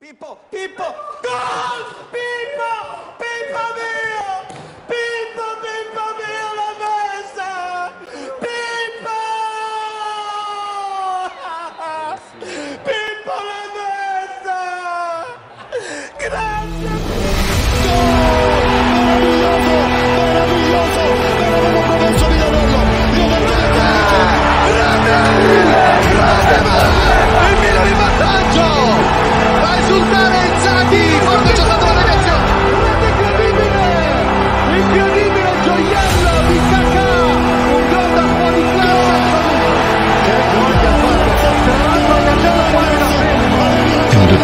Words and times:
People, 0.00 0.38
people, 0.50 0.94
God, 1.22 1.94
people, 2.10 3.18
people, 3.18 3.66
people. 3.84 4.09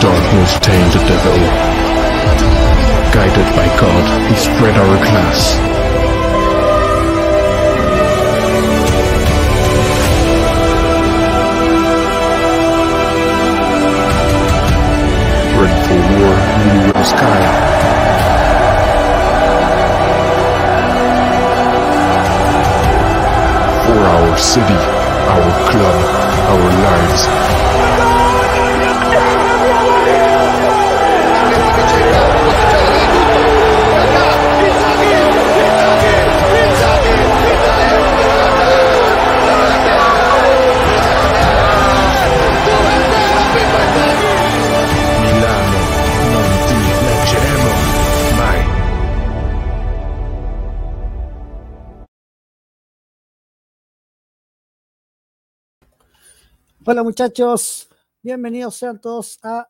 Darkness 0.07 0.53
tamed 0.61 0.93
the 0.93 1.03
devil. 1.11 1.39
Guided 3.17 3.49
by 3.59 3.67
God, 3.83 4.05
we 4.31 4.37
spread 4.37 4.77
our 4.79 4.97
glass. 5.07 5.41
Ready 15.59 15.81
for 15.87 16.01
war, 16.13 16.35
we 16.63 16.73
will 16.87 17.05
sky. 17.05 17.43
For 23.85 24.01
our 24.15 24.39
city, 24.39 24.81
our 25.35 25.51
club, 25.71 25.99
our 26.53 26.71
lives. 26.87 27.56
Muchachos, 57.19 57.89
bienvenidos 58.23 58.77
sean 58.77 59.01
todos 59.01 59.39
a 59.43 59.67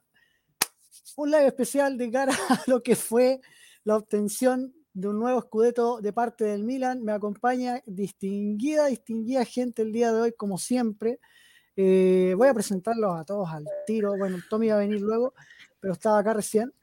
un 1.15 1.31
live 1.31 1.47
especial 1.47 1.97
de 1.97 2.11
cara 2.11 2.33
a 2.51 2.61
lo 2.67 2.83
que 2.83 2.97
fue 2.97 3.41
la 3.85 3.95
obtención 3.95 4.75
de 4.93 5.07
un 5.07 5.21
nuevo 5.21 5.39
escudeto 5.39 6.01
de 6.01 6.13
parte 6.13 6.43
del 6.43 6.65
Milan. 6.65 7.05
Me 7.05 7.13
acompaña 7.13 7.81
distinguida, 7.87 8.87
distinguida 8.87 9.45
gente 9.45 9.83
el 9.83 9.93
día 9.93 10.13
de 10.13 10.23
hoy, 10.23 10.33
como 10.33 10.59
siempre. 10.59 11.21
Eh, 11.77 12.35
voy 12.37 12.49
a 12.49 12.55
presentarlos 12.55 13.17
a 13.17 13.25
todos 13.25 13.49
al 13.49 13.65
tiro. 13.87 14.19
Bueno, 14.19 14.39
Tommy 14.51 14.71
va 14.71 14.75
a 14.75 14.79
venir 14.79 15.01
luego, 15.01 15.33
pero 15.79 15.93
estaba 15.93 16.19
acá 16.19 16.35
recién. 16.35 16.75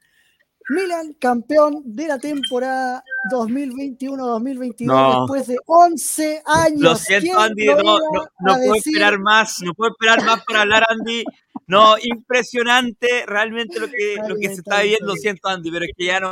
Milan, 0.70 1.12
campeón 1.20 1.82
de 1.84 2.08
la 2.08 2.18
temporada 2.18 3.02
2021-2022, 3.30 4.86
No. 4.86 5.20
después 5.20 5.46
de 5.46 5.56
11 5.66 6.42
años. 6.46 6.80
Lo 6.80 6.96
siento, 6.96 7.26
¿Quién 7.32 7.38
Andy, 7.38 7.66
lo 7.66 7.76
no, 7.82 7.98
no, 7.98 8.26
puedo 8.38 8.72
decir? 8.74 8.96
esperar 8.96 9.18
más, 9.18 9.60
no 9.62 9.74
puedo 9.74 9.90
esperar 9.92 10.24
más 10.24 10.42
para 10.44 10.62
hablar, 10.62 10.84
Andy. 10.88 11.24
No, 11.66 11.96
impresionante 12.02 13.24
realmente 13.26 13.78
lo 13.80 13.88
que, 13.88 14.16
lo 14.28 14.36
que 14.36 14.48
se 14.48 14.54
está 14.60 14.82
viviendo, 14.82 15.12
bien. 15.12 15.18
siento, 15.22 15.48
Andy, 15.48 15.70
pero 15.70 15.84
es 15.84 15.90
que 15.96 16.06
ya 16.06 16.20
no, 16.20 16.30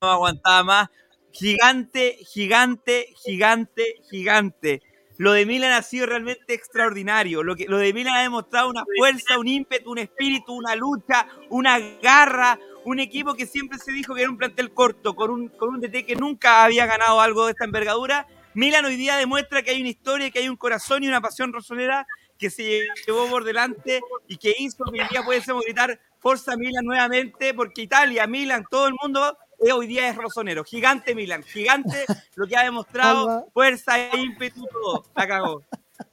no 0.00 0.08
aguantaba 0.08 0.62
más. 0.64 0.88
Gigante, 1.32 2.16
gigante, 2.32 3.08
gigante, 3.24 3.96
gigante. 4.10 4.82
Lo 5.18 5.32
de 5.32 5.46
Milan 5.46 5.72
ha 5.72 5.82
sido 5.82 6.06
realmente 6.06 6.54
extraordinario. 6.54 7.42
Lo, 7.42 7.56
que, 7.56 7.66
lo 7.66 7.78
de 7.78 7.92
Milan 7.92 8.14
ha 8.16 8.22
demostrado 8.22 8.70
una 8.70 8.84
fuerza, 8.96 9.36
un 9.38 9.48
ímpetu, 9.48 9.90
un 9.90 9.98
espíritu, 9.98 10.52
una 10.54 10.76
lucha, 10.76 11.26
una 11.50 11.78
garra. 12.00 12.58
Un 12.88 13.00
equipo 13.00 13.34
que 13.34 13.44
siempre 13.44 13.78
se 13.78 13.92
dijo 13.92 14.14
que 14.14 14.22
era 14.22 14.30
un 14.30 14.38
plantel 14.38 14.72
corto, 14.72 15.14
con 15.14 15.30
un, 15.30 15.48
con 15.48 15.68
un 15.68 15.78
DT 15.78 16.06
que 16.06 16.16
nunca 16.16 16.64
había 16.64 16.86
ganado 16.86 17.20
algo 17.20 17.44
de 17.44 17.52
esta 17.52 17.66
envergadura. 17.66 18.26
Milan 18.54 18.86
hoy 18.86 18.96
día 18.96 19.18
demuestra 19.18 19.62
que 19.62 19.72
hay 19.72 19.80
una 19.82 19.90
historia, 19.90 20.30
que 20.30 20.38
hay 20.38 20.48
un 20.48 20.56
corazón 20.56 21.04
y 21.04 21.08
una 21.08 21.20
pasión 21.20 21.52
rosonera 21.52 22.06
que 22.38 22.48
se 22.48 22.86
llevó 23.06 23.28
por 23.28 23.44
delante 23.44 24.00
y 24.26 24.38
que 24.38 24.54
hizo 24.58 24.84
que 24.84 25.02
hoy 25.02 25.08
día 25.10 25.22
pudiésemos 25.22 25.64
gritar 25.64 26.00
Forza 26.18 26.56
Milan 26.56 26.86
nuevamente, 26.86 27.52
porque 27.52 27.82
Italia, 27.82 28.26
Milan, 28.26 28.64
todo 28.70 28.86
el 28.86 28.94
mundo 29.02 29.36
eh, 29.58 29.70
hoy 29.70 29.86
día 29.86 30.08
es 30.08 30.16
rosonero. 30.16 30.64
Gigante 30.64 31.14
Milan, 31.14 31.42
gigante 31.42 32.06
lo 32.36 32.46
que 32.46 32.56
ha 32.56 32.64
demostrado, 32.64 33.50
fuerza, 33.52 33.98
ímpetu, 34.16 34.66
todo. 34.72 35.04
La 35.14 35.28
cagó. 35.28 35.62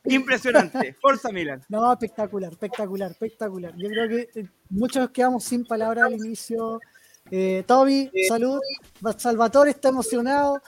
Impresionante. 0.06 0.94
Forza 1.02 1.32
Milan. 1.32 1.62
No, 1.70 1.92
espectacular, 1.92 2.52
espectacular, 2.52 3.12
espectacular. 3.12 3.74
Yo 3.78 3.90
creo 3.90 4.10
que 4.10 4.40
eh, 4.40 4.50
muchos 4.70 5.02
nos 5.02 5.12
quedamos 5.12 5.44
sin 5.44 5.66
palabras 5.66 6.06
al 6.06 6.14
inicio. 6.14 6.80
Eh, 7.32 7.64
Toby, 7.66 8.12
salud. 8.28 8.60
Salvatore 9.18 9.72
está 9.72 9.90
emocionado. 9.90 10.62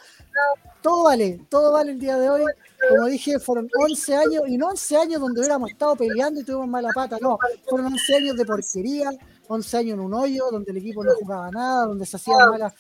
Todo 0.81 1.03
vale, 1.03 1.41
todo 1.50 1.73
vale 1.73 1.91
el 1.91 2.00
día 2.00 2.17
de 2.17 2.29
hoy. 2.29 2.44
Como 2.89 3.07
dije, 3.07 3.39
fueron 3.39 3.67
11 3.75 4.16
años, 4.16 4.44
y 4.47 4.57
no 4.57 4.67
11 4.69 4.97
años 4.97 5.22
donde 5.22 5.39
hubiéramos 5.39 5.72
estado 5.72 5.95
peleando 5.95 6.39
y 6.39 6.44
tuvimos 6.44 6.67
mala 6.67 6.89
pata, 6.94 7.17
no. 7.19 7.38
Fueron 7.67 7.88
11 7.94 8.16
años 8.16 8.38
de 8.38 8.45
porquería, 8.45 9.09
11 9.47 9.78
años 9.78 9.94
en 9.95 9.99
un 9.99 10.13
hoyo, 10.13 10.45
donde 10.51 10.72
el 10.72 10.78
equipo 10.78 11.03
no 11.03 11.11
jugaba 11.16 11.49
nada, 11.51 11.85
donde 11.85 12.05
se 12.05 12.16
hacían 12.17 12.49
malas, 12.49 12.73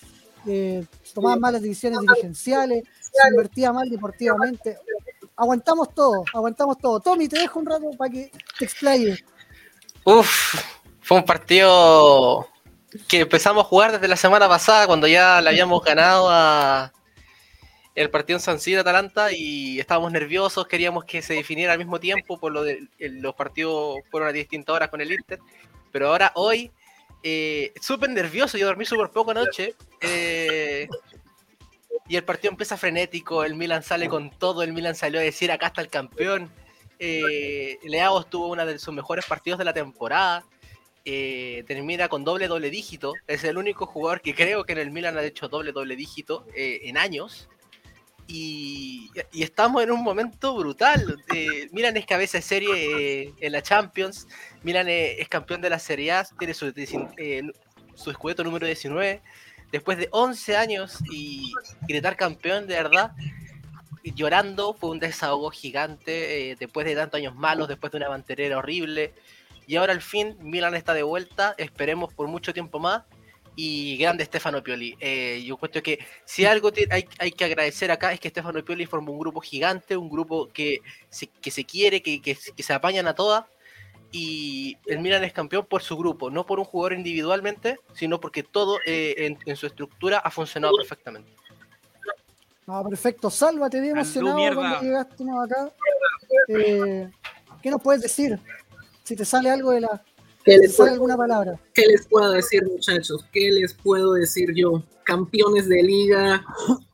eh, 0.45 0.85
se 1.03 1.13
tomaban 1.13 1.39
malas 1.39 1.61
decisiones 1.61 1.99
dirigenciales, 1.99 2.83
se 3.01 3.27
invertía 3.27 3.73
mal 3.73 3.89
deportivamente. 3.89 4.77
Aguantamos 5.37 5.93
todo, 5.93 6.25
aguantamos 6.33 6.77
todo. 6.79 6.99
Tommy, 6.99 7.27
te 7.27 7.39
dejo 7.39 7.59
un 7.59 7.67
rato 7.67 7.91
para 7.97 8.11
que 8.11 8.31
te 8.57 8.65
explayes. 8.65 9.23
Uf, 10.03 10.55
fue 11.01 11.17
un 11.17 11.25
partido 11.25 12.47
que 13.07 13.21
empezamos 13.21 13.63
a 13.63 13.67
jugar 13.67 13.91
desde 13.91 14.07
la 14.07 14.15
semana 14.15 14.47
pasada 14.47 14.87
cuando 14.87 15.07
ya 15.07 15.39
le 15.41 15.49
habíamos 15.49 15.83
ganado 15.83 16.27
a 16.29 16.91
el 17.93 18.09
partido 18.09 18.37
en 18.37 18.41
San 18.41 18.59
Siro 18.59 18.81
Atalanta 18.81 19.31
y 19.31 19.79
estábamos 19.79 20.11
nerviosos, 20.11 20.67
queríamos 20.67 21.03
que 21.03 21.21
se 21.21 21.33
definiera 21.33 21.73
al 21.73 21.79
mismo 21.79 21.99
tiempo 21.99 22.39
por 22.39 22.51
lo 22.51 22.63
de 22.63 22.87
los 22.99 23.33
partidos 23.33 23.97
fueron 24.11 24.29
a 24.29 24.31
distintas 24.31 24.75
horas 24.75 24.89
con 24.89 25.01
el 25.01 25.11
Inter, 25.11 25.39
pero 25.91 26.09
ahora 26.09 26.31
hoy 26.35 26.71
eh, 27.23 27.73
súper 27.81 28.11
nervioso, 28.11 28.57
yo 28.57 28.67
dormí 28.67 28.85
súper 28.85 29.09
poco 29.09 29.31
anoche 29.31 29.75
eh, 30.01 30.66
y 32.07 32.15
el 32.15 32.23
partido 32.23 32.51
empieza 32.51 32.77
frenético, 32.77 33.43
el 33.43 33.55
Milan 33.55 33.83
sale 33.83 34.07
con 34.07 34.29
todo, 34.31 34.63
el 34.63 34.73
Milan 34.73 34.95
salió 34.95 35.19
a 35.19 35.23
decir 35.23 35.51
acá 35.51 35.67
está 35.67 35.81
el 35.81 35.89
campeón, 35.89 36.51
eh, 36.99 37.77
Leao 37.83 38.23
tuvo 38.25 38.47
uno 38.47 38.65
de 38.65 38.79
sus 38.79 38.93
mejores 38.93 39.25
partidos 39.25 39.59
de 39.59 39.65
la 39.65 39.73
temporada. 39.73 40.43
eh, 41.05 41.63
termina 41.67 42.09
con 42.09 42.23
doble 42.25 42.47
doble 42.47 42.69
dígito. 42.69 43.13
Es 43.27 43.43
el 43.45 43.57
único 43.57 43.85
jugador 43.85 44.21
que 44.21 44.35
creo 44.35 44.65
que 44.65 44.73
en 44.73 44.79
el 44.79 44.91
Milan 44.91 45.17
ha 45.17 45.23
hecho 45.23 45.47
doble 45.47 45.71
doble 45.71 45.95
dígito 45.95 46.45
eh, 46.55 46.81
en 46.83 46.97
años. 46.97 47.47
Y, 48.27 49.09
y 49.31 49.43
estamos 49.43 49.81
en 49.83 49.91
un 49.91 50.03
momento 50.03 50.53
brutal. 50.57 51.17
Eh, 51.33 51.69
Milan 51.71 51.95
es 51.95 52.05
cabeza 52.05 52.39
de 52.39 52.41
serie 52.41 53.23
eh, 53.25 53.33
en 53.39 53.51
la 53.53 53.61
Champions. 53.61 54.27
Milan 54.63 54.89
eh, 54.89 55.21
es 55.21 55.29
campeón 55.29 55.61
de 55.61 55.69
la 55.69 55.79
Serie 55.79 56.11
A. 56.11 56.25
Tiene 56.37 56.53
su, 56.53 56.73
eh, 57.17 57.43
su 57.95 58.11
escudeto 58.11 58.43
número 58.43 58.65
19. 58.65 59.21
Después 59.71 59.97
de 59.97 60.07
11 60.11 60.55
años 60.55 60.99
y 61.11 61.51
gritar 61.87 62.15
campeón 62.15 62.67
de 62.67 62.75
verdad 62.75 63.11
llorando, 64.15 64.73
fue 64.73 64.89
un 64.91 64.99
desahogo 64.99 65.49
gigante, 65.49 66.51
eh, 66.51 66.55
después 66.59 66.85
de 66.85 66.95
tantos 66.95 67.17
años 67.17 67.35
malos, 67.35 67.67
después 67.67 67.91
de 67.91 67.97
una 67.97 68.09
banterera 68.09 68.57
horrible, 68.57 69.13
y 69.65 69.75
ahora 69.75 69.93
al 69.93 70.01
fin 70.01 70.37
Milan 70.39 70.75
está 70.75 70.93
de 70.93 71.03
vuelta, 71.03 71.55
esperemos 71.57 72.13
por 72.13 72.27
mucho 72.27 72.53
tiempo 72.53 72.79
más, 72.79 73.03
y 73.55 73.97
grande 73.97 74.23
Stefano 74.23 74.61
Pioli. 74.61 74.95
Eh, 74.99 75.43
yo 75.43 75.55
encuentro 75.55 75.81
que 75.81 75.99
si 76.25 76.45
algo 76.45 76.71
hay, 76.91 77.05
hay 77.17 77.31
que 77.31 77.43
agradecer 77.43 77.89
acá 77.89 78.13
es 78.13 78.19
que 78.19 78.29
Stefano 78.29 78.63
Pioli 78.63 78.85
forma 78.85 79.09
un 79.09 79.17
grupo 79.17 79.41
gigante, 79.41 79.97
un 79.97 80.09
grupo 80.09 80.47
que 80.53 80.81
se, 81.09 81.27
que 81.27 81.49
se 81.49 81.65
quiere, 81.65 82.03
que, 82.03 82.21
que, 82.21 82.37
que 82.55 82.63
se 82.63 82.73
apañan 82.73 83.07
a 83.07 83.15
todas, 83.15 83.45
y 84.11 84.77
el 84.85 84.99
Milan 84.99 85.23
es 85.23 85.33
campeón 85.33 85.65
por 85.65 85.81
su 85.81 85.97
grupo, 85.97 86.29
no 86.29 86.45
por 86.45 86.59
un 86.59 86.65
jugador 86.65 86.93
individualmente, 86.93 87.79
sino 87.93 88.19
porque 88.19 88.43
todo 88.43 88.79
eh, 88.85 89.15
en, 89.17 89.37
en 89.45 89.55
su 89.55 89.67
estructura 89.67 90.19
ha 90.19 90.31
funcionado 90.31 90.75
perfectamente. 90.77 91.29
No, 92.67 92.83
perfecto. 92.83 93.29
Salva, 93.29 93.69
te 93.69 93.79
vi 93.79 93.89
emocionado 93.89 94.55
cuando 94.55 94.81
llegaste 94.81 95.23
¿no? 95.23 95.41
acá. 95.41 95.71
Eh, 96.49 97.09
¿Qué 97.61 97.71
nos 97.71 97.81
puedes 97.81 98.01
decir? 98.01 98.37
Si 99.03 99.15
te 99.15 99.23
sale 99.23 99.49
algo 99.49 99.71
de 99.71 99.81
la, 99.81 100.03
¿Qué 100.43 100.57
les, 100.57 100.75
¿Sale 100.75 100.91
puedo, 100.91 100.93
alguna 100.93 101.17
palabra? 101.17 101.59
¿Qué 101.73 101.85
les 101.87 102.05
puedo 102.07 102.31
decir, 102.31 102.63
muchachos? 102.65 103.25
¿Qué 103.31 103.51
les 103.51 103.73
puedo 103.73 104.13
decir 104.13 104.53
yo? 104.53 104.83
Campeones 105.03 105.69
de 105.69 105.81
liga, 105.81 106.45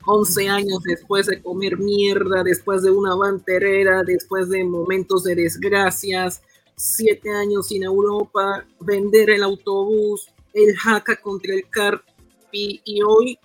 11 0.06 0.50
años 0.50 0.82
después 0.84 1.26
de 1.26 1.42
comer 1.42 1.78
mierda, 1.78 2.44
después 2.44 2.84
de 2.84 2.92
una 2.92 3.16
banterera, 3.16 4.04
después 4.04 4.50
de 4.50 4.64
momentos 4.64 5.24
de 5.24 5.36
desgracias, 5.36 6.44
7 6.76 7.30
años 7.30 7.68
sin 7.68 7.84
Europa, 7.84 8.66
vender 8.80 9.30
el 9.30 9.44
autobús, 9.44 10.28
el 10.54 10.76
jaca 10.76 11.16
contra 11.22 11.54
el 11.54 11.70
Carpi 11.70 12.82
y 12.84 13.02
hoy, 13.02 13.40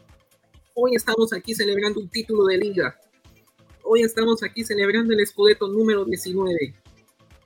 hoy 0.74 0.94
estamos 0.94 1.32
aquí 1.32 1.54
celebrando 1.54 2.00
un 2.00 2.08
título 2.08 2.44
de 2.44 2.58
liga. 2.58 2.98
Hoy 3.84 4.02
estamos 4.02 4.42
aquí 4.42 4.64
celebrando 4.64 5.14
el 5.14 5.26
Scudetto 5.26 5.68
número 5.68 6.04
19 6.04 6.74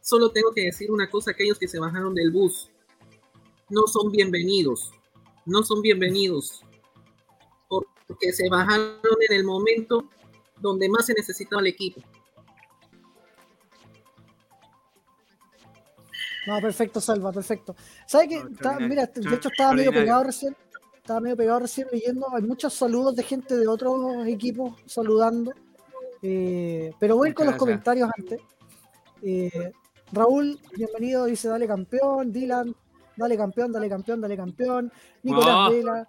solo 0.02 0.30
tengo 0.30 0.52
que 0.52 0.62
decir 0.62 0.90
una 0.90 1.08
cosa, 1.08 1.30
aquellos 1.30 1.58
que 1.58 1.68
se 1.68 1.78
bajaron 1.78 2.14
del 2.14 2.30
bus, 2.30 2.68
no 3.70 3.86
son 3.86 4.10
bienvenidos, 4.10 4.92
no 5.46 5.62
son 5.62 5.80
bienvenidos, 5.80 6.62
porque 7.68 8.32
se 8.32 8.48
bajaron 8.50 8.98
en 9.30 9.36
el 9.36 9.44
momento 9.44 10.10
donde 10.60 10.88
más 10.88 11.06
se 11.06 11.14
necesitaba 11.14 11.62
el 11.62 11.68
equipo. 11.68 12.02
No, 16.46 16.60
perfecto, 16.60 17.00
Salva, 17.00 17.32
perfecto. 17.32 17.76
¿Sabes 18.06 18.28
qué? 18.28 18.36
No, 18.36 18.40
Está- 18.42 18.52
extraordinario. 18.72 18.88
mira, 18.88 19.06
de 19.30 19.36
hecho 19.36 19.48
estaba 19.48 19.72
medio 19.72 19.92
pegado 19.92 20.24
recién. 20.24 20.56
Estaba 20.96 21.20
medio 21.20 21.36
pegado 21.36 21.60
recién 21.60 21.88
leyendo. 21.92 22.26
Hay 22.34 22.42
muchos 22.42 22.74
saludos 22.74 23.14
de 23.16 23.22
gente 23.22 23.56
de 23.56 23.66
otros 23.68 24.26
equipos 24.26 24.74
saludando. 24.86 25.52
Eh, 26.22 26.92
pero 26.98 27.16
voy 27.16 27.26
a 27.26 27.30
ir 27.30 27.34
con 27.34 27.46
los 27.46 27.56
comentarios 27.56 28.08
antes. 28.16 28.40
Eh, 29.22 29.72
Raúl, 30.12 30.58
bienvenido, 30.76 31.24
dice 31.26 31.48
dale 31.48 31.66
campeón. 31.66 32.32
Dylan, 32.32 32.74
dale 33.16 33.36
campeón, 33.36 33.72
dale 33.72 33.88
campeón, 33.88 34.20
dale 34.20 34.36
campeón. 34.36 34.92
Nicolás 35.22 35.68
Oh. 35.68 35.70
Vela. 35.70 36.08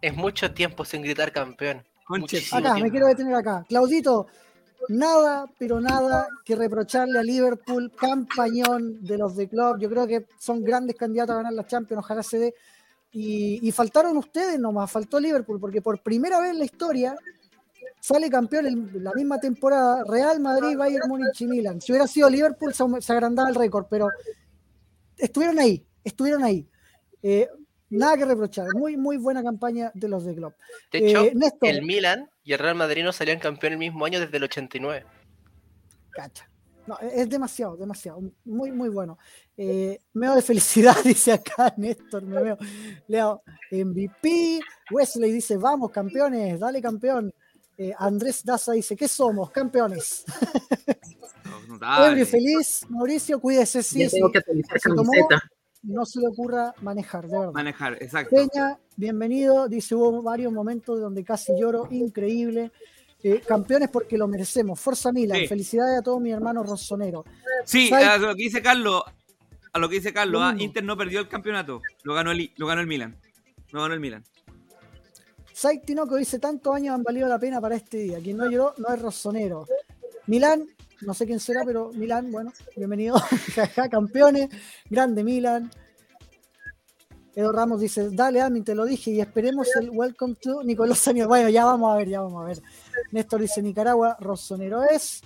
Es 0.00 0.14
mucho 0.14 0.52
tiempo 0.52 0.84
sin 0.84 1.02
gritar 1.02 1.32
campeón. 1.32 1.82
Muchísimo 2.08 2.58
Acá, 2.58 2.74
me 2.78 2.90
quiero 2.90 3.06
detener 3.06 3.34
acá. 3.34 3.64
Claudito, 3.68 4.26
nada, 4.88 5.46
pero 5.58 5.80
nada 5.80 6.28
que 6.44 6.56
reprocharle 6.56 7.18
a 7.18 7.22
Liverpool, 7.22 7.92
campañón 7.96 9.02
de 9.04 9.18
los 9.18 9.36
de 9.36 9.48
club. 9.48 9.78
Yo 9.78 9.88
creo 9.88 10.06
que 10.06 10.26
son 10.38 10.62
grandes 10.62 10.96
candidatos 10.96 11.34
a 11.34 11.36
ganar 11.38 11.52
la 11.52 11.66
Champions, 11.66 12.04
ojalá 12.04 12.22
se 12.22 12.38
dé. 12.38 12.54
Y, 13.12 13.60
y 13.66 13.72
faltaron 13.72 14.16
ustedes 14.16 14.58
nomás, 14.58 14.90
faltó 14.90 15.20
Liverpool, 15.20 15.60
porque 15.60 15.82
por 15.82 16.02
primera 16.02 16.40
vez 16.40 16.50
en 16.52 16.58
la 16.58 16.64
historia 16.64 17.14
sale 18.00 18.30
campeón 18.30 18.66
en 18.66 19.04
la 19.04 19.12
misma 19.12 19.38
temporada 19.38 20.02
Real 20.04 20.40
Madrid, 20.40 20.76
Bayern 20.76 21.08
Múnich 21.08 21.40
y 21.42 21.46
Milan. 21.46 21.80
Si 21.80 21.92
hubiera 21.92 22.06
sido 22.06 22.28
Liverpool, 22.30 22.72
se, 22.74 22.84
se 23.00 23.12
agrandaba 23.12 23.48
el 23.48 23.54
récord, 23.54 23.86
pero 23.88 24.08
estuvieron 25.18 25.58
ahí, 25.58 25.84
estuvieron 26.02 26.42
ahí. 26.42 26.66
Eh, 27.22 27.48
nada 27.90 28.16
que 28.16 28.24
reprochar, 28.24 28.68
muy, 28.74 28.96
muy 28.96 29.18
buena 29.18 29.42
campaña 29.42 29.90
de 29.94 30.08
los 30.08 30.24
de 30.24 30.34
club. 30.34 30.54
De 30.90 30.98
hecho, 30.98 31.24
Eh, 31.24 31.32
Néstor. 31.34 31.68
el 31.68 31.82
Milan 31.82 32.28
y 32.44 32.52
el 32.52 32.58
Real 32.58 32.74
Madrid 32.74 33.04
no 33.04 33.12
salían 33.12 33.38
campeón 33.38 33.74
el 33.74 33.78
mismo 33.78 34.04
año 34.04 34.20
desde 34.20 34.36
el 34.36 34.44
89. 34.44 35.06
Cacha. 36.10 36.48
No, 36.86 36.98
e-, 37.00 37.22
es 37.22 37.28
demasiado, 37.28 37.76
demasiado. 37.76 38.20
Muy, 38.44 38.72
muy 38.72 38.88
bueno. 38.88 39.18
Eh, 39.56 40.00
meo 40.14 40.34
de 40.34 40.42
felicidad, 40.42 40.96
dice 41.04 41.32
acá 41.32 41.72
Néstor. 41.76 42.22
Me 42.22 42.42
veo. 42.42 42.58
Leo, 43.06 43.42
MVP. 43.70 44.60
Wesley 44.90 45.32
dice, 45.32 45.56
vamos, 45.56 45.90
campeones, 45.90 46.58
dale 46.60 46.82
campeón. 46.82 47.32
Eh, 47.78 47.92
Andrés 47.98 48.44
Daza 48.44 48.72
dice, 48.72 48.96
¿qué 48.96 49.08
somos? 49.08 49.50
Campeones. 49.50 50.24
Ebrio 52.06 52.26
feliz. 52.26 52.84
Mauricio, 52.88 53.40
cuídese, 53.40 53.82
sí, 53.82 54.06
tengo 54.08 54.30
que 54.30 54.40
Se 54.40 54.88
tomó-. 54.90 55.12
No 55.82 56.06
se 56.06 56.20
le 56.20 56.28
ocurra 56.28 56.74
manejar, 56.80 57.26
de 57.26 57.38
verdad. 57.38 57.52
Manejar, 57.52 57.94
exacto. 58.00 58.36
Peña, 58.36 58.78
bienvenido. 58.96 59.68
Dice, 59.68 59.94
hubo 59.96 60.22
varios 60.22 60.52
momentos 60.52 61.00
donde 61.00 61.24
casi 61.24 61.52
lloro, 61.58 61.88
increíble. 61.90 62.70
Eh, 63.24 63.40
campeones 63.46 63.88
porque 63.88 64.16
lo 64.16 64.28
merecemos. 64.28 64.78
Forza 64.80 65.12
Milan, 65.12 65.40
Sí. 65.40 65.46
felicidades 65.48 65.98
a 65.98 66.02
todos 66.02 66.20
mis 66.20 66.32
hermanos 66.32 66.66
rossoneros. 66.68 67.24
Sí, 67.64 67.92
a 67.92 68.16
lo 68.18 68.34
que 68.34 68.42
dice 68.44 68.62
Carlos, 68.62 69.02
a 69.72 69.78
lo 69.78 69.88
que 69.88 69.96
dice 69.96 70.12
Carlos, 70.12 70.40
Lo 70.40 70.46
ah. 70.46 70.54
Inter 70.58 70.84
no 70.84 70.96
perdió 70.96 71.20
el 71.20 71.28
campeonato, 71.28 71.80
lo 72.04 72.14
ganó 72.14 72.30
el, 72.32 72.52
lo 72.56 72.66
ganó 72.66 72.80
el 72.80 72.86
Milan. 72.86 73.16
Lo 73.70 73.82
ganó 73.82 73.94
el 73.94 74.00
Milan. 74.00 74.24
Sai 75.52 75.80
Tinoco 75.82 76.16
dice, 76.16 76.38
tantos 76.38 76.74
años 76.74 76.94
han 76.94 77.02
valido 77.02 77.28
la 77.28 77.38
pena 77.38 77.60
para 77.60 77.76
este 77.76 77.98
día. 77.98 78.18
Quien 78.18 78.36
no 78.36 78.50
lloró 78.50 78.74
no 78.78 78.92
es 78.92 79.00
rossonero. 79.00 79.66
Milán, 80.26 80.66
no 81.04 81.14
sé 81.14 81.26
quién 81.26 81.40
será, 81.40 81.62
pero 81.64 81.90
Milán, 81.94 82.30
bueno, 82.30 82.52
bienvenido. 82.76 83.16
Campeones. 83.90 84.48
Grande 84.88 85.24
Milán. 85.24 85.70
Edo 87.34 87.50
Ramos 87.50 87.80
dice, 87.80 88.10
dale 88.10 88.42
Amin, 88.42 88.62
te 88.62 88.74
lo 88.74 88.84
dije 88.84 89.10
y 89.10 89.20
esperemos 89.20 89.68
el 89.80 89.90
Welcome 89.90 90.34
to 90.34 90.62
Nicolás 90.62 90.98
Sánchez. 90.98 91.26
Bueno, 91.26 91.48
ya 91.48 91.64
vamos 91.64 91.92
a 91.92 91.96
ver, 91.96 92.08
ya 92.08 92.20
vamos 92.20 92.42
a 92.42 92.46
ver. 92.46 92.62
Néstor 93.10 93.40
dice, 93.40 93.62
Nicaragua, 93.62 94.16
rossonero 94.20 94.82
es. 94.82 95.22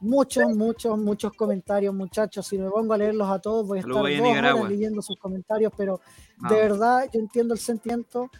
Muchos, 0.00 0.44
muchos, 0.54 0.96
muchos 0.96 1.32
comentarios, 1.34 1.92
muchachos. 1.92 2.46
Si 2.46 2.56
me 2.56 2.70
pongo 2.70 2.94
a 2.94 2.98
leerlos 2.98 3.28
a 3.28 3.38
todos, 3.38 3.66
voy 3.66 3.78
a 3.78 3.80
estar 3.80 3.96
a 3.96 4.00
dos 4.00 4.38
horas 4.38 4.70
leyendo 4.70 5.02
sus 5.02 5.16
comentarios, 5.16 5.72
pero 5.76 6.00
Vamos. 6.38 6.56
de 6.56 6.62
verdad 6.62 7.10
yo 7.12 7.20
entiendo 7.20 7.54
el 7.54 7.60
sentimiento. 7.60 8.30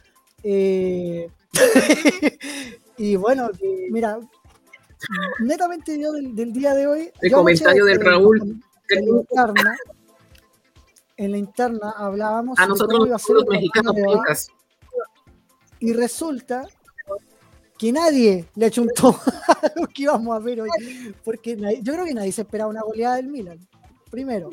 Eh, 0.42 1.28
y 2.96 3.16
bueno, 3.16 3.50
mira, 3.90 4.18
netamente 5.40 5.98
yo 5.98 6.12
del, 6.12 6.34
del 6.34 6.52
día 6.52 6.74
de 6.74 6.86
hoy. 6.86 7.10
El 7.20 7.32
comentario 7.32 7.84
del 7.84 8.00
Raúl. 8.00 8.62
En 8.88 9.04
la 9.04 9.20
interna, 9.20 9.76
en 11.16 11.30
la 11.30 11.38
interna 11.38 11.90
hablábamos 11.96 12.58
A 12.58 12.66
nosotros 12.66 12.98
cómo 12.98 13.06
iba 13.06 13.16
a 13.16 13.18
ser 13.20 13.34
los 13.36 13.42
el 13.44 13.48
partido 13.48 13.72
mexicanos 13.92 14.50
y 15.80 15.92
resulta 15.94 16.66
que 17.78 17.90
nadie 17.92 18.46
le 18.54 18.66
achuntó 18.66 19.08
a 19.48 19.72
lo 19.76 19.86
que 19.86 20.02
íbamos 20.02 20.36
a 20.36 20.38
ver 20.38 20.60
hoy. 20.60 20.68
Porque 21.24 21.56
nadie- 21.56 21.80
yo 21.82 21.94
creo 21.94 22.04
que 22.04 22.14
nadie 22.14 22.32
se 22.32 22.42
esperaba 22.42 22.68
una 22.70 22.82
goleada 22.82 23.16
del 23.16 23.28
Milan. 23.28 23.58
Primero. 24.10 24.50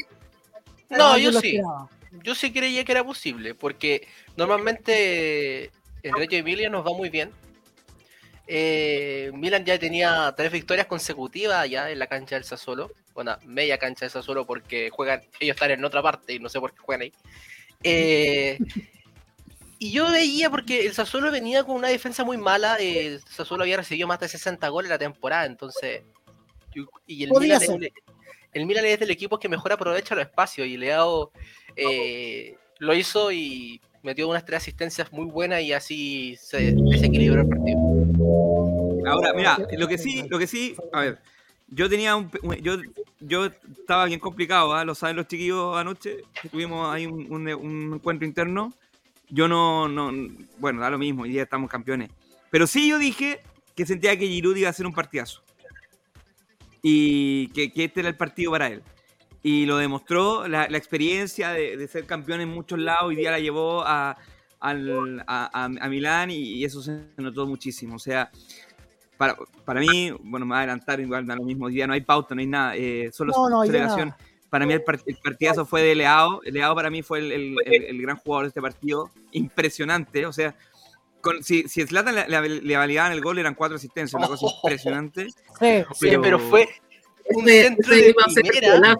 No, 0.89 1.17
yo 1.17 1.31
sí. 1.33 1.47
esperaba. 1.47 1.89
Yo 2.23 2.33
sí 2.33 2.53
creía 2.53 2.85
que 2.85 2.91
era 2.93 3.03
posible, 3.03 3.53
porque 3.53 4.07
normalmente 4.37 5.71
en 6.03 6.15
Reggio 6.15 6.39
Emilia 6.39 6.69
nos 6.69 6.85
va 6.85 6.93
muy 6.93 7.09
bien. 7.09 7.31
Eh, 8.47 9.29
Milan 9.33 9.65
ya 9.65 9.77
tenía 9.77 10.33
tres 10.37 10.51
victorias 10.51 10.87
consecutivas 10.87 11.69
ya 11.69 11.91
en 11.91 11.99
la 11.99 12.07
cancha 12.07 12.35
del 12.35 12.43
Sassuolo. 12.45 12.91
Bueno, 13.13 13.35
media 13.45 13.77
cancha 13.77 14.05
del 14.05 14.11
Sassuolo 14.11 14.45
porque 14.45 14.89
juegan, 14.89 15.21
ellos 15.39 15.55
están 15.55 15.71
en 15.71 15.83
otra 15.83 16.01
parte 16.01 16.33
y 16.33 16.39
no 16.39 16.47
sé 16.49 16.59
por 16.59 16.71
qué 16.73 16.79
juegan 16.79 17.01
ahí. 17.01 17.13
Eh, 17.83 18.57
y 19.79 19.91
yo 19.91 20.09
veía 20.11 20.49
porque 20.49 20.85
el 20.85 20.93
Sassuolo 20.93 21.31
venía 21.31 21.63
con 21.63 21.75
una 21.75 21.89
defensa 21.89 22.23
muy 22.23 22.37
mala. 22.37 22.77
el 22.77 23.21
Sassuolo 23.29 23.63
había 23.63 23.77
recibido 23.77 24.07
más 24.07 24.19
de 24.19 24.27
60 24.29 24.67
goles 24.69 24.87
en 24.89 24.93
la 24.93 24.99
temporada, 24.99 25.45
entonces. 25.45 26.03
y- 27.07 27.23
el 27.23 27.31
Milan, 27.31 27.61
es 27.61 27.69
un- 27.69 27.87
el 28.53 28.65
Milan 28.65 28.85
es 28.85 28.99
del 28.99 29.09
equipo 29.11 29.39
que 29.39 29.49
mejor 29.49 29.71
aprovecha 29.73 30.15
los 30.15 30.25
espacios 30.25 30.67
y 30.67 30.77
Leao 30.77 31.31
eh, 31.75 32.55
lo 32.79 32.93
hizo 32.93 33.31
y 33.31 33.81
metió 34.03 34.27
unas 34.27 34.45
tres 34.45 34.57
asistencias 34.61 35.11
muy 35.11 35.25
buenas 35.25 35.61
y 35.61 35.73
así 35.73 36.35
se 36.39 36.73
desequilibró 36.73 37.41
el 37.41 37.47
partido. 37.49 37.77
Ahora, 39.07 39.33
mira, 39.33 39.57
lo 39.77 39.87
que 39.87 39.97
sí, 39.97 40.23
lo 40.29 40.37
que 40.39 40.47
sí, 40.47 40.75
a 40.93 41.01
ver, 41.01 41.19
yo 41.69 41.89
tenía 41.89 42.15
un, 42.15 42.29
yo, 42.61 42.77
yo 43.19 43.45
estaba 43.45 44.05
bien 44.05 44.19
complicado, 44.19 44.73
¿ah? 44.73 44.83
lo 44.85 44.95
saben 44.95 45.15
los 45.15 45.27
chiquillos 45.27 45.75
anoche, 45.77 46.17
tuvimos 46.51 46.93
ahí 46.93 47.05
un, 47.05 47.31
un- 47.31 47.47
un 47.53 47.93
encuentro 47.95 48.25
interno. 48.27 48.73
Yo 49.29 49.47
no, 49.49 49.89
no, 49.89 50.11
bueno, 50.57 50.79
da 50.81 50.89
lo 50.89 50.97
mismo, 50.97 51.23
hoy 51.23 51.29
día 51.31 51.43
estamos 51.43 51.69
campeones. 51.69 52.09
Pero 52.49 52.65
sí 52.65 52.87
yo 52.89 52.97
dije 52.97 53.39
que 53.75 53.85
sentía 53.85 54.17
que 54.17 54.25
Giroud 54.27 54.55
iba 54.55 54.67
a 54.67 54.71
hacer 54.71 54.85
un 54.85 54.93
partidazo. 54.93 55.41
Y 56.81 57.47
que, 57.49 57.71
que 57.73 57.85
este 57.85 57.99
era 58.01 58.09
el 58.09 58.15
partido 58.15 58.51
para 58.51 58.67
él. 58.67 58.81
Y 59.43 59.65
lo 59.65 59.77
demostró, 59.77 60.47
la, 60.47 60.67
la 60.69 60.77
experiencia 60.77 61.51
de, 61.51 61.77
de 61.77 61.87
ser 61.87 62.05
campeón 62.05 62.41
en 62.41 62.49
muchos 62.49 62.79
lados, 62.79 63.03
hoy 63.03 63.15
día 63.15 63.31
la 63.31 63.39
llevó 63.39 63.83
a, 63.85 64.17
al- 64.59 65.23
a, 65.27 65.49
a- 65.53 65.65
a 65.65 65.89
Milán 65.89 66.31
y, 66.31 66.35
y 66.37 66.65
eso 66.65 66.81
se 66.81 67.05
notó 67.17 67.45
muchísimo. 67.45 67.95
O 67.95 67.99
sea, 67.99 68.29
para, 69.17 69.35
para 69.65 69.79
mí, 69.79 70.11
bueno, 70.21 70.45
me 70.45 70.49
voy 70.51 70.55
a 70.57 70.59
adelantar, 70.59 70.99
igual 70.99 71.25
da 71.25 71.35
lo 71.35 71.43
mismo, 71.43 71.65
hoy 71.65 71.73
día 71.73 71.87
no 71.87 71.93
hay 71.93 72.01
pauta, 72.01 72.35
no 72.35 72.41
hay 72.41 72.47
nada, 72.47 72.75
eh, 72.75 73.09
solo 73.13 73.31
No, 73.35 73.49
no, 73.49 73.63
celebración. 73.63 74.09
nada. 74.09 74.17
Para 74.49 74.65
mí 74.65 74.73
el, 74.73 74.83
part- 74.83 75.03
el 75.05 75.17
partidazo 75.23 75.65
fue 75.65 75.81
de 75.81 75.93
Leao. 75.95 76.39
Leao 76.43 76.73
para 76.75 76.89
mí 76.89 77.01
fue 77.03 77.19
el, 77.19 77.31
el- 77.31 77.55
el- 77.65 77.83
el 77.83 78.01
gran 78.01 78.17
jugador 78.17 78.45
de 78.45 78.47
este 78.49 78.61
partido. 78.61 79.11
Impresionante. 79.31 80.25
O 80.25 80.31
sea, 80.33 80.55
con, 81.21 81.43
si, 81.43 81.63
si 81.67 81.85
Zlatan 81.85 82.15
le, 82.15 82.27
le- 82.29 82.61
le 82.61 82.77
validaban 82.77 83.11
el 83.11 83.19
gol 83.21 83.39
eran 83.39 83.55
cuatro 83.55 83.75
asistencias. 83.75 84.17
Una 84.17 84.27
cosa 84.29 84.45
impresionante. 84.63 85.27
Sí, 85.29 85.83
Pero- 85.99 86.21
pero 86.21 86.39
fue 86.39 86.69
un 87.35 87.45
centro 87.45 87.95
de 87.95 88.13
primera 88.13 88.97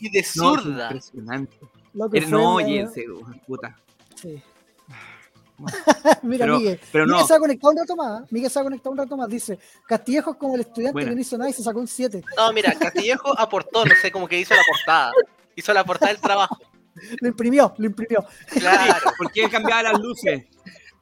y 0.00 0.10
de 0.10 0.20
No, 0.36 0.54
zurda. 0.54 0.84
impresionante. 0.86 1.56
lo 1.94 2.10
que 2.10 2.20
Pero 2.20 2.28
fue, 2.28 2.38
no, 2.38 2.60
eh, 2.60 2.64
oye, 2.64 2.80
ese, 2.82 3.04
puta. 3.46 3.76
sí. 4.14 4.42
Mira, 6.22 6.44
Pero- 6.46 6.58
Miguel. 6.58 6.80
pero 6.92 7.04
Miguel 7.06 7.20
no. 7.20 7.26
se 7.26 7.34
ha 7.34 7.38
conectado 7.40 7.72
un 7.72 7.78
rato 7.78 7.96
más. 7.96 8.22
¿eh? 8.22 8.26
Miguel 8.30 8.50
se 8.50 8.60
ha 8.60 8.62
conectado 8.62 8.90
un 8.92 8.98
rato 8.98 9.16
más. 9.16 9.28
Dice: 9.28 9.58
Castillejo 9.86 10.30
es 10.32 10.36
como 10.36 10.54
el 10.54 10.60
estudiante 10.60 11.04
que 11.04 11.10
no 11.14 11.20
hizo 11.20 11.36
nada 11.36 11.50
y 11.50 11.52
se 11.52 11.62
sacó 11.64 11.80
un 11.80 11.88
7. 11.88 12.22
No, 12.36 12.52
mira, 12.52 12.72
Castillejo 12.78 13.36
aportó, 13.38 13.84
no 13.84 13.92
sé, 14.00 14.12
como 14.12 14.28
que 14.28 14.38
hizo 14.38 14.54
la 14.54 14.62
portada. 14.70 15.12
Hizo 15.56 15.72
la 15.74 15.84
portada 15.84 16.12
del 16.12 16.20
trabajo. 16.20 16.58
Lo 17.20 17.28
imprimió, 17.28 17.74
lo 17.78 17.86
imprimió. 17.86 18.24
Claro. 18.50 18.94
¿Por 19.18 19.30
qué 19.32 19.48
cambiaba 19.48 19.84
las 19.84 20.00
luces? 20.00 20.46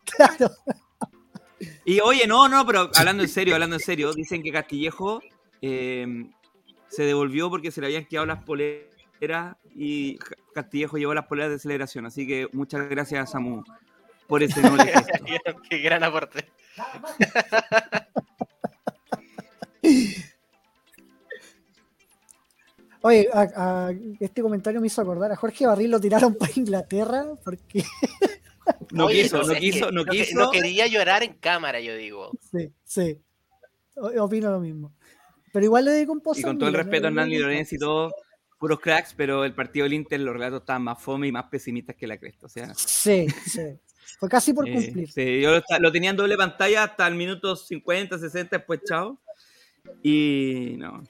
Claro. 0.05 0.51
Y 1.87 2.01
oye, 2.01 2.27
no, 2.27 2.49
no, 2.49 2.67
pero 2.67 2.91
hablando 2.95 3.23
en 3.23 3.29
serio, 3.31 3.55
hablando 3.55 3.77
en 3.77 3.81
serio, 3.81 4.13
dicen 4.13 4.43
que 4.43 4.53
Castillejo 4.53 5.21
eh, 5.63 6.07
se 6.89 7.03
devolvió 7.05 7.51
porque 7.51 7.71
se 7.71 7.81
le 7.81 7.87
habían 7.89 8.05
quedado 8.07 8.27
las 8.27 8.43
poleras 8.43 9.57
y 9.75 10.17
Ca- 10.19 10.37
Castillejo 10.55 10.99
llevó 10.99 11.15
las 11.15 11.27
poleras 11.27 11.51
de 11.51 11.59
celebración. 11.59 12.07
Así 12.07 12.27
que 12.27 12.49
muchas 12.53 12.89
gracias, 12.89 13.31
Samu, 13.31 13.63
por 14.27 14.43
ese 14.43 14.61
noble 14.63 14.85
gesto. 14.85 15.61
Qué 15.69 15.79
gran 15.79 16.05
aporte. 16.05 16.47
Oye, 23.03 23.29
a- 23.33 23.87
a- 23.89 23.93
este 24.21 24.43
comentario 24.43 24.81
me 24.81 24.89
hizo 24.89 25.01
acordar 25.01 25.31
a 25.31 25.37
Jorge 25.37 25.67
Barril 25.67 25.91
lo 25.91 26.01
tiraron 26.01 26.35
para 26.35 26.53
Inglaterra 26.57 27.27
porque 27.45 27.85
No 28.91 29.07
Oye, 29.07 29.23
quiso, 29.23 29.43
no 29.45 29.55
quiso, 29.55 29.93
no 29.93 30.05
quiso. 30.05 30.37
no 30.39 30.51
quería 30.51 30.89
llorar 30.89 31.23
en 31.23 31.35
cámara, 31.35 31.79
yo 31.81 31.95
digo. 31.97 32.33
sí, 32.51 32.73
sí. 32.85 33.21
O- 33.95 34.25
Opino 34.25 34.51
lo 34.51 34.59
mismo. 34.59 34.93
Pero 35.57 35.65
igual 35.65 35.87
le 35.87 35.93
dedico 35.93 36.13
un 36.13 36.21
pozo. 36.21 36.39
Y 36.41 36.43
con 36.43 36.59
todo 36.59 36.69
el 36.69 36.75
respeto 36.75 37.07
a 37.07 37.09
Hernán 37.09 37.31
Lorenzi 37.31 37.77
y 37.77 37.79
todo, 37.79 38.13
puros 38.59 38.79
cracks, 38.79 39.15
pero 39.15 39.43
el 39.43 39.55
partido 39.55 39.85
del 39.85 39.95
Inter, 39.95 40.21
los 40.21 40.35
relatos 40.35 40.61
estaban 40.61 40.83
más 40.83 41.01
fome 41.03 41.29
y 41.29 41.33
más 41.33 41.45
pesimistas 41.47 41.97
que 41.97 42.07
la 42.07 42.19
cresta. 42.19 42.45
O 42.45 42.49
sea, 42.51 42.75
Sí, 42.75 43.27
sí. 43.47 43.63
Fue 44.19 44.29
casi 44.29 44.53
por 44.53 44.69
eh, 44.69 44.75
cumplir. 44.75 45.11
sí, 45.11 45.41
yo 45.41 45.53
lo, 45.53 45.63
lo 45.81 45.91
tenía 45.93 46.11
en 46.11 46.17
doble 46.17 46.37
pantalla 46.37 46.85
hasta 46.85 47.07
el 47.07 47.15
minuto 47.15 47.57
50, 47.57 48.19
60, 48.19 48.59
después 48.59 48.81
chao. 48.87 49.19
Y 50.03 50.75
no, 50.77 51.03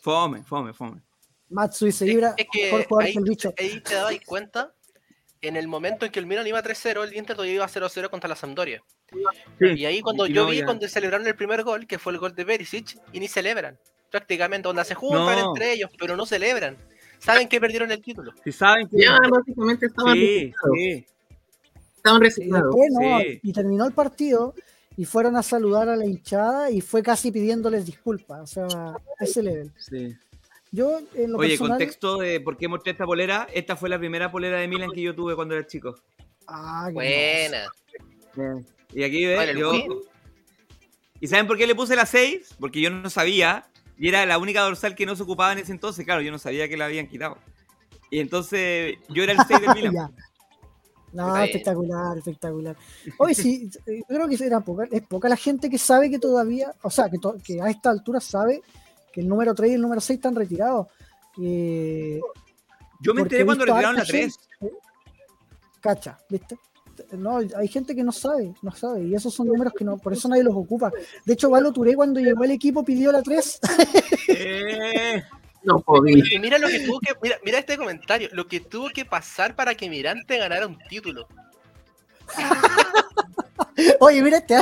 fome, 0.00 0.42
fome, 0.44 0.72
fome. 0.72 1.02
Matsui 1.50 1.92
se 1.92 2.06
libra, 2.06 2.32
Es 2.38 2.46
que 2.50 2.64
mejor 2.64 2.84
jugador 2.86 3.04
ahí, 3.04 3.12
que 3.12 3.18
el 3.18 3.24
bicho. 3.26 3.52
ahí 3.58 3.80
te 3.82 3.94
dabas 3.96 4.14
cuenta, 4.24 4.74
en 5.42 5.56
el 5.56 5.68
momento 5.68 6.04
en 6.06 6.12
que 6.12 6.18
el 6.20 6.26
Milan 6.26 6.46
iba 6.46 6.62
3-0, 6.62 7.04
el 7.04 7.16
Inter 7.16 7.34
todavía 7.36 7.54
iba 7.54 7.66
0-0 7.68 8.10
contra 8.10 8.28
la 8.28 8.36
Sampdoria. 8.36 8.82
Y 9.60 9.84
ahí 9.86 10.00
cuando 10.02 10.26
y 10.26 10.32
yo 10.32 10.44
no, 10.44 10.50
vi 10.50 10.58
ya. 10.58 10.64
cuando 10.66 10.86
celebraron 10.88 11.26
el 11.26 11.34
primer 11.34 11.62
gol, 11.62 11.86
que 11.86 11.98
fue 11.98 12.12
el 12.12 12.18
gol 12.18 12.34
de 12.34 12.44
Perisic, 12.44 12.98
y 13.12 13.20
ni 13.20 13.28
celebran. 13.28 13.78
Prácticamente, 14.10 14.68
donde 14.68 14.84
se 14.84 14.94
juntan 14.94 15.38
No. 15.38 15.48
entre 15.50 15.72
ellos, 15.72 15.90
pero 15.98 16.16
no 16.16 16.26
celebran. 16.26 16.76
Saben 17.18 17.48
que 17.48 17.60
perdieron 17.60 17.90
el 17.90 18.00
título. 18.02 18.32
Si 18.44 18.50
saben 18.52 18.88
que. 18.88 18.98
Ya 19.02 19.18
básicamente 19.30 19.86
estaban 19.86 20.14
Sí, 20.14 20.20
resignados. 20.54 20.70
sí. 20.76 21.06
Estaban 21.96 22.20
resignados. 22.20 22.74
no, 22.90 23.18
Sí. 23.20 23.40
y 23.42 23.52
terminó 23.52 23.86
el 23.86 23.92
partido 23.92 24.54
y 24.96 25.04
fueron 25.04 25.36
a 25.36 25.42
saludar 25.42 25.88
a 25.88 25.96
la 25.96 26.06
hinchada 26.06 26.70
y 26.70 26.80
fue 26.80 27.02
casi 27.02 27.30
pidiéndoles 27.30 27.86
disculpas. 27.86 28.56
O 28.56 28.68
sea, 28.68 28.96
ese 29.20 29.42
level. 29.42 29.72
sí. 29.78 30.14
Yo, 30.72 31.00
en 31.14 31.32
lo 31.32 31.38
Oye, 31.38 31.50
personal. 31.50 31.72
contexto 31.78 32.18
de 32.18 32.40
por 32.40 32.56
qué 32.56 32.68
mostré 32.68 32.92
esta 32.92 33.04
polera. 33.04 33.48
Esta 33.52 33.76
fue 33.76 33.88
la 33.88 33.98
primera 33.98 34.30
polera 34.30 34.58
de 34.58 34.68
Milan 34.68 34.90
que 34.94 35.02
yo 35.02 35.14
tuve 35.14 35.34
cuando 35.34 35.54
era 35.56 35.66
chico. 35.66 35.94
Ah, 36.46 36.84
qué 36.88 36.92
Buena. 36.94 38.62
Y 38.94 39.02
aquí 39.02 39.24
ves, 39.26 39.56
yo. 39.56 39.72
¿Y 41.20 41.26
saben 41.26 41.46
por 41.46 41.58
qué 41.58 41.66
le 41.66 41.74
puse 41.74 41.96
la 41.96 42.06
6? 42.06 42.56
Porque 42.58 42.80
yo 42.80 42.90
no 42.90 43.10
sabía. 43.10 43.66
Y 43.98 44.08
era 44.08 44.24
la 44.26 44.38
única 44.38 44.62
dorsal 44.62 44.94
que 44.94 45.04
no 45.06 45.14
se 45.16 45.22
ocupaba 45.24 45.52
en 45.52 45.58
ese 45.58 45.72
entonces. 45.72 46.04
Claro, 46.04 46.22
yo 46.22 46.30
no 46.30 46.38
sabía 46.38 46.68
que 46.68 46.76
la 46.76 46.86
habían 46.86 47.06
quitado. 47.08 47.36
Y 48.10 48.20
entonces 48.20 48.96
yo 49.08 49.22
era 49.22 49.32
el 49.32 49.38
6 49.46 49.60
del 49.60 49.70
Milan. 49.74 49.92
Ya. 49.94 50.10
No, 51.12 51.26
Está 51.26 51.38
bien. 51.40 51.44
espectacular, 51.50 52.18
espectacular. 52.18 52.76
Hoy 53.18 53.34
sí, 53.34 53.68
yo 53.68 54.04
creo 54.06 54.28
que 54.28 54.36
era 54.44 54.60
poca, 54.60 54.86
es 54.92 55.02
poca 55.02 55.28
la 55.28 55.36
gente 55.36 55.68
que 55.68 55.76
sabe 55.76 56.08
que 56.08 56.20
todavía, 56.20 56.72
o 56.82 56.90
sea, 56.90 57.10
que, 57.10 57.18
to- 57.18 57.36
que 57.44 57.60
a 57.60 57.68
esta 57.68 57.90
altura 57.90 58.20
sabe 58.20 58.62
que 59.12 59.20
el 59.20 59.28
número 59.28 59.54
3 59.54 59.70
y 59.70 59.74
el 59.74 59.80
número 59.82 60.00
6 60.00 60.18
están 60.18 60.34
retirados. 60.34 60.86
Eh, 61.42 62.20
Yo 63.00 63.14
me 63.14 63.22
enteré 63.22 63.44
cuando 63.44 63.64
visto 63.64 63.74
retiraron 63.74 63.96
la 63.96 64.00
harta 64.02 64.12
3. 64.12 64.38
gente- 64.58 64.76
Cacha, 65.80 66.18
¿viste? 66.28 66.56
No, 67.12 67.38
hay 67.38 67.68
gente 67.68 67.96
que 67.96 68.04
no 68.04 68.12
sabe, 68.12 68.52
no 68.60 68.70
sabe, 68.72 69.04
y 69.04 69.14
esos 69.14 69.32
son 69.32 69.46
números 69.46 69.72
que 69.76 69.84
no, 69.86 69.96
por 69.96 70.12
eso 70.12 70.28
nadie 70.28 70.44
los 70.44 70.54
ocupa. 70.54 70.92
De 71.24 71.32
hecho, 71.32 71.48
Valo 71.48 71.72
Touré 71.72 71.94
cuando 71.94 72.20
llegó 72.20 72.44
el 72.44 72.50
equipo 72.50 72.84
pidió 72.84 73.10
la 73.10 73.22
3. 73.22 73.58
Eh, 74.28 75.22
No 75.62 75.80
podía. 75.80 76.22
Y 76.30 76.38
mira 76.38 76.58
lo 76.58 76.68
que 76.68 76.80
tuvo 76.80 77.00
que. 77.00 77.12
Mira, 77.22 77.36
mira 77.44 77.58
este 77.58 77.76
comentario. 77.78 78.28
Lo 78.32 78.46
que 78.46 78.60
tuvo 78.60 78.88
que 78.90 79.04
pasar 79.04 79.54
para 79.56 79.74
que 79.74 79.88
Mirante 79.90 80.36
ganara 80.38 80.66
un 80.66 80.78
título. 80.88 81.26
Oye, 84.00 84.22
mira 84.22 84.38
este. 84.38 84.56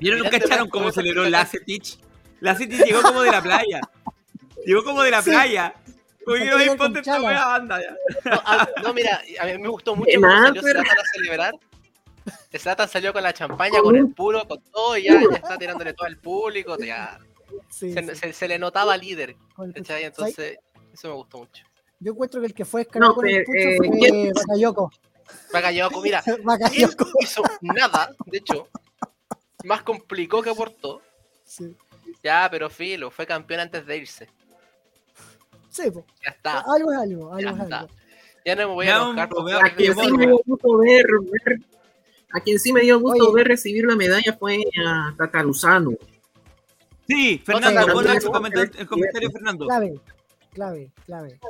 ¿Vieron? 0.00 0.20
Mirante 0.20 0.40
¿Cacharon 0.40 0.68
Blanco, 0.68 0.78
cómo 0.78 0.92
celebró 0.92 1.22
cosa- 1.24 1.30
Lacetich? 2.40 2.70
Lacetich 2.78 2.86
llegó 2.86 3.02
como 3.02 3.22
de 3.22 3.30
la 3.30 3.42
playa. 3.42 3.80
Llegó 4.64 4.84
como 4.84 5.02
de 5.02 5.10
la 5.10 5.22
Sí. 5.22 5.30
playa. 5.30 5.74
Llegó 6.26 6.58
no 6.58 6.66
con 6.66 6.76
ponte 6.78 6.98
esta 7.00 7.12
chala. 7.12 7.26
wea, 7.28 7.54
anda 7.54 7.80
ya. 7.80 7.96
No, 8.30 8.42
a- 8.44 8.68
no, 8.82 8.92
mira, 8.94 9.22
a 9.40 9.46
mí 9.46 9.58
me 9.58 9.68
gustó 9.68 9.96
mucho 9.96 10.10
cómo 10.20 10.30
salió 10.30 10.62
pero- 10.62 10.80
Zlatan 10.80 10.98
a 10.98 11.02
celebrar. 11.14 11.54
Zlatan 12.58 12.88
salió 12.88 13.12
con 13.14 13.22
la 13.22 13.32
champaña, 13.32 13.80
con 13.80 13.96
el 13.96 14.08
puro, 14.12 14.46
con 14.46 14.62
todo, 14.64 14.96
y 14.98 15.04
ya, 15.04 15.14
ya 15.14 15.36
está 15.36 15.56
tirándole 15.56 15.94
todo 15.94 16.06
al 16.06 16.18
público. 16.18 16.76
Ya, 16.78 17.18
Sí, 17.70 17.92
se, 17.94 18.02
sí, 18.02 18.14
se- 18.14 18.32
se 18.34 18.48
le 18.48 18.58
notaba 18.58 18.94
líder. 18.96 19.36
Entonces, 19.74 20.58
eso 20.92 21.08
me 21.08 21.14
gustó 21.14 21.38
mucho. 21.38 21.64
Yo 22.00 22.12
encuentro 22.12 22.40
que 22.40 22.46
el 22.48 22.54
que 22.54 22.64
fue 22.66 22.82
escalado 22.82 23.12
No, 23.12 23.16
con 23.16 23.26
el 23.26 23.44
pucho 23.44 23.58
eh, 23.58 23.76
fue 23.78 23.88
¿quién- 23.90 24.32
Bakayoko. 24.34 24.90
Bakayoko, 25.52 26.02
mira, 26.02 26.22
él 26.26 26.42
Bakayoko. 26.44 27.04
no 27.06 27.12
hizo 27.20 27.42
nada, 27.62 28.10
de 28.26 28.38
hecho, 28.38 28.68
más 29.64 29.82
complicó 29.82 30.42
que 30.42 30.50
aportó. 30.50 31.00
Sí, 31.44 31.74
Ya, 32.22 32.48
pero 32.50 32.68
filo, 32.70 33.10
fue 33.10 33.26
campeón 33.26 33.60
antes 33.60 33.86
de 33.86 33.96
irse. 33.96 34.28
sí 35.70 35.90
po. 35.90 36.04
Ya 36.24 36.30
está. 36.30 36.60
algo 36.60 36.92
es 36.92 36.98
algo, 36.98 37.34
algo 37.34 37.40
Ya 37.40 37.50
es 37.50 37.60
está. 37.62 37.78
algo. 37.80 37.94
Ya 38.44 38.54
no 38.56 38.68
me 38.68 38.74
voy 38.74 38.86
a 38.86 38.96
enojar. 38.96 39.24
un- 39.28 39.34
por 39.34 39.44
vea 39.44 39.56
jugar 39.56 39.72
A 39.72 39.74
quien 39.76 39.94
de 39.96 40.02
sí 40.04 40.12
me 40.12 40.26
dio 40.26 40.38
gusto 40.46 40.78
ver, 40.78 41.06
ver- 41.44 41.60
a 42.32 42.40
quien 42.40 42.58
sí 42.58 42.72
me 42.72 42.80
dio 42.82 43.00
gusto 43.00 43.24
Oye. 43.24 43.34
ver 43.34 43.48
recibir 43.48 43.84
la 43.84 43.96
medalla 43.96 44.36
fue 44.38 44.58
a 44.86 45.14
Tataruzano. 45.16 45.92
Sí, 47.06 47.38
Fernando, 47.44 47.92
pon 47.92 48.06
el 48.06 48.22
comentario, 48.22 48.72
el 48.80 48.86
comentario, 48.86 49.30
Fernando. 49.30 49.66
Clave, 49.66 50.00
clave, 50.52 50.90
clave. 51.06 51.40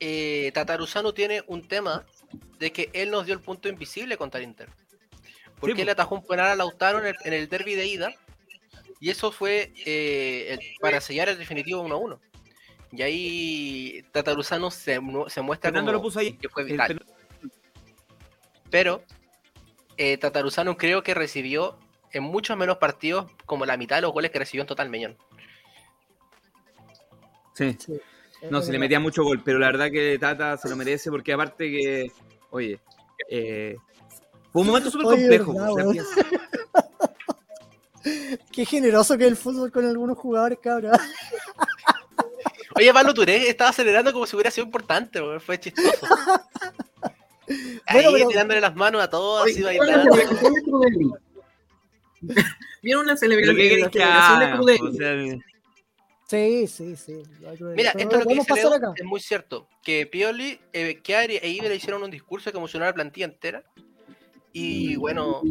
eh, 0.00 0.50
Tataruzano 0.52 1.14
tiene 1.14 1.42
un 1.46 1.66
tema 1.66 2.04
de 2.58 2.72
que 2.72 2.90
él 2.92 3.10
nos 3.10 3.24
dio 3.24 3.34
el 3.34 3.40
punto 3.40 3.68
invisible 3.68 4.16
contra 4.16 4.40
el 4.40 4.44
Inter. 4.46 4.68
Porque 5.58 5.74
Sí, 5.76 5.80
él 5.82 5.88
atajó 5.88 6.16
un 6.16 6.26
penal 6.26 6.48
a 6.48 6.56
Lautaro 6.56 6.98
en 7.00 7.06
el, 7.06 7.16
en 7.24 7.32
el 7.32 7.48
derby 7.48 7.74
de 7.74 7.86
ida. 7.86 8.14
Y 9.06 9.10
eso 9.10 9.30
fue 9.30 9.72
eh, 9.86 10.48
el- 10.54 10.60
para 10.80 11.00
sellar 11.00 11.28
el 11.28 11.38
definitivo 11.38 11.80
1-1. 11.86 12.18
Y 12.90 13.02
ahí 13.02 14.04
Tataruzano 14.10 14.68
se, 14.72 14.94
se 15.28 15.40
muestra 15.42 15.68
Fernando 15.70 15.92
como 15.92 15.92
lo 15.92 16.02
puso 16.02 16.18
ahí. 16.18 16.32
que 16.32 16.48
fue 16.48 16.62
El 16.64 16.70
vital. 16.72 17.04
Pero 18.68 19.04
eh, 19.96 20.16
Tataruzano 20.18 20.76
creo 20.76 21.04
que 21.04 21.14
recibió 21.14 21.78
en 22.10 22.24
muchos 22.24 22.56
menos 22.56 22.78
partidos 22.78 23.30
como 23.44 23.64
la 23.64 23.76
mitad 23.76 23.94
de 23.94 24.02
los 24.02 24.12
goles 24.12 24.32
que 24.32 24.40
recibió 24.40 24.62
en 24.62 24.66
total 24.66 24.88
Meñón. 24.90 25.16
Sí. 27.54 27.76
Sí. 27.78 28.00
No, 28.50 28.60
se 28.60 28.72
le 28.72 28.80
metía 28.80 28.98
mucho 28.98 29.22
gol, 29.22 29.40
pero 29.44 29.60
la 29.60 29.66
verdad 29.66 29.88
que 29.92 30.18
Tata 30.18 30.56
se 30.56 30.68
lo 30.68 30.74
merece 30.74 31.10
porque 31.10 31.32
aparte 31.32 31.70
que, 31.70 32.10
oye, 32.50 32.80
eh, 33.30 33.76
fue 34.52 34.62
un 34.62 34.66
momento 34.68 34.90
súper 34.90 35.06
Oye, 35.06 35.16
complejo. 35.18 35.52
verdad, 35.54 35.70
o 35.70 35.74
sea, 35.76 35.84
weón. 35.84 35.92
piensa- 35.94 36.40
Qué 38.52 38.64
generoso 38.64 39.16
que 39.16 39.24
es 39.24 39.30
el 39.30 39.36
fútbol 39.36 39.70
con 39.72 39.84
algunos 39.84 40.16
jugadores, 40.18 40.58
cabrón. 40.62 40.92
Oye, 42.74 42.92
Pablo 42.92 43.14
Touré 43.14 43.48
estaba 43.48 43.70
acelerando 43.70 44.12
como 44.12 44.26
si 44.26 44.36
hubiera 44.36 44.50
sido 44.50 44.66
importante, 44.66 45.20
fue 45.40 45.58
chistoso. 45.58 45.88
Ahí 47.86 48.02
Bueno, 48.02 48.10
pero- 48.12 48.28
tirándole 48.28 48.60
las 48.60 48.74
manos 48.74 49.02
a 49.02 49.08
todos, 49.08 49.44
así 49.44 49.62
Oye, 49.62 49.78
¿vieron 49.80 49.86
la 49.86 50.10
bailando. 50.10 50.16
celebración 50.16 50.54
de 50.54 50.62
Crudeli? 50.62 51.10
¿Vieron 52.82 53.04
Pero 53.06 53.16
celebración, 53.16 53.56
¿qué 53.56 53.62
la 53.62 53.68
querés 53.68 53.88
que 53.88 53.98
celebración 53.98 54.66
de? 54.66 54.78
Crudeli? 54.78 55.42
Sí, 56.28 56.66
sí, 56.66 56.96
sí. 56.96 57.22
Mira, 57.76 57.92
Pero 57.94 57.98
esto 58.00 58.18
es 58.18 58.24
lo 58.24 58.26
que 58.26 58.34
dice 58.34 58.54
Leo, 58.54 58.94
es 58.96 59.04
muy 59.04 59.20
cierto. 59.20 59.68
Que 59.82 60.06
Pioli, 60.06 60.58
eh, 60.72 60.98
Chiari 61.00 61.36
e 61.36 61.48
Iber 61.50 61.72
hicieron 61.72 62.02
un 62.02 62.10
discurso 62.10 62.50
que 62.50 62.58
emocionó 62.58 62.84
a 62.84 62.88
la 62.88 62.94
plantilla 62.94 63.26
entera. 63.26 63.62
Y 64.52 64.96
bueno, 64.96 65.42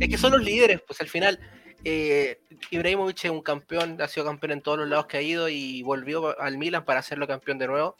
es 0.00 0.08
que 0.08 0.18
son 0.18 0.32
los 0.32 0.42
líderes, 0.42 0.80
pues 0.84 1.00
al 1.00 1.08
final. 1.08 1.38
Eh, 1.84 2.40
Ibrahimovic 2.70 3.24
es 3.24 3.30
un 3.30 3.42
campeón, 3.42 4.00
ha 4.02 4.08
sido 4.08 4.26
campeón 4.26 4.52
en 4.52 4.60
todos 4.60 4.78
los 4.78 4.88
lados 4.88 5.06
que 5.06 5.16
ha 5.16 5.22
ido 5.22 5.48
y 5.48 5.82
volvió 5.82 6.38
al 6.40 6.58
Milan 6.58 6.84
para 6.84 7.00
hacerlo 7.00 7.26
campeón 7.26 7.58
de 7.58 7.66
nuevo. 7.66 7.96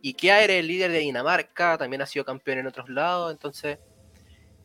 Y 0.00 0.14
Kjaer 0.14 0.50
es 0.50 0.60
el 0.60 0.68
líder 0.68 0.92
de 0.92 1.00
Dinamarca, 1.00 1.76
también 1.76 2.02
ha 2.02 2.06
sido 2.06 2.24
campeón 2.24 2.58
en 2.58 2.66
otros 2.68 2.88
lados. 2.88 3.32
Entonces, 3.32 3.78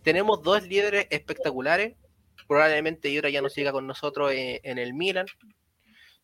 tenemos 0.04 0.42
dos 0.44 0.64
líderes 0.64 1.08
espectaculares. 1.10 1.96
Probablemente 2.48 3.10
Ibra 3.10 3.30
ya 3.30 3.42
no 3.42 3.50
siga 3.50 3.72
con 3.72 3.88
nosotros 3.88 4.32
en, 4.32 4.60
en 4.64 4.78
el 4.78 4.94
Milan. 4.94 5.26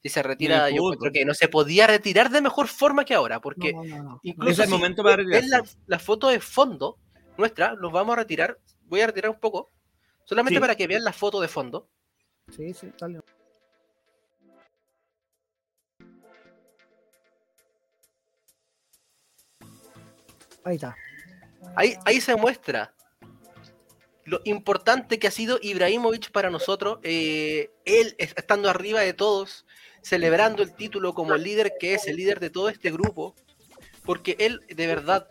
Si 0.02 0.08
se 0.10 0.24
retira, 0.24 0.70
yo 0.70 0.78
encuentro 0.78 1.12
que 1.12 1.26
no 1.26 1.34
se 1.34 1.50
podía 1.50 1.86
retirar 1.88 2.30
de 2.30 2.42
mejor 2.42 2.68
forma 2.70 3.04
que 3.04 3.14
ahora, 3.16 3.42
porque 3.42 3.74
No, 3.74 3.84
no, 3.84 4.04
no. 4.04 4.20
incluso 4.24 4.52
es 4.54 4.60
el 4.60 4.66
si 4.68 4.72
momento 4.72 5.04
para 5.04 5.22
la, 5.24 5.64
la 5.88 6.00
foto 6.00 6.30
de 6.30 6.40
fondo 6.40 6.98
nuestra, 7.38 7.74
los 7.74 7.92
vamos 7.92 8.14
a 8.14 8.20
retirar. 8.20 8.58
Voy 8.84 9.02
a 9.02 9.08
retirar 9.08 9.30
un 9.32 9.40
poco, 9.40 9.72
solamente 10.24 10.58
Sí. 10.58 10.62
para 10.62 10.76
que 10.76 10.88
vean 10.88 11.04
la 11.04 11.12
foto 11.12 11.42
de 11.42 11.48
fondo. 11.50 11.90
Sí, 12.52 12.74
sí, 12.74 12.92
dale. 13.00 13.20
Ahí 20.64 20.76
está. 20.76 20.96
Ahí, 21.76 21.96
ahí 22.06 22.22
se 22.22 22.36
muestra 22.36 22.94
lo 24.26 24.42
importante 24.44 25.18
que 25.18 25.28
ha 25.28 25.32
sido 25.32 25.60
Ibrahimovic 25.62 26.32
para 26.32 26.50
nosotros. 26.50 27.00
eh, 27.04 27.72
él 27.86 28.16
es- 28.18 28.34
estando 28.38 28.70
arriba 28.70 29.02
de 29.02 29.14
todos, 29.14 29.66
celebrando 30.02 30.62
el 30.64 30.76
título 30.76 31.14
como 31.14 31.34
el 31.36 31.44
líder 31.44 31.74
que 31.80 31.94
es, 31.96 32.08
el 32.08 32.18
líder 32.18 32.40
de 32.40 32.50
todo 32.50 32.70
este 32.70 32.92
grupo, 32.92 33.36
porque 34.06 34.36
él 34.40 34.62
de 34.70 34.88
verdad 34.88 35.28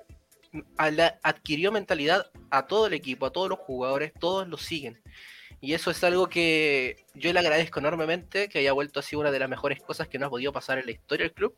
adquirió 1.23 1.73
mentalidad 1.73 2.31
a 2.51 2.67
todo 2.67 2.87
el 2.87 2.95
equipo, 2.95 3.27
a 3.27 3.33
todos 3.33 3.49
los 3.49 3.59
jugadores, 3.59 4.13
todos 4.19 4.49
lo 4.49 4.57
siguen. 4.57 5.01
Y 5.61 5.75
eso 5.75 5.91
es 5.91 6.05
algo 6.05 6.29
que 6.29 7.05
yo 7.15 7.33
le 7.33 7.41
agradezco 7.41 7.81
enormemente, 7.81 8.49
que 8.49 8.61
haya 8.61 8.73
vuelto 8.73 9.01
así 9.01 9.17
una 9.17 9.31
de 9.31 9.41
las 9.41 9.49
mejores 9.49 9.81
cosas 9.83 10.07
que 10.07 10.19
nos 10.19 10.29
ha 10.29 10.31
podido 10.31 10.53
pasar 10.53 10.79
en 10.79 10.87
la 10.87 10.93
historia 10.93 11.25
del 11.25 11.33
club. 11.33 11.55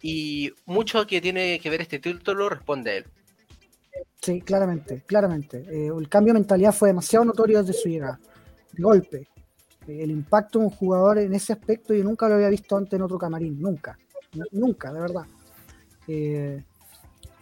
Y 0.00 0.52
mucho 0.64 1.06
que 1.06 1.20
tiene 1.20 1.60
que 1.60 1.68
ver 1.68 1.82
este 1.82 1.98
título 1.98 2.48
responde 2.48 2.98
él. 2.98 3.04
Sí, 4.22 4.40
claramente, 4.40 5.02
claramente. 5.06 5.58
Eh, 5.68 5.90
el 5.96 6.08
cambio 6.08 6.32
de 6.32 6.40
mentalidad 6.40 6.72
fue 6.72 6.88
demasiado 6.88 7.24
notorio 7.24 7.62
desde 7.62 7.78
su 7.78 7.88
llegada. 7.88 8.18
De 8.72 8.82
golpe. 8.82 9.28
Eh, 9.86 10.02
el 10.02 10.10
impacto 10.10 10.58
de 10.58 10.66
un 10.66 10.70
jugador 10.70 11.18
en 11.18 11.34
ese 11.34 11.52
aspecto 11.52 11.92
yo 11.92 12.04
nunca 12.04 12.28
lo 12.28 12.36
había 12.36 12.48
visto 12.48 12.76
antes 12.76 12.94
en 12.94 13.02
otro 13.02 13.18
camarín. 13.18 13.60
Nunca. 13.60 13.98
Nunca, 14.52 14.92
de 14.92 15.00
verdad. 15.00 15.26
Eh, 16.08 16.62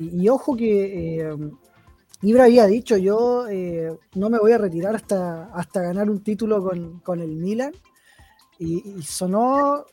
y, 0.01 0.29
ojo 0.29 0.57
que 0.57 1.33
Ibra 2.23 2.45
había 2.45 2.67
dicho, 2.67 2.97
yo 2.97 3.49
eh, 3.49 3.97
no 4.15 4.29
me 4.29 4.39
voy 4.39 4.53
a 4.53 4.59
retirar 4.59 4.97
hasta, 4.97 5.45
hasta 5.55 5.83
ganar 5.83 6.11
un 6.11 6.23
título 6.23 6.63
con, 6.63 7.01
con 7.01 7.21
el 7.21 7.37
Milan. 7.37 7.73
Y, 8.59 8.99
y 8.99 9.03
sonó... 9.03 9.85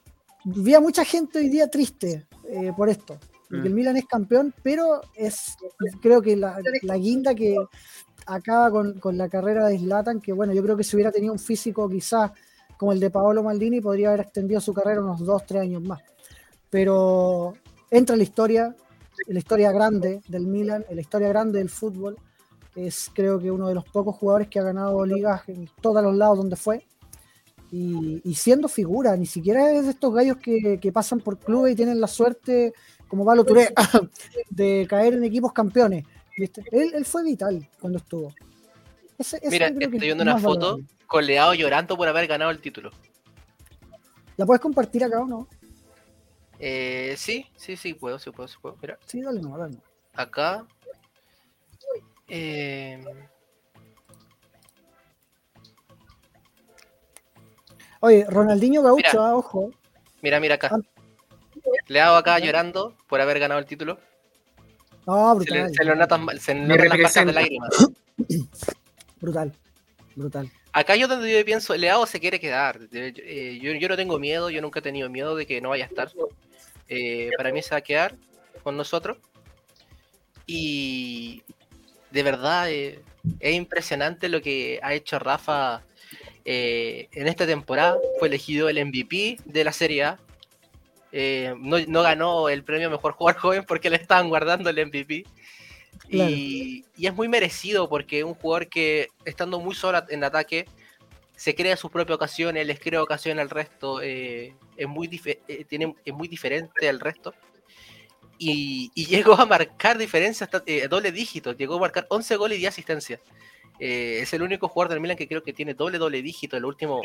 Vi 0.44 0.74
a 0.75 0.79
mucha 0.79 1.03
gente 1.03 1.39
hoy 1.39 1.50
día 1.50 1.70
triste 1.70 2.27
eh, 2.48 2.72
por 2.75 2.89
esto. 2.89 3.17
Porque 3.50 3.67
el 3.67 3.74
Milan 3.74 3.98
es 3.98 4.05
campeón, 4.05 4.53
pero 4.63 5.01
es 5.15 5.55
creo 6.01 6.22
que 6.22 6.36
la, 6.36 6.60
la 6.82 6.98
guinda 6.98 7.36
que 7.36 7.55
acaba 8.25 8.72
con, 8.72 9.00
con 9.00 9.17
la 9.17 9.29
carrera 9.29 9.67
de 9.67 9.77
Zlatan, 9.77 10.20
que 10.20 10.34
bueno, 10.34 10.51
yo 10.53 10.63
creo 10.63 10.75
que 10.75 10.84
si 10.84 10.96
hubiera 10.96 11.12
tenido 11.12 11.32
un 11.32 11.39
físico 11.39 11.88
quizás 11.88 12.32
como 12.77 12.91
el 12.91 13.00
de 13.00 13.12
Paolo 13.12 13.44
Maldini, 13.44 13.82
podría 13.82 14.10
haber 14.10 14.22
extendido 14.22 14.60
su 14.60 14.74
carrera 14.74 15.01
unos 15.01 15.20
dos, 15.24 15.46
tres 15.46 15.62
años 15.62 15.82
más. 15.84 16.01
Pero 16.70 17.53
entra 17.89 18.15
en 18.15 18.20
la 18.20 18.24
historia, 18.24 18.75
la 19.28 19.40
historia 19.40 19.72
grande 19.72 20.22
del 20.28 20.46
Milan, 20.48 20.86
la 20.90 21.02
historia 21.02 21.28
grande 21.30 21.60
del 21.60 21.70
fútbol. 21.70 22.18
Es 22.76 23.10
creo 23.14 23.40
que 23.40 23.50
uno 23.52 23.68
de 23.70 23.76
los 23.76 23.86
pocos 23.86 24.16
jugadores 24.16 24.50
que 24.50 24.60
ha 24.60 24.64
ganado 24.64 25.06
ligas 25.06 25.48
en 25.48 25.70
todos 25.82 26.04
los 26.04 26.16
lados 26.16 26.38
donde 26.38 26.56
fue. 26.56 26.86
Y, 27.72 28.22
y 28.24 28.36
siendo 28.36 28.68
figura, 28.68 29.16
ni 29.18 29.26
siquiera 29.26 29.72
es 29.74 29.86
de 29.86 29.92
estos 29.92 30.14
gallos 30.14 30.38
que, 30.38 30.80
que 30.82 30.92
pasan 30.92 31.20
por 31.20 31.38
clubes 31.40 31.74
y 31.74 31.76
tienen 31.76 32.00
la 32.00 32.08
suerte, 32.08 32.74
como 33.08 33.26
Valo 33.26 33.44
Touré, 33.44 33.74
de 34.50 34.86
caer 34.90 35.14
en 35.16 35.24
equipos 35.24 35.52
campeones. 35.52 36.06
¿viste? 36.38 36.64
Él, 36.72 36.92
él 36.94 37.06
fue 37.06 37.24
vital 37.24 37.68
cuando 37.80 37.98
estuvo. 38.00 38.34
Ese- 39.18 39.38
ese 39.38 39.50
Mira, 39.50 39.68
estoy 39.68 39.86
es 39.86 39.92
viendo 39.92 40.22
una 40.24 40.38
foto 40.38 40.78
valorable. 40.78 41.28
Leao 41.28 41.54
llorando 41.54 41.96
por 41.98 42.08
haber 42.08 42.28
ganado 42.28 42.52
el 42.52 42.60
título. 42.60 42.92
¿La 44.38 44.46
puedes 44.46 44.62
compartir 44.62 45.04
acá 45.04 45.22
o 45.22 45.26
no? 45.26 45.48
Eh, 46.60 47.16
sí, 47.18 47.46
sí, 47.58 47.76
sí, 47.76 47.94
puedo, 47.94 48.18
sí 48.20 48.32
puedo, 48.32 48.48
sí 48.48 48.56
puedo. 48.62 48.78
Mira, 48.82 48.98
Sí, 49.06 49.22
dale 49.22 49.42
no, 49.42 49.58
dale 49.58 49.76
no. 49.76 49.82
acá. 50.14 50.66
Eh, 52.28 53.04
Oye, 58.02 58.26
Ronaldinho 58.30 58.82
Gaucho, 58.84 58.98
Mira. 58.98 59.28
ah, 59.28 59.36
ojo. 59.36 59.72
mira, 60.22 60.40
mira 60.40 60.56
acá. 60.56 60.70
Ah. 60.72 60.80
Leao 61.88 62.16
acá 62.16 62.38
llorando 62.40 62.96
por 63.08 63.20
haber 63.22 63.40
ganado 63.40 63.60
el 63.60 63.66
título. 63.66 64.00
No, 65.08 65.40
Se 65.40 65.52
le, 65.52 65.62
brutal. 65.62 65.76
se 65.76 65.84
le 65.86 65.96
notan, 65.96 66.40
se 66.40 66.54
le 66.56 66.62
Me 66.62 66.78
notan 66.78 67.02
las 67.02 67.14
de 67.14 67.26
lágrimas. 67.34 67.70
Brutal. 69.22 69.53
Brutal. 70.16 70.51
Acá 70.72 70.96
yo 70.96 71.08
donde 71.08 71.32
yo 71.32 71.44
pienso, 71.46 71.75
Leao 71.75 72.06
se 72.06 72.20
quiere 72.20 72.40
quedar. 72.40 72.79
Eh, 72.92 73.60
yo, 73.62 73.72
yo 73.74 73.88
no 73.90 73.96
tengo 73.96 74.20
miedo, 74.20 74.50
yo 74.50 74.62
nunca 74.62 74.79
he 74.79 74.84
tenido 74.84 75.10
miedo 75.10 75.36
de 75.36 75.46
que 75.48 75.62
no 75.62 75.70
vaya 75.70 75.86
a 75.86 75.88
estar. 75.88 76.12
Eh, 76.88 77.32
para 77.38 77.52
mí 77.52 77.62
se 77.62 77.72
va 77.72 77.78
a 77.78 77.82
quedar 77.82 78.16
con 78.64 78.78
nosotros. 78.78 79.18
Y 80.46 81.44
de 82.12 82.24
verdad 82.24 82.70
eh, 82.70 83.02
es 83.40 83.56
impresionante 83.56 84.30
lo 84.30 84.42
que 84.42 84.80
ha 84.84 84.94
hecho 84.94 85.20
Rafa 85.20 85.84
eh, 86.44 87.08
en 87.12 87.28
esta 87.28 87.46
temporada. 87.46 87.98
Fue 88.20 88.28
elegido 88.28 88.70
el 88.70 88.84
MVP 88.86 89.38
de 89.46 89.64
la 89.64 89.72
Serie 89.72 90.04
A. 90.04 90.20
No, 91.58 91.80
no 91.80 92.04
ganó 92.04 92.50
el 92.50 92.64
premio 92.64 92.90
Mejor 92.90 93.14
Jugador 93.14 93.42
Joven 93.42 93.64
porque 93.66 93.90
le 93.90 93.96
estaban 93.96 94.28
guardando 94.28 94.70
el 94.70 94.86
MVP. 94.86 95.26
Claro. 96.10 96.30
Y, 96.30 96.84
y 96.98 97.08
es 97.08 97.14
muy 97.14 97.30
merecido 97.30 97.88
porque 97.88 98.20
es 98.20 98.26
un 98.26 98.34
jugador 98.34 98.68
que 98.68 99.08
estando 99.24 99.60
muy 99.62 99.74
solo 99.74 100.04
en 100.10 100.26
ataque 100.26 100.66
se 101.36 101.54
crea 101.54 101.76
sus 101.76 101.92
propias 101.92 102.16
ocasiones, 102.16 102.66
les 102.66 102.80
crea 102.80 103.02
ocasiones 103.02 103.42
al 103.42 103.50
resto, 103.50 104.02
eh, 104.02 104.56
es, 104.78 104.88
muy 104.88 105.10
eh, 105.26 105.66
tiene, 105.66 105.96
es 106.04 106.14
muy 106.14 106.28
diferente 106.28 106.88
al 106.88 107.00
resto. 107.00 107.34
Y, 108.38 108.92
y 108.96 109.06
llegó 109.08 109.34
a 109.34 109.46
marcar 109.46 109.98
diferencias 109.98 110.50
eh, 110.66 110.88
doble 110.88 111.12
dígito, 111.12 111.54
llegó 111.54 111.76
a 111.76 111.80
marcar 111.80 112.08
11 112.10 112.36
goles 112.38 112.58
y 112.58 112.62
10 112.62 112.74
asistencias. 112.74 113.20
Es 113.78 114.34
el 114.34 114.42
único 114.42 114.70
jugador 114.70 114.92
del 114.92 115.02
Milan 115.02 115.18
que 115.18 115.28
creo 115.28 115.44
que 115.44 115.52
tiene 115.52 115.74
doble 115.74 115.98
doble 115.98 116.22
dígito 116.22 116.56
en 116.56 116.62
los 116.62 116.70
últimos, 116.70 117.02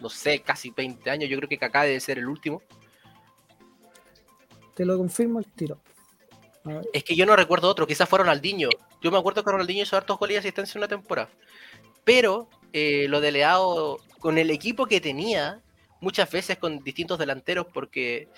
no 0.00 0.08
sé, 0.08 0.40
casi 0.40 0.70
20 0.70 1.08
años. 1.08 1.30
Yo 1.30 1.36
creo 1.36 1.48
que 1.48 1.56
Kaká 1.56 1.84
debe 1.84 2.00
ser 2.00 2.18
el 2.18 2.26
último. 2.26 2.62
Te 4.74 4.84
lo 4.84 4.98
confirmo 4.98 5.38
el 5.38 5.46
tiro. 5.52 5.78
Es 6.92 7.04
que 7.04 7.14
yo 7.14 7.26
no 7.26 7.36
recuerdo 7.36 7.68
otro, 7.68 7.86
quizás 7.86 8.08
fue 8.08 8.18
Ronaldinho. 8.18 8.70
Yo 9.00 9.12
me 9.12 9.18
acuerdo 9.18 9.44
que 9.44 9.52
Ronaldinho 9.52 9.84
hizo 9.84 9.96
hartos 9.96 10.18
goles 10.18 10.34
y 10.34 10.38
asistencia 10.38 10.76
en 10.76 10.80
una 10.80 10.88
temporada. 10.88 11.28
Pero 12.04 12.48
eh, 12.72 13.06
lo 13.08 13.20
de 13.20 13.32
Leao, 13.32 13.98
con 14.18 14.38
el 14.38 14.50
equipo 14.50 14.86
que 14.86 15.00
tenía, 15.00 15.60
muchas 16.00 16.30
veces 16.30 16.58
con 16.58 16.82
distintos 16.84 17.18
delanteros, 17.18 17.66
porque 17.72 18.28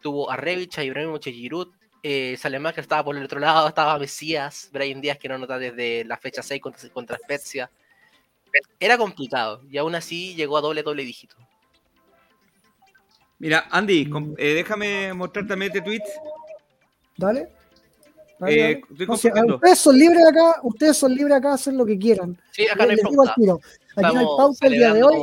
tuvo 0.00 0.30
a 0.30 0.36
Revich, 0.36 0.78
a 0.78 0.84
Ibrahimovic, 0.84 1.28
a 1.28 1.30
Giroud, 1.30 1.68
eh, 2.02 2.36
Salemaker 2.36 2.82
estaba 2.82 3.04
por 3.04 3.16
el 3.16 3.24
otro 3.24 3.38
lado, 3.38 3.68
estaba 3.68 3.96
Mesías, 3.98 4.68
Brian 4.72 5.00
Díaz 5.00 5.18
que 5.18 5.28
no 5.28 5.38
nota 5.38 5.58
desde 5.58 6.04
la 6.04 6.16
fecha 6.16 6.42
6 6.42 6.60
contra, 6.60 6.88
contra 6.88 7.16
Spezia. 7.18 7.70
Era 8.80 8.98
complicado 8.98 9.62
y 9.70 9.78
aún 9.78 9.94
así 9.94 10.34
llegó 10.34 10.56
a 10.58 10.60
doble 10.60 10.82
doble 10.82 11.04
dígito. 11.04 11.36
Mira, 13.38 13.66
Andy, 13.70 14.10
com- 14.10 14.34
eh, 14.36 14.54
déjame 14.54 15.12
mostrar 15.14 15.46
también 15.46 15.70
este 15.70 15.80
tweet. 15.80 16.02
Dale. 17.16 17.48
Eh, 18.48 18.80
estoy 18.90 19.06
ustedes 19.54 19.78
son 19.78 19.98
libres 19.98 20.26
acá, 20.26 20.56
ustedes 20.62 20.96
son 20.96 21.14
libres 21.14 21.36
acá, 21.36 21.54
hacen 21.54 21.76
lo 21.76 21.86
que 21.86 21.98
quieran. 21.98 22.38
Sí, 22.50 22.66
acá 22.66 22.86
no 22.86 22.92
hay 22.92 22.96
pauta. 22.98 23.34
tiro. 23.36 23.60
Aquí 23.96 24.14
no 24.14 24.20
hay 24.20 24.26
pauta 24.26 24.66
el 24.66 24.72
día 24.72 24.92
de 24.94 25.02
hoy. 25.04 25.22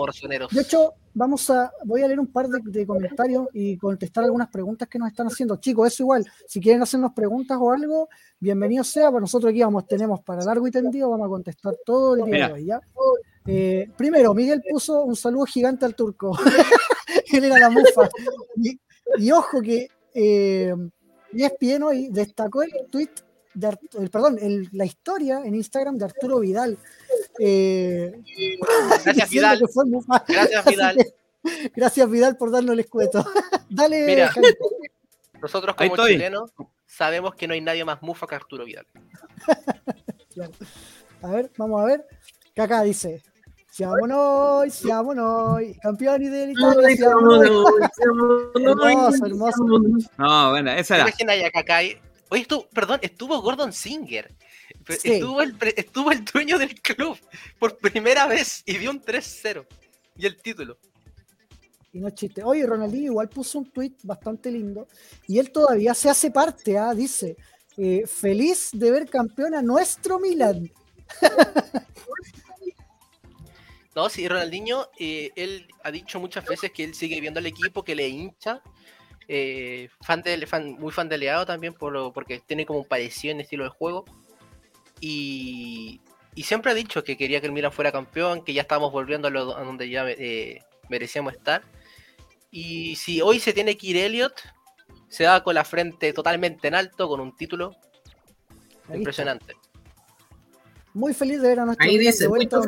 De 0.51 0.61
hecho, 0.61 0.93
vamos 1.13 1.49
a, 1.49 1.71
voy 1.85 2.01
a 2.01 2.07
leer 2.07 2.19
un 2.19 2.31
par 2.31 2.47
de, 2.47 2.59
de 2.63 2.85
comentarios 2.85 3.47
y 3.53 3.77
contestar 3.77 4.23
algunas 4.23 4.49
preguntas 4.49 4.87
que 4.87 4.99
nos 4.99 5.09
están 5.09 5.27
haciendo. 5.27 5.57
Chicos, 5.57 5.87
eso 5.87 6.03
igual, 6.03 6.25
si 6.47 6.61
quieren 6.61 6.81
hacernos 6.81 7.13
preguntas 7.13 7.57
o 7.59 7.71
algo, 7.71 8.09
bienvenido 8.39 8.83
sea, 8.83 9.09
para 9.09 9.21
nosotros 9.21 9.49
aquí 9.49 9.61
vamos, 9.61 9.87
tenemos 9.87 10.21
para 10.21 10.43
largo 10.43 10.67
y 10.67 10.71
tendido, 10.71 11.09
vamos 11.09 11.25
a 11.25 11.29
contestar 11.29 11.75
todo 11.85 12.15
el 12.15 12.23
día 12.25 12.33
Mira. 12.33 12.47
de 12.47 12.53
hoy, 12.53 12.65
¿ya? 12.65 12.81
Eh, 13.45 13.89
primero, 13.97 14.33
Miguel 14.33 14.61
puso 14.69 15.03
un 15.03 15.15
saludo 15.15 15.45
gigante 15.45 15.85
al 15.85 15.95
turco. 15.95 16.37
Él 17.33 17.43
era 17.43 17.57
la 17.57 17.69
mufa. 17.69 18.09
Y, 18.57 18.79
y 19.17 19.31
ojo 19.31 19.61
que 19.61 19.87
eh, 20.13 20.73
ESPN 21.33 21.83
hoy 21.83 22.09
destacó 22.11 22.63
el 22.63 22.71
tweet 22.91 23.09
de 23.53 23.67
Art- 23.67 23.95
el, 23.99 24.09
perdón, 24.09 24.37
el- 24.41 24.69
la 24.71 24.85
historia 24.85 25.41
en 25.43 25.55
Instagram 25.55 25.97
de 25.97 26.05
Arturo 26.05 26.39
Vidal. 26.39 26.77
Eh, 27.39 28.21
Gracias, 29.05 29.29
Vidal. 29.29 29.59
Gracias, 30.27 30.65
Vidal. 30.65 30.95
que, 30.97 31.69
gracias, 31.75 32.09
Vidal, 32.09 32.37
por 32.37 32.51
darnos 32.51 32.73
el 32.73 32.79
escueto. 32.81 33.23
Dale, 33.69 34.05
Mira. 34.05 34.31
Nosotros 35.41 35.75
como 35.75 35.95
estoy. 35.95 36.13
chilenos 36.13 36.51
sabemos 36.85 37.33
que 37.35 37.47
no 37.47 37.53
hay 37.53 37.61
nadie 37.61 37.85
más 37.85 38.01
mufa 38.01 38.27
que 38.27 38.35
Arturo 38.35 38.65
Vidal. 38.65 38.85
A 41.21 41.27
ver, 41.31 41.51
vamos 41.57 41.81
a 41.81 41.85
ver. 41.85 42.05
Acá 42.57 42.81
dice: 42.83 43.21
Siamo 43.71 44.05
noi, 44.05 44.69
siamo 44.71 45.13
noi, 45.13 45.75
campioni 45.79 46.27
dell'Italia, 46.27 46.95
siamo 46.95 47.21
noi. 47.21 47.47
Hermoso, 48.55 49.25
hermoso. 49.25 49.63
No, 50.17 50.49
bueno, 50.49 50.71
esa 50.71 50.95
era. 50.95 51.03
Imagina 51.07 51.35
ya 51.35 51.51
Kaká 51.51 51.77
ahí. 51.77 51.97
Oye, 52.29 52.41
estuvo, 52.41 52.67
perdón, 52.69 52.99
estuvo 53.01 53.41
Gordon 53.41 53.71
Singer. 53.71 54.33
Pero 54.85 54.99
Sí. 54.99 55.11
Estuvo, 55.13 55.41
el, 55.41 55.55
pre- 55.55 55.73
estuvo 55.77 56.11
el 56.11 56.25
dueño 56.25 56.57
del 56.57 56.73
club 56.81 57.17
por 57.59 57.77
primera 57.77 58.27
vez 58.27 58.63
y 58.65 58.77
dio 58.77 58.89
un 58.91 59.01
3-0. 59.01 59.65
Y 60.17 60.25
el 60.25 60.35
título. 60.41 60.77
Y 61.93 61.99
no 61.99 62.07
es 62.07 62.15
chiste. 62.15 62.43
Oye, 62.43 62.65
Ronaldinho 62.65 63.11
igual 63.11 63.29
puso 63.29 63.59
un 63.59 63.71
tweet 63.71 63.93
bastante 64.03 64.51
lindo. 64.51 64.87
Y 65.27 65.39
él 65.39 65.51
todavía 65.51 65.93
se 65.93 66.09
hace 66.09 66.31
parte, 66.31 66.77
¿ah? 66.77 66.93
dice: 66.93 67.37
eh, 67.77 68.03
Feliz 68.05 68.69
de 68.73 68.91
ver 68.91 69.09
campeón 69.09 69.55
a 69.55 69.61
nuestro 69.61 70.19
Milan. 70.19 70.69
No, 73.95 74.07
sí, 74.09 74.27
Ronaldinho, 74.27 74.87
eh, 74.99 75.31
él 75.35 75.67
ha 75.83 75.91
dicho 75.91 76.19
muchas 76.19 76.45
veces 76.45 76.71
que 76.71 76.83
él 76.83 76.93
sigue 76.93 77.19
viendo 77.19 77.39
al 77.39 77.45
equipo, 77.47 77.83
que 77.83 77.95
le 77.95 78.07
hincha, 78.07 78.61
eh, 79.27 79.89
fan 80.01 80.21
de, 80.21 80.45
fan, 80.47 80.73
muy 80.79 80.91
fan 80.91 81.09
de 81.09 81.17
Leao 81.17 81.45
también, 81.45 81.73
por 81.73 81.91
lo- 81.91 82.13
porque 82.13 82.39
tiene 82.39 82.65
como 82.65 82.79
un 82.79 82.85
parecido 82.85 83.31
en 83.33 83.41
estilo 83.41 83.63
de 83.63 83.69
juego. 83.71 84.05
Y, 85.01 86.01
y 86.35 86.43
siempre 86.43 86.71
ha 86.71 86.75
dicho 86.75 87.03
que 87.03 87.17
quería 87.17 87.39
que 87.41 87.47
el 87.47 87.53
Milan 87.53 87.71
fuera 87.71 87.91
campeón, 87.91 88.43
que 88.43 88.53
ya 88.53 88.61
estábamos 88.61 88.91
volviendo 88.91 89.27
a, 89.27 89.31
lo- 89.31 89.57
a 89.57 89.63
donde 89.63 89.89
ya 89.89 90.07
eh, 90.09 90.63
merecíamos 90.89 91.33
estar. 91.33 91.63
Y 92.51 92.95
si 92.95 93.21
hoy 93.21 93.39
se 93.39 93.53
tiene 93.53 93.77
que 93.77 93.87
ir 93.87 93.97
Elliot, 93.97 94.33
se 95.07 95.25
va 95.25 95.43
con 95.43 95.55
la 95.55 95.63
frente 95.65 96.13
totalmente 96.13 96.67
en 96.67 96.75
alto, 96.75 97.07
con 97.07 97.19
un 97.19 97.35
título 97.35 97.75
impresionante. 98.93 99.53
está. 99.53 99.68
Muy 100.93 101.13
feliz 101.13 101.41
de 101.41 101.49
ver 101.49 101.59
a 101.59 101.65
nuestro 101.65 101.87
Ahí 101.87 101.97
dice, 101.97 102.23
de 102.23 102.27
vuelta 102.27 102.59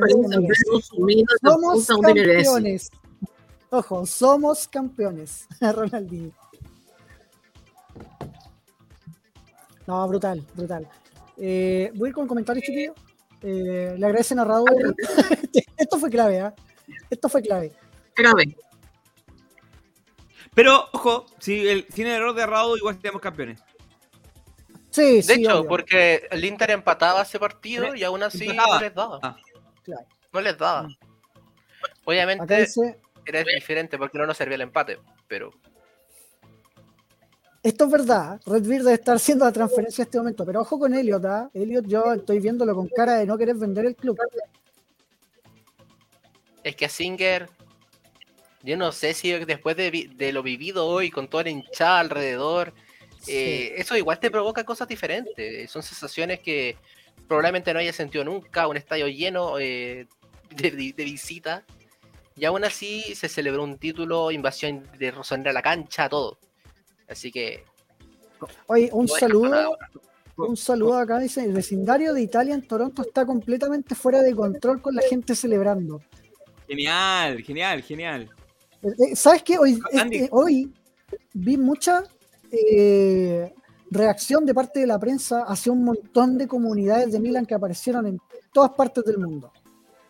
Somos 1.41 1.87
campeones. 1.87 2.91
Ojo, 3.69 4.05
somos 4.05 4.67
campeones. 4.67 5.47
Ronaldinho. 5.61 6.31
No, 9.87 10.07
brutal, 10.07 10.45
brutal. 10.53 10.87
Eh, 11.37 11.91
voy 11.95 12.07
a 12.07 12.09
ir 12.09 12.15
con 12.15 12.27
comentarios, 12.27 12.65
chiquillos. 12.65 12.95
Eh, 13.41 13.95
le 13.97 14.05
agradecen 14.05 14.39
a 14.39 14.45
Raúl. 14.45 14.95
Esto 15.77 15.97
fue 15.97 16.09
clave, 16.09 16.41
¿ah? 16.41 16.53
Esto 17.09 17.29
fue 17.29 17.41
clave. 17.41 17.71
Grave. 18.15 18.55
Pero, 20.53 20.85
ojo, 20.91 21.25
si 21.39 21.67
el, 21.67 21.87
sin 21.93 22.07
el 22.07 22.13
error 22.13 22.35
de 22.35 22.45
Raúl, 22.45 22.77
igual 22.77 22.95
seríamos 22.95 23.21
campeones. 23.21 23.61
Sí, 24.91 25.15
De 25.17 25.23
sí. 25.23 25.33
hecho, 25.41 25.59
obvio. 25.59 25.69
porque 25.69 26.27
el 26.29 26.43
Inter 26.45 26.71
empataba 26.71 27.21
ese 27.23 27.39
partido 27.39 27.95
y 27.95 28.03
aún 28.03 28.21
así 28.23 28.43
Empataba. 28.49 28.75
no 28.75 28.81
les 28.81 28.93
daba. 28.93 29.19
Ah. 29.23 29.37
Claro. 29.83 30.05
No 30.33 30.41
les 30.41 30.57
daba. 30.57 30.83
Mm. 30.83 30.95
Obviamente 32.05 32.59
dice, 32.61 32.99
era 33.25 33.43
diferente 33.43 33.97
porque 33.97 34.17
no 34.17 34.25
nos 34.25 34.37
servía 34.37 34.55
el 34.55 34.61
empate, 34.61 34.99
pero 35.27 35.51
esto 37.63 37.85
es 37.85 37.91
verdad. 37.91 38.41
Red 38.45 38.63
Beard 38.67 38.83
debe 38.83 38.93
estar 38.95 39.15
haciendo 39.15 39.45
la 39.45 39.51
transferencia 39.51 40.01
en 40.01 40.07
este 40.07 40.17
momento. 40.17 40.45
Pero 40.45 40.61
ojo 40.61 40.79
con 40.79 40.93
Elliot, 40.93 41.23
¿ah? 41.25 41.49
Elliot, 41.53 41.85
yo 41.87 42.13
estoy 42.13 42.39
viéndolo 42.39 42.73
con 42.75 42.87
cara 42.89 43.17
de 43.17 43.25
no 43.25 43.37
querer 43.37 43.55
vender 43.55 43.85
el 43.85 43.95
club. 43.95 44.17
es 46.63 46.75
que 46.75 46.85
a 46.85 46.89
Singer, 46.89 47.49
yo 48.63 48.77
no 48.77 48.91
sé 48.91 49.13
si 49.13 49.31
después 49.31 49.75
de, 49.77 50.09
de 50.15 50.33
lo 50.33 50.43
vivido 50.43 50.87
hoy 50.87 51.09
con 51.11 51.27
toda 51.27 51.43
la 51.43 51.49
hinchada 51.51 51.99
alrededor, 51.99 52.73
eh, 53.27 53.73
eso 53.77 53.95
igual 53.97 54.19
te 54.19 54.31
provoca 54.31 54.63
cosas 54.63 54.87
diferentes. 54.87 55.69
Son 55.69 55.83
sensaciones 55.83 56.39
que 56.39 56.77
probablemente 57.27 57.73
no 57.73 57.79
haya 57.79 57.93
sentido 57.93 58.23
nunca, 58.23 58.67
un 58.67 58.77
estadio 58.77 59.07
lleno 59.07 59.59
eh, 59.59 60.07
de, 60.55 60.71
de- 60.71 60.93
de 60.95 61.03
visita. 61.03 61.63
Y 62.35 62.45
aún 62.45 62.63
así 62.63 63.13
se 63.15 63.27
celebró 63.29 63.63
un 63.63 63.77
título, 63.77 64.31
invasión 64.31 64.87
de 64.97 65.11
Rosonera 65.11 65.51
a 65.51 65.53
la 65.53 65.61
cancha, 65.61 66.07
todo. 66.09 66.37
Así 67.07 67.31
que 67.31 67.63
Oye, 68.67 68.89
un 68.91 69.05
no 69.05 69.15
saludo. 69.15 69.77
Un 70.37 70.57
saludo 70.57 70.97
acá, 70.97 71.19
dice, 71.19 71.43
el 71.43 71.53
vecindario 71.53 72.13
de 72.13 72.21
Italia 72.21 72.55
en 72.55 72.65
Toronto 72.65 73.03
está 73.03 73.25
completamente 73.25 73.93
fuera 73.93 74.21
de 74.23 74.33
control 74.33 74.81
con 74.81 74.95
la 74.95 75.03
gente 75.03 75.35
celebrando. 75.35 76.01
Genial, 76.67 77.43
genial, 77.43 77.83
genial. 77.83 78.29
Eh, 78.81 79.15
¿Sabes 79.15 79.43
qué? 79.43 79.59
Hoy, 79.59 79.79
este, 79.91 80.29
hoy 80.31 80.71
vi 81.33 81.57
mucha 81.57 82.03
eh, 82.51 83.53
reacción 83.89 84.45
de 84.45 84.53
parte 84.53 84.79
de 84.81 84.87
la 84.87 84.99
prensa 84.99 85.43
hacia 85.43 85.71
un 85.71 85.83
montón 85.83 86.37
de 86.37 86.47
comunidades 86.47 87.11
de 87.11 87.19
Milan 87.19 87.45
que 87.45 87.55
aparecieron 87.55 88.05
en 88.07 88.19
todas 88.53 88.71
partes 88.71 89.03
del 89.05 89.17
mundo. 89.17 89.51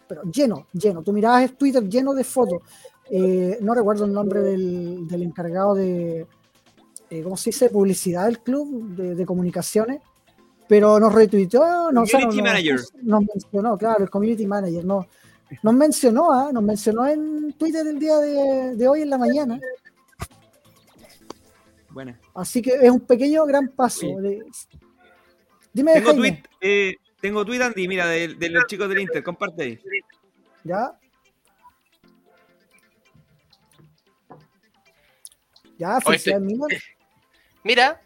Pero 0.08 0.23
lleno, 0.23 0.67
lleno. 0.73 1.01
Tú 1.04 1.13
mirabas 1.13 1.43
el 1.43 1.54
Twitter 1.54 1.88
lleno 1.88 2.13
de 2.13 2.23
fotos. 2.23 2.62
Eh, 3.10 3.58
no 3.62 3.73
recuerdo 3.73 4.06
el 4.06 4.13
nombre 4.13 4.41
del, 4.41 5.08
del 5.08 5.23
encargado 5.23 5.75
de, 5.75 6.25
eh, 7.10 7.23
¿cómo 7.23 7.38
se 7.38 7.49
dice? 7.49 7.69
Publicidad 7.69 8.25
del 8.25 8.39
club, 8.39 8.95
de, 8.95 9.15
de 9.15 9.25
comunicaciones. 9.25 10.01
Pero 10.67 10.99
nos 10.99 11.13
retuiteó, 11.13 11.91
no, 11.91 12.04
o 12.04 12.06
sea, 12.06 12.19
no- 12.21 12.27
Community 12.27 12.41
manager. 12.41 12.80
nos 13.04 13.21
mencionó, 13.25 13.77
claro, 13.77 14.04
el 14.04 14.10
community 14.10 14.47
manager, 14.47 14.86
no, 14.86 15.06
nos 15.63 15.73
mencionó, 15.73 16.32
¿ah? 16.32 16.49
nos 16.54 16.63
mencionó 16.63 17.06
en 17.08 17.51
Twitter 17.54 17.86
el 17.86 17.99
día 17.99 18.17
de, 18.19 18.75
de 18.77 18.88
hoy 18.88 19.01
en 19.01 19.10
la 19.10 19.17
mañana. 19.17 19.60
Buena. 21.91 22.19
Así 22.34 22.62
que 22.62 22.71
es 22.71 22.89
un 22.89 23.01
pequeño 23.01 23.45
gran 23.45 23.67
paso. 23.69 24.08
De- 24.21 24.41
Dime, 25.73 25.93
Tengo 25.93 26.08
Jaime, 26.12 26.32
tweet, 26.32 26.43
eh, 26.62 26.95
tengo 27.21 27.45
tweet, 27.45 27.62
Andy, 27.62 27.88
mira, 27.88 28.08
de, 28.08 28.30
de 28.36 28.49
los 28.49 28.65
chicos 28.67 28.89
del 28.89 28.99
Inter, 28.99 29.23
comparte 29.23 29.63
ahí. 29.63 29.80
¿ya? 30.63 30.91
Ya, 35.77 35.99
felicidades, 36.01 36.43
Milan. 36.43 36.67
Mira. 37.63 38.01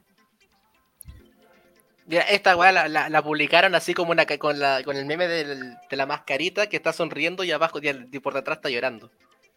Mira, 2.08 2.22
esta 2.24 2.56
weá 2.56 2.72
la, 2.72 2.88
la- 2.88 3.10
la 3.10 3.24
publicaron 3.24 3.74
así 3.74 3.94
como 3.94 4.12
una, 4.12 4.26
ca- 4.26 4.38
con, 4.38 4.60
la, 4.60 4.84
con 4.84 4.96
el 4.96 5.06
meme 5.06 5.28
del- 5.28 5.76
de 5.90 5.98
la 5.98 6.06
mascarita 6.06 6.68
que 6.68 6.78
está 6.78 6.94
sonriendo 6.94 7.44
y 7.44 7.52
abajo 7.52 7.80
y, 7.82 8.20
por 8.20 8.34
detrás 8.34 8.58
está 8.58 8.70
llorando. 8.70 9.10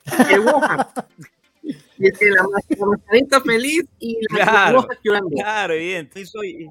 Qué. 0.05 0.39
Y 1.99 2.07
es 2.09 2.19
que 2.19 2.31
la, 2.31 2.47
la 2.79 2.87
mascarita 2.87 3.41
feliz 3.41 3.85
y 3.99 4.19
la 4.31 4.45
Claro. 4.45 4.83
roja 4.83 4.99
llorando. 5.03 5.31
Claro, 5.31 5.75
sí 6.15 6.27
soy- 6.27 6.71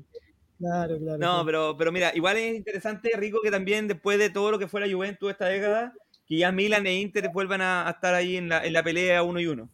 Claro, 0.58 0.98
claro. 0.98 1.18
No, 1.18 1.18
claro. 1.18 1.46
pero, 1.46 1.78
pero 1.78 1.92
mira, 1.92 2.12
igual 2.16 2.38
es 2.38 2.56
interesante, 2.56 3.12
Rico, 3.16 3.40
que 3.44 3.52
también 3.52 3.88
después 3.88 4.18
de 4.18 4.30
todo 4.32 4.50
lo 4.52 4.58
que 4.58 4.68
fue 4.68 4.82
la 4.82 4.92
Juventus 4.92 5.30
esta 5.30 5.46
década, 5.46 5.94
que 6.26 6.38
ya 6.38 6.52
Milan 6.52 6.88
e 6.88 7.00
Inter 7.00 7.30
vuelvan 7.32 7.62
a, 7.62 7.88
a 7.88 7.92
estar 7.92 8.16
ahí 8.16 8.38
en 8.38 8.50
la, 8.50 8.66
en 8.66 8.74
la 8.74 8.82
pelea 8.84 9.22
uno 9.22 9.40
y 9.40 9.46
uno 9.46 9.70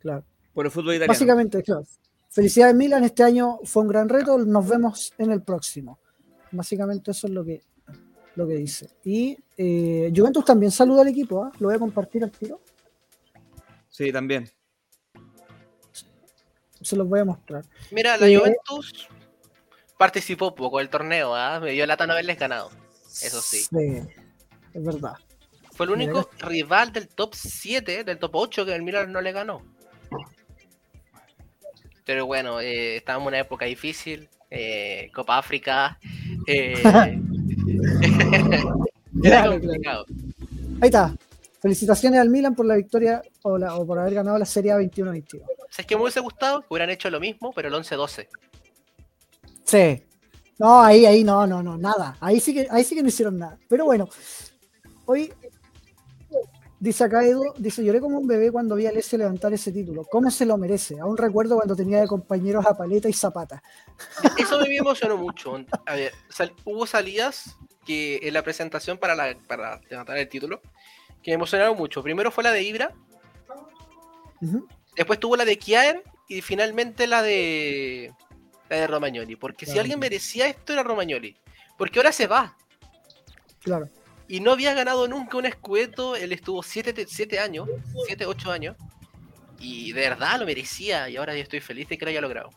claro. 0.00 0.24
por 0.52 0.66
el 0.66 0.72
fútbol 0.72 0.94
italiano. 0.94 1.12
Básicamente, 1.12 1.62
claro. 1.62 1.84
Felicidades, 2.28 2.74
Milan. 2.74 3.04
Este 3.04 3.22
año 3.22 3.58
fue 3.64 3.82
un 3.82 3.88
gran 3.88 4.08
reto. 4.08 4.38
Nos 4.38 4.68
vemos 4.68 5.12
en 5.18 5.30
el 5.32 5.42
próximo. 5.42 5.98
Básicamente, 6.52 7.10
eso 7.12 7.26
es 7.26 7.32
lo 7.32 7.44
que, 7.44 7.60
lo 8.36 8.46
que 8.46 8.54
dice. 8.54 8.88
Y 9.04 9.36
eh, 9.56 10.12
Juventus 10.14 10.44
también 10.44 10.70
saluda 10.72 11.02
al 11.02 11.08
equipo. 11.08 11.44
¿ah? 11.44 11.52
Lo 11.58 11.68
voy 11.68 11.76
a 11.76 11.78
compartir 11.78 12.22
al 12.24 12.30
tiro. 12.30 12.60
Sí, 14.00 14.10
también. 14.12 14.48
Se 16.80 16.96
los 16.96 17.06
voy 17.06 17.20
a 17.20 17.26
mostrar. 17.26 17.66
Mira, 17.90 18.16
la 18.16 18.28
Eh, 18.28 18.38
Juventus 18.38 19.08
participó 19.98 20.54
poco 20.54 20.78
del 20.78 20.88
torneo, 20.88 21.34
¿ah? 21.36 21.60
me 21.60 21.72
dio 21.72 21.84
lata 21.84 22.06
no 22.06 22.14
haberles 22.14 22.38
ganado. 22.38 22.70
Eso 23.20 23.42
sí. 23.42 23.58
es 24.72 24.82
verdad. 24.84 25.12
Fue 25.72 25.84
el 25.84 25.94
Mira, 25.98 26.12
único 26.12 26.30
rival 26.38 26.94
del 26.94 27.08
top 27.08 27.34
7, 27.34 28.04
del 28.04 28.18
top 28.18 28.36
8 28.36 28.64
que 28.64 28.74
el 28.74 28.80
Milan 28.82 29.12
no 29.12 29.20
le 29.20 29.32
ganó. 29.32 29.60
Pero 32.06 32.24
bueno, 32.24 32.58
eh, 32.62 32.96
estábamos 32.96 33.26
en 33.26 33.34
una 33.34 33.40
época 33.40 33.66
difícil. 33.66 34.30
eh, 34.48 35.10
Copa 35.14 35.36
África. 35.36 35.98
eh, 36.46 36.82
era 39.22 39.42
Claro, 39.42 39.50
complicado. 39.60 40.06
Ahí 40.80 40.88
está. 40.88 41.14
Felicitaciones 41.60 42.20
al 42.20 42.30
Milan 42.30 42.54
por 42.54 42.66
la 42.66 42.76
victoria 42.76 43.22
o, 43.42 43.58
la- 43.58 43.76
o 43.76 43.86
por 43.86 43.98
haber 43.98 44.14
ganado 44.14 44.38
la 44.38 44.46
Serie 44.46 44.72
A 44.72 44.78
21-22. 44.78 45.42
O 45.42 45.46
sea, 45.70 45.82
es 45.82 45.86
que 45.86 45.94
me 45.96 46.02
hubiese 46.02 46.20
gustado 46.20 46.60
que 46.62 46.66
hubieran 46.70 46.90
hecho 46.90 47.10
lo 47.10 47.20
mismo, 47.20 47.52
pero 47.52 47.68
el 47.68 47.74
11-12. 47.74 48.28
Sí. 49.64 50.02
No, 50.58 50.82
ahí, 50.82 51.06
ahí, 51.06 51.24
no, 51.24 51.46
no, 51.46 51.62
no, 51.62 51.76
nada. 51.78 52.16
Ahí 52.20 52.40
sí 52.40 52.52
que, 52.54 52.66
ahí 52.70 52.84
sí 52.84 52.94
que 52.94 53.02
no 53.02 53.08
hicieron 53.08 53.38
nada. 53.38 53.58
Pero 53.68 53.84
bueno, 53.84 54.08
hoy 55.06 55.32
dice 56.78 57.04
acá 57.04 57.24
Edu, 57.24 57.52
dice, 57.58 57.84
lloré 57.84 58.00
como 58.00 58.18
un 58.18 58.26
bebé 58.26 58.50
cuando 58.50 58.74
vi 58.74 58.86
a 58.86 58.90
Alessio 58.90 59.18
levantar 59.18 59.52
ese 59.52 59.70
título. 59.72 60.04
¿Cómo 60.04 60.30
se 60.30 60.46
lo 60.46 60.56
merece? 60.58 60.98
Aún 61.00 61.16
recuerdo 61.16 61.56
cuando 61.56 61.76
tenía 61.76 62.00
de 62.00 62.06
compañeros 62.08 62.66
a 62.66 62.76
Paleta 62.76 63.08
y 63.08 63.12
Zapata. 63.12 63.62
Eso 64.38 64.58
me 64.60 64.76
emocionó 64.76 65.16
mucho. 65.16 65.56
A 65.86 65.94
ver, 65.94 66.12
sal- 66.28 66.54
hubo 66.64 66.86
salidas 66.86 67.56
que 67.86 68.18
en 68.22 68.34
la 68.34 68.42
presentación 68.42 68.98
para, 68.98 69.14
la, 69.14 69.36
para 69.46 69.80
levantar 69.88 70.16
el 70.18 70.28
título 70.28 70.60
que 71.22 71.30
me 71.30 71.34
emocionaron 71.34 71.76
mucho. 71.76 72.02
Primero 72.02 72.30
fue 72.30 72.44
la 72.44 72.52
de 72.52 72.62
Ibra, 72.62 72.94
después 74.96 75.20
tuvo 75.20 75.36
la 75.36 75.44
de 75.44 75.58
Kiaer 75.58 76.02
y 76.28 76.40
finalmente 76.40 77.06
la 77.06 77.22
de 77.22 78.12
la 78.68 78.76
de 78.76 78.86
Romagnoli. 78.86 79.36
Porque 79.36 79.66
si 79.66 79.78
alguien 79.78 79.98
merecía 79.98 80.46
esto 80.46 80.72
era 80.72 80.82
Romagnoli. 80.82 81.36
Porque 81.76 81.98
ahora 81.98 82.12
se 82.12 82.26
va. 82.26 82.56
Claro. 83.62 83.88
Y 84.28 84.40
no 84.40 84.52
había 84.52 84.74
ganado 84.74 85.08
nunca 85.08 85.38
un 85.38 85.46
escudeto. 85.46 86.14
Él 86.14 86.32
estuvo 86.32 86.62
7 86.62 86.94
años, 87.40 87.68
7, 88.06 88.26
8 88.26 88.52
años. 88.52 88.76
Y 89.58 89.92
de 89.92 90.00
verdad 90.00 90.38
lo 90.38 90.46
merecía. 90.46 91.08
Y 91.08 91.16
ahora 91.16 91.34
yo 91.34 91.42
estoy 91.42 91.60
feliz 91.60 91.88
de 91.88 91.98
que 91.98 92.04
lo 92.04 92.10
haya 92.10 92.20
logrado. 92.20 92.50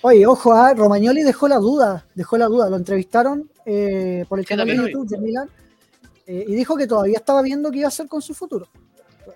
Oye, 0.00 0.24
ojo, 0.26 0.52
ah, 0.52 0.72
Romagnoli 0.74 1.22
dejó 1.22 1.48
la 1.48 1.56
duda, 1.56 2.06
dejó 2.14 2.38
la 2.38 2.46
duda. 2.46 2.70
Lo 2.70 2.76
entrevistaron 2.76 3.50
eh, 3.66 4.24
por 4.28 4.38
el 4.38 4.44
Sí, 4.44 4.50
canal 4.50 4.66
de. 4.68 4.76
YouTube 4.76 5.08
de 5.08 5.18
Milan 5.18 5.50
eh, 6.28 6.44
y 6.46 6.54
dijo 6.54 6.76
que 6.76 6.86
todavía 6.86 7.16
estaba 7.16 7.40
viendo 7.40 7.70
qué 7.70 7.78
iba 7.78 7.86
a 7.86 7.88
hacer 7.88 8.06
con 8.06 8.20
su 8.20 8.34
futuro. 8.34 8.68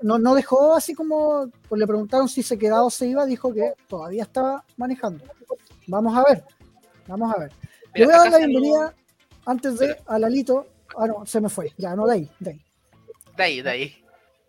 No, 0.02 0.18
no 0.18 0.34
dejó 0.34 0.74
así 0.74 0.94
como, 0.94 1.48
pues 1.68 1.78
le 1.78 1.86
preguntaron 1.86 2.28
si 2.28 2.42
se 2.42 2.58
quedaba 2.58 2.84
o 2.84 2.90
se 2.90 3.06
iba, 3.06 3.24
dijo 3.24 3.52
que 3.52 3.72
todavía 3.88 4.24
estaba 4.24 4.62
manejando. 4.76 5.24
Vamos 5.86 6.16
a 6.16 6.22
ver, 6.24 6.44
vamos 7.08 7.34
a 7.34 7.38
ver. 7.40 7.52
Le 7.94 8.04
voy 8.04 8.14
a 8.14 8.18
dar 8.18 8.30
la 8.30 8.38
bienvenida 8.38 8.94
antes 9.46 9.78
de 9.78 9.96
a 10.06 10.18
Lalito. 10.18 10.66
Ah, 10.98 11.06
no, 11.06 11.24
se 11.24 11.40
me 11.40 11.48
fue. 11.48 11.72
Ya, 11.78 11.96
no, 11.96 12.06
de 12.06 12.12
ahí, 12.14 12.30
de 12.40 12.50
ahí. 12.50 12.60
De 13.36 13.42
ahí, 13.42 13.62
de 13.62 13.70
ahí. 13.70 13.94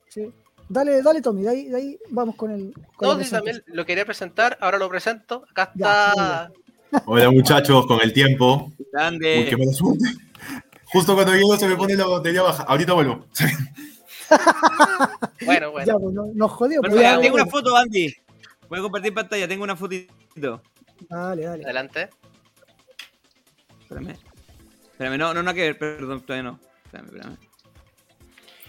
¿sí? 0.10 0.34
Dale, 0.67 1.01
dale, 1.01 1.21
Tommy, 1.21 1.43
de 1.43 1.49
ahí, 1.49 1.67
de 1.69 1.77
ahí 1.77 1.99
vamos 2.10 2.36
con 2.36 2.51
el. 2.51 2.73
Con 2.97 3.08
No, 3.10 3.17
la 3.17 3.23
sí, 3.23 3.32
también 3.32 3.63
lo 3.67 3.86
quería 3.86 4.06
presentar, 4.06 4.58
ahora 4.60 4.77
lo 4.77 4.89
presento. 4.89 5.45
Acá 5.51 5.71
Ya, 5.75 6.10
está. 6.10 6.51
Hola 7.06 7.32
muchachos, 7.32 7.86
con 7.88 8.01
el 8.01 8.12
tiempo. 8.12 8.71
Uy, 8.77 8.88
Grande. 8.91 9.47
qué 9.49 9.56
mala 9.58 9.71
suerte. 9.71 10.06
Justo 10.93 11.15
cuando 11.15 11.34
llego 11.34 11.58
se 11.58 11.67
me 11.67 11.75
pone 11.75 11.95
la 11.95 12.06
batería 12.06 12.41
baja. 12.43 12.63
Ahorita 12.63 12.93
vuelvo. 12.93 13.25
Bueno, 15.45 15.71
bueno. 15.71 15.86
Ya, 15.86 15.93
pues 15.99 16.13
no- 16.13 16.32
nos 16.34 16.51
jodió. 16.51 16.79
pues, 16.82 16.93
Perfecto, 16.93 17.15
ya, 17.15 17.21
tengo 17.21 17.36
una 17.36 17.43
bueno. 17.43 17.58
foto, 17.58 17.77
Andy. 17.77 18.15
Voy 18.69 18.79
a 18.79 18.82
compartir 18.82 19.13
pantalla, 19.13 19.47
tengo 19.47 19.63
una 19.63 19.75
fotito. 19.75 20.62
Dale, 21.10 21.43
dale. 21.43 21.63
Adelante. 21.65 22.10
Espérame. 23.82 24.15
Espérame, 24.91 25.17
no, 25.17 25.34
no, 25.34 25.43
no, 25.43 25.53
que 25.53 25.62
ver, 25.62 25.77
perdón, 25.77 26.21
todavía 26.21 26.43
no. 26.51 26.60
Espérame, 26.86 27.06
espérame. 27.08 27.38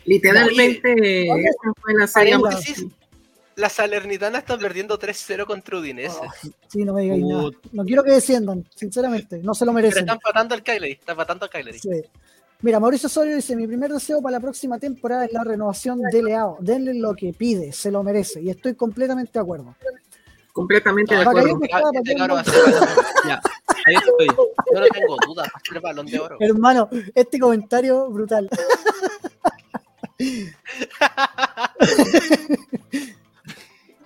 Literalmente, 0.05 1.23
esa 1.29 1.73
fue 1.81 1.95
la. 1.95 2.07
Paréntesis, 2.09 2.87
la 3.57 3.69
Salernitana 3.69 4.39
está 4.39 4.57
perdiendo 4.59 4.99
3-0 4.99 5.47
contra 5.47 5.79
Udinese. 5.79 6.19
Oh, 6.21 6.51
sí, 6.69 6.85
no 6.85 6.93
me 6.95 7.03
digáis 7.03 7.25
nada. 7.25 7.51
No 7.73 7.85
quiero 7.85 8.03
que 8.03 8.11
desciendan, 8.13 8.65
sinceramente. 8.75 9.39
No 9.43 9.55
se 9.55 9.65
lo 9.65 9.73
Pero 9.73 9.83
merecen. 9.85 10.01
está 10.05 10.15
empatando 10.15 10.55
el 10.55 10.63
Cagliari, 10.63 10.93
está 10.93 11.13
empatando 11.13 11.45
el 11.47 11.51
Cagliari. 11.51 11.79
Sí. 11.79 12.03
Mira, 12.63 12.81
Mauricio 12.81 13.07
Osorio 13.09 13.37
dice, 13.37 13.55
mi 13.57 13.67
primer 13.67 13.93
deseo 13.93 14.23
para 14.23 14.33
la 14.39 14.41
próxima 14.41 14.79
temporada 14.79 15.25
es 15.27 15.33
la 15.33 15.45
renovación 15.45 16.01
de 16.01 16.23
Leao. 16.23 16.57
Denle 16.61 16.95
lo 16.95 17.15
que 17.15 17.33
pide, 17.35 17.73
se 17.73 17.91
lo 17.91 18.03
merece. 18.03 18.41
Y 18.41 18.49
estoy 18.51 18.75
completamente 18.75 19.33
de 19.35 19.41
acuerdo. 19.41 19.75
Completamente 20.53 21.15
de 21.15 21.21
acuerdo. 21.23 21.59
Bacallao 21.59 21.61
que 21.61 21.67
estaba 21.67 21.91
cabrón 21.93 22.37
va 22.37 22.41
a 22.41 22.45
pateando- 22.45 22.51
ser 22.51 22.63
balón- 22.75 23.29
Ya, 23.29 23.41
ahí 23.87 23.95
estoy. 23.97 24.27
Yo 24.73 24.81
no 24.81 24.87
tengo 24.87 25.17
duda, 25.27 25.43
va 25.43 25.49
a 25.55 25.61
ser 25.69 25.81
balón 25.83 26.07
de 26.07 26.19
oro. 26.19 26.37
Hermano, 26.41 26.89
este 27.15 27.39
comentario 27.39 28.09
brutal. 28.11 28.49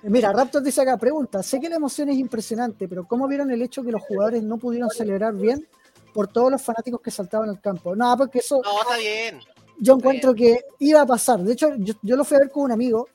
Mira, 0.03 0.33
Raptor 0.33 0.63
dice 0.63 0.81
acá, 0.83 0.97
pregunta, 0.97 1.43
sé 1.43 1.61
que 1.61 1.69
la 1.69 1.77
emoción 1.77 2.09
es 2.09 2.19
impresionante, 2.19 2.87
pero 2.89 3.05
¿cómo 3.07 3.27
vieron 3.27 3.51
el 3.51 3.63
hecho 3.63 3.83
que 3.83 3.91
los 3.93 4.03
jugadores 4.03 4.43
no 4.43 4.57
pudieron 4.57 4.89
celebrar 4.91 5.35
bien 5.35 5.67
por 6.15 6.29
todos 6.29 6.51
los 6.53 6.63
fanáticos 6.63 7.01
que 7.01 7.11
saltaban 7.11 7.49
al 7.49 7.61
campo? 7.61 7.97
No, 7.97 8.17
porque 8.17 8.39
eso 8.39 8.61
No, 8.63 8.81
está 8.83 8.97
bien. 8.97 9.41
yo 9.79 9.95
encuentro 9.97 10.35
que 10.35 10.61
iba 10.79 11.01
a 11.01 11.07
pasar. 11.07 11.41
De 11.43 11.53
hecho, 11.53 11.75
yo, 11.77 11.95
yo 12.03 12.17
lo 12.17 12.25
fui 12.25 12.37
a 12.37 12.41
ver 12.41 12.51
con 12.51 12.65
un 12.65 12.73
amigo 12.73 13.09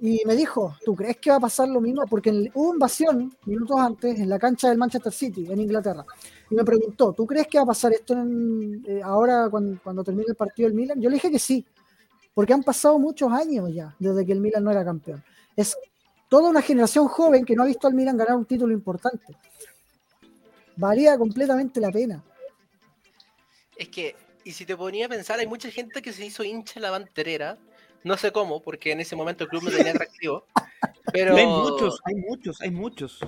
y 0.00 0.20
me 0.26 0.36
dijo, 0.36 0.76
¿tú 0.84 0.94
crees 0.94 1.16
que 1.16 1.30
va 1.30 1.36
a 1.36 1.40
pasar 1.40 1.66
lo 1.68 1.80
mismo? 1.80 2.04
Porque 2.08 2.28
en- 2.30 2.50
hubo 2.54 2.74
invasión 2.74 3.34
minutos 3.46 3.80
antes 3.80 4.20
en 4.20 4.28
la 4.28 4.38
cancha 4.38 4.68
del 4.68 4.76
Manchester 4.78 5.12
City, 5.12 5.46
en 5.50 5.60
Inglaterra. 5.60 6.04
Y 6.50 6.54
me 6.54 6.62
preguntó, 6.64 7.12
¿tú 7.14 7.26
crees 7.26 7.46
que 7.48 7.56
va 7.58 7.64
a 7.64 7.68
pasar 7.68 7.92
esto 7.94 8.12
en- 8.12 8.84
eh, 8.86 9.00
ahora 9.02 9.48
cuando, 9.50 9.80
cuando 9.82 10.04
termine 10.04 10.26
el 10.28 10.36
partido 10.36 10.68
del 10.68 10.76
Milan? 10.76 11.00
Yo 11.00 11.08
le 11.08 11.14
dije 11.14 11.30
que 11.30 11.38
sí, 11.38 11.64
porque 12.34 12.52
han 12.52 12.62
pasado 12.62 12.98
muchos 12.98 13.32
años 13.32 13.70
ya 13.72 13.94
desde 13.98 14.26
que 14.26 14.32
el 14.32 14.40
Milan 14.40 14.62
no 14.62 14.70
era 14.70 14.84
campeón. 14.84 15.24
Es 15.56 15.74
toda 16.28 16.50
una 16.50 16.62
generación 16.62 17.08
joven 17.08 17.44
que 17.44 17.54
no 17.54 17.62
ha 17.62 17.66
visto 17.66 17.86
al 17.86 17.94
Milan 17.94 18.16
ganar 18.16 18.36
un 18.36 18.44
título 18.44 18.72
importante. 18.72 19.34
Valía 20.76 21.18
completamente 21.18 21.80
la 21.80 21.90
pena. 21.90 22.22
Es 23.76 23.88
que, 23.88 24.14
y 24.44 24.52
si 24.52 24.64
te 24.64 24.76
ponía 24.76 25.06
a 25.06 25.08
pensar, 25.08 25.38
hay 25.38 25.46
mucha 25.46 25.70
gente 25.70 26.02
que 26.02 26.12
se 26.12 26.24
hizo 26.24 26.44
hincha 26.44 26.74
en 26.76 26.82
la 26.82 26.90
banterera. 26.90 27.58
No 28.04 28.16
sé 28.16 28.30
cómo, 28.30 28.62
porque 28.62 28.92
en 28.92 29.00
ese 29.00 29.16
momento 29.16 29.44
el 29.44 29.50
club 29.50 29.64
no 29.64 29.70
tenía 29.70 29.92
atractivo. 29.92 30.44
Pero 31.12 31.34
Hay 31.36 31.46
muchos, 31.46 32.00
hay 32.04 32.14
muchos, 32.16 32.60
hay 32.60 32.70
muchos. 32.70 33.18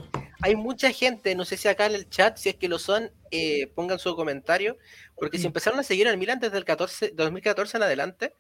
hay 0.43 0.55
mucha 0.55 0.93
gente, 0.93 1.35
no 1.35 1.47
sé 1.47 1.57
si 1.57 1.67
acá 1.67 1.87
en 1.87 1.95
el 1.95 2.09
chat, 2.11 2.37
si 2.37 2.51
es 2.51 2.57
que 2.57 2.69
lo 2.69 2.79
son, 2.79 3.11
eh, 3.31 3.69
pongan 3.75 3.99
su 3.99 4.15
comentario, 4.15 4.77
porque 5.17 5.39
si 5.39 5.47
empezaron 5.47 5.81
a 5.81 5.83
seguir 5.83 6.07
al 6.07 6.19
Milan 6.19 6.39
desde 6.41 6.59
el 6.59 6.67
14, 6.67 7.13
2014 7.15 7.79
en 7.79 7.83
adelante, 7.83 8.35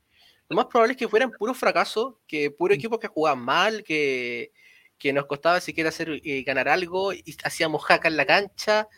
lo 0.50 0.56
más 0.56 0.66
probable 0.66 0.92
es 0.92 0.98
que 0.98 1.08
fueran 1.08 1.30
puros 1.30 1.56
fracasos, 1.56 2.14
que 2.26 2.50
puro 2.50 2.74
equipo 2.74 2.98
que 2.98 3.06
jugaban 3.06 3.38
mal, 3.38 3.84
que, 3.84 4.50
que 4.98 5.12
nos 5.12 5.26
costaba 5.26 5.60
siquiera 5.60 5.90
hacer 5.90 6.20
eh, 6.24 6.42
ganar 6.42 6.68
algo, 6.68 7.12
y 7.12 7.36
hacíamos 7.44 7.84
jaca 7.84 8.08
en 8.08 8.16
la 8.16 8.26
cancha. 8.26 8.88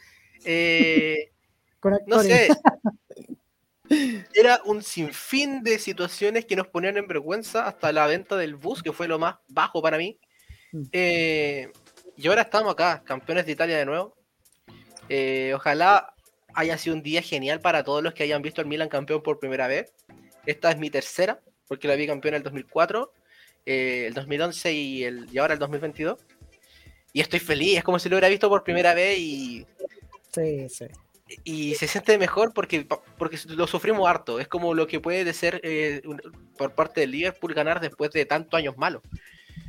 eh, 0.46 1.30
no 2.06 2.20
sé. 2.22 2.48
Era 4.34 4.62
un 4.64 4.82
sinfín 4.82 5.62
de 5.62 5.78
situaciones 5.78 6.46
que 6.46 6.56
nos 6.56 6.68
ponían 6.68 6.96
en 6.96 7.06
vergüenza 7.06 7.66
hasta 7.66 7.92
la 7.92 8.06
venta 8.06 8.38
del 8.38 8.56
bus, 8.56 8.82
que 8.82 8.94
fue 8.94 9.06
lo 9.06 9.18
más 9.18 9.36
bajo 9.48 9.82
para 9.82 9.98
mí. 9.98 10.18
Mm. 10.72 10.82
Eh, 10.90 11.70
y 12.16 12.28
ahora 12.28 12.42
estamos 12.42 12.72
acá, 12.72 13.02
campeones 13.04 13.44
de 13.44 13.52
Italia 13.52 13.76
de 13.76 13.84
nuevo. 13.84 14.16
Ojalá 15.54 16.14
haya 16.54 16.78
sido 16.78 16.96
un 16.96 17.02
día 17.02 17.20
genial 17.20 17.60
para 17.60 17.84
todos 17.84 18.02
los 18.02 18.14
que 18.14 18.22
hayan 18.22 18.40
visto 18.40 18.62
al 18.62 18.66
Milan 18.66 18.88
campeón 18.88 19.22
por 19.22 19.38
primera 19.38 19.66
vez. 19.66 19.92
Esta 20.46 20.70
es 20.70 20.78
mi 20.78 20.90
tercera, 20.90 21.40
porque 21.68 21.88
la 21.88 21.96
vi 21.96 22.07
campeón 22.07 22.35
en 22.35 22.38
el 22.38 22.42
2004, 22.44 23.12
eh, 23.66 24.05
el 24.09 24.14
2011 24.14 24.72
y, 24.72 25.05
el, 25.05 25.28
y 25.33 25.38
ahora 25.38 25.55
el 25.55 25.61
2022. 25.61 26.18
Y 27.12 27.20
estoy 27.20 27.40
feliz, 27.40 27.78
es 27.78 27.85
como 27.85 27.98
si 27.98 28.09
lo 28.09 28.16
hubiera 28.16 28.28
visto 28.28 28.48
por 28.48 28.64
primera 28.64 28.94
vez 28.94 29.18
y 29.18 29.66
Sí, 30.35 30.66
sí. 30.70 30.87
y 31.44 31.74
se 31.74 31.87
siente 31.87 32.16
mejor 32.16 32.55
porque, 32.55 32.87
porque 33.18 33.38
lo 33.48 33.66
sufrimos 33.66 34.09
harto. 34.09 34.40
Es 34.40 34.48
como 34.48 34.72
lo 34.74 34.87
que 34.87 34.98
puede 34.98 35.24
de 35.24 35.35
ser 35.35 35.61
eh, 35.62 36.00
por 36.57 36.74
parte 36.74 37.02
del 37.02 37.11
Liverpool 37.11 37.52
ganar 37.52 37.81
después 37.81 38.11
de 38.12 38.24
tantos 38.24 38.57
años 38.59 38.76
malos. 38.78 39.02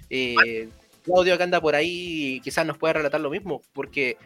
Eh, 0.10 0.70
Claudio 1.04 1.38
que 1.38 1.44
anda 1.44 1.60
por 1.60 1.76
ahí 1.76 2.40
quizás 2.44 2.66
nos 2.66 2.78
pueda 2.78 2.94
relatar 2.94 3.20
lo 3.20 3.30
mismo, 3.30 3.62
porque 3.74 4.18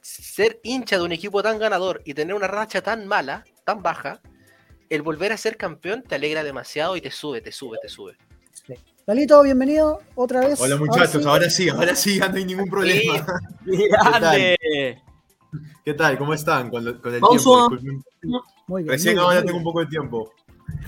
ser 0.00 0.58
hincha 0.62 0.96
de 0.96 1.04
un 1.04 1.12
equipo 1.12 1.42
tan 1.42 1.58
ganador 1.58 2.00
y 2.06 2.14
tener 2.14 2.34
una 2.34 2.46
racha 2.46 2.80
tan 2.80 3.06
mala, 3.06 3.44
tan 3.64 3.82
baja, 3.82 4.20
el 4.90 5.02
volver 5.02 5.32
a 5.32 5.36
ser 5.36 5.56
campeón 5.56 6.02
te 6.06 6.16
alegra 6.16 6.42
demasiado 6.44 6.96
y 6.96 7.00
te 7.00 7.10
sube, 7.10 7.40
te 7.40 7.52
sube, 7.52 7.78
te 7.80 7.88
sube. 7.88 8.16
Dalito, 9.06 9.42
bienvenido 9.42 10.00
otra 10.14 10.40
vez. 10.40 10.60
Hola 10.60 10.74
Ahora 10.74 10.86
muchachos, 10.86 11.22
sí. 11.22 11.28
ahora 11.28 11.50
sí, 11.50 11.68
ahora 11.68 11.96
sí, 11.96 12.18
ya 12.18 12.28
no 12.28 12.36
hay 12.36 12.44
ningún 12.44 12.68
problema. 12.68 13.26
Grande. 13.64 15.02
¿Qué 15.84 15.94
tal? 15.94 16.18
¿Cómo 16.18 16.34
están 16.34 16.70
con, 16.70 16.84
lo- 16.84 17.00
con 17.00 17.14
el 17.14 17.20
Pausa. 17.20 17.68
tiempo? 17.80 18.44
Muy 18.68 18.82
bien. 18.82 18.92
Recién 18.92 19.14
muy 19.14 19.18
bien, 19.22 19.24
ahora 19.24 19.36
muy 19.40 19.46
tengo 19.46 19.52
bien. 19.52 19.56
un 19.56 19.64
poco 19.64 19.80
de 19.80 19.86
tiempo. 19.86 20.32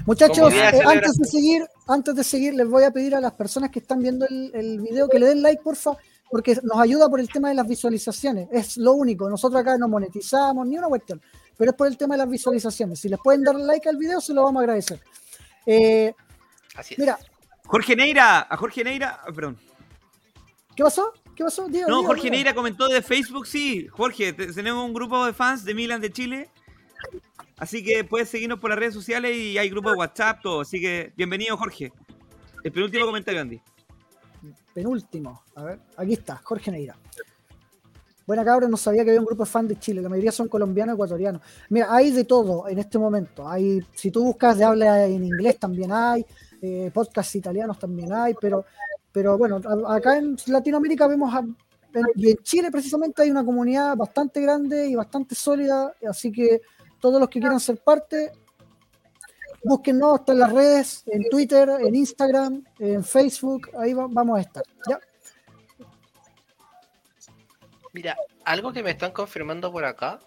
Muchachos, 0.07 0.53
eh, 0.53 0.81
antes 0.87 1.15
de 1.17 1.25
seguir, 1.25 1.65
antes 1.89 2.15
de 2.15 2.25
seguir, 2.25 2.55
les 2.55 2.69
voy 2.69 2.85
a 2.85 2.91
pedir 2.93 3.15
a 3.17 3.21
las 3.21 3.33
personas 3.33 3.71
que 3.71 3.81
están 3.81 4.01
viendo 4.01 4.27
el, 4.29 4.51
el 4.55 4.81
video 4.81 5.09
que 5.09 5.19
le 5.19 5.27
den 5.27 5.43
like, 5.43 5.63
porfa, 5.63 5.93
porque 6.31 6.57
nos 6.63 6.79
ayuda 6.79 7.09
por 7.09 7.19
el 7.19 7.29
tema 7.29 7.49
de 7.49 7.57
las 7.57 7.67
visualizaciones. 7.67 8.49
Es 8.53 8.77
lo 8.77 8.93
único. 8.93 9.29
Nosotros 9.29 9.61
acá 9.61 9.77
no 9.79 9.89
monetizamos 9.89 10.65
ni 10.67 10.79
una 10.79 10.87
cuestión, 10.89 11.21
pero 11.57 11.71
es 11.73 11.77
por 11.77 11.87
el 11.87 11.97
tema 11.97 12.15
de 12.15 12.19
las 12.19 12.29
visualizaciones. 12.29 13.01
Si 13.01 13.09
les 13.09 13.19
pueden 13.21 13.43
dar 13.45 13.55
like 13.55 13.89
al 13.89 13.97
video, 13.97 14.21
se 14.21 14.33
lo 14.35 14.43
vamos 14.45 14.61
a 14.61 14.65
agradecer. 14.65 15.01
Eh, 15.67 16.15
Así 16.75 16.95
es. 16.95 16.99
mira, 17.01 17.19
Jorge 17.65 17.95
Neira, 17.97 18.47
a 18.51 18.57
Jorge 18.57 18.83
Neira, 18.85 19.21
ah, 19.27 19.33
perdón. 19.35 19.59
¿qué 20.75 20.83
pasó? 20.83 21.13
¿Qué 21.37 21.45
pasó? 21.45 21.69
No, 21.89 22.03
Jorge. 22.05 22.31
Neira 22.31 22.55
comentó 22.55 22.89
de 22.89 23.01
Facebook, 23.03 23.47
sí. 23.47 23.87
Jorge, 23.89 24.33
te- 24.33 24.53
tenemos 24.53 24.85
un 24.85 24.93
grupo 24.93 25.25
de 25.25 25.33
fans 25.33 25.65
de 25.65 25.75
Milan 25.75 26.01
de 26.01 26.13
Chile. 26.13 26.51
Así 27.59 27.83
que 27.85 28.05
puedes 28.05 28.29
seguirnos 28.29 28.59
por 28.59 28.71
las 28.71 28.79
redes 28.79 28.93
sociales 28.95 29.37
y 29.37 29.57
hay 29.57 29.71
grupo 29.71 29.91
de 29.91 29.97
WhatsApp, 29.97 30.41
todo. 30.43 30.61
Así 30.63 30.81
que 30.81 31.13
bienvenido, 31.17 31.57
Jorge. 31.57 31.93
El 32.65 32.73
penúltimo 32.73 33.07
comentario, 33.07 33.41
Andy. 33.41 33.61
Penúltimo. 34.75 35.43
A 35.55 35.63
ver, 35.65 35.81
aquí 35.97 36.13
está, 36.15 36.37
Jorge 36.45 36.71
Neira. 36.71 36.97
Buena 38.27 38.45
cabra, 38.45 38.69
no 38.69 38.77
sabía 38.77 39.03
que 39.05 39.11
había 39.11 39.21
un 39.21 39.27
grupo 39.27 39.45
de 39.45 39.51
fans 39.51 39.69
de 39.69 39.79
Chile, 39.79 40.01
la 40.01 40.09
mayoría 40.09 40.33
son 40.33 40.49
colombianos, 40.49 40.95
ecuatorianos. 40.95 41.43
Mira, 41.71 41.89
hay 41.95 42.11
de 42.13 42.25
todo 42.25 42.69
en 42.69 42.79
este 42.79 42.99
momento. 42.99 43.49
Hay, 43.49 43.81
si 43.95 44.11
tú 44.11 44.23
buscas 44.25 44.57
de 44.59 44.65
habla 44.65 45.07
en 45.07 45.25
inglés 45.25 45.59
también 45.59 45.91
hay, 45.93 46.25
eh, 46.61 46.91
podcasts 46.95 47.35
italianos 47.35 47.79
también 47.79 48.13
hay, 48.13 48.35
pero, 48.41 48.65
pero 49.11 49.37
bueno, 49.37 49.61
acá 49.89 50.17
en 50.19 50.37
Latinoamérica 50.47 51.07
vemos, 51.09 51.33
y 52.17 52.31
en 52.31 52.37
Chile 52.39 52.71
precisamente 52.71 53.23
hay 53.23 53.31
una 53.31 53.45
comunidad 53.45 53.97
bastante 53.97 54.41
grande 54.41 54.87
y 54.87 54.95
bastante 54.95 55.35
sólida, 55.35 55.93
así 56.09 56.31
que 56.33 56.63
todos 57.01 57.19
los 57.21 57.29
que 57.29 57.41
quieran 57.41 57.59
ser 57.61 57.79
parte, 57.79 58.31
búsquennos, 59.65 60.21
en 60.27 60.39
las 60.39 60.53
redes, 60.53 61.03
en 61.07 61.29
Twitter, 61.29 61.69
en 61.81 61.95
Instagram, 61.95 62.65
en 62.79 63.05
Facebook, 63.05 63.69
ahí 63.79 63.93
va- 63.93 64.09
vamos 64.09 64.39
a 64.39 64.41
estar. 64.41 64.65
¿ya? 64.89 64.99
Mira, 67.93 68.17
algo 68.45 68.73
que 68.73 68.83
me 68.83 68.91
están 68.91 69.13
confirmando 69.13 69.71
por 69.71 69.85
acá. 69.85 70.19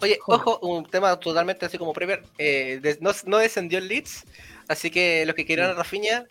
Oye, 0.00 0.18
ojo, 0.26 0.58
un 0.60 0.84
tema 0.88 1.18
totalmente 1.18 1.66
así 1.66 1.76
como 1.76 1.92
Premier. 1.92 2.22
eh, 2.38 2.80
no, 3.00 3.10
no 3.26 3.38
descendió 3.38 3.78
el 3.78 3.88
Leeds, 3.88 4.24
así 4.68 4.90
que 4.90 5.26
los 5.26 5.34
que 5.34 5.44
querían 5.44 5.70
a 5.70 5.74
Rafinha 5.74 6.24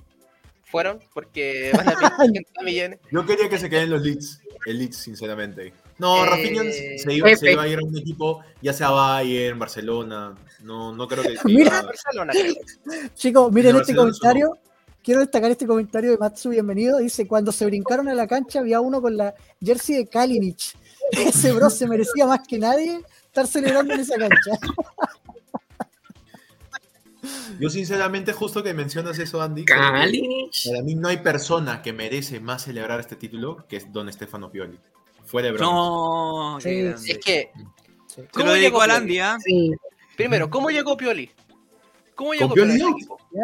fueron 0.63 0.99
porque 1.13 1.71
van 1.75 1.89
a 1.89 1.93
pedir 1.93 2.11
80 2.31 2.61
millones. 2.63 2.99
Yo 3.11 3.25
quería 3.25 3.49
que 3.49 3.57
se 3.59 3.69
queden 3.69 3.89
los 3.89 4.01
leads, 4.01 4.39
el 4.65 4.77
Leeds, 4.79 4.95
sinceramente. 4.95 5.73
No, 5.97 6.23
Eh, 6.23 6.29
Rafinha 6.29 6.63
se 6.71 7.13
iba, 7.13 7.35
se 7.35 7.51
iba 7.51 7.63
a 7.63 7.67
ir 7.67 7.79
a 7.79 7.83
un 7.83 7.97
equipo, 7.97 8.41
ya 8.61 8.71
sea 8.71 8.89
Bayern, 8.91 9.59
Barcelona. 9.59 10.33
No, 10.61 10.93
no 10.95 11.07
creo 11.09 11.23
que. 11.23 11.35
Mira. 11.43 11.71
iba- 11.71 11.81
Barcelona. 11.81 12.33
Chicos, 13.15 13.51
miren 13.51 13.75
este 13.75 13.93
Barcelona 13.93 14.11
comentario. 14.39 14.57
Quiero 15.03 15.21
destacar 15.21 15.49
este 15.49 15.65
comentario 15.65 16.11
de 16.11 16.17
Matsu, 16.17 16.49
bienvenido. 16.49 16.99
Dice, 16.99 17.27
cuando 17.27 17.51
se 17.51 17.65
brincaron 17.65 18.07
a 18.07 18.13
la 18.13 18.27
cancha 18.27 18.59
había 18.59 18.81
uno 18.81 19.01
con 19.01 19.17
la 19.17 19.33
jersey 19.63 19.95
de 19.95 20.07
Kalinic. 20.07 20.59
Ese 21.11 21.51
bro 21.53 21.69
se 21.71 21.87
merecía 21.87 22.27
más 22.27 22.41
que 22.47 22.59
nadie 22.59 23.01
estar 23.25 23.47
celebrando 23.47 23.93
en 23.95 24.01
esa 24.01 24.15
cancha. 24.17 24.51
Yo 27.59 27.69
sinceramente, 27.69 28.33
justo 28.33 28.63
que 28.63 28.73
mencionas 28.73 29.17
eso, 29.19 29.41
Andy, 29.41 29.65
Kalinic. 29.65 30.51
para 30.69 30.81
mí 30.83 30.95
no 30.95 31.07
hay 31.07 31.17
persona 31.17 31.81
que 31.81 31.93
merece 31.93 32.39
más 32.39 32.63
celebrar 32.63 32.99
este 32.99 33.15
título 33.15 33.65
que 33.67 33.77
es 33.77 33.91
Don 33.91 34.11
Stefano 34.11 34.51
Pioli. 34.51 34.79
Fuera 35.25 35.47
de 35.47 35.53
broma. 35.53 35.71
No, 35.73 36.57
Sí. 36.61 36.69
Es 36.69 37.19
que, 37.23 37.51
Sí. 38.07 38.21
¿cómo 38.31 38.55
llegó 38.55 38.81
al 38.81 38.89
Pioli? 38.89 39.01
Andy, 39.01 39.19
¿ah? 39.19 39.37
Sí. 39.43 39.71
Primero, 40.15 40.49
¿cómo 40.49 40.69
llegó 40.69 40.97
Pioli? 40.97 41.31
¿Cómo 42.15 42.33
llegó 42.33 42.47
Con 42.49 42.55
Pioli 42.55 42.81
out. 42.81 42.97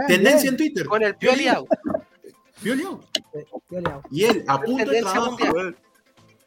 Tendencia 0.08 0.50
en 0.50 0.58
Twitter. 0.58 0.86
Con 0.86 1.04
el 1.04 1.16
Pioli 1.16 1.48
out. 1.48 1.68
Pioli 2.62 2.84
out. 2.84 3.06
Y 4.12 4.24
él, 4.26 4.44
a 4.48 4.60
punto 4.62 4.90
de 4.90 5.02
trabajo 5.02 5.38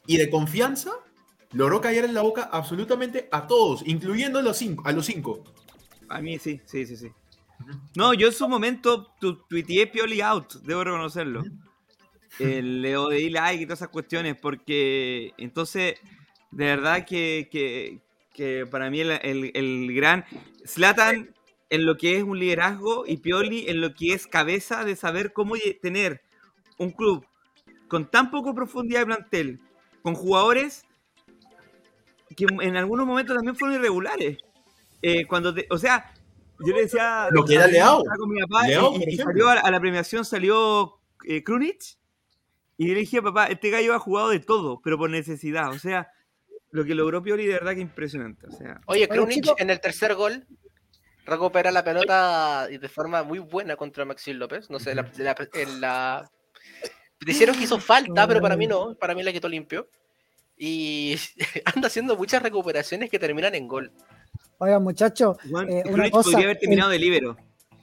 y 0.07 0.17
de 0.17 0.31
confianza, 0.31 0.93
logró 1.53 1.81
caer 1.81 2.05
en 2.05 2.15
la 2.15 2.23
boca 2.23 2.49
absolutamente 2.53 3.29
a 3.33 3.47
todos, 3.47 3.83
incluyendo 3.87 4.39
a 4.39 4.43
los 4.43 4.57
cinco. 4.57 4.83
A 4.87 4.93
los 4.93 5.07
cinco. 5.07 5.45
A 6.09 6.21
mí 6.21 6.39
sí, 6.39 6.61
sí, 6.65 6.87
sí, 6.87 6.97
sí. 6.97 7.09
No, 7.95 8.15
yo 8.15 8.27
en 8.29 8.33
su 8.33 8.49
momento 8.49 9.13
tu, 9.21 9.37
tuiteé 9.45 9.87
Pioli 9.87 10.21
out, 10.21 10.55
debo 10.63 10.83
reconocerlo. 10.85 11.45
El 12.39 12.81
Leo 12.83 13.09
de 13.09 13.29
like 13.31 13.63
y 13.63 13.67
todas 13.67 13.81
esas 13.81 13.89
cuestiones, 13.91 14.37
porque 14.41 15.33
entonces, 15.37 15.97
de 16.51 16.65
verdad 16.65 17.05
que, 17.05 17.49
que, 17.51 18.01
que 18.33 18.67
para 18.67 18.89
mí 18.89 19.01
el, 19.01 19.11
el- 19.23 19.51
el 19.55 19.95
gran 19.95 20.25
Slatan 20.65 21.35
en 21.71 21.87
lo 21.87 21.97
que 21.97 22.17
es 22.19 22.23
un 22.25 22.39
liderazgo 22.39 23.05
y 23.07 23.17
Pioli 23.19 23.69
en 23.69 23.81
lo 23.81 23.95
que 23.95 24.13
es 24.13 24.27
cabeza 24.27 24.85
de 24.85 24.97
saber 24.97 25.33
cómo 25.33 25.55
tener 25.81 26.21
un 26.79 26.91
club 26.91 27.25
con 27.89 28.11
tan 28.11 28.31
poco 28.31 28.55
profundidad 28.55 29.01
de 29.01 29.07
plantel, 29.07 29.61
con 30.03 30.15
jugadores 30.15 30.85
que 32.37 32.47
en 32.61 32.77
algunos 32.77 33.07
momentos 33.07 33.35
también 33.37 33.57
fueron 33.57 33.77
irregulares. 33.77 34.39
Eh, 35.03 35.27
cuando 35.27 35.53
te- 35.55 35.67
o 35.71 35.79
sea, 35.79 36.13
yo 36.61 36.75
le 36.75 36.83
decía 36.83 37.29
Lo 37.31 37.45
que 37.45 37.55
era 37.55 37.67
Leao. 37.67 38.05
con 38.19 38.29
mi 38.31 38.41
papá 38.43 38.67
Leao, 38.67 38.95
y- 38.95 38.99
por 38.99 39.09
y, 39.09 39.15
ejemplo. 39.15 39.25
salió 39.33 39.49
a, 39.49 39.55
la- 39.57 39.61
a 39.63 39.71
la 39.71 39.81
premiación 39.81 40.25
salió 40.25 40.99
eh, 41.27 41.43
Krunic 41.43 41.83
y 42.79 42.89
yo 42.89 42.95
le 42.95 43.01
dije, 43.01 43.21
papá, 43.23 43.47
este 43.47 43.71
gallo 43.71 43.95
ha 43.95 43.99
jugado 43.99 44.31
de 44.31 44.41
todo, 44.41 44.81
pero 44.83 44.97
por 44.99 45.11
necesidad. 45.11 45.71
O 45.71 45.79
sea, 45.79 46.09
lo 46.71 46.85
que 46.85 46.95
logró 46.95 47.23
Pioli 47.23 47.47
de 47.47 47.55
verdad 47.55 47.75
que 47.75 47.81
impresionante. 47.81 48.47
O 48.47 48.53
sea, 48.53 48.81
Oye, 48.87 49.09
Krunic 49.09 49.47
en 49.59 49.71
el 49.71 49.81
tercer 49.81 50.15
gol 50.15 50.47
recupera 51.31 51.71
la 51.71 51.83
pelota 51.85 52.67
de 52.69 52.89
forma 52.89 53.23
muy 53.23 53.39
buena 53.39 53.77
contra 53.77 54.05
Maxi 54.05 54.33
López. 54.35 54.69
No 54.69 54.79
sé, 54.79 54.95
la, 54.95 55.09
la- 55.17 55.37
en 55.55 55.81
la... 55.81 56.31
Dijeron 57.25 57.57
que 57.57 57.65
hizo 57.65 57.79
falta, 57.79 58.27
pero 58.27 58.41
para 58.41 58.57
mí 58.57 58.67
no. 58.67 58.95
Para 58.95 59.15
mí 59.15 59.23
la 59.23 59.33
quitó 59.33 59.49
limpio. 59.49 59.89
Y 60.57 61.17
anda 61.75 61.87
haciendo 61.89 62.17
muchas 62.17 62.43
recuperaciones 62.43 63.09
que 63.11 63.19
terminan 63.19 63.55
en 63.55 63.69
gol. 63.69 63.93
Oigan, 64.59 64.83
muchachos, 64.83 65.39
Juan, 65.51 65.71
eh, 65.71 65.83
una 65.89 66.11
cosa, 66.11 66.25
podría 66.33 66.45
haber 66.47 66.57
el, 66.57 66.61
terminado 66.61 66.91
de 66.91 66.99
libero. 66.99 67.37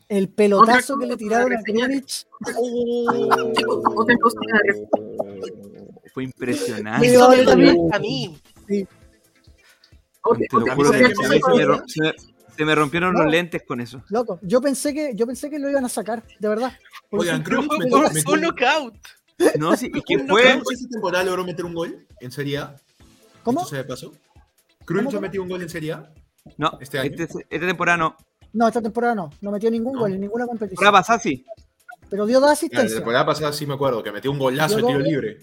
el 0.09 0.29
pelotazo 0.29 0.93
Otra 0.93 1.05
que 1.07 1.11
le 1.11 1.17
tiraron 1.17 1.53
a. 1.53 1.61
Krunic. 1.63 2.05
Ref- 4.63 4.87
Fue 6.13 6.23
impresionante. 6.23 7.07
Sí, 7.07 7.13
Eso 7.15 7.29
me 7.29 7.41
a 7.41 7.55
mí. 7.55 8.37
otra- 10.21 10.37
Te 10.37 10.57
lo 10.59 10.75
juro 10.75 10.91
que 10.91 11.15
se 11.15 11.27
me, 11.29 12.13
se 12.57 12.65
me- 12.65 12.71
me 12.71 12.75
rompieron 12.75 13.13
No. 13.13 13.23
los 13.23 13.31
lentes 13.31 13.63
con 13.63 13.79
eso. 13.79 14.01
Loco, 14.09 14.39
yo 14.41 14.59
pensé 14.61 14.93
que, 14.93 15.11
yo 15.15 15.25
pensé 15.27 15.49
que 15.49 15.59
lo 15.59 15.69
iban 15.69 15.85
a 15.85 15.89
sacar, 15.89 16.23
de 16.39 16.47
verdad. 16.49 16.73
Oigan, 17.11 17.43
pelotazo. 17.43 17.77
metió- 17.79 17.97
Fue 17.99 18.09
metió- 18.13 18.33
un 18.33 18.41
knockout. 18.41 18.95
No, 19.59 19.75
sí, 19.77 19.91
y 19.93 20.01
que 20.01 20.15
Un 20.17 20.27
fue. 20.27 20.41
¿Krunic 20.43 20.71
esta 20.71 20.89
temporada 20.89 21.23
logró 21.23 21.43
meter 21.45 21.63
un 21.65 21.73
gol 21.75 22.07
en 22.19 22.31
Serie 22.31 22.57
A? 22.57 22.75
¿Cómo? 23.43 23.61
¿Esto 23.71 23.95
se? 23.95 24.07
¿Krunic 24.85 25.05
¿Cómo? 25.05 25.17
ha 25.17 25.21
metido 25.21 25.43
un 25.43 25.49
gol 25.49 25.61
en 25.61 25.69
Serie 25.69 25.93
A? 25.93 26.11
No, 26.57 26.77
este 26.81 26.97
año? 26.99 27.11
este, 27.17 27.45
esta 27.49 27.67
temporada 27.67 27.97
no. 27.97 28.17
No, 28.53 28.67
esta 28.67 28.81
temporada 28.81 29.13
no, 29.13 29.29
no 29.41 29.51
metió 29.51 29.69
ningún 29.69 29.93
No. 29.93 29.99
gol 29.99 30.13
en 30.13 30.21
ninguna 30.21 30.47
competición. 30.47 30.83
Ahora 30.85 30.99
pasada 30.99 31.19
sí. 31.19 31.45
Pero 32.09 32.25
dio 32.25 32.39
dos 32.39 32.47
La 32.47 32.53
asistencias. 32.53 32.93
temporada 32.95 33.25
pasada 33.25 33.51
sí 33.53 33.65
me 33.67 33.73
acuerdo, 33.73 34.01
que 34.01 34.11
metió 34.11 34.31
un 34.31 34.39
golazo 34.39 34.77
de 34.77 34.83
tiro 34.83 34.99
libre. 34.99 35.37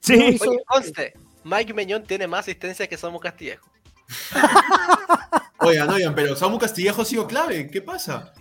Sí. 0.00 0.38
Oye, 0.40 0.58
conste, 0.66 1.14
Mike 1.44 1.72
Meñón 1.74 2.02
tiene 2.02 2.26
más 2.26 2.40
asistencias 2.40 2.88
que 2.88 2.96
Samu 2.96 3.18
Castillejo. 3.20 3.68
Oigan, 5.60 5.90
oigan, 5.90 6.14
pero 6.14 6.36
Samu 6.36 6.58
Castillejo 6.58 7.02
ha 7.02 7.04
sido 7.04 7.26
clave. 7.26 7.68
¿Qué 7.70 7.82
pasa? 7.82 8.32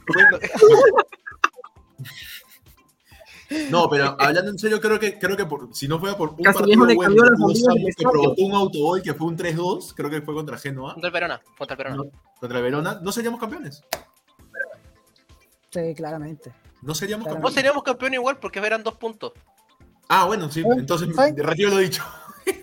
No, 3.70 3.90
pero 3.90 4.16
hablando 4.20 4.52
en 4.52 4.60
serio, 4.60 4.80
creo 4.82 5.00
que, 5.00 5.18
creo 5.18 5.38
que 5.38 5.46
por- 5.46 5.74
si 5.74 5.88
no 5.88 6.00
fuera 6.00 6.18
por 6.18 6.32
un 6.32 6.44
Castillejo 6.44 6.82
partido 6.82 6.86
le 6.86 6.96
bueno 6.96 7.16
cambió 7.24 7.88
que 7.98 8.04
provocó 8.04 8.42
un 8.44 8.54
autogol 8.54 9.02
que 9.02 9.14
fue 9.14 9.28
un 9.28 9.38
3-2, 9.38 9.94
creo 9.96 10.10
que 10.10 10.22
fue 10.22 10.34
contra 10.34 10.58
Genoa, 10.58 10.94
Contra 10.94 11.08
el 11.08 11.14
Verona, 11.14 11.42
contra 11.58 11.74
el 11.74 11.78
Verona. 11.78 11.96
No. 11.96 12.04
contra 12.40 12.60
Verona, 12.62 13.00
no 13.02 13.12
seríamos 13.12 13.40
campeones. 13.40 13.84
Sí, 15.72 15.94
claramente. 15.96 16.54
No 16.82 16.94
seríamos 16.94 17.24
Claro. 17.26 17.40
No 17.40 17.44
campeones. 17.44 17.56
seríamos 17.56 17.84
campeón 17.84 18.14
igual 18.14 18.38
porque 18.38 18.60
eran 18.60 18.84
dos 18.84 18.96
puntos. 18.96 19.32
Ah, 20.10 20.26
bueno, 20.26 20.52
sí, 20.52 20.64
entonces 20.78 21.16
¿Saben? 21.16 21.38
retiro 21.38 21.70
lo 21.72 21.78
dicho. 21.78 22.04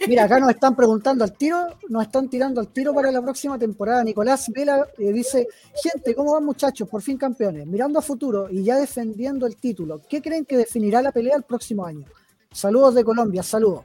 Mira, 0.09 0.25
acá 0.25 0.39
nos 0.39 0.51
están 0.51 0.75
preguntando 0.77 1.25
al 1.25 1.33
tiro, 1.37 1.67
nos 1.89 2.03
están 2.05 2.29
tirando 2.29 2.61
al 2.61 2.69
tiro 2.69 2.95
para 2.95 3.11
la 3.11 3.23
próxima 3.23 3.59
temporada. 3.59 4.03
Nicolás 4.05 4.49
Vela 4.51 4.87
eh, 4.99 5.13
dice, 5.13 5.49
gente, 5.75 6.15
¿cómo 6.15 6.33
van 6.33 6.45
muchachos? 6.45 6.89
Por 6.89 7.03
fin 7.03 7.17
campeones. 7.17 7.67
Mirando 7.67 7.99
a 7.99 8.03
futuro 8.03 8.49
y 8.51 8.63
ya 8.63 8.77
defendiendo 8.77 9.47
el 9.47 9.57
título, 9.57 10.01
¿qué 10.09 10.21
creen 10.23 10.45
que 10.45 10.57
definirá 10.57 11.03
la 11.03 11.13
pelea 11.13 11.37
el 11.37 11.43
próximo 11.43 11.85
año? 11.85 12.05
Saludos 12.53 12.95
de 12.95 13.05
Colombia, 13.05 13.43
saludos. 13.43 13.83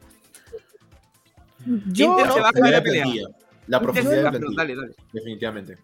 Yo, 1.88 2.18
se 2.18 2.24
va 2.40 2.50
a 2.50 2.52
La 2.54 2.72
la 2.72 2.82
plantilla, 2.82 2.84
pelea. 2.84 3.28
La 3.68 3.80
profundidad 3.82 4.16
de 4.16 4.24
la 4.24 4.30
plantilla, 4.32 4.56
Dale, 4.58 4.76
dale. 4.76 4.94
definitivamente. 5.14 5.78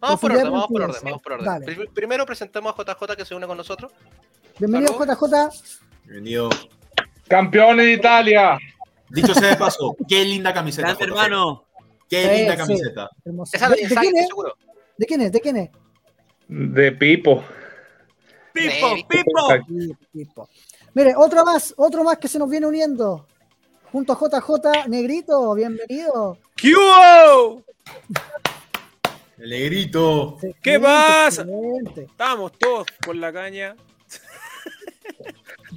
Vamos 0.00 0.20
por 0.20 0.30
orden, 0.32 0.44
vamos 0.44 0.66
por 0.68 0.82
orden, 0.82 1.00
vamos 1.02 1.22
por 1.22 1.32
orden. 1.32 1.46
dale. 1.46 1.86
Primero 1.92 2.26
presentemos 2.26 2.74
a 2.78 2.82
JJ 2.82 3.16
que 3.16 3.24
se 3.24 3.34
une 3.34 3.46
con 3.46 3.56
nosotros. 3.56 3.92
bienvenido 4.58 4.92
JJ. 4.92 5.48
Bienvenido. 6.04 6.50
Campeones 7.28 7.86
de 7.86 7.92
Italia. 7.92 8.58
Dicho 9.10 9.34
sea 9.34 9.50
de 9.50 9.56
paso, 9.56 9.96
qué 10.08 10.24
linda 10.24 10.52
camiseta. 10.52 10.88
Grande, 10.88 11.04
hermano. 11.04 11.64
Qué 12.08 12.22
Sí, 12.22 12.36
linda 12.38 12.56
camiseta. 12.56 13.10
Esa 13.52 13.68
¿De, 13.68 13.74
de 13.74 13.76
de 13.76 13.82
Insight, 13.84 14.00
quién 14.00 14.16
es? 14.16 14.26
seguro. 14.28 14.54
¿De 14.96 15.06
quién 15.06 15.20
es? 15.22 15.32
¿De 15.32 15.40
quién 15.40 15.56
es? 15.56 15.70
De 16.48 16.92
Pipo. 16.92 17.42
Pipo, 18.52 18.88
Sí. 18.96 19.06
Pipo. 19.08 19.48
Sí, 19.68 19.96
tipo. 20.12 20.48
Mire, 20.94 21.14
otro 21.16 21.44
más, 21.44 21.74
otro 21.76 22.04
más 22.04 22.18
que 22.18 22.28
se 22.28 22.38
nos 22.38 22.48
viene 22.48 22.66
uniendo. 22.66 23.26
Junto 23.92 24.12
a 24.12 24.16
JJ 24.18 24.88
Negrito, 24.88 25.54
bienvenido. 25.54 26.38
¿Qué? 26.56 26.72
El 29.38 29.50
negrito. 29.50 30.38
¿Qué 30.40 30.48
Excelente, 30.76 30.80
pasa? 30.80 31.42
excelente. 31.42 32.02
Estamos 32.04 32.52
todos 32.58 32.86
con 33.04 33.20
la 33.20 33.32
caña. 33.32 33.76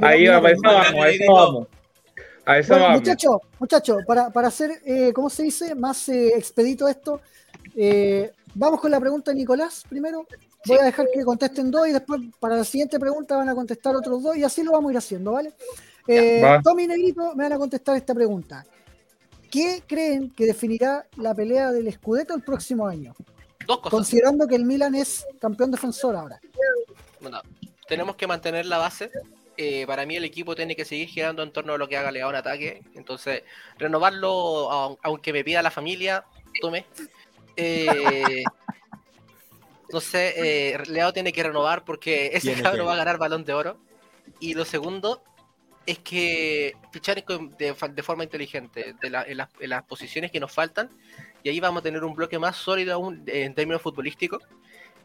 Ahí 0.02 0.28
va, 0.28 0.38
a 0.38 0.52
eso 0.52 0.62
mira, 0.64 0.74
vamos, 0.84 1.04
a 1.06 1.10
eso 1.10 1.34
vamos. 1.34 1.68
A 2.46 2.54
Bueno, 2.68 2.84
vamos. 2.84 3.00
muchachos, 3.02 3.38
muchachos, 3.60 3.98
para, 4.08 4.30
para 4.30 4.48
hacer, 4.48 4.82
eh, 4.86 5.12
¿cómo 5.14 5.30
se 5.30 5.44
dice? 5.44 5.76
Más 5.76 6.10
eh, 6.10 6.30
expedito 6.36 6.88
esto, 6.88 7.22
eh, 7.76 8.32
vamos 8.56 8.80
con 8.82 8.92
la 8.92 9.00
pregunta 9.00 9.32
de 9.32 9.38
Nicolás 9.38 9.84
primero. 9.88 10.26
Voy 10.66 10.78
a 10.78 10.84
dejar 10.84 11.08
que 11.14 11.24
contesten 11.24 11.72
dos 11.72 11.88
y 11.88 11.94
después 11.94 12.22
para 12.40 12.58
la 12.58 12.64
siguiente 12.66 13.00
pregunta 13.00 13.38
van 13.38 13.48
a 13.48 13.56
contestar 13.56 13.96
otros 13.96 14.22
dos 14.22 14.36
y 14.36 14.44
así 14.44 14.62
lo 14.64 14.74
vamos 14.74 14.90
a 14.90 14.92
ir 14.92 14.98
haciendo, 14.98 15.32
¿vale? 15.32 15.54
Eh, 16.08 16.42
Va. 16.44 16.62
Tommy 16.62 16.84
y 16.84 16.88
Negrito 16.88 17.34
me 17.36 17.44
van 17.44 17.54
a 17.54 17.58
contestar 17.58 17.96
esta 17.96 18.14
pregunta. 18.14 18.66
¿Qué 19.50 19.84
creen 19.88 20.32
que 20.32 20.46
definirá 20.46 21.08
la 21.18 21.34
pelea 21.34 21.72
del 21.72 21.92
Scudetto 21.94 22.36
el 22.36 22.42
próximo 22.44 22.88
año? 22.88 23.16
Dos 23.66 23.78
cosas. 23.78 23.92
Considerando 23.92 24.48
que 24.48 24.56
el 24.56 24.66
Milan 24.66 24.96
es 24.96 25.26
campeón 25.40 25.72
defensor 25.72 26.16
ahora. 26.16 26.40
Bueno, 27.22 27.42
tenemos 27.88 28.16
que 28.16 28.28
mantener 28.28 28.66
la 28.66 28.80
base. 28.80 29.10
Eh, 29.62 29.86
para 29.86 30.06
mí 30.06 30.16
el 30.16 30.24
equipo 30.24 30.56
tiene 30.56 30.74
que 30.74 30.86
seguir 30.86 31.10
girando 31.10 31.44
en 31.44 31.52
torno 31.52 31.74
a 31.74 31.78
lo 31.78 31.90
que 31.90 31.98
haga 31.98 32.12
Leao 32.14 32.30
en 32.30 32.38
ataque. 32.38 32.82
Entonces, 32.96 33.44
renovarlo, 33.78 34.72
au- 34.72 34.98
aunque 35.04 35.34
me 35.34 35.44
pida 35.44 35.62
la 35.62 35.70
familia, 35.70 36.24
tome. 36.62 36.86
Eh, 37.58 38.46
no 39.92 40.00
sé, 40.00 40.34
eh, 40.38 40.78
Leao 40.88 41.12
tiene 41.12 41.34
que 41.34 41.44
renovar 41.44 41.84
porque 41.84 42.28
ese 42.28 42.48
Tiene 42.54 42.62
cabro 42.62 42.84
que. 42.84 42.86
va 42.88 42.94
a 42.94 42.98
ganar 42.98 43.18
balón 43.18 43.44
de 43.44 43.54
oro. 43.54 43.78
Y 44.40 44.54
lo 44.54 44.64
segundo 44.64 45.22
es 45.86 46.00
que 46.00 46.74
fichar 46.94 47.22
de, 47.26 47.76
de 47.92 48.04
forma 48.04 48.24
inteligente 48.24 48.96
de 49.02 49.10
la- 49.10 49.24
en, 49.24 49.36
las, 49.38 49.50
en 49.60 49.70
las 49.72 49.84
posiciones 49.84 50.32
que 50.32 50.40
nos 50.40 50.54
faltan. 50.54 50.90
Y 51.44 51.50
ahí 51.50 51.60
vamos 51.60 51.82
a 51.82 51.84
tener 51.84 52.04
un 52.06 52.14
bloque 52.16 52.40
más 52.40 52.56
sólido 52.56 52.94
aún 52.94 53.24
en 53.28 53.54
términos 53.56 53.82
futbolísticos. 53.82 54.42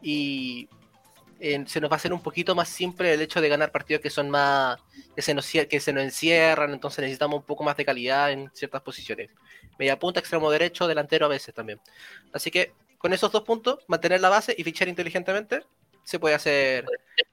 Y 0.01 0.69
eh, 1.39 1.63
se 1.67 1.81
nos 1.81 1.89
va 1.91 1.95
a 1.95 1.97
hacer 1.97 2.13
un 2.13 2.21
poquito 2.21 2.55
más 2.55 2.69
simple 2.69 3.13
el 3.13 3.21
hecho 3.21 3.41
de 3.41 3.49
ganar 3.49 3.71
partidos 3.71 4.01
que 4.01 4.09
son 4.09 4.29
más 4.29 4.79
que 5.15 5.21
se 5.21 5.33
nos 5.33 5.49
que 5.49 5.79
se 5.79 5.93
nos 5.93 6.03
encierran, 6.03 6.71
entonces 6.73 6.99
necesitamos 7.01 7.39
un 7.39 7.45
poco 7.45 7.63
más 7.63 7.75
de 7.77 7.85
calidad 7.85 8.31
en 8.31 8.49
ciertas 8.53 8.81
posiciones. 8.81 9.29
Media 9.77 9.97
punta, 9.99 10.19
extremo 10.19 10.49
derecho, 10.51 10.87
delantero 10.87 11.25
a 11.25 11.29
veces 11.29 11.53
también. 11.53 11.79
Así 12.33 12.51
que 12.51 12.71
con 12.97 13.13
esos 13.13 13.31
dos 13.31 13.43
puntos, 13.43 13.79
mantener 13.87 14.19
la 14.21 14.29
base 14.29 14.55
y 14.57 14.63
fichar 14.63 14.87
inteligentemente, 14.87 15.61
se 16.03 16.19
puede 16.19 16.35
hacer 16.35 16.85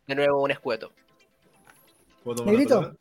de 0.06 0.14
nuevo 0.14 0.42
un 0.42 0.50
escueto. 0.50 0.92
¿Puedo 2.24 2.36
tomar 2.38 2.54
la 2.54 2.58
Negrito. 2.60 2.96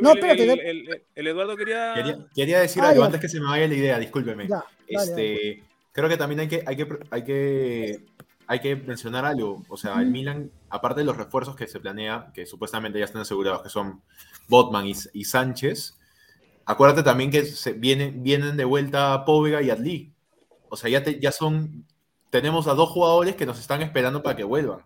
No, 0.00 0.10
espérate, 0.12 0.42
el- 0.42 0.48
de- 0.58 0.70
el- 0.70 1.02
el 1.14 1.26
Eduardo 1.26 1.56
quería. 1.56 1.92
Quería, 1.94 2.18
quería 2.34 2.60
decir 2.60 2.82
Ah, 2.82 2.88
algo 2.90 3.00
ya. 3.00 3.06
antes 3.06 3.20
que 3.20 3.28
se 3.28 3.40
me 3.40 3.46
vaya 3.46 3.66
la 3.66 3.74
idea, 3.74 3.98
discúlpeme. 3.98 4.46
Ya, 4.46 4.62
dale, 4.90 5.10
este, 5.10 5.62
creo 5.92 6.08
que 6.08 6.16
también 6.18 6.40
hay 6.40 6.48
que, 6.48 6.62
hay 6.66 6.76
que, 6.76 6.86
hay 7.10 7.24
que 7.24 8.00
hay 8.46 8.60
que 8.60 8.76
mencionar 8.76 9.24
algo. 9.24 9.64
O 9.68 9.76
sea, 9.76 10.00
el 10.00 10.06
Milan, 10.10 10.50
aparte 10.70 11.00
de 11.00 11.04
los 11.06 11.16
refuerzos 11.16 11.56
que 11.56 11.66
se 11.66 11.80
planea, 11.80 12.30
que 12.34 12.46
supuestamente 12.46 12.98
ya 12.98 13.04
están 13.04 13.22
asegurados, 13.22 13.62
que 13.62 13.68
son 13.68 14.02
Botman 14.48 14.86
y, 14.86 14.92
y 15.12 15.24
Sánchez, 15.24 15.98
acuérdate 16.64 17.02
también 17.02 17.30
que 17.30 17.44
se 17.44 17.72
vienen, 17.72 18.22
vienen 18.22 18.56
de 18.56 18.64
vuelta 18.64 19.24
Póvega 19.24 19.62
y 19.62 19.70
Adli. 19.70 20.12
O 20.68 20.76
sea, 20.76 20.90
ya, 20.90 21.02
te- 21.02 21.20
ya 21.20 21.32
son. 21.32 21.84
Tenemos 22.30 22.66
a 22.66 22.74
dos 22.74 22.90
jugadores 22.90 23.36
que 23.36 23.46
nos 23.46 23.58
están 23.58 23.82
esperando 23.82 24.22
para 24.22 24.36
que 24.36 24.44
vuelvan 24.44 24.80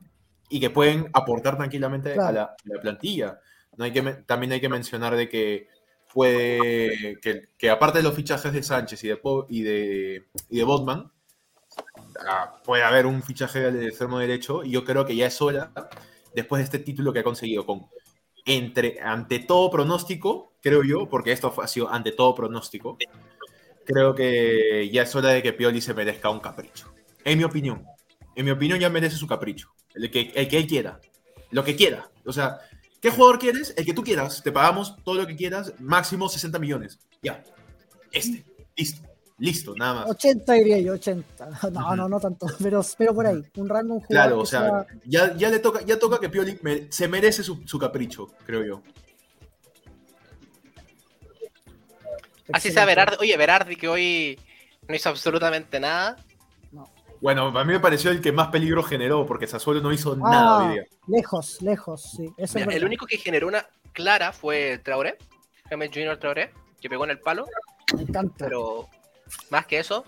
y 0.48 0.60
que 0.60 0.68
pueden 0.70 1.08
aportar 1.14 1.56
tranquilamente 1.56 2.12
a, 2.12 2.32
la, 2.32 2.42
a 2.42 2.56
la 2.64 2.80
plantilla. 2.80 3.40
No 3.76 3.84
hay 3.84 3.92
que, 3.92 4.02
men- 4.02 4.24
también 4.26 4.52
hay 4.52 4.60
que 4.60 4.68
mencionar 4.68 5.16
de 5.16 5.28
que 5.28 5.68
puede. 6.12 7.18
Que, 7.20 7.48
que 7.56 7.70
aparte 7.70 7.98
de 7.98 8.04
los 8.04 8.14
fichajes 8.14 8.52
de 8.52 8.62
Sánchez 8.62 9.02
y 9.04 9.08
de, 9.08 9.16
Po- 9.16 9.46
y 9.48 9.62
de, 9.62 10.26
y 10.50 10.58
de 10.58 10.64
Botman, 10.64 11.10
puede 12.64 12.82
haber 12.82 13.06
un 13.06 13.22
fichaje 13.22 13.60
del 13.60 13.88
extremo 13.88 14.18
derecho 14.18 14.64
y 14.64 14.70
yo 14.70 14.84
creo 14.84 15.04
que 15.04 15.16
ya 15.16 15.26
es 15.26 15.40
hora, 15.40 15.72
después 16.34 16.60
de 16.60 16.64
este 16.64 16.78
título 16.78 17.12
que 17.12 17.20
ha 17.20 17.24
conseguido 17.24 17.66
con 17.66 17.86
entre 18.46 19.00
ante 19.00 19.38
todo 19.40 19.70
pronóstico, 19.70 20.54
creo 20.62 20.82
yo, 20.82 21.08
porque 21.08 21.32
esto 21.32 21.54
ha 21.60 21.68
sido 21.68 21.90
ante 21.90 22.12
todo 22.12 22.34
pronóstico, 22.34 22.96
creo 23.84 24.14
que 24.14 24.88
ya 24.92 25.02
es 25.02 25.14
hora 25.14 25.30
de 25.30 25.42
que 25.42 25.52
Pioli 25.52 25.80
se 25.80 25.94
merezca 25.94 26.30
un 26.30 26.40
capricho. 26.40 26.92
En 27.24 27.38
mi 27.38 27.44
opinión. 27.44 27.84
En 28.34 28.44
mi 28.44 28.50
opinión 28.50 28.78
ya 28.78 28.88
merece 28.88 29.16
su 29.16 29.26
capricho. 29.26 29.70
El 29.94 30.10
que, 30.10 30.32
el 30.34 30.48
que 30.48 30.56
él 30.56 30.66
quiera. 30.66 31.00
Lo 31.50 31.64
que 31.64 31.76
quiera. 31.76 32.10
O 32.24 32.32
sea, 32.32 32.60
¿qué 33.00 33.10
jugador 33.10 33.38
quieres? 33.38 33.74
El 33.76 33.84
que 33.84 33.92
tú 33.92 34.02
quieras. 34.02 34.42
Te 34.42 34.52
pagamos 34.52 34.96
todo 35.04 35.16
lo 35.16 35.26
que 35.26 35.36
quieras. 35.36 35.74
Máximo 35.80 36.28
60 36.28 36.58
millones. 36.58 36.98
Ya. 37.22 37.42
Este. 38.12 38.44
Listo. 38.76 39.09
Listo, 39.40 39.74
nada 39.74 39.94
más. 40.02 40.10
80 40.10 40.52
diría 40.52 40.78
yo, 40.78 40.92
80. 40.92 41.48
No, 41.72 41.96
no, 41.96 42.08
no 42.08 42.20
tanto, 42.20 42.46
pero, 42.62 42.82
pero 42.96 43.14
por 43.14 43.26
ahí. 43.26 43.42
Un 43.56 43.68
rango, 43.68 43.94
un 43.94 44.00
jugador 44.00 44.06
Claro, 44.28 44.40
o 44.40 44.46
sea, 44.46 44.86
ya, 45.06 45.34
ya 45.36 45.48
le 45.48 45.58
toca, 45.58 45.80
ya 45.80 45.98
toca 45.98 46.20
que 46.20 46.28
Pioli 46.28 46.58
me- 46.62 46.92
se 46.92 47.08
merece 47.08 47.42
su, 47.42 47.62
su 47.66 47.78
capricho, 47.78 48.26
creo 48.44 48.64
yo. 48.64 48.82
Así 52.52 52.70
sea 52.70 52.84
Berardi. 52.84 53.16
Oye, 53.20 53.36
Berardi 53.36 53.76
que 53.76 53.88
hoy 53.88 54.38
no 54.88 54.94
hizo 54.94 55.08
absolutamente 55.08 55.78
nada. 55.80 56.16
Bueno, 57.20 57.46
a 57.58 57.64
mí 57.64 57.72
me 57.74 57.80
pareció 57.80 58.10
el 58.10 58.20
que 58.22 58.32
más 58.32 58.48
peligro 58.48 58.82
generó, 58.82 59.26
porque 59.26 59.46
Sassuolo 59.46 59.80
no 59.82 59.92
hizo 59.92 60.16
nada 60.16 60.56
Ah, 60.56 60.66
hoy 60.66 60.72
día. 60.74 60.84
lejos, 61.06 61.60
lejos, 61.60 62.02
sí. 62.16 62.24
Eso 62.38 62.58
es 62.58 62.66
Mira, 62.66 62.76
el 62.78 62.84
único 62.84 63.04
que 63.06 63.18
generó 63.18 63.46
una 63.46 63.66
clara 63.92 64.32
fue 64.32 64.78
Traoré, 64.82 65.18
James 65.68 65.90
Junior 65.92 66.16
Traoré, 66.18 66.50
que 66.80 66.88
pegó 66.88 67.04
en 67.04 67.10
el 67.10 67.18
palo, 67.20 67.46
Me 67.94 68.02
encanta. 68.04 68.46
pero 68.46 68.88
más 69.50 69.66
que 69.66 69.78
eso, 69.78 70.04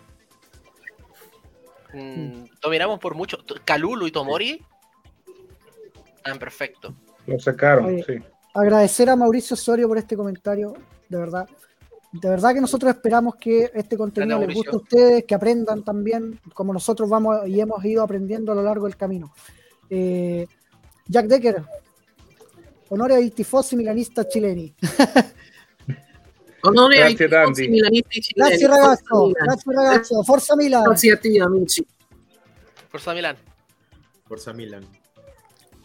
mm, 1.92 2.44
dominamos 2.60 2.98
por 2.98 3.14
mucho. 3.14 3.38
Kalulu 3.64 4.06
y 4.06 4.12
Tomori, 4.12 4.64
ah, 6.24 6.34
perfecto. 6.38 6.94
Lo 7.26 7.38
sacaron, 7.38 7.86
Oye. 7.86 8.04
sí. 8.06 8.14
Agradecer 8.54 9.08
a 9.08 9.16
Mauricio 9.16 9.54
Osorio 9.54 9.88
por 9.88 9.96
este 9.96 10.16
comentario, 10.16 10.74
de 11.08 11.18
verdad. 11.18 11.48
De 12.12 12.28
verdad 12.28 12.52
que 12.52 12.60
nosotros 12.60 12.94
esperamos 12.94 13.36
que 13.36 13.70
este 13.72 13.96
contenido 13.96 14.38
les 14.38 14.54
guste 14.54 14.70
a 14.72 14.76
ustedes, 14.76 15.24
que 15.24 15.34
aprendan 15.34 15.82
también, 15.82 16.38
como 16.52 16.74
nosotros 16.74 17.08
vamos 17.08 17.48
y 17.48 17.58
hemos 17.58 17.82
ido 17.84 18.02
aprendiendo 18.02 18.52
a 18.52 18.54
lo 18.54 18.62
largo 18.62 18.84
del 18.84 18.96
camino. 18.96 19.32
Eh, 19.88 20.46
Jack 21.06 21.26
Decker, 21.26 21.64
honores 22.90 23.16
ai 23.16 23.30
tifosi 23.30 23.76
milanisti 23.76 24.20
chileni. 24.28 24.74
Onore 26.64 27.02
ai 27.02 27.14
Grazie, 27.14 27.28
tifosi. 27.28 28.32
Grazie 28.34 28.66
ragazzo, 28.66 29.04
Forza 29.04 29.26
Milan. 29.26 29.32
grazie 29.32 29.74
ragazzo, 29.74 30.22
forza 30.22 30.56
Milan. 30.56 30.82
Grazie 30.84 31.12
a 31.12 31.16
ti, 31.16 31.38
amici. 31.38 31.86
Forza 32.88 33.12
Milán. 33.12 33.36
Forza 34.26 34.52
Milan. 34.52 34.86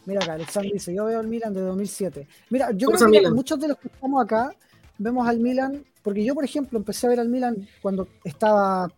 Mira 0.06 0.24
acá, 0.24 0.34
Alexander 0.34 0.72
dice, 0.72 0.94
yo 0.94 1.06
veo 1.06 1.20
el 1.20 1.28
Milan 1.28 1.54
de 1.54 1.62
2007. 1.62 2.28
Mira, 2.50 2.72
yo 2.72 2.90
Forza 2.90 3.06
creo 3.06 3.12
que 3.12 3.20
Milan. 3.20 3.34
muchos 3.34 3.60
de 3.60 3.68
los 3.70 3.78
que 3.78 3.88
estamos 3.88 4.24
acá 4.24 4.56
vemos 5.00 5.28
al 5.28 5.40
Milan, 5.40 5.84
porque 6.04 6.24
yo, 6.24 6.34
por 6.36 6.46
ejemplo, 6.46 6.78
empecé 6.78 7.08
a 7.08 7.10
ver 7.10 7.20
al 7.20 7.30
Milan 7.30 7.68
cuando 7.82 8.08
estaba 8.24 8.92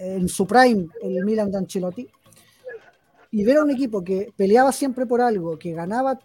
en 0.00 0.28
su 0.28 0.46
prime 0.46 0.88
el 1.02 1.24
Milan 1.24 1.50
de 1.50 1.58
Ancelotti, 1.58 2.08
y 3.30 3.44
ver 3.44 3.56
a 3.58 3.62
un 3.62 3.70
equipo 3.70 4.04
que 4.04 4.32
peleaba 4.36 4.72
siempre 4.72 5.06
por 5.06 5.20
algo, 5.20 5.58
que 5.58 5.72
ganaba 5.72 6.18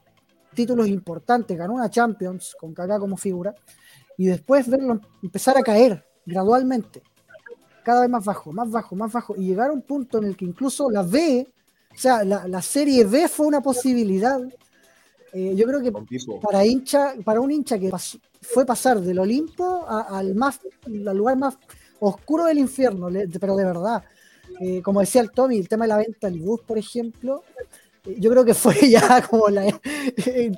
títulos 0.53 0.87
importantes, 0.87 1.57
ganó 1.57 1.73
una 1.73 1.89
Champions 1.89 2.55
con 2.59 2.73
Kaká 2.73 2.99
como 2.99 3.17
figura, 3.17 3.55
y 4.17 4.27
después 4.27 4.67
verlo 4.69 4.99
empezar 5.21 5.57
a 5.57 5.61
caer 5.63 6.05
gradualmente, 6.25 7.01
cada 7.83 8.01
vez 8.01 8.09
más 8.09 8.23
bajo, 8.23 8.51
más 8.51 8.69
bajo, 8.69 8.95
más 8.95 9.11
bajo, 9.11 9.35
y 9.35 9.45
llegar 9.47 9.69
a 9.69 9.73
un 9.73 9.81
punto 9.81 10.17
en 10.19 10.25
el 10.25 10.37
que 10.37 10.45
incluso 10.45 10.89
la 10.89 11.03
B, 11.03 11.47
o 11.93 11.97
sea, 11.97 12.23
la, 12.23 12.47
la 12.47 12.61
serie 12.61 13.03
B 13.05 13.27
fue 13.27 13.45
una 13.45 13.61
posibilidad. 13.61 14.39
Eh, 15.33 15.53
yo 15.55 15.65
creo 15.65 15.81
que 15.81 15.91
para 16.41 16.65
hincha, 16.65 17.15
para 17.25 17.41
un 17.41 17.51
hincha 17.51 17.77
que 17.79 17.91
fue 18.41 18.65
pasar 18.65 19.01
del 19.01 19.19
Olimpo 19.19 19.85
a- 19.87 20.17
al 20.19 20.35
más, 20.35 20.59
al 20.85 21.17
lugar 21.17 21.37
más 21.37 21.57
oscuro 21.99 22.45
del 22.45 22.59
infierno, 22.59 23.09
pero 23.39 23.55
de 23.55 23.65
verdad. 23.65 24.03
Eh, 24.59 24.81
como 24.83 24.99
decía 24.99 25.21
el 25.21 25.31
Tommy, 25.31 25.57
el 25.57 25.67
tema 25.67 25.85
de 25.85 25.89
la 25.89 25.97
venta 25.97 26.29
del 26.29 26.39
bus, 26.39 26.61
por 26.61 26.77
ejemplo, 26.77 27.43
yo 28.05 28.29
creo 28.31 28.45
que 28.45 28.53
fue 28.53 28.75
ya 28.89 29.25
como 29.27 29.49
la 29.49 29.79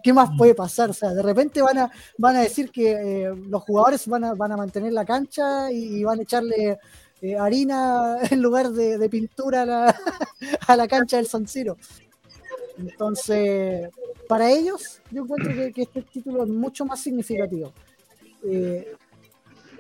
¿qué 0.04 0.14
más 0.14 0.30
puede 0.38 0.56
pasar? 0.56 0.90
O 0.90 0.94
sea, 0.94 1.14
de 1.14 1.22
repente 1.22 1.62
van 1.62 1.78
a, 1.78 1.92
van 2.18 2.36
a 2.36 2.42
decir 2.42 2.72
que 2.72 2.92
eh, 2.92 3.36
los 3.48 3.64
jugadores 3.64 4.08
van 4.08 4.24
a, 4.24 4.34
van 4.34 4.52
a 4.52 4.58
mantener 4.58 4.94
la 4.94 5.06
cancha 5.06 5.72
y, 5.72 5.98
y 6.00 6.04
van 6.04 6.20
a 6.20 6.24
echarle 6.24 6.80
eh, 7.22 7.38
harina 7.38 8.18
en 8.32 8.42
lugar 8.42 8.70
de, 8.72 8.98
de 8.98 9.10
pintura 9.10 9.64
a 9.64 9.66
la, 9.66 9.96
a 10.68 10.76
la 10.76 10.88
cancha 10.88 11.18
del 11.18 11.28
San 11.28 11.48
Siro. 11.48 11.78
Entonces, 12.78 13.90
para 14.28 14.52
ellos, 14.52 15.02
yo 15.12 15.24
encuentro 15.24 15.54
que, 15.54 15.72
que 15.72 15.84
este 15.84 16.02
título 16.02 16.44
es 16.44 16.50
mucho 16.50 16.86
más 16.86 17.00
significativo. 17.00 17.72
Eh, 18.44 18.94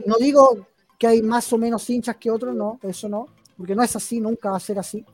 no 0.06 0.16
digo 0.18 0.68
que 0.98 1.08
hay 1.08 1.22
más 1.22 1.52
o 1.52 1.58
menos 1.58 1.90
hinchas 1.90 2.16
que 2.18 2.32
otros, 2.32 2.56
no, 2.56 2.80
eso 2.84 3.10
no, 3.10 3.28
porque 3.58 3.76
no 3.76 3.84
es 3.84 3.96
así, 3.96 4.20
nunca 4.20 4.52
va 4.52 4.58
a 4.58 4.62
ser 4.62 4.80
así. 4.80 5.06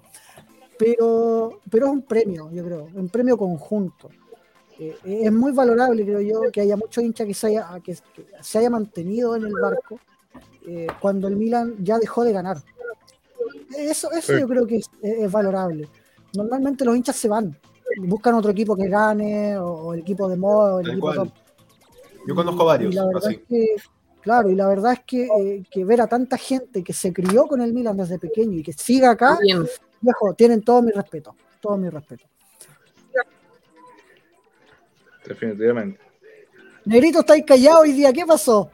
Pero, 0.84 1.60
pero 1.70 1.86
es 1.86 1.92
un 1.92 2.02
premio, 2.02 2.50
yo 2.52 2.64
creo, 2.66 2.88
un 2.96 3.08
premio 3.10 3.38
conjunto. 3.38 4.10
Eh, 4.80 4.96
es 5.04 5.32
muy 5.32 5.52
valorable, 5.52 6.04
creo 6.04 6.22
yo, 6.22 6.42
que 6.52 6.62
haya 6.62 6.76
muchos 6.76 7.04
hinchas 7.04 7.28
que 7.28 7.34
se 7.36 7.48
haya, 7.48 7.68
que, 7.84 7.94
que 8.16 8.26
se 8.42 8.58
haya 8.58 8.70
mantenido 8.72 9.36
en 9.36 9.46
el 9.46 9.54
barco 9.54 10.00
eh, 10.68 10.88
cuando 11.00 11.28
el 11.28 11.36
Milan 11.36 11.76
ya 11.84 12.00
dejó 12.00 12.24
de 12.24 12.34
ganar. 12.34 12.58
Eso, 13.78 14.12
eso 14.12 14.34
Sí. 14.34 14.40
yo 14.40 14.48
creo 14.48 14.66
que 14.66 14.78
es, 14.78 14.90
es 15.04 15.32
valorable. 15.32 15.88
Normalmente 16.34 16.84
los 16.84 16.96
hinchas 16.98 17.16
se 17.16 17.28
van, 17.28 17.56
buscan 18.00 18.34
otro 18.36 18.50
equipo 18.52 18.76
que 18.76 18.88
gane, 18.88 19.56
o, 19.58 19.66
o 19.68 19.94
el 19.94 20.00
equipo 20.00 20.28
de 20.28 20.38
moda, 20.38 20.76
o 20.76 20.80
el 20.80 20.86
Tal 20.86 20.94
equipo 20.94 21.08
cual. 21.08 21.18
top. 21.18 21.30
Yo 22.28 22.36
conozco 22.36 22.66
varios, 22.66 22.92
Y 22.92 22.96
la 22.96 23.06
verdad 23.06 23.24
así. 23.26 23.36
es 23.36 23.42
que, 23.48 23.76
claro, 24.22 24.50
y 24.50 24.56
la 24.56 24.68
verdad 24.68 24.94
es 24.94 25.02
que, 25.06 25.26
eh, 25.26 25.64
que 25.70 25.86
ver 25.86 26.02
a 26.02 26.08
tanta 26.08 26.38
gente 26.38 26.84
que 26.84 26.94
se 26.94 27.14
crió 27.14 27.46
con 27.46 27.62
el 27.62 27.72
Milan 27.74 27.98
desde 27.98 28.18
pequeño 28.18 28.58
y 28.58 28.64
que 28.64 28.74
siga 28.74 29.12
acá, 29.12 29.38
Bien. 29.42 29.66
Viejo, 30.02 30.34
tienen 30.34 30.62
todo 30.64 30.82
mi 30.82 30.91
respeto, 30.91 31.36
todo 31.60 31.78
mi 31.78 31.89
respeto. 31.89 32.26
Definitivamente. 35.26 35.99
Negrito, 36.86 37.20
estáis 37.20 37.45
callado 37.45 37.82
hoy 37.82 37.91
día, 37.93 38.12
¿qué 38.12 38.26
pasó? 38.26 38.72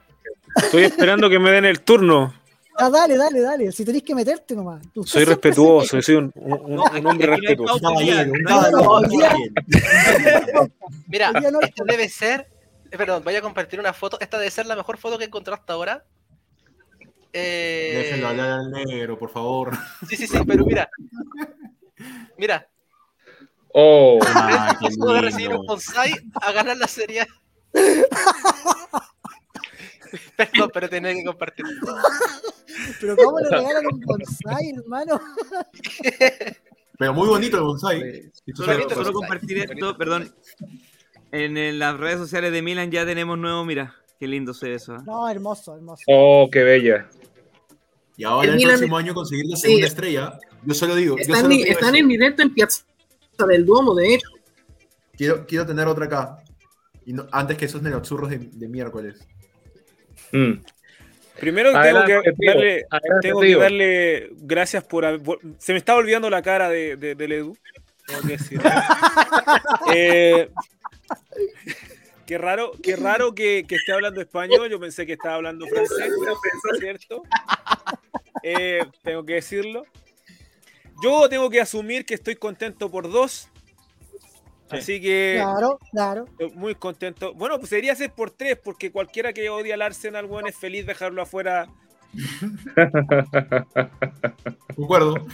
Estoy 0.56 0.84
esperando 0.86 1.30
que 1.30 1.40
me 1.40 1.52
den 1.52 1.66
el 1.66 1.82
turno. 1.82 2.34
Ah, 2.80 2.90
dale, 2.90 3.18
dale, 3.18 3.42
dale, 3.42 3.72
si 3.72 3.84
tenéis 3.84 4.04
que 4.04 4.14
meterte 4.16 4.56
nomás. 4.56 4.82
Usted 4.96 5.12
Soy 5.12 5.26
respetuoso, 5.26 6.02
soy 6.02 6.16
un, 6.16 6.32
un- 6.36 6.80
un- 6.80 7.08
hombre 7.08 7.28
respetuoso. 7.28 7.74
pauta, 7.80 7.88
Caballero, 7.90 8.32
un 8.32 8.42
no 8.44 8.50
hay 8.50 8.72
caballero, 8.72 8.84
pauta. 8.84 9.08
un 9.08 9.20
caballero. 9.20 10.72
Mira, 11.08 11.32
esta 11.64 11.84
debe 11.86 12.08
ser. 12.08 12.48
eh, 12.92 12.98
Perdón, 12.98 13.24
voy 13.24 13.36
a 13.36 13.42
compartir 13.42 13.80
una 13.80 13.94
foto. 13.94 14.20
Esta 14.20 14.38
debe 14.38 14.52
ser 14.52 14.68
la 14.68 14.76
mejor 14.76 14.98
foto 14.98 15.18
que 15.18 15.24
he 15.24 15.28
encontrado 15.28 15.60
hasta 15.60 15.74
ahora. 15.74 16.06
Eh, 17.34 17.94
Déjenlo 18.04 18.28
hablar 18.30 18.50
al 18.52 18.72
negro, 18.72 19.18
por 19.20 19.30
favor. 19.30 19.72
Sí, 20.10 20.16
sí, 20.16 20.28
sí, 20.28 20.38
pero 20.46 20.66
mira. 20.66 20.90
Mira, 22.38 22.68
Oh, 23.80 24.18
Ah, 24.26 24.76
qué 24.80 24.88
pasó 24.88 25.14
de 25.14 25.22
recibir 25.22 25.50
un 25.56 25.66
bonsai 25.66 26.12
a 26.42 26.52
ganar 26.52 26.78
la 26.78 26.88
serie. 26.88 27.28
Perdón, 30.36 30.72
pero 30.74 30.90
tenía 30.90 31.14
que 31.14 31.24
compartir. 31.26 31.66
Pero 33.02 33.16
¿cómo 33.18 33.40
le 33.40 33.50
regalan 33.50 33.86
un 33.92 34.00
bonsai, 34.00 34.70
hermano? 34.78 35.20
Pero 37.00 37.14
muy 37.14 37.28
bonito 37.28 37.58
el 37.58 37.64
bonsai. 37.64 38.32
Tú 38.56 38.64
Solo- 38.64 39.14
compartir 39.14 39.60
esto, 39.60 39.68
Bonito. 39.74 39.98
perdón. 39.98 40.34
En, 41.32 41.56
en 41.56 41.78
las 41.78 41.96
redes 41.98 42.18
sociales 42.18 42.52
de 42.52 42.64
Milan 42.64 42.90
ya 42.90 43.06
tenemos 43.06 43.38
nuevo, 43.38 43.64
mira. 43.66 43.94
Qué 44.20 44.28
lindo 44.28 44.52
se 44.56 44.70
ve 44.70 44.76
eso. 44.76 44.96
¿eh? 44.96 45.00
No, 45.06 45.30
hermoso, 45.30 45.76
hermoso. 45.76 46.02
oh, 46.08 46.50
qué 46.52 46.64
bella. 46.64 47.08
Y 48.18 48.24
ahora 48.24 48.48
El 48.48 48.50
el, 48.54 48.58
Milan- 48.58 48.72
próximo 48.78 48.98
año 48.98 49.14
conseguir 49.14 49.46
la 49.46 49.56
segunda 49.58 49.88
Sí. 49.88 49.94
estrella. 49.94 50.40
Yo 50.66 50.74
solo 50.74 50.96
digo. 50.96 51.16
yo 51.16 51.22
Están, 51.22 51.38
solo 51.44 51.50
digo 51.50 51.66
están 51.70 51.96
en 51.96 52.08
directo 52.08 52.42
en 52.42 52.54
Piazza 52.54 52.84
del 53.48 53.66
Duomo, 53.66 53.94
de 53.96 54.16
hecho. 54.16 54.28
quiero, 55.16 55.46
quiero 55.46 55.66
tener 55.66 55.88
otra 55.88 56.06
acá. 56.06 56.38
Y 57.06 57.14
no- 57.14 57.28
antes 57.32 57.58
que 57.58 57.66
esos 57.66 57.82
nerochurros 57.82 58.30
de, 58.30 58.40
de 58.40 58.68
miércoles. 58.68 59.26
Mm. 60.32 60.54
Primero 61.40 61.72
tengo 61.72 62.04
que 62.06 62.32
tío. 62.34 62.52
darle, 62.54 62.86
Adelante, 62.90 63.28
tengo 63.28 63.42
que 63.42 63.48
tío. 63.48 63.60
darle 63.60 64.30
gracias 64.38 64.84
por 64.84 65.06
Se 65.60 65.72
me 65.74 65.78
estaba 65.78 66.00
olvidando 66.00 66.30
la 66.32 66.42
cara 66.42 66.68
de, 66.70 66.98
de- 66.98 67.14
del 67.14 67.32
Edu. 67.32 67.58
Tengo 68.08 68.22
que 68.22 68.28
decirlo. 68.30 68.64
Eh, 69.96 70.50
qué 72.28 72.38
raro, 72.38 72.74
qué 72.84 72.96
raro 72.96 73.34
que, 73.34 73.66
que 73.68 73.76
esté 73.76 73.94
hablando 73.94 74.22
español. 74.22 74.70
Yo 74.70 74.80
pensé 74.80 75.08
que 75.08 75.14
estaba 75.14 75.36
hablando 75.36 75.66
francés, 75.66 76.14
¿cierto? 76.80 77.24
Eh, 78.44 78.86
tengo 79.02 79.26
que 79.26 79.34
decirlo. 79.36 79.84
Yo 81.02 81.28
tengo 81.30 81.50
que 81.50 81.62
asumir 81.62 82.06
que 82.06 82.14
estoy 82.14 82.36
contento 82.36 82.92
por 82.92 83.10
dos. 83.10 83.50
Así 84.70 85.00
que 85.00 85.40
Claro, 85.42 85.80
claro. 85.92 86.26
muy 86.54 86.76
contento. 86.76 87.34
Bueno, 87.34 87.58
pues 87.58 87.70
debería 87.70 87.96
ser 87.96 88.12
por 88.12 88.32
tres, 88.32 88.60
porque 88.62 88.92
cualquiera 88.92 89.32
que 89.32 89.50
odie 89.50 89.74
al 89.74 89.82
Arsenal, 89.82 90.26
weón, 90.26 90.48
es 90.48 90.56
feliz 90.58 90.86
dejarlo 90.86 91.22
afuera. 91.22 91.68
Concuerdo. 94.76 95.26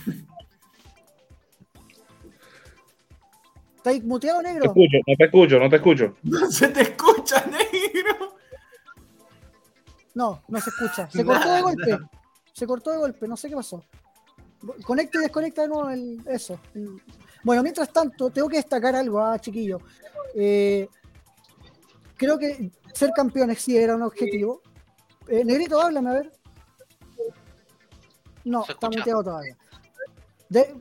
¿Estáis 3.84 4.02
muteado, 4.06 4.42
Te 4.42 4.48
negro? 4.54 4.66
escucho, 4.68 4.98
no 5.06 5.16
te 5.18 5.26
escucho, 5.26 5.60
no 5.60 5.70
te 5.70 5.76
escucho. 5.76 6.16
No 6.24 6.50
se 6.50 6.70
te 6.70 6.82
escucha, 6.84 7.46
negro. 7.48 8.38
No, 10.16 10.42
no 10.48 10.62
se 10.62 10.70
escucha. 10.70 11.10
Se 11.12 11.26
cortó 11.26 11.52
de 11.52 11.62
golpe. 11.62 11.98
Se 12.54 12.66
cortó 12.66 12.92
de 12.92 12.98
golpe, 13.00 13.28
no 13.28 13.36
sé 13.36 13.50
qué 13.50 13.56
pasó. 13.58 13.84
Conecta 14.86 15.18
y 15.18 15.24
desconecta 15.24 15.64
de 15.64 15.68
nuevo 15.68 15.90
el, 15.90 16.24
eso. 16.28 16.58
Bueno, 17.44 17.62
mientras 17.62 17.92
tanto, 17.92 18.30
tengo 18.30 18.48
que 18.48 18.56
destacar 18.56 18.96
algo, 18.96 19.20
ah, 19.20 19.38
chiquillo. 19.38 19.80
Eh, 20.34 20.88
creo 22.16 22.40
que 22.40 22.72
ser 22.94 23.10
campeones 23.14 23.60
sí 23.62 23.76
era 23.78 23.98
un 23.98 24.04
objetivo. 24.04 24.62
Eh, 25.28 25.44
Negrito, 25.44 25.82
háblame, 25.82 26.10
a 26.10 26.14
ver. 26.14 26.32
No, 28.46 28.64
está 28.66 28.90
muteado 28.90 29.24
todavía. 29.24 29.58
De- 30.48 30.74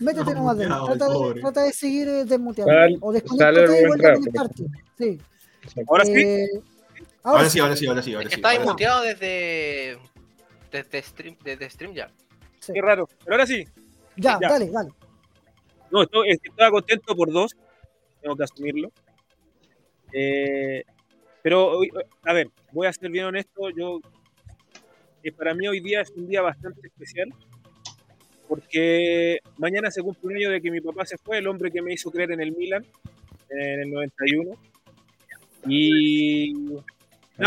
métete 0.00 0.20
Está 0.20 0.34
nomás 0.34 0.56
de 0.58 0.66
trata, 0.66 1.08
de, 1.08 1.40
trata 1.40 1.62
de 1.62 1.72
seguir 1.72 2.08
eh, 2.08 2.24
desmuteado. 2.24 2.70
Sal- 2.70 2.98
o 3.00 3.06
vuelve 3.06 3.18
a 3.18 4.12
Castro. 4.12 4.14
conectarte. 4.14 4.64
Sí. 4.98 5.20
Ahora 5.88 6.04
sí. 6.04 6.12
Eh, 6.14 6.48
ahora 7.22 7.38
Ahora 7.38 7.50
sí. 7.50 7.58
ahora 7.60 7.76
sí, 7.76 7.86
ahora 7.86 8.02
sí, 8.02 8.14
ahora 8.14 8.22
Es 8.24 8.28
que 8.30 8.34
sí. 8.34 8.38
está 8.40 8.48
ahora 8.50 8.60
sí. 8.60 8.66
inmuteado 8.68 9.02
desde. 9.02 9.98
Desde 10.70 11.02
Stream, 11.02 11.36
desde 11.44 11.70
StreamYard. 11.70 12.10
sí. 12.60 12.72
Qué 12.72 12.80
raro. 12.82 13.08
Pero 13.20 13.32
ahora 13.34 13.46
sí. 13.46 13.64
Ya, 14.16 14.38
Ya. 14.40 14.48
dale, 14.48 14.70
dale. 14.70 14.90
No, 15.90 16.02
estoy, 16.02 16.30
es 16.30 16.40
que 16.40 16.48
estaba 16.48 16.70
contento 16.70 17.14
por 17.14 17.32
dos. 17.32 17.54
Tengo 18.20 18.36
que 18.36 18.44
asumirlo. 18.44 18.90
Eh, 20.12 20.84
pero, 21.42 21.80
a 22.24 22.32
ver, 22.32 22.48
voy 22.72 22.86
a 22.86 22.92
ser 22.92 23.10
bien 23.10 23.26
honesto. 23.26 23.70
Yo, 23.70 24.00
eh, 25.22 25.32
para 25.32 25.54
mí 25.54 25.66
hoy 25.68 25.80
día 25.80 26.00
es 26.00 26.10
un 26.10 26.26
día 26.26 26.42
bastante 26.42 26.86
especial. 26.86 27.28
Porque 28.48 29.38
mañana 29.58 29.90
se 29.90 30.02
cumple 30.02 30.28
un 30.28 30.36
año 30.36 30.50
de 30.50 30.60
que 30.60 30.70
mi 30.70 30.80
papá 30.80 31.06
se 31.06 31.16
fue, 31.18 31.38
el 31.38 31.46
hombre 31.46 31.70
que 31.70 31.80
me 31.82 31.92
hizo 31.94 32.10
creer 32.10 32.32
en 32.32 32.40
el 32.40 32.52
Milan, 32.52 32.84
en 33.50 33.80
el 33.80 33.90
91. 33.90 34.50
Y 35.66 36.52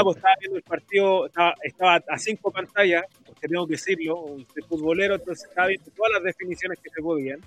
pues 0.04 0.18
estaba 0.18 0.34
viendo 0.40 0.58
el 0.58 0.64
partido, 0.64 1.26
estaba, 1.28 1.56
estaba 1.64 1.96
a 2.10 2.18
cinco 2.18 2.52
pantallas, 2.52 3.04
porque 3.26 3.48
tengo 3.48 3.68
que 3.68 3.74
decirlo, 3.74 4.26
soy 4.54 4.64
futbolero, 4.68 5.16
entonces 5.16 5.48
estaba 5.48 5.68
viendo 5.68 5.90
todas 5.92 6.14
las 6.14 6.24
definiciones 6.24 6.80
que 6.80 6.90
se 6.90 7.02
podían. 7.02 7.40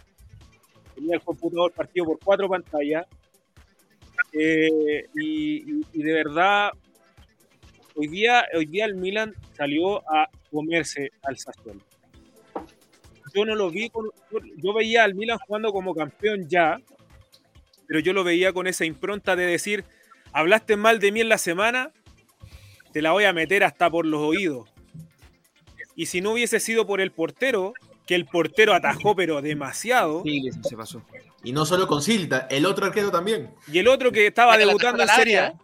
Tenía 0.95 1.17
el 1.17 1.23
computador 1.23 1.73
partido 1.73 2.07
por 2.07 2.19
cuatro 2.21 2.49
pantallas. 2.49 3.05
Eh, 4.33 5.07
y, 5.17 5.73
y- 5.81 5.87
y 5.93 6.03
de 6.03 6.13
verdad, 6.13 6.71
hoy 7.97 8.07
día, 8.07 8.45
hoy 8.55 8.67
día 8.67 8.85
el 8.85 8.95
Milan 8.95 9.35
salió 9.57 9.99
a 10.09 10.29
comerse 10.53 11.11
al 11.23 11.37
Sassuolo. 11.37 11.81
Yo 13.35 13.45
no 13.45 13.55
lo 13.55 13.71
vi, 13.71 13.91
con- 13.91 14.11
yo, 14.31 14.39
yo 14.57 14.73
veía 14.75 15.05
al 15.05 15.15
Milan 15.15 15.39
jugando 15.47 15.73
como 15.73 15.95
campeón 15.95 16.49
ya, 16.49 16.79
pero 17.87 18.01
yo 18.01 18.13
lo 18.13 18.25
veía 18.25 18.53
con 18.53 18.67
esa 18.67 18.85
impronta 18.85 19.37
de 19.37 19.47
decir, 19.47 19.85
hablaste 20.33 20.77
mal 20.77 20.99
de 21.01 21.13
mí 21.13 21.21
en 21.21 21.29
la 21.29 21.39
semana, 21.39 21.93
te 22.93 23.03
la 23.03 23.13
voy 23.13 23.25
a 23.25 23.33
meter 23.33 23.65
hasta 23.65 23.91
por 23.91 24.07
los 24.07 24.21
oídos. 24.21 24.69
Y 25.97 26.07
si 26.07 26.21
no 26.21 26.33
hubiese 26.33 26.61
sido 26.61 26.87
por 26.87 27.01
el 27.01 27.11
portero, 27.13 27.75
que 28.07 28.15
el 28.15 28.27
portero 28.27 28.75
atajó 28.75 29.15
pero 29.15 29.43
demasiado, 29.43 30.23
Sí, 30.25 30.49
se 30.69 30.77
pasó. 30.77 31.03
Y 31.43 31.53
no 31.53 31.65
solo 31.65 31.87
con 31.87 32.03
Silta, 32.03 32.47
el 32.51 32.67
otro 32.67 32.87
arquero 32.87 33.11
también. 33.11 33.51
y 33.73 33.79
el 33.79 33.89
otro 33.89 34.11
que 34.13 34.27
estaba 34.27 34.53
que 34.59 34.67
debutando 34.67 35.03
en 35.03 35.09
Serie 35.09 35.37
Calabria. 35.37 35.61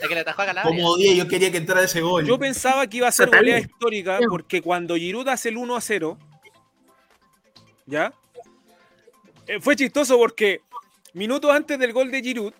La 0.00 0.08
que 0.08 0.14
le 0.14 0.20
atajó 0.20 0.42
a 0.42 0.46
Calabria. 0.46 0.76
Como 0.76 0.90
odié, 0.92 1.16
yo 1.16 1.26
quería 1.26 1.50
que 1.50 1.56
entrara 1.56 1.82
ese 1.82 2.00
gol. 2.00 2.24
Yo 2.24 2.38
pensaba 2.38 2.86
que 2.86 2.98
iba 2.98 3.08
a 3.08 3.12
ser 3.12 3.28
goleada 3.28 3.58
histórica 3.60 4.20
porque 4.28 4.62
cuando 4.62 4.94
Giroud 4.96 5.26
hace 5.28 5.48
el 5.48 5.56
1 5.56 5.74
a 5.76 5.80
0, 5.80 6.18
¿ya? 7.86 8.12
Eh, 9.46 9.60
fue 9.60 9.76
chistoso 9.76 10.16
porque 10.18 10.60
minutos 11.12 11.50
antes 11.52 11.78
del 11.78 11.92
gol 11.92 12.10
de 12.10 12.22
Giroud, 12.22 12.52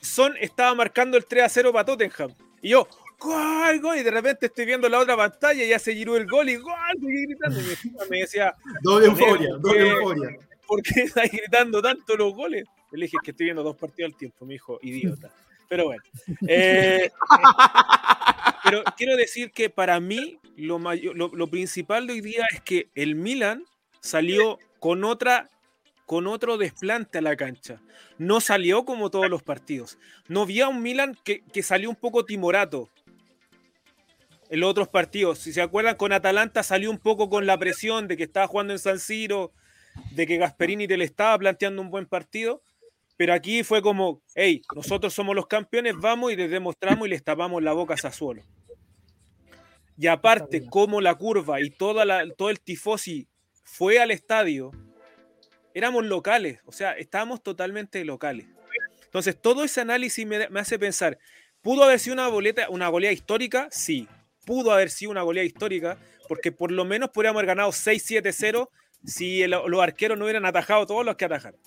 Son 0.00 0.34
estaba 0.38 0.74
marcando 0.74 1.16
el 1.16 1.26
3 1.26 1.44
a 1.44 1.48
0 1.48 1.72
para 1.72 1.84
Tottenham. 1.84 2.32
Y 2.62 2.70
yo, 2.70 2.86
¡gol, 3.18 3.80
gol! 3.80 3.96
Y 3.98 4.02
de 4.02 4.10
repente 4.10 4.46
estoy 4.46 4.64
viendo 4.66 4.88
la 4.88 4.98
otra 5.00 5.16
pantalla 5.16 5.64
y 5.64 5.72
hace 5.72 5.94
Giroud 5.94 6.16
el 6.18 6.26
gol 6.26 6.48
y 6.48 6.56
¡gol! 6.56 6.74
Seguí 7.00 7.26
gritando. 7.26 7.60
Y 7.60 7.64
mi 7.64 8.08
me 8.10 8.18
decía, 8.20 8.54
Doble 8.82 9.06
euforia, 9.06 9.48
¿por 9.50 9.60
doble 9.60 9.78
qué- 9.84 9.88
euforia. 9.90 10.38
¿por 10.66 10.82
qué 10.82 11.00
estáis 11.02 11.30
gritando 11.32 11.80
tanto 11.82 12.16
los 12.16 12.34
goles? 12.34 12.64
Le 12.92 13.02
dije, 13.06 13.16
es 13.20 13.24
que 13.24 13.30
estoy 13.32 13.46
viendo 13.46 13.62
dos 13.62 13.76
partidos 13.76 14.12
al 14.12 14.18
tiempo, 14.18 14.46
me 14.46 14.54
dijo, 14.54 14.78
idiota. 14.82 15.30
Pero 15.68 15.84
bueno. 15.86 16.02
Eh, 16.48 17.10
pero 18.64 18.82
quiero 18.96 19.16
decir 19.16 19.50
que 19.52 19.70
para 19.70 19.98
mí 20.00 20.38
lo, 20.56 20.78
mayo- 20.78 21.14
lo, 21.14 21.28
lo 21.28 21.46
principal 21.48 22.06
de 22.06 22.14
hoy 22.14 22.20
día 22.20 22.46
es 22.52 22.60
que 22.62 22.88
el 22.94 23.14
Milan 23.16 23.64
salió 24.00 24.58
con 24.80 25.04
otra 25.04 25.50
con 26.06 26.28
otro 26.28 26.56
desplante 26.56 27.18
a 27.18 27.20
la 27.20 27.36
cancha. 27.36 27.82
No 28.16 28.40
salió 28.40 28.84
como 28.84 29.10
todos 29.10 29.28
los 29.28 29.42
partidos. 29.42 29.98
No 30.28 30.46
vi 30.46 30.60
a 30.60 30.68
un 30.68 30.80
Milan 30.80 31.18
que, 31.24 31.42
que 31.52 31.64
salió 31.64 31.90
un 31.90 31.96
poco 31.96 32.24
timorato 32.24 32.88
en 34.48 34.60
los 34.60 34.70
otros 34.70 34.88
partidos. 34.88 35.40
Si 35.40 35.52
se 35.52 35.60
acuerdan, 35.60 35.96
con 35.96 36.12
Atalanta 36.12 36.62
salió 36.62 36.90
un 36.90 36.98
poco 36.98 37.28
con 37.28 37.44
la 37.44 37.58
presión 37.58 38.06
de 38.06 38.16
que 38.16 38.22
estaba 38.22 38.46
jugando 38.46 38.72
en 38.72 38.78
San 38.78 39.00
Siro, 39.00 39.52
de 40.12 40.26
que 40.26 40.36
Gasperini 40.36 40.86
te 40.86 40.96
le 40.96 41.04
estaba 41.04 41.36
planteando 41.38 41.82
un 41.82 41.90
buen 41.90 42.06
partido. 42.06 42.62
Pero 43.16 43.32
aquí 43.32 43.64
fue 43.64 43.80
como, 43.80 44.22
hey, 44.34 44.62
nosotros 44.74 45.14
somos 45.14 45.34
los 45.34 45.46
campeones, 45.46 45.94
vamos 45.96 46.32
y 46.32 46.36
les 46.36 46.50
demostramos 46.50 47.06
y 47.06 47.10
les 47.10 47.24
tapamos 47.24 47.62
la 47.62 47.72
boca 47.72 47.94
a 47.94 47.96
Sassuolo. 47.96 48.42
Y 49.98 50.06
aparte, 50.06 50.66
como 50.66 51.00
la 51.00 51.14
curva 51.14 51.60
y 51.62 51.70
toda 51.70 52.04
la, 52.04 52.30
todo 52.34 52.50
el 52.50 52.60
tifosi 52.60 53.26
fue 53.66 53.98
al 53.98 54.10
estadio, 54.10 54.72
éramos 55.74 56.06
locales, 56.06 56.60
o 56.64 56.72
sea, 56.72 56.92
estábamos 56.92 57.42
totalmente 57.42 58.02
locales. 58.04 58.46
Entonces, 59.04 59.36
todo 59.40 59.64
ese 59.64 59.80
análisis 59.82 60.26
me, 60.26 60.48
me 60.48 60.60
hace 60.60 60.78
pensar, 60.78 61.18
¿pudo 61.60 61.84
haber 61.84 61.98
sido 61.98 62.14
una, 62.14 62.28
boleta, 62.28 62.68
una 62.70 62.88
goleada 62.88 63.12
histórica? 63.12 63.68
Sí, 63.70 64.08
pudo 64.44 64.72
haber 64.72 64.88
sido 64.90 65.10
una 65.10 65.22
goleada 65.22 65.46
histórica, 65.46 65.98
porque 66.28 66.52
por 66.52 66.70
lo 66.70 66.84
menos 66.84 67.10
podríamos 67.10 67.40
haber 67.40 67.48
ganado 67.48 67.70
6-7-0 67.72 68.70
si 69.04 69.42
el- 69.42 69.50
los 69.50 69.80
arqueros 69.80 70.16
no 70.18 70.24
hubieran 70.24 70.46
atajado 70.46 70.86
todos 70.86 71.04
los 71.04 71.16
que 71.16 71.24
atajaron. 71.26 71.60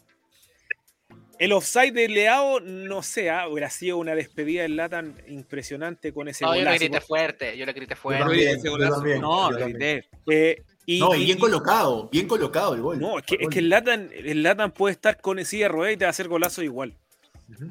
El 1.38 1.54
offside 1.54 1.94
de 1.94 2.10
Leao, 2.10 2.60
no 2.60 3.02
sé, 3.02 3.30
ah, 3.30 3.48
hubiera 3.48 3.70
sido 3.70 3.98
una 3.98 4.14
despedida 4.14 4.64
del 4.64 4.76
Latan 4.76 5.22
impresionante 5.28 6.12
con 6.12 6.28
ese 6.28 6.44
No, 6.44 6.54
yo 6.54 6.64
le 6.64 6.78
grité 6.78 7.00
fuerte, 7.00 7.58
yo 7.58 7.66
le 7.66 7.72
grité 7.72 7.96
fuerte. 7.96 8.24
también, 8.26 8.58
ese 8.58 8.68
yo 8.68 8.78
también, 8.78 9.22
no, 9.22 9.58
yo 9.58 9.66
grité. 9.68 10.10
Eh, 10.30 10.64
y, 10.96 11.00
No, 11.00 11.14
y 11.14 11.26
bien 11.26 11.38
y- 11.38 11.42
colocado, 11.42 12.10
bien 12.12 12.28
colocado 12.28 12.74
el 12.74 12.82
gol. 12.82 13.00
No, 13.00 13.20
es 13.20 13.26
que, 13.26 13.36
es 13.36 13.42
Gol. 13.42 13.54
que 13.54 13.60
el 13.60 13.70
Latan, 13.70 14.10
el 14.12 14.42
Latan 14.44 14.72
puede 14.72 14.94
estar 14.94 15.22
con 15.22 15.44
silla 15.46 15.66
de 15.66 15.70
ruedas 15.70 15.94
y 15.94 15.98
te 15.98 16.06
va 16.06 16.10
a 16.10 16.12
hacer 16.12 16.28
golazo 16.28 16.64
igual. 16.64 16.96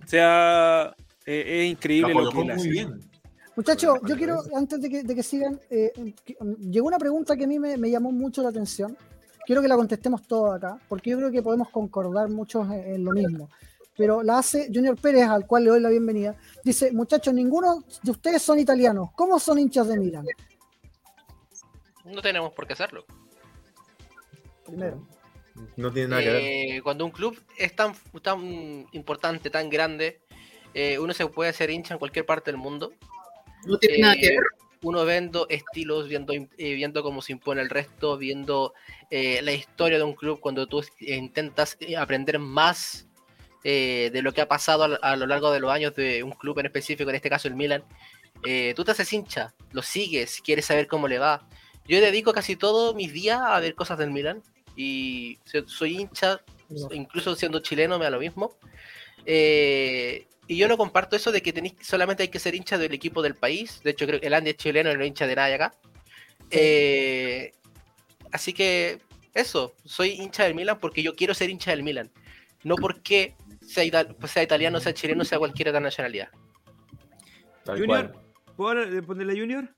O 0.05 0.07
sea, 0.09 0.95
eh, 1.27 1.63
es 1.65 1.71
increíble 1.73 2.15
lo 2.15 2.31
que 2.31 2.41
él 2.43 2.51
hace. 2.51 2.69
bien. 2.69 3.01
Muchachos, 3.57 3.99
yo 4.07 4.17
quiero, 4.17 4.41
antes 4.55 4.81
de 4.81 4.89
que, 4.89 5.03
de 5.03 5.15
que 5.17 5.23
sigan, 5.25 5.61
eh, 5.69 5.91
que- 6.25 6.37
um, 6.41 6.55
llegó 6.71 6.87
una 6.87 6.99
pregunta 6.99 7.37
que 7.37 7.45
a 7.45 7.47
mí 7.49 7.59
me, 7.59 7.77
me 7.77 7.91
llamó 7.91 8.13
mucho 8.13 8.41
la 8.43 8.51
atención. 8.51 8.97
Quiero 9.45 9.63
que 9.63 9.69
la 9.69 9.75
contestemos 9.77 10.23
todos 10.29 10.55
acá, 10.55 10.79
porque 10.89 11.11
yo 11.11 11.17
creo 11.19 11.31
que 11.33 11.43
podemos 11.43 11.71
concordar 11.71 12.29
muchos 12.29 12.67
en, 12.71 12.95
en 12.95 13.05
lo 13.05 13.11
mismo. 13.13 13.49
Pero 13.97 14.23
la 14.23 14.39
hace 14.39 14.69
Junior 14.73 14.97
Pérez, 15.01 15.25
al 15.27 15.45
cual 15.45 15.65
le 15.65 15.71
doy 15.71 15.81
la 15.81 15.89
bienvenida. 15.89 16.37
Dice, 16.63 16.93
muchachos, 16.93 17.35
ninguno 17.35 17.83
de 18.03 18.11
ustedes 18.13 18.43
son 18.43 18.61
italianos. 18.61 19.09
¿Cómo 19.17 19.41
son 19.41 19.59
hinchas 19.59 19.89
de 19.89 19.99
Milan? 19.99 20.25
No 22.09 22.23
tenemos 22.23 22.53
por 22.53 22.67
qué 22.67 22.73
hacerlo. 22.73 23.05
Primero. 24.67 25.07
No 25.77 25.93
tiene 25.93 26.09
nada 26.09 26.23
que 26.23 26.31
ver. 26.31 26.43
Eh, 26.43 26.81
cuando 26.83 27.05
un 27.05 27.11
club 27.11 27.41
es 27.57 27.75
tan, 27.75 27.95
tan 28.23 28.87
importante, 28.93 29.51
tan 29.51 29.69
grande, 29.71 30.21
eh, 30.75 30.99
uno 30.99 31.13
se 31.15 31.27
puede 31.27 31.51
hacer 31.51 31.71
hincha 31.71 31.95
en 31.95 31.99
cualquier 31.99 32.25
parte 32.27 32.51
del 32.51 32.59
mundo. 32.61 32.93
No 33.67 33.79
tiene 33.79 33.99
nada 33.99 34.15
que 34.15 34.27
Eh, 34.27 34.31
ver. 34.31 34.45
Uno 34.81 35.05
viendo 35.05 35.49
estilos, 35.49 36.07
viendo, 36.07 36.33
eh, 36.33 36.47
viendo 36.57 37.03
cómo 37.03 37.21
se 37.21 37.33
impone 37.33 37.61
el 37.63 37.69
resto, 37.69 38.17
viendo 38.17 38.75
eh, 39.11 39.41
la 39.43 39.51
historia 39.53 39.99
de 39.99 40.05
un 40.05 40.15
club, 40.15 40.39
cuando 40.39 40.69
tú 40.69 40.85
intentas 41.01 41.77
aprender 41.99 42.39
más 42.39 43.09
eh, 43.65 44.11
de 44.13 44.23
lo 44.23 44.33
que 44.33 44.41
ha 44.41 44.47
pasado 44.47 44.85
a, 44.85 44.89
lo- 44.89 45.03
a 45.03 45.17
lo 45.17 45.27
largo 45.27 45.51
de 45.51 45.59
los 45.59 45.73
años 45.73 45.97
de 45.97 46.23
un 46.23 46.31
club 46.31 46.61
en 46.61 46.67
específico, 46.67 47.11
en 47.11 47.17
este 47.17 47.29
caso 47.29 47.49
el 47.49 47.57
Milan, 47.57 47.83
eh, 48.47 48.73
tú 48.77 48.85
te 48.85 48.93
haces 48.93 49.13
hincha, 49.13 49.53
lo 49.73 49.83
sigues, 49.83 50.41
quieres 50.45 50.67
saber 50.67 50.87
cómo 50.87 51.09
le 51.09 51.19
va. 51.19 51.49
Yo 51.89 52.01
dedico 52.01 52.33
casi 52.33 52.55
todos 52.57 52.95
mis 52.95 53.13
días 53.13 53.41
a 53.43 53.59
ver 53.61 53.75
cosas 53.75 53.99
del 53.99 54.11
Milan 54.11 54.43
y 54.77 55.39
so- 55.45 55.67
soy 55.67 55.97
hincha, 55.99 56.41
incluso 56.93 57.35
siendo 57.35 57.61
chileno 57.61 57.99
me 57.99 58.05
da 58.05 58.11
lo 58.11 58.21
mismo. 58.21 58.55
Eh, 59.25 60.27
y 60.47 60.57
yo 60.57 60.69
no 60.69 60.77
comparto 60.77 61.17
eso 61.17 61.33
de 61.33 61.43
que 61.43 61.53
tenéis, 61.53 61.75
solamente 61.83 62.23
hay 62.23 62.29
que 62.29 62.39
ser 62.39 62.55
hincha 62.55 62.79
del 62.79 62.95
equipo 62.95 63.23
del 63.23 63.35
país. 63.35 63.81
De 63.83 63.91
hecho, 63.91 64.07
creo 64.07 64.21
que 64.21 64.27
el 64.27 64.35
Andy 64.35 64.51
es 64.51 64.57
chileno 64.57 64.91
y 64.93 64.95
no 64.97 65.03
es 65.03 65.09
hincha 65.09 65.27
de 65.27 65.35
nadie 65.37 65.55
acá. 65.55 65.75
Eh, 66.51 67.53
así 68.33 68.53
que 68.53 69.01
eso, 69.35 69.75
soy 69.85 70.11
hincha 70.13 70.45
del 70.45 70.55
Milan 70.55 70.79
porque 70.81 71.03
yo 71.03 71.15
quiero 71.15 71.35
ser 71.35 71.51
hincha 71.51 71.71
del 71.71 71.83
Milan. 71.83 72.11
No 72.65 72.77
porque 72.77 73.35
sea, 73.67 73.85
ita- 73.85 74.09
sea 74.27 74.43
italiano, 74.43 74.81
sea 74.81 74.95
chileno, 74.95 75.25
sea 75.25 75.39
cualquier 75.39 75.69
otra 75.69 75.81
nacionalidad. 75.81 76.29
Tal 77.65 77.79
Junior. 77.79 78.13
¿puedo 78.57 79.03
ponerle 79.07 79.39
Junior? 79.39 79.75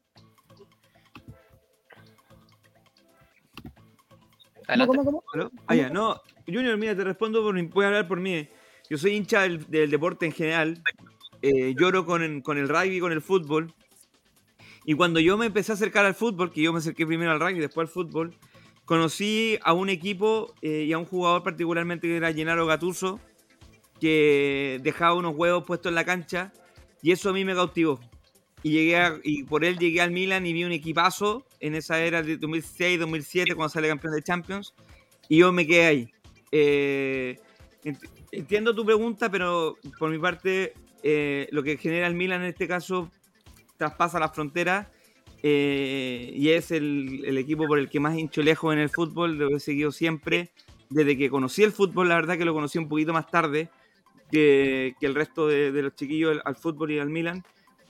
Adelante. 4.70 4.96
¿Cómo, 4.96 5.04
cómo. 5.04 5.50
Ah, 5.66 5.74
ya, 5.74 5.88
no. 5.90 6.20
Junior, 6.46 6.76
mira, 6.76 6.96
te 6.96 7.04
respondo, 7.04 7.42
por, 7.42 7.60
voy 7.68 7.84
a 7.84 7.88
hablar 7.88 8.08
por 8.08 8.20
mí. 8.20 8.48
Yo 8.88 8.98
soy 8.98 9.12
hincha 9.16 9.42
del, 9.42 9.68
del 9.70 9.90
deporte 9.90 10.26
en 10.26 10.32
general. 10.32 10.82
eh, 11.42 11.74
lloro 11.78 12.04
con 12.04 12.22
el, 12.22 12.42
con 12.42 12.58
el 12.58 12.68
rugby, 12.68 13.00
con 13.00 13.12
el 13.12 13.22
fútbol. 13.22 13.72
Y 14.84 14.94
cuando 14.94 15.20
yo 15.20 15.36
me 15.36 15.46
empecé 15.46 15.72
a 15.72 15.74
acercar 15.74 16.04
al 16.06 16.14
fútbol, 16.14 16.50
que 16.52 16.62
yo 16.62 16.72
me 16.72 16.78
acerqué 16.78 17.06
primero 17.06 17.30
al 17.30 17.40
rugby 17.40 17.58
y 17.58 17.60
después 17.60 17.86
al 17.88 17.92
fútbol, 17.92 18.34
conocí 18.84 19.58
a 19.62 19.72
un 19.72 19.88
equipo 19.90 20.54
eh, 20.62 20.84
y 20.88 20.92
a 20.92 20.98
un 20.98 21.04
jugador 21.04 21.42
particularmente 21.42 22.08
que 22.08 22.16
era 22.16 22.32
Gennaro 22.32 22.66
Gattuso, 22.66 23.20
que 24.00 24.80
dejaba 24.82 25.14
unos 25.14 25.36
huevos 25.36 25.64
puestos 25.64 25.90
en 25.90 25.94
la 25.94 26.04
cancha 26.04 26.52
y 27.02 27.12
eso 27.12 27.30
a 27.30 27.32
mí 27.32 27.44
me 27.44 27.54
cautivó. 27.54 28.00
Y, 28.62 28.72
llegué 28.72 28.96
a- 28.98 29.18
y 29.24 29.44
por 29.44 29.64
él 29.64 29.78
llegué 29.78 30.00
al 30.02 30.10
Milan 30.10 30.44
y 30.46 30.52
vi 30.52 30.64
un 30.64 30.72
equipazo 30.72 31.46
en 31.60 31.74
esa 31.74 32.00
era 32.02 32.22
de 32.22 32.38
2006-2007 32.38 33.54
cuando 33.54 33.70
sale 33.70 33.88
campeón 33.88 34.14
de 34.14 34.22
Champions 34.22 34.74
y 35.28 35.38
yo 35.38 35.52
me 35.52 35.66
quedé 35.66 35.86
ahí. 35.86 36.12
Eh, 36.52 37.38
ent- 37.84 38.08
entiendo 38.32 38.74
tu 38.74 38.84
pregunta, 38.84 39.30
pero 39.30 39.76
por 39.98 40.10
mi 40.10 40.18
parte 40.18 40.74
eh, 41.02 41.48
lo 41.52 41.62
que 41.62 41.76
genera 41.78 42.06
el 42.06 42.14
Milan 42.14 42.42
en 42.42 42.48
este 42.48 42.68
caso 42.68 43.10
traspasa 43.78 44.20
las 44.20 44.34
fronteras 44.34 44.88
eh, 45.42 46.30
y 46.34 46.50
es 46.50 46.70
el, 46.70 47.22
el 47.24 47.38
equipo 47.38 47.66
por 47.66 47.78
el 47.78 47.88
que 47.88 47.98
más 47.98 48.18
hincho 48.18 48.42
lejos 48.42 48.74
en 48.74 48.80
el 48.80 48.90
fútbol, 48.90 49.38
lo 49.38 49.56
he 49.56 49.60
seguido 49.60 49.90
siempre. 49.90 50.50
Desde 50.90 51.16
que 51.16 51.30
conocí 51.30 51.62
el 51.62 51.72
fútbol, 51.72 52.08
la 52.08 52.16
verdad 52.16 52.36
que 52.36 52.44
lo 52.44 52.52
conocí 52.52 52.76
un 52.76 52.88
poquito 52.88 53.12
más 53.14 53.30
tarde 53.30 53.70
que, 54.30 54.94
que 55.00 55.06
el 55.06 55.14
resto 55.14 55.46
de, 55.46 55.72
de 55.72 55.82
los 55.82 55.94
chiquillos 55.94 56.32
al, 56.32 56.42
al 56.44 56.56
fútbol 56.56 56.90
y 56.90 56.98
al 56.98 57.08
Milan, 57.08 57.42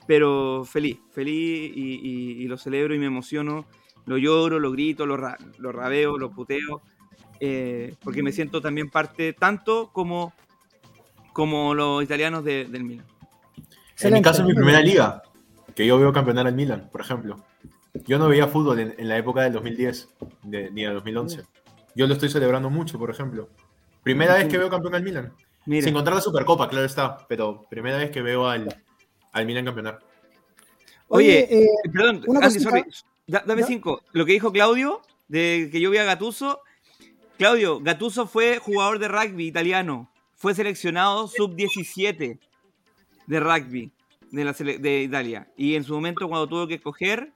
pero 0.07 0.63
feliz, 0.65 0.99
feliz 1.11 1.71
y, 1.75 1.99
y- 2.01 2.43
y 2.43 2.47
lo 2.47 2.57
celebro 2.57 2.93
y 2.95 2.99
me 2.99 3.05
emociono, 3.05 3.65
lo 4.05 4.17
lloro, 4.17 4.59
lo 4.59 4.71
grito, 4.71 5.05
lo, 5.05 5.17
ra- 5.17 5.37
lo 5.57 5.71
rabeo, 5.71 6.17
lo 6.17 6.31
puteo, 6.31 6.81
eh, 7.39 7.95
porque 8.03 8.23
me 8.23 8.31
siento 8.31 8.61
también 8.61 8.89
parte 8.89 9.33
tanto 9.33 9.89
como, 9.93 10.33
como 11.33 11.73
los 11.73 12.03
italianos 12.03 12.43
de- 12.43 12.65
del 12.65 12.83
Milan. 12.83 13.05
En 14.01 14.13
mi 14.13 14.21
caso, 14.21 14.41
en 14.41 14.47
mi 14.47 14.53
primera 14.55 14.81
liga, 14.81 15.21
que 15.75 15.85
yo 15.85 15.97
veo 15.99 16.11
campeonar 16.11 16.47
al 16.47 16.55
Milan, 16.55 16.89
por 16.91 17.01
ejemplo. 17.01 17.43
Yo 18.05 18.17
no 18.17 18.27
veía 18.27 18.47
fútbol 18.47 18.79
en, 18.79 18.95
en 18.97 19.07
la 19.07 19.17
época 19.17 19.41
del 19.43 19.53
2010, 19.53 20.09
de- 20.43 20.71
ni 20.71 20.83
del 20.83 20.93
2011. 20.95 21.43
Yo 21.95 22.07
lo 22.07 22.13
estoy 22.13 22.29
celebrando 22.29 22.69
mucho, 22.69 22.97
por 22.97 23.09
ejemplo. 23.09 23.49
Primera 24.03 24.35
vez 24.35 24.47
que 24.47 24.57
veo 24.57 24.69
campeón 24.69 24.95
al 24.95 25.03
Milan. 25.03 25.33
Mira, 25.65 25.83
Sin 25.85 25.93
contar 25.93 26.15
la 26.15 26.21
Supercopa, 26.21 26.67
claro 26.67 26.85
está, 26.85 27.17
pero 27.27 27.65
primera 27.69 27.97
vez 27.97 28.09
que 28.09 28.21
veo 28.23 28.47
al, 28.47 28.67
al 29.31 29.45
Milan 29.45 29.65
campeonar. 29.65 29.99
Oye, 31.07 31.39
eh, 31.39 31.63
Eh, 31.63 31.89
Perdón, 31.91 32.23
Una 32.27 32.39
Andy, 32.39 32.53
cosita. 32.55 32.69
sorry. 32.69 32.83
Da- 33.27 33.43
dame 33.45 33.61
¿Ya? 33.61 33.67
cinco. 33.67 34.01
Lo 34.13 34.25
que 34.25 34.33
dijo 34.33 34.51
Claudio, 34.51 35.01
de 35.27 35.69
que 35.71 35.79
yo 35.79 35.89
vi 35.89 35.97
a 35.97 36.03
Gatuso. 36.03 36.61
Claudio, 37.37 37.79
Gatuso 37.79 38.27
fue 38.27 38.59
jugador 38.59 38.99
de 38.99 39.07
rugby 39.07 39.47
italiano. 39.47 40.09
Fue 40.35 40.53
seleccionado 40.55 41.27
sub-17 41.27 42.39
de 43.27 43.39
rugby 43.39 43.91
de, 44.31 44.43
la 44.43 44.53
sele- 44.53 44.79
de 44.79 45.03
Italia. 45.03 45.47
Y 45.55 45.75
en 45.75 45.83
su 45.83 45.93
momento, 45.93 46.27
cuando 46.27 46.47
tuvo 46.47 46.67
que 46.67 46.75
escoger, 46.75 47.31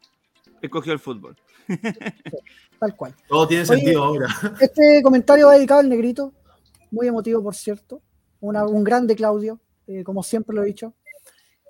escogió 0.61 0.93
el 0.93 0.99
fútbol. 0.99 1.35
tal 2.79 2.95
cual. 2.95 3.15
Todo 3.27 3.47
tiene 3.47 3.63
Oye, 3.63 3.75
sentido 3.75 4.03
ahora. 4.03 4.27
Este 4.59 5.01
comentario 5.03 5.47
va 5.47 5.53
dedicado 5.55 5.79
al 5.81 5.89
negrito, 5.89 6.33
muy 6.91 7.07
emotivo, 7.07 7.41
por 7.43 7.55
cierto. 7.55 8.01
Una- 8.39 8.65
un 8.65 8.83
grande 8.83 9.15
Claudio, 9.15 9.59
eh, 9.87 10.03
como 10.03 10.23
siempre 10.23 10.55
lo 10.55 10.63
he 10.63 10.67
dicho. 10.67 10.93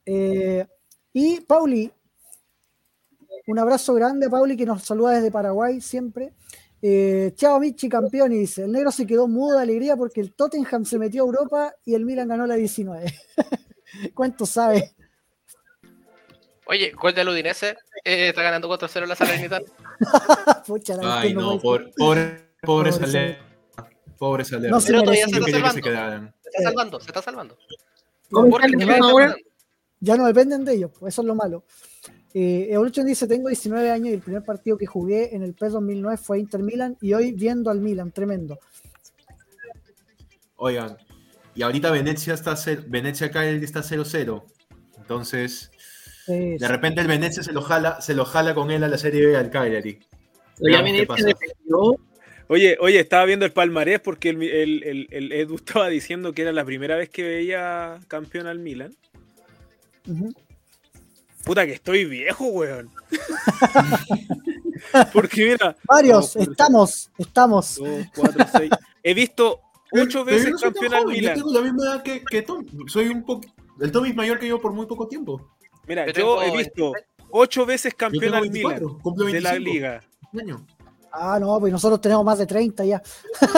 Eh, 0.05 0.65
y 1.13 1.41
Pauli, 1.41 1.91
un 3.47 3.59
abrazo 3.59 3.93
grande 3.93 4.27
a 4.27 4.29
Pauli 4.29 4.57
que 4.57 4.65
nos 4.65 4.83
saluda 4.83 5.13
desde 5.13 5.31
Paraguay 5.31 5.81
siempre. 5.81 6.33
Eh, 6.81 7.31
Chao 7.35 7.59
Michi, 7.59 7.89
campeón, 7.89 8.31
y 8.33 8.39
dice: 8.39 8.65
El 8.65 8.71
negro 8.71 8.91
se 8.91 9.07
quedó 9.07 9.27
mudo 9.27 9.57
de 9.57 9.63
alegría 9.63 9.95
porque 9.95 10.21
el 10.21 10.33
Tottenham 10.33 10.85
se 10.85 10.99
metió 10.99 11.23
a 11.23 11.25
Europa 11.25 11.73
y 11.85 11.95
el 11.95 12.05
Milan 12.05 12.27
ganó 12.27 12.45
la 12.45 12.55
19. 12.55 13.13
¿Cuánto 14.13 14.45
sabe? 14.45 14.93
Oye, 16.67 16.91
gol 16.91 17.13
del 17.13 17.29
Udinese. 17.29 17.77
eh, 18.03 18.29
está 18.29 18.41
ganando 18.41 18.69
4-0 18.69 19.05
la 19.05 19.15
Salernitana. 19.15 19.65
Pucha, 20.67 20.95
la 20.95 21.19
Ay, 21.19 21.33
no, 21.33 21.59
pobre, 21.59 21.91
pobre, 21.95 22.49
pobre 22.61 22.91
Saler. 22.91 23.37
Pobre 24.17 24.43
Saler. 24.43 24.71
No 24.71 24.79
se 24.79 24.87
Pero 24.87 25.01
todavía 25.01 25.25
se 25.25 25.31
está 25.31 25.45
quería 25.45 25.63
que 25.63 25.81
se 25.81 25.81
salvando. 25.81 26.33
Se 26.41 26.49
está 26.49 26.63
salvando, 26.63 26.99
se 26.99 27.07
está 27.07 27.21
salvando. 27.21 27.57
¿Cómo 28.31 28.49
Porque 28.49 28.67
está 28.67 28.83
el 28.97 29.21
el 29.21 29.45
Ya 29.99 30.17
no 30.17 30.25
dependen 30.27 30.65
de 30.65 30.73
ellos, 30.73 30.91
pues 30.99 31.13
eso 31.13 31.21
es 31.21 31.27
lo 31.27 31.35
malo. 31.35 31.63
Eh, 32.33 32.67
Evolution 32.69 33.05
dice, 33.05 33.27
tengo 33.27 33.47
19 33.47 33.89
años 33.89 34.09
y 34.09 34.13
el 34.13 34.21
primer 34.21 34.43
partido 34.43 34.77
que 34.77 34.85
jugué 34.85 35.33
en 35.35 35.41
el 35.41 35.53
PES 35.53 35.73
2009 35.73 36.17
fue 36.17 36.39
Inter 36.39 36.61
Milan 36.61 36.97
y 37.01 37.13
hoy 37.13 37.31
viendo 37.31 37.71
al 37.71 37.79
Milan, 37.79 38.11
tremendo. 38.11 38.59
Oigan, 40.57 40.97
y 41.53 41.61
ahorita 41.63 41.91
Venecia 41.91 42.33
está 42.33 42.55
Venecia 42.87 43.27
acá 43.27 43.45
está 43.49 43.81
0-0. 43.81 44.43
Entonces, 44.97 45.71
de 46.57 46.67
repente 46.67 47.01
el 47.01 47.07
Venecia 47.07 47.43
se 47.43 47.53
lo 47.53 47.61
jala, 47.61 48.01
se 48.01 48.13
lo 48.15 48.25
jala 48.25 48.53
con 48.55 48.71
él 48.71 48.83
a 48.83 48.87
la 48.87 48.97
Serie 48.97 49.25
B 49.25 49.37
al 49.37 49.49
Cagliari. 49.49 49.99
Oye, 52.47 52.77
oye, 52.79 52.99
estaba 52.99 53.25
viendo 53.25 53.45
el 53.45 53.51
palmarés 53.51 53.99
porque 53.99 54.29
el, 54.29 54.41
el, 54.43 54.83
el- 54.83 55.07
el 55.11 55.31
Edu 55.31 55.55
estaba 55.55 55.87
diciendo 55.89 56.33
que 56.33 56.43
era 56.43 56.51
la 56.51 56.63
primera 56.65 56.95
vez 56.95 57.09
que 57.09 57.23
veía 57.23 57.99
campeón 58.07 58.47
al 58.47 58.59
Milan. 58.59 58.93
Puta 61.43 61.65
que 61.65 61.73
estoy 61.73 62.05
viejo, 62.05 62.45
weón. 62.47 62.89
porque 65.13 65.45
mira, 65.45 65.75
Varios, 65.87 66.35
estamos, 66.35 67.11
estamos. 67.17 67.75
dos, 67.75 68.05
cuatro, 68.15 68.45
seis. 68.51 68.71
He 69.03 69.13
visto 69.13 69.61
ocho 69.91 70.25
Pero 70.25 70.37
veces 70.37 70.51
no 70.51 70.57
campeón 70.59 70.93
al 70.93 71.03
joven, 71.03 71.15
Yo 71.15 71.21
Milan. 71.21 71.35
tengo 71.35 71.53
la 71.53 71.61
misma 71.61 71.83
edad 71.85 72.03
que, 72.03 72.23
que 72.23 72.41
Tom. 72.41 72.65
Soy 72.87 73.07
un 73.09 73.23
poco. 73.23 73.47
El 73.79 73.91
Tommy 73.91 74.09
es 74.09 74.15
mayor 74.15 74.39
que 74.39 74.47
yo 74.47 74.59
por 74.59 74.73
muy 74.73 74.85
poco 74.85 75.07
tiempo. 75.07 75.51
Mira, 75.87 76.03
Yo 76.07 76.07
yo 76.07 76.13
tengo 76.13 76.43
he 76.43 76.57
visto 76.57 76.93
ocho 77.29 77.65
veces 77.65 77.93
campeón 77.93 78.33
al 78.33 78.49
Milan 78.49 78.79
24, 78.79 78.99
cumplo 79.01 79.25
de 79.25 79.31
25. 79.33 79.53
la 79.53 79.59
liga. 79.59 80.01
año. 80.39 80.65
Ah, 81.11 81.37
no, 81.39 81.59
pues 81.59 81.71
nosotros 81.71 82.01
tenemos 82.01 82.25
más 82.25 82.37
de 82.39 82.45
30 82.45 82.83
ya. 82.85 83.01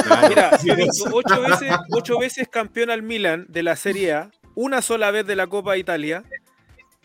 Claro. 0.04 0.30
Mira, 0.30 0.52
he 0.64 0.76
visto 0.76 1.10
ocho 1.12 1.42
veces, 1.42 1.72
ocho 1.92 2.20
veces 2.20 2.48
campeón 2.50 2.90
al 2.92 3.02
Milan 3.02 3.46
de 3.50 3.64
la 3.64 3.76
Serie 3.76 4.14
A, 4.14 4.32
una 4.56 4.82
sola 4.82 5.10
vez 5.12 5.26
de 5.26 5.36
la 5.36 5.48
Copa 5.48 5.74
de 5.74 5.80
Italia, 5.80 6.24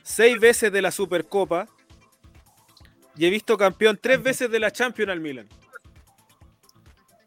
seis 0.03 0.39
veces 0.39 0.73
de 0.73 0.83
la 0.83 0.91
Supercopa 0.91 1.69
y 3.17 3.27
he 3.27 3.31
visto 3.31 3.57
campeón 3.57 3.99
tres 4.01 4.23
veces 4.23 4.51
de 4.51 4.59
la 4.59 4.71
Champions 4.71 5.11
al 5.11 5.21
Milan. 5.21 5.49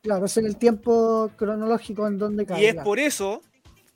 Claro, 0.02 0.26
es 0.26 0.38
en 0.38 0.46
el 0.46 0.58
tiempo 0.58 1.32
cronológico 1.36 2.08
en 2.08 2.18
donde 2.18 2.46
cae. 2.46 2.62
Y 2.62 2.66
es 2.66 2.76
por 2.76 3.00
eso 3.00 3.42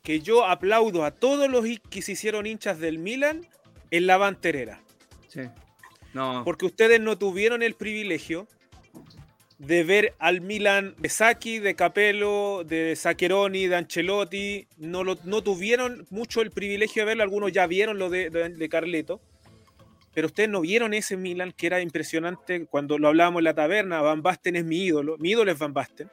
que 0.02 0.20
yo 0.20 0.44
aplaudo 0.44 1.04
a 1.04 1.10
todos 1.10 1.48
los 1.48 1.64
que 1.88 2.02
se 2.02 2.12
hicieron 2.12 2.46
hinchas 2.46 2.78
del 2.78 2.98
Milan 2.98 3.46
en 3.90 4.06
la 4.06 4.16
banterera. 4.16 4.82
Sí. 5.28 5.42
No. 6.12 6.42
Porque 6.44 6.66
ustedes 6.66 7.00
no 7.00 7.16
tuvieron 7.16 7.62
el 7.62 7.74
privilegio 7.74 8.48
de 9.60 9.84
ver 9.84 10.14
al 10.18 10.40
Milan 10.40 10.94
de 10.96 11.10
Saki, 11.10 11.58
de 11.58 11.74
Capello, 11.74 12.64
de 12.64 12.96
Zaccheroni, 12.96 13.66
de 13.66 13.76
Ancelotti. 13.76 14.66
No, 14.78 15.04
lo, 15.04 15.18
no 15.24 15.42
tuvieron 15.42 16.06
mucho 16.08 16.40
el 16.40 16.50
privilegio 16.50 17.02
de 17.02 17.06
verlo. 17.06 17.22
Algunos 17.22 17.52
ya 17.52 17.66
vieron 17.66 17.98
lo 17.98 18.08
de, 18.08 18.30
de, 18.30 18.48
de 18.48 18.68
Carleto. 18.70 19.20
Pero 20.14 20.28
ustedes 20.28 20.48
no 20.48 20.62
vieron 20.62 20.94
ese 20.94 21.18
Milan 21.18 21.52
que 21.52 21.66
era 21.66 21.82
impresionante 21.82 22.64
cuando 22.64 22.98
lo 22.98 23.08
hablábamos 23.08 23.40
en 23.40 23.44
la 23.44 23.54
taberna. 23.54 24.00
Van 24.00 24.22
Basten 24.22 24.56
es 24.56 24.64
mi 24.64 24.78
ídolo. 24.78 25.18
Mi 25.18 25.32
ídolo 25.32 25.52
es 25.52 25.58
Van 25.58 25.74
Basten. 25.74 26.10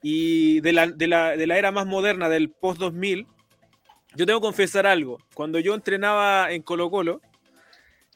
Y 0.00 0.60
de 0.60 0.72
la, 0.72 0.86
de 0.86 1.08
la, 1.08 1.36
de 1.36 1.46
la 1.48 1.58
era 1.58 1.72
más 1.72 1.86
moderna, 1.86 2.28
del 2.28 2.48
post-2000, 2.48 3.26
yo 4.14 4.24
tengo 4.24 4.38
que 4.38 4.44
confesar 4.44 4.86
algo. 4.86 5.18
Cuando 5.34 5.58
yo 5.58 5.74
entrenaba 5.74 6.52
en 6.52 6.62
Colo 6.62 6.90
Colo, 6.90 7.20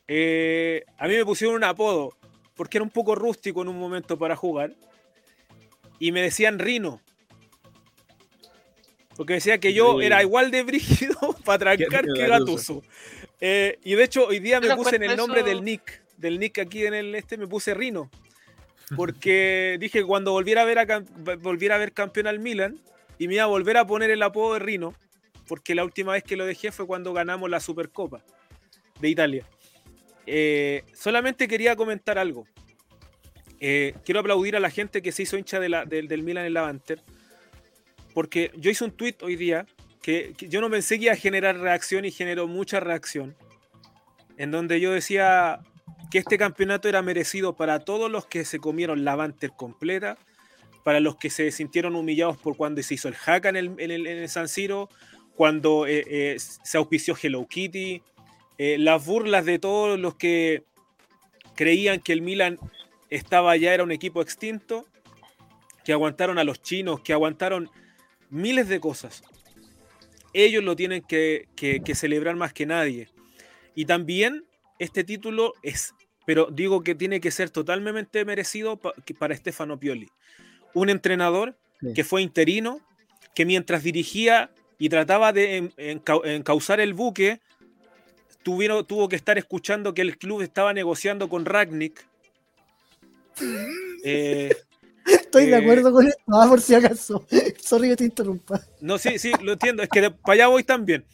eh, 0.06 0.84
a 0.98 1.08
mí 1.08 1.16
me 1.16 1.24
pusieron 1.24 1.56
un 1.56 1.64
apodo, 1.64 2.17
porque 2.58 2.76
era 2.76 2.82
un 2.84 2.90
poco 2.90 3.14
rústico 3.14 3.62
en 3.62 3.68
un 3.68 3.78
momento 3.78 4.18
para 4.18 4.34
jugar, 4.34 4.74
y 6.00 6.10
me 6.10 6.20
decían 6.20 6.58
Rino. 6.58 7.00
Porque 9.16 9.34
decía 9.34 9.58
que 9.58 9.72
yo 9.72 10.00
era 10.00 10.22
igual 10.22 10.50
de 10.50 10.64
brígido 10.64 11.16
para 11.44 11.76
trancar 11.76 12.04
Que. 12.04 12.26
Gatuso. 12.26 12.82
Eh, 13.40 13.78
y 13.84 13.94
de 13.94 14.04
hecho, 14.04 14.26
hoy 14.26 14.40
día 14.40 14.60
me 14.60 14.74
puse 14.76 14.96
en 14.96 15.04
el 15.04 15.16
nombre 15.16 15.40
eso- 15.40 15.48
del 15.48 15.64
Nick. 15.64 16.02
Del 16.16 16.40
Nick 16.40 16.58
aquí 16.58 16.84
en 16.84 16.94
el 16.94 17.14
este 17.14 17.36
me 17.36 17.46
puse 17.46 17.74
Rino. 17.74 18.10
Porque 18.96 19.76
dije 19.80 20.00
que 20.00 20.04
cuando 20.04 20.32
volviera 20.32 20.62
a 20.62 20.64
ver 20.64 20.80
a 20.80 21.04
volviera 21.40 21.76
a 21.76 21.78
ver 21.78 21.92
campeón 21.92 22.26
al 22.26 22.40
Milan 22.40 22.78
y 23.18 23.28
me 23.28 23.34
iba 23.34 23.44
a 23.44 23.46
volver 23.46 23.76
a 23.76 23.86
poner 23.86 24.10
el 24.10 24.22
apodo 24.22 24.54
de 24.54 24.58
Rino. 24.60 24.94
Porque 25.46 25.76
la 25.76 25.84
última 25.84 26.12
vez 26.12 26.24
que 26.24 26.36
lo 26.36 26.44
dejé 26.44 26.72
fue 26.72 26.86
cuando 26.88 27.12
ganamos 27.12 27.48
la 27.48 27.60
Supercopa 27.60 28.22
de 29.00 29.08
Italia. 29.08 29.46
Eh, 30.30 30.84
solamente 30.92 31.48
quería 31.48 31.74
comentar 31.74 32.18
algo. 32.18 32.46
Eh, 33.60 33.94
quiero 34.04 34.20
aplaudir 34.20 34.56
a 34.56 34.60
la 34.60 34.70
gente 34.70 35.00
que 35.02 35.10
se 35.10 35.22
hizo 35.22 35.38
hincha 35.38 35.58
de 35.58 35.68
del- 35.86 36.22
Milan 36.22 36.44
en 36.44 36.54
la. 36.54 37.02
Porque 38.14 38.50
yo 38.56 38.70
hice 38.70 38.84
un 38.84 38.90
tweet 38.92 39.16
hoy 39.22 39.36
día 39.36 39.66
que, 40.02 40.34
yo 40.38 40.60
no 40.60 40.70
pensé 40.70 40.98
que 40.98 41.04
iba 41.06 41.12
a 41.14 41.16
generar 41.16 41.58
reacción 41.58 42.04
y 42.04 42.10
generó 42.10 42.46
mucha 42.46 42.78
reacción. 42.80 43.36
En 44.36 44.50
donde 44.50 44.80
yo 44.80 44.92
decía 44.92 45.60
que 46.10 46.18
este 46.18 46.38
campeonato 46.38 46.88
era 46.88 47.02
merecido 47.02 47.56
para 47.56 47.80
todos 47.80 48.10
los 48.10 48.26
que 48.26 48.44
se 48.44 48.58
comieron 48.58 49.04
la 49.04 49.16
Banter 49.16 49.50
completa, 49.56 50.16
para 50.84 51.00
los 51.00 51.16
que 51.16 51.30
se 51.30 51.50
sintieron 51.50 51.96
humillados 51.96 52.36
por 52.38 52.56
cuando 52.56 52.82
se 52.82 52.94
hizo 52.94 53.08
el 53.08 53.14
hack 53.14 53.46
en 53.46 53.56
el, 53.56 53.66
en 53.78 53.90
el- 53.90 54.06
en 54.06 54.18
el 54.18 54.28
San 54.28 54.48
Siro, 54.48 54.88
cuando 55.34 55.86
eh, 55.86 56.36
se 56.38 56.78
auspició 56.78 57.16
Hello 57.20 57.46
Kitty, 57.46 58.02
eh, 58.58 58.76
las 58.78 59.04
burlas 59.06 59.44
de 59.44 59.58
todos 59.58 59.98
los 59.98 60.14
que 60.16 60.64
creían 61.54 62.00
que 62.00 62.12
el 62.12 62.22
Milan 62.22 62.58
estaba 63.10 63.56
ya, 63.56 63.72
era 63.74 63.82
un 63.84 63.92
equipo 63.92 64.20
extinto, 64.20 64.86
que 65.84 65.92
aguantaron 65.92 66.38
a 66.38 66.44
los 66.44 66.60
chinos, 66.60 67.00
que 67.00 67.12
aguantaron 67.12 67.70
miles 68.30 68.68
de 68.68 68.80
cosas. 68.80 69.22
Ellos 70.34 70.62
lo 70.62 70.76
tienen 70.76 71.02
que, 71.02 71.48
que- 71.56 71.80
que 71.80 71.94
celebrar 71.94 72.36
más 72.36 72.52
que 72.52 72.66
nadie. 72.66 73.08
Y 73.74 73.86
también 73.86 74.44
este 74.78 75.02
título 75.04 75.54
es, 75.62 75.94
pero 76.26 76.48
digo 76.52 76.82
que 76.82 76.94
tiene 76.94 77.20
que 77.20 77.30
ser 77.30 77.48
totalmente 77.50 78.24
merecido 78.24 78.76
pa- 78.76 78.92
que- 79.06 79.14
para 79.14 79.34
Stefano 79.34 79.80
Pioli. 79.80 80.08
Un 80.74 80.90
entrenador 80.90 81.56
Sí. 81.80 81.94
que 81.94 82.04
fue 82.04 82.22
interino, 82.22 82.80
que 83.34 83.46
mientras 83.46 83.82
dirigía 83.82 84.50
y 84.78 84.88
trataba 84.90 85.32
de 85.32 85.56
en- 85.56 85.70
encau- 85.76 86.26
encauzar 86.26 86.80
el 86.80 86.92
buque, 86.92 87.40
tuvieron, 88.42 88.84
tuvo 88.86 89.08
que 89.08 89.16
estar 89.16 89.38
escuchando 89.38 89.94
que 89.94 90.02
el 90.02 90.18
club 90.18 90.42
estaba 90.42 90.72
negociando 90.72 91.28
con 91.28 91.44
Ragnick. 91.44 92.06
Eh, 94.04 94.54
Estoy 95.06 95.46
de 95.46 95.52
Eh, 95.52 95.56
acuerdo 95.56 95.92
con 95.92 96.06
esto, 96.06 96.22
ah, 96.28 96.46
por 96.48 96.60
si 96.60 96.74
acaso. 96.74 97.26
Sorry 97.62 97.88
que 97.90 97.96
te 97.96 98.04
interrumpa. 98.04 98.60
No, 98.80 98.98
sí, 98.98 99.18
sí, 99.18 99.32
lo 99.42 99.52
entiendo. 99.52 99.82
Es 99.82 99.88
que 99.88 100.02
de- 100.02 100.10
para 100.10 100.34
allá 100.34 100.46
voy 100.48 100.64
también. 100.64 101.04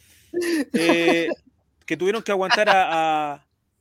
Eh, 0.73 1.29
que 1.85 1.95
tuvieron 1.97 2.21
que 2.21 2.31
aguantar 2.31 2.67
a, 2.69 3.33
a- 3.33 3.33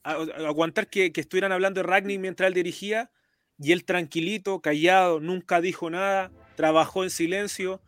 a- 0.05 0.12
a 0.12 0.47
aguantar 0.49 0.86
que, 0.88 1.12
que 1.12 1.20
estuvieran 1.20 1.53
hablando 1.53 1.80
de 1.80 1.86
Ragnick 1.88 2.20
mientras 2.20 2.49
él 2.49 2.55
dirigía. 2.55 3.11
Y 3.59 3.72
él 3.72 3.84
tranquilito, 3.84 4.61
callado, 4.61 5.20
nunca 5.20 5.61
dijo 5.61 5.90
nada, 5.90 6.30
trabajó 6.57 7.03
en 7.05 7.11
silencio. 7.11 7.80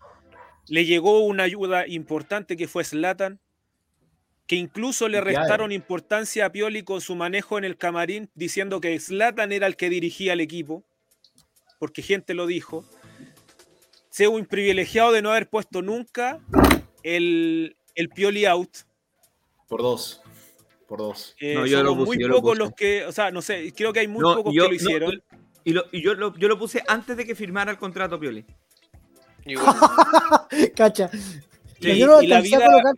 Le 0.68 0.84
llegó 0.84 1.20
una 1.20 1.44
ayuda 1.44 1.86
importante 1.86 2.57
que 2.57 2.66
fue 2.68 2.82
Slatan, 2.84 3.38
que 4.47 4.57
incluso 4.57 5.09
le 5.09 5.20
restaron 5.20 5.72
importancia 5.72 6.47
a 6.47 6.53
Pioli 6.53 6.82
con 6.82 7.01
su 7.01 7.14
manejo 7.16 7.59
en 7.59 7.64
el 7.64 7.76
camarín, 7.76 8.30
diciendo 8.34 8.80
que 8.80 8.99
Slatan 8.99 9.51
era 9.53 9.66
el 9.66 9.76
que 9.76 9.88
dirigía 9.90 10.32
el 10.34 10.40
equipo, 10.40 10.84
porque 11.78 12.03
gente 12.03 12.34
lo 12.34 12.47
dijo 12.47 12.84
sea 14.09 14.30
un 14.30 14.47
privilegiado 14.47 15.12
de 15.12 15.20
no 15.20 15.30
haber 15.30 15.47
puesto 15.47 15.82
nunca 15.82 16.40
el, 17.03 17.76
el 17.94 18.09
Pioli 18.09 18.47
out. 18.47 18.70
Por 19.68 19.82
dos. 19.82 20.22
Por 20.88 21.01
dos. 21.01 21.34
Eh, 21.38 21.53
No, 21.55 21.66
yo 21.66 21.82
lo 21.82 21.94
puse, 21.94 22.07
muy 22.07 22.18
yo 22.22 22.28
pocos 22.30 22.57
los 22.57 22.72
que, 22.72 23.05
o 23.05 23.12
sea, 23.12 23.30
no 23.30 23.42
sé, 23.42 23.74
creo 23.76 23.92
que 23.92 24.01
hay 24.01 24.09
muy 24.09 24.22
No, 24.22 24.36
pocos 24.36 24.55
yo- 24.55 24.62
que 24.62 24.68
lo 24.68 24.70
no, 24.70 24.74
hicieron. 24.76 25.22
Y, 25.64 25.72
lo- 25.72 25.84
y 25.92 26.01
yo, 26.01 26.14
lo, 26.14 26.34
yo 26.38 26.49
lo 26.49 26.59
puse 26.59 26.82
antes 26.86 27.14
de 27.16 27.26
que 27.26 27.34
firmara 27.34 27.70
el 27.72 27.76
contrato 27.76 28.18
Pioli. 28.18 28.47
Igual, 29.44 29.74
Cacha. 30.76 31.11
Sí, 31.80 31.99
yo 31.99 32.07
no 32.07 32.22
y, 32.22 32.26
la 32.28 32.40
vida, 32.40 32.59
colocar- 32.64 32.94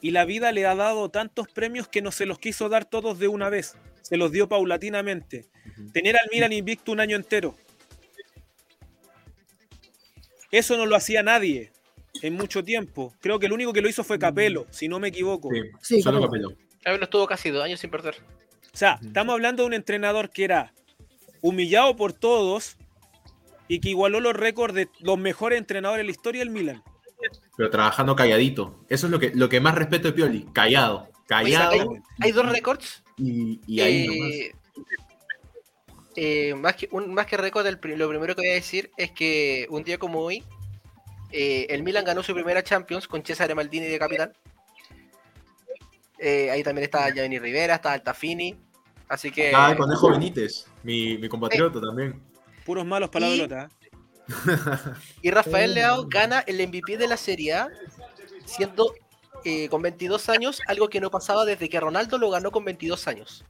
y 0.00 0.10
la 0.12 0.24
vida 0.24 0.52
le 0.52 0.66
ha 0.66 0.74
dado 0.74 1.08
tantos 1.10 1.48
premios 1.48 1.88
que 1.88 2.02
no 2.02 2.10
se 2.12 2.26
los 2.26 2.38
quiso 2.38 2.68
dar 2.68 2.84
todos 2.84 3.18
de 3.18 3.28
una 3.28 3.48
vez. 3.50 3.76
Se 4.02 4.16
los 4.16 4.32
dio 4.32 4.48
paulatinamente. 4.48 5.46
Tener 5.92 6.16
al 6.16 6.28
Milan 6.32 6.52
invicto 6.52 6.92
un 6.92 7.00
año 7.00 7.16
entero. 7.16 7.56
Eso 10.50 10.76
no 10.76 10.86
lo 10.86 10.96
hacía 10.96 11.22
nadie 11.22 11.70
en 12.22 12.34
mucho 12.34 12.64
tiempo. 12.64 13.14
Creo 13.20 13.38
que 13.38 13.46
el 13.46 13.52
único 13.52 13.72
que 13.72 13.80
lo 13.82 13.88
hizo 13.88 14.02
fue 14.02 14.18
Capello, 14.18 14.66
si 14.70 14.88
no 14.88 14.98
me 14.98 15.08
equivoco. 15.08 15.48
Sí, 15.52 15.60
Sí, 15.96 16.02
solo 16.02 16.20
capelo. 16.20 16.50
capelo. 16.50 16.70
Pablo 16.82 17.04
estuvo 17.04 17.26
casi 17.26 17.50
dos 17.50 17.62
años 17.64 17.78
sin 17.80 17.90
perder. 17.90 18.16
O 18.72 18.76
sea, 18.76 18.98
estamos 19.04 19.34
hablando 19.34 19.62
de 19.62 19.66
un 19.68 19.74
entrenador 19.74 20.30
que 20.30 20.44
era 20.44 20.72
humillado 21.40 21.94
por 21.96 22.12
todos 22.12 22.76
y 23.68 23.80
que 23.80 23.90
igualó 23.90 24.18
los 24.20 24.34
récords 24.34 24.74
de 24.74 24.88
los 25.00 25.18
mejores 25.18 25.58
entrenadores 25.58 26.00
de 26.00 26.04
la 26.04 26.10
historia 26.10 26.40
del 26.40 26.50
Milan. 26.50 26.82
Pero 27.56 27.70
trabajando 27.70 28.16
calladito. 28.16 28.84
Eso 28.88 29.06
es 29.06 29.10
lo 29.10 29.18
que, 29.18 29.32
lo 29.34 29.48
que 29.48 29.60
más 29.60 29.74
respeto 29.74 30.08
de 30.08 30.12
Pioli. 30.12 30.46
Callado. 30.52 31.08
Callado. 31.26 31.70
Hay, 31.72 31.80
hay 32.20 32.32
dos 32.32 32.48
récords. 32.50 33.02
Y, 33.16 33.60
y 33.66 33.80
ahí 33.80 34.06
nomás. 34.06 34.30
eh, 34.30 34.52
eh, 36.16 36.54
más, 36.54 36.74
que, 36.74 36.88
un, 36.90 37.14
más 37.14 37.26
que 37.26 37.36
récord, 37.36 37.66
el 37.66 37.78
lo 37.96 38.08
primero 38.08 38.34
que 38.34 38.42
voy 38.42 38.50
a 38.50 38.54
decir 38.54 38.90
es 38.96 39.12
que 39.12 39.66
un 39.70 39.84
día 39.84 39.98
como 39.98 40.20
hoy, 40.20 40.42
eh, 41.30 41.66
el 41.70 41.82
Milan 41.82 42.04
ganó 42.04 42.22
su 42.22 42.34
primera 42.34 42.62
Champions 42.62 43.06
con 43.06 43.22
Cesare 43.22 43.54
Maldini 43.54 43.86
de 43.86 43.98
capitán. 43.98 44.32
Eh, 46.18 46.50
ahí 46.50 46.62
también 46.62 46.84
está 46.84 47.10
Gianni 47.12 47.38
Rivera, 47.38 47.76
está 47.76 47.92
Altafini. 47.92 48.56
Así 49.08 49.30
que. 49.30 49.52
Ah, 49.54 49.70
el 49.70 49.76
conejo 49.76 50.10
Benítez. 50.10 50.66
Mi, 50.82 51.16
mi 51.18 51.28
compatriota 51.28 51.80
también. 51.80 52.20
Puros 52.64 52.84
malos 52.84 53.08
para 53.10 53.28
la 53.28 53.34
Y-. 53.34 53.40
¿eh? 53.40 53.68
Y 55.22 55.30
Rafael 55.30 55.74
Leao 55.74 56.06
gana 56.08 56.40
el 56.40 56.66
MVP 56.66 56.96
de 56.96 57.08
la 57.08 57.16
Serie 57.16 57.54
A, 57.54 57.68
siendo 58.44 58.94
eh, 59.44 59.68
con 59.68 59.82
22 59.82 60.28
años, 60.28 60.60
algo 60.66 60.88
que 60.88 61.00
no 61.00 61.10
pasaba 61.10 61.44
desde 61.44 61.68
que 61.68 61.80
Ronaldo 61.80 62.18
lo 62.18 62.30
ganó 62.30 62.50
con 62.50 62.64
22 62.64 63.08
años. 63.08 63.44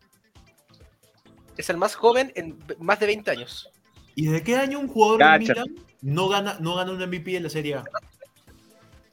Es 1.57 1.68
el 1.70 1.76
más 1.76 1.95
joven 1.95 2.33
en 2.37 2.59
más 2.78 3.01
de 3.01 3.07
20 3.07 3.31
años. 3.31 3.70
¿Y 4.14 4.26
de 4.26 4.43
qué 4.43 4.57
año 4.57 4.78
un 4.78 4.89
jugador 4.89 5.18
de. 5.18 5.39
Milan 5.39 5.66
no 6.03 6.28
gana, 6.28 6.57
no 6.61 6.74
gana 6.76 6.93
un 6.93 6.99
MVP 7.03 7.37
en 7.37 7.43
la 7.45 7.51
Serie 7.51 7.74
A? 7.76 7.85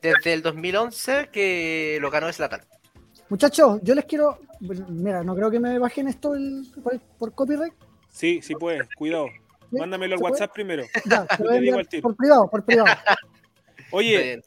Desde 0.02 0.34
el 0.34 0.42
2011 0.42 1.30
que 1.32 1.98
lo 2.00 2.10
ganó 2.10 2.32
Zlatan. 2.32 2.62
Muchachos, 3.30 3.80
yo 3.84 3.94
les 3.96 4.06
quiero. 4.06 4.40
Mira, 4.90 5.24
no 5.24 5.36
creo 5.36 5.52
que 5.52 5.60
me 5.60 5.78
bajen 5.80 6.08
esto 6.08 6.34
el- 6.34 6.66
por, 6.84 7.00
por 7.20 7.34
copyright. 7.34 7.74
Sí, 8.10 8.40
sí 8.42 8.56
puedes, 8.56 8.88
cuidado. 8.96 9.28
Mándamelo 9.72 10.16
al. 10.16 10.22
WhatsApp 10.22 10.54
primero. 10.54 10.84
Ya, 11.06 11.26
te 11.38 11.44
voy 11.44 11.48
a 11.48 11.60
Te 11.60 11.60
digo 11.62 11.78
enviar 11.78 11.80
al 11.80 11.88
tiro. 11.88 12.02
por 12.04 12.16
privado, 12.16 12.50
por 12.50 12.66
privado. 12.66 12.88
Oye, 13.92 14.42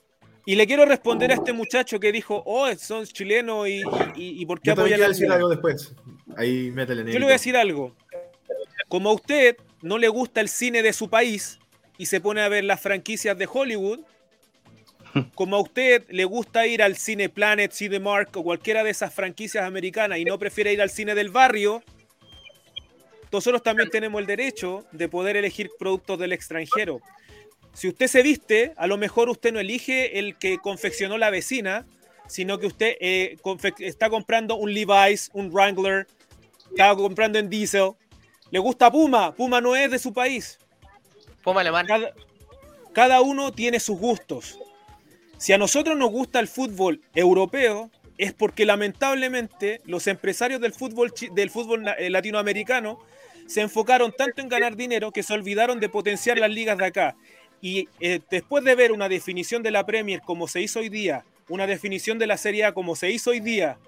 y 0.47 0.55
le 0.57 0.67
quiero 0.67 0.85
responder 0.85 1.31
a 1.31 1.35
este 1.35 1.53
muchacho 1.53 2.01
que 2.01 2.13
dijo, 2.13 2.43
oh, 2.47 2.75
son 2.77 3.05
chilenos 3.07 3.69
y, 3.69 3.83
y, 4.17 4.43
y 4.43 4.47
por 4.47 4.61
qué 4.61 4.73
apoyan 4.73 5.01
al 5.03 5.09
decir 5.09 5.25
Milan?". 5.25 5.37
algo 5.37 5.49
después. 5.49 5.95
Ahí 6.37 6.71
métele 6.71 7.05
Yo 7.13 7.19
le 7.19 7.25
voy 7.25 7.31
a 7.31 7.33
decir 7.33 7.57
algo. 7.57 7.95
Como 8.89 9.11
a 9.11 9.13
usted 9.13 9.57
no 9.83 9.99
le 9.99 10.09
gusta 10.09 10.41
el 10.41 10.49
cine 10.49 10.83
de 10.83 10.93
su 10.93 11.09
país 11.09 11.59
y 11.99 12.07
se 12.07 12.21
pone 12.21 12.41
a 12.41 12.49
ver 12.49 12.65
las 12.65 12.81
franquicias 12.81 13.37
de 13.39 13.49
Hollywood, 13.51 14.01
como 15.35 15.57
a 15.57 15.61
usted 15.61 16.05
le 16.09 16.25
gusta 16.25 16.67
ir 16.67 16.83
al 16.83 16.97
Cine 16.97 17.29
Planet, 17.29 17.73
Cinemark 17.73 18.37
o 18.37 18.43
cualquiera 18.43 18.85
de 18.85 18.91
esas 18.91 19.13
franquicias 19.13 19.65
americanas 19.65 20.19
y 20.19 20.25
no 20.25 20.39
prefiere 20.39 20.73
ir 20.73 20.81
al 20.81 20.91
cine 20.91 21.15
del 21.15 21.31
barrio, 21.31 21.83
nosotros 23.33 23.63
también 23.63 23.91
tenemos 23.91 24.21
el 24.21 24.27
derecho 24.27 24.85
de 24.93 25.09
poder 25.09 25.37
elegir 25.37 25.71
productos 25.79 26.19
del 26.19 26.33
extranjero. 26.33 27.01
Si 27.73 27.89
usted 27.89 28.09
se 28.09 28.23
viste, 28.23 28.75
a 28.77 28.87
lo 28.87 28.97
mejor 28.97 29.29
usted 29.29 29.53
no 29.53 29.61
elige 29.61 30.19
el 30.19 30.37
que 30.37 30.59
confeccionó 30.59 31.19
la 31.19 31.31
vecina, 31.31 31.87
sino 32.27 32.59
que 32.59 32.67
usted 32.67 32.97
eh, 33.01 33.37
está 33.79 34.11
comprando 34.11 34.57
un 34.57 34.73
Levi's, 34.73 35.31
un 35.33 35.51
Wrangler, 35.53 36.07
está 36.71 36.95
comprando 36.95 37.39
en 37.39 37.49
Diesel. 37.49 37.93
Le 38.51 38.59
gusta 38.59 38.91
Puma, 38.91 39.35
Puma 39.35 39.61
no 39.61 39.77
es 39.77 39.91
de 39.91 39.99
su 39.99 40.13
país. 40.13 40.59
Puma 41.43 41.61
alemán. 41.61 41.87
Cada, 41.87 42.13
cada 42.93 43.21
uno 43.21 43.53
tiene 43.53 43.79
sus 43.79 43.99
gustos. 43.99 44.59
Si 45.39 45.53
a 45.53 45.59
nosotros 45.59 45.97
nos 45.97 46.11
gusta 46.11 46.41
el 46.41 46.49
fútbol 46.49 47.01
europeo, 47.15 47.91
es 48.21 48.35
porque 48.35 48.67
lamentablemente 48.67 49.81
los 49.87 50.07
empresarios 50.07 50.61
del 50.61 50.75
fútbol, 50.75 51.11
del 51.33 51.49
fútbol 51.49 51.89
eh, 51.99 52.11
latinoamericano 52.11 53.01
se 53.47 53.63
enfocaron 53.63 54.13
tanto 54.13 54.43
en 54.43 54.51
ganar 54.51 54.77
dinero 54.77 55.11
que 55.11 55.23
se 55.23 55.33
olvidaron 55.33 55.81
de 55.81 55.89
potenciar 55.89 56.37
las 56.37 56.51
ligas 56.51 56.77
de 56.77 56.85
acá. 56.85 57.17
Y 57.63 57.89
eh, 57.99 58.21
después 58.31 58.63
de 58.63 58.75
ver 58.75 58.93
una 58.93 59.09
definición 59.09 59.63
de 59.63 59.71
la 59.71 59.87
Premier 59.87 60.21
como 60.21 60.49
se 60.49 60.61
hizo 60.61 60.81
hoy 60.81 60.91
día, 60.91 61.25
una 61.49 61.67
definición 61.67 62.19
de 62.19 62.27
la 62.27 62.37
Serie 62.37 62.67
A 62.67 62.73
como 62.73 62.95
se 62.95 63.11
hizo 63.11 63.31
hoy 63.31 63.41
día, 63.41 63.79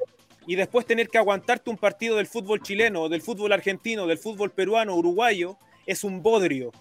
y 0.47 0.57
después 0.57 0.87
tener 0.87 1.11
que 1.11 1.19
aguantarte 1.19 1.69
un 1.69 1.77
partido 1.77 2.17
del 2.17 2.27
fútbol 2.27 2.63
chileno, 2.63 3.11
del 3.11 3.21
fútbol 3.21 3.53
argentino, 3.53 4.07
del 4.07 4.19
fútbol 4.19 4.51
peruano, 4.51 4.97
uruguayo, 4.97 5.59
es 5.85 6.05
un 6.05 6.23
bodrio. 6.23 6.73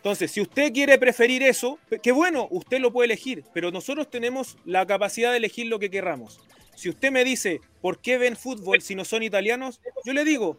Entonces, 0.00 0.30
si 0.30 0.40
usted 0.40 0.72
quiere 0.72 0.96
preferir 0.96 1.42
eso, 1.42 1.78
qué 2.02 2.10
bueno, 2.10 2.48
usted 2.50 2.80
lo 2.80 2.90
puede 2.90 3.04
elegir, 3.04 3.44
pero 3.52 3.70
nosotros 3.70 4.08
tenemos 4.08 4.56
la 4.64 4.86
capacidad 4.86 5.30
de 5.30 5.36
elegir 5.36 5.66
lo 5.66 5.78
que 5.78 5.90
querramos. 5.90 6.40
Si 6.74 6.88
usted 6.88 7.12
me 7.12 7.22
dice, 7.22 7.60
¿por 7.82 8.00
qué 8.00 8.16
ven 8.16 8.34
fútbol 8.34 8.80
si 8.80 8.94
no 8.94 9.04
son 9.04 9.22
italianos? 9.22 9.82
Yo 10.06 10.14
le 10.14 10.24
digo, 10.24 10.56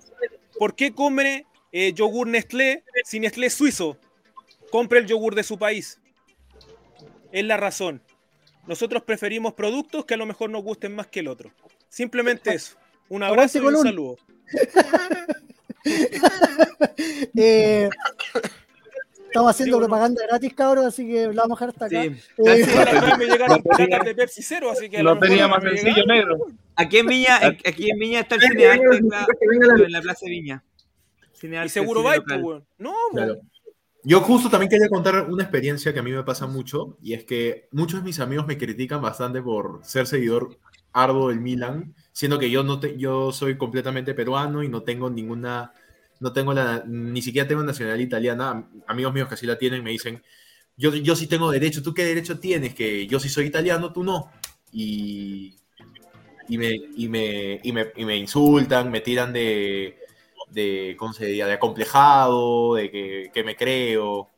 ¿por 0.59 0.75
qué 0.75 0.93
come 0.93 1.47
eh, 1.71 1.91
yogur 1.91 2.27
Nestlé 2.27 2.83
si 3.03 3.19
Nestlé 3.19 3.47
es 3.47 3.55
suizo? 3.55 3.97
Compre 4.69 4.99
el 4.99 5.07
yogur 5.07 5.33
de 5.33 5.41
su 5.41 5.57
país. 5.57 5.99
Es 7.31 7.43
la 7.43 7.57
razón. 7.57 8.03
Nosotros 8.67 9.01
preferimos 9.01 9.55
productos 9.55 10.05
que 10.05 10.13
a 10.13 10.17
lo 10.17 10.27
mejor 10.27 10.51
nos 10.51 10.61
gusten 10.61 10.93
más 10.93 11.07
que 11.07 11.21
el 11.21 11.27
otro. 11.27 11.51
Simplemente 11.89 12.53
eso. 12.53 12.75
Un 13.09 13.23
abrazo 13.23 13.57
y 13.57 13.61
un 13.61 13.81
saludo. 13.81 14.17
Eh, 17.35 17.89
estamos 19.31 19.49
haciendo 19.49 19.77
propaganda 19.79 20.21
gratis, 20.27 20.53
cabros, 20.53 20.85
así 20.85 21.07
que 21.07 21.27
lo 21.27 21.33
vamos 21.33 21.61
a 21.61 21.65
dejar 21.65 21.69
hasta 21.69 21.85
acá. 21.85 22.01
Sí. 22.03 22.21
Eh, 22.45 22.65
Sí, 22.65 22.75
la 22.75 23.01
vez 23.01 23.17
me 23.17 23.25
llegaron 23.25 23.61
latas 23.79 24.05
de 24.05 24.15
Pepsi 24.15 24.43
Cero, 24.43 24.69
así 24.71 24.89
que 24.89 24.97
a 24.97 25.03
lo 25.03 25.09
Lo 25.09 25.15
mejor 25.15 25.27
tenía 25.29 25.47
más 25.47 25.63
sencillo, 25.63 26.05
negro. 26.05 26.37
Aquí 26.75 26.97
en 26.97 27.07
Viña, 27.07 27.37
aquí 27.65 27.89
en 27.89 27.99
Viña 27.99 28.19
está 28.21 28.35
el 28.35 28.41
cinearte 28.41 28.85
en 28.97 29.07
la, 29.09 29.25
en 29.85 29.91
la 29.91 30.01
Plaza 30.01 30.25
de 30.25 30.31
Viña. 30.31 30.63
Cinearte, 31.33 31.67
Y 31.67 31.69
seguro 31.69 32.03
va, 32.03 32.13
pues, 32.25 32.41
weón. 32.41 32.65
No, 32.77 32.93
Claro. 33.13 33.33
weón. 33.33 33.51
Yo 34.03 34.19
justo 34.21 34.49
también 34.49 34.69
quería 34.69 34.89
contar 34.89 35.27
una 35.29 35.43
experiencia 35.43 35.93
que 35.93 35.99
a 35.99 36.03
mí 36.03 36.11
me 36.11 36.23
pasa 36.23 36.47
mucho, 36.47 36.97
y 37.03 37.13
es 37.13 37.23
que 37.23 37.67
muchos 37.71 37.99
de 37.99 38.05
mis 38.05 38.19
amigos 38.19 38.47
me 38.47 38.57
critican 38.57 38.99
bastante 39.01 39.41
por 39.43 39.81
ser 39.83 40.07
seguidor 40.07 40.57
arduo 40.91 41.29
del 41.29 41.39
Milan, 41.39 41.93
siendo 42.11 42.39
que 42.39 42.49
yo 42.49 42.63
no 42.63 42.79
te- 42.79 42.97
yo 42.97 43.31
soy 43.31 43.57
completamente 43.57 44.15
peruano 44.15 44.63
y 44.63 44.69
no 44.69 44.81
tengo 44.81 45.09
ninguna, 45.11 45.71
no 46.21 46.33
tengo 46.33 46.53
la, 46.53 46.83
ni 46.87 47.21
siquiera 47.21 47.47
tengo 47.47 47.63
nacionalidad 47.63 48.07
italiana. 48.07 48.51
Am- 48.51 48.83
Amigos 48.87 49.13
míos 49.13 49.27
que 49.29 49.37
sí 49.37 49.45
la 49.47 49.57
tienen 49.57 49.83
me 49.83 49.91
dicen, 49.91 50.23
yo, 50.77 50.95
yo 50.95 51.15
sí 51.15 51.27
tengo 51.27 51.51
derecho, 51.51 51.83
¿tú 51.83 51.93
qué 51.93 52.05
derecho 52.05 52.39
tienes? 52.39 52.73
Que 52.75 53.07
yo 53.07 53.19
sí 53.19 53.29
soy 53.29 53.47
italiano, 53.47 53.93
tú 53.93 54.03
no. 54.03 54.31
Y, 54.71 55.55
y, 56.47 56.57
me, 56.57 56.71
y, 56.95 57.07
me, 57.09 57.59
y, 57.63 57.71
me, 57.71 57.87
y 57.95 58.05
me 58.05 58.17
insultan, 58.17 58.91
me 58.91 59.01
tiran 59.01 59.33
de, 59.33 59.97
de, 60.51 60.95
¿cómo 60.97 61.13
se 61.13 61.25
de 61.25 61.43
acomplejado, 61.43 62.75
de 62.75 62.91
que, 62.91 63.31
que 63.33 63.43
me 63.43 63.55
creo. 63.55 64.29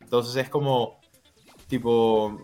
Entonces 0.00 0.36
es 0.36 0.48
como, 0.50 1.00
tipo, 1.68 2.42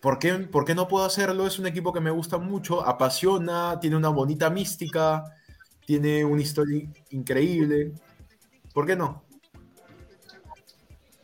¿por 0.00 0.18
qué, 0.18 0.34
¿por 0.34 0.64
qué 0.64 0.74
no 0.74 0.88
puedo 0.88 1.04
hacerlo? 1.04 1.46
Es 1.46 1.58
un 1.58 1.66
equipo 1.66 1.92
que 1.92 2.00
me 2.00 2.10
gusta 2.10 2.38
mucho, 2.38 2.86
apasiona, 2.86 3.78
tiene 3.80 3.96
una 3.96 4.10
bonita 4.10 4.50
mística, 4.50 5.24
tiene 5.86 6.24
una 6.24 6.42
historia 6.42 6.88
increíble. 7.10 7.92
¿Por 8.72 8.86
qué 8.86 8.96
no? 8.96 9.24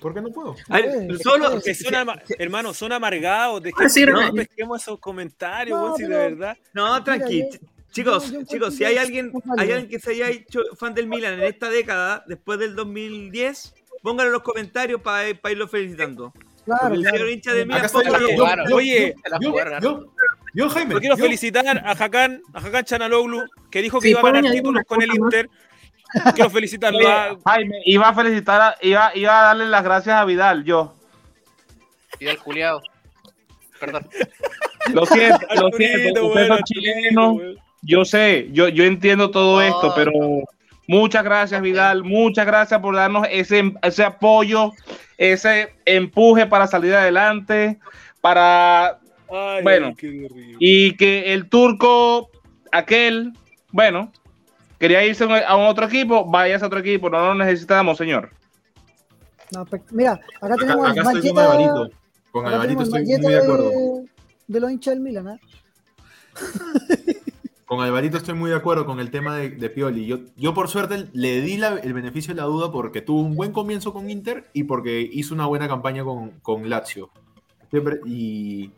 ¿Por 0.01 0.13
qué 0.15 0.21
no 0.21 0.29
puedo? 0.31 0.55
A 0.69 0.77
ver, 0.77 1.19
solo, 1.19 1.61
Que 1.61 1.75
son 1.75 1.95
ama- 1.95 2.21
hermano, 2.39 2.75
son 2.75 2.93
amargados. 2.93 3.63
Ah, 3.77 3.87
no. 4.13 4.33
pesquemos 4.35 4.83
esos 4.83 4.99
comentarios, 5.01 5.77
No, 5.79 5.85
weón, 5.87 5.97
si 5.97 6.03
de 6.03 6.09
pero- 6.09 6.21
verdad. 6.21 6.57
No, 6.75 7.03
tranqui. 7.03 7.45
Chicos, 7.91 8.31
chicos, 8.47 8.75
si 8.75 8.85
hay 8.85 8.99
alguien, 8.99 9.33
hay 9.57 9.71
alguien 9.73 9.89
que 9.89 9.99
se 9.99 10.11
haya 10.11 10.29
hecho 10.29 10.61
fan 10.79 10.93
del 10.95 11.07
Milan 11.07 11.35
en 11.35 11.45
esta 11.45 11.71
década, 11.71 12.23
después 12.27 12.59
del 12.59 12.77
2010, 12.77 13.75
pónganlo 14.03 14.29
en 14.29 14.33
los 14.35 14.43
comentarios 14.43 15.01
para 15.01 15.27
irlo 15.31 15.67
felicitando. 15.67 16.33
claro, 16.67 16.95
claro. 16.95 17.31
hincha 17.31 17.55
de 17.55 17.65
Milan, 17.65 17.87
Oye, 17.95 18.11
yo, 18.11 18.19
yo, 18.69 18.77
oye, 18.77 19.15
yo, 19.17 19.23
se 19.23 19.31
la 19.31 19.39
yo, 19.41 19.51
jugaron. 19.51 19.81
yo, 19.83 20.13
yo, 20.53 20.69
Jaime. 20.69 20.95
Yo 20.95 21.01
quiero 21.01 21.17
yo- 21.17 21.25
felicitar 21.25 21.67
a 21.67 21.93
Hakan, 21.93 22.43
a 22.53 22.59
Hakan 22.59 22.85
Chanaloglu, 22.85 23.45
que 23.71 23.81
dijo 23.81 23.99
que 23.99 24.09
Sí, 24.09 24.11
iba 24.11 24.21
a 24.21 24.33
ganar 24.33 24.53
títulos 24.53 24.83
con 24.87 25.01
el. 25.01 25.15
Inter. 25.15 25.49
Quiero 26.35 26.51
felicitarlo. 26.51 27.07
A- 27.09 27.37
Jaime, 27.45 27.77
iba 27.85 28.09
a 28.09 28.15
felicitar, 28.15 28.61
a- 28.61 28.77
iba, 28.81 29.11
iba 29.15 29.39
a 29.41 29.43
darle 29.45 29.67
las 29.67 29.85
gracias 29.85 30.17
a 30.17 30.25
Vidal, 30.25 30.65
yo. 30.65 30.95
Y 32.19 32.27
el 32.27 32.39
culiao. 32.39 32.81
Perdón. 33.79 34.09
Lo 34.93 35.05
siento, 35.05 35.39
lo 35.61 35.71
siento, 35.77 36.27
ustedes 36.27 36.49
son 36.49 36.61
chilenos, 36.65 37.37
yo 37.83 38.05
sé, 38.05 38.49
yo, 38.53 38.69
yo 38.69 38.85
entiendo 38.85 39.31
todo 39.31 39.57
No, 39.57 39.63
esto, 39.63 39.93
pero 39.95 40.13
muchas 40.87 41.25
gracias 41.25 41.61
Vidal, 41.61 42.05
muchas 42.05 42.47
gracias 42.47 42.81
por 42.81 42.95
darnos 42.95 43.27
ese, 43.31 43.75
ese 43.83 44.05
apoyo, 44.05 44.73
ese 45.19 45.75
empuje 45.85 46.47
para 46.47 46.67
salir 46.69 46.95
adelante, 46.95 47.79
para 48.21 48.99
Ay, 49.29 49.63
Bueno. 49.63 49.95
y 50.61 50.93
que 50.97 51.35
el 51.35 51.49
turco 51.49 52.31
aquel, 52.73 53.33
bueno, 53.73 54.13
quería 54.79 55.05
irse 55.05 55.25
a 55.25 55.57
un- 55.57 55.65
otro 55.67 55.87
equipo, 55.87 56.25
vaya 56.31 56.57
a 56.57 56.67
otro 56.67 56.79
equipo, 56.79 57.09
no 57.11 57.19
lo 57.19 57.35
necesitamos, 57.35 57.99
señor. 57.99 58.31
No, 59.53 59.65
pe- 59.65 59.83
mira, 59.93 60.13
acá 60.41 60.47
Acá, 60.47 60.57
tenemos 60.57 60.91
acá 60.91 61.11
el 61.11 61.17
estoy 61.19 61.31
con 61.31 61.39
Alvarito. 61.43 61.91
Con 62.33 62.47
acá 62.47 62.55
Alvarito 62.57 62.83
estoy 62.83 63.05
muy 63.05 63.17
de 63.33 63.39
acuerdo. 63.39 63.71
de, 63.71 64.05
de 64.49 64.61
los 64.61 64.71
hinchas 64.71 64.95
del 64.95 65.01
Milan, 65.03 65.29
¿eh? 65.29 65.41
Con 67.67 67.81
Alvarito 67.81 68.17
estoy 68.17 68.35
muy 68.35 68.51
de 68.51 68.57
acuerdo 68.57 68.87
con 68.87 69.01
el 69.01 69.11
tema 69.11 69.35
de, 69.37 69.51
de 69.51 69.71
Pioli. 69.71 70.07
Yo, 70.07 70.19
yo 70.37 70.55
por 70.55 70.69
suerte 70.69 71.09
le 71.13 71.41
di 71.41 71.57
la- 71.57 71.79
el 71.79 71.93
beneficio 71.95 72.33
de 72.33 72.41
la 72.41 72.47
duda 72.47 72.71
porque 72.71 73.03
tuvo 73.03 73.21
un 73.23 73.35
buen 73.35 73.51
comienzo 73.51 73.93
con 73.93 74.09
Inter 74.09 74.45
y 74.53 74.63
porque 74.65 75.01
hizo 75.01 75.35
una 75.35 75.47
buena 75.47 75.67
campaña 75.67 76.05
con, 76.05 76.31
con 76.43 76.69
Lazio. 76.71 77.11
Siempre- 77.71 77.99
y, 78.07 78.71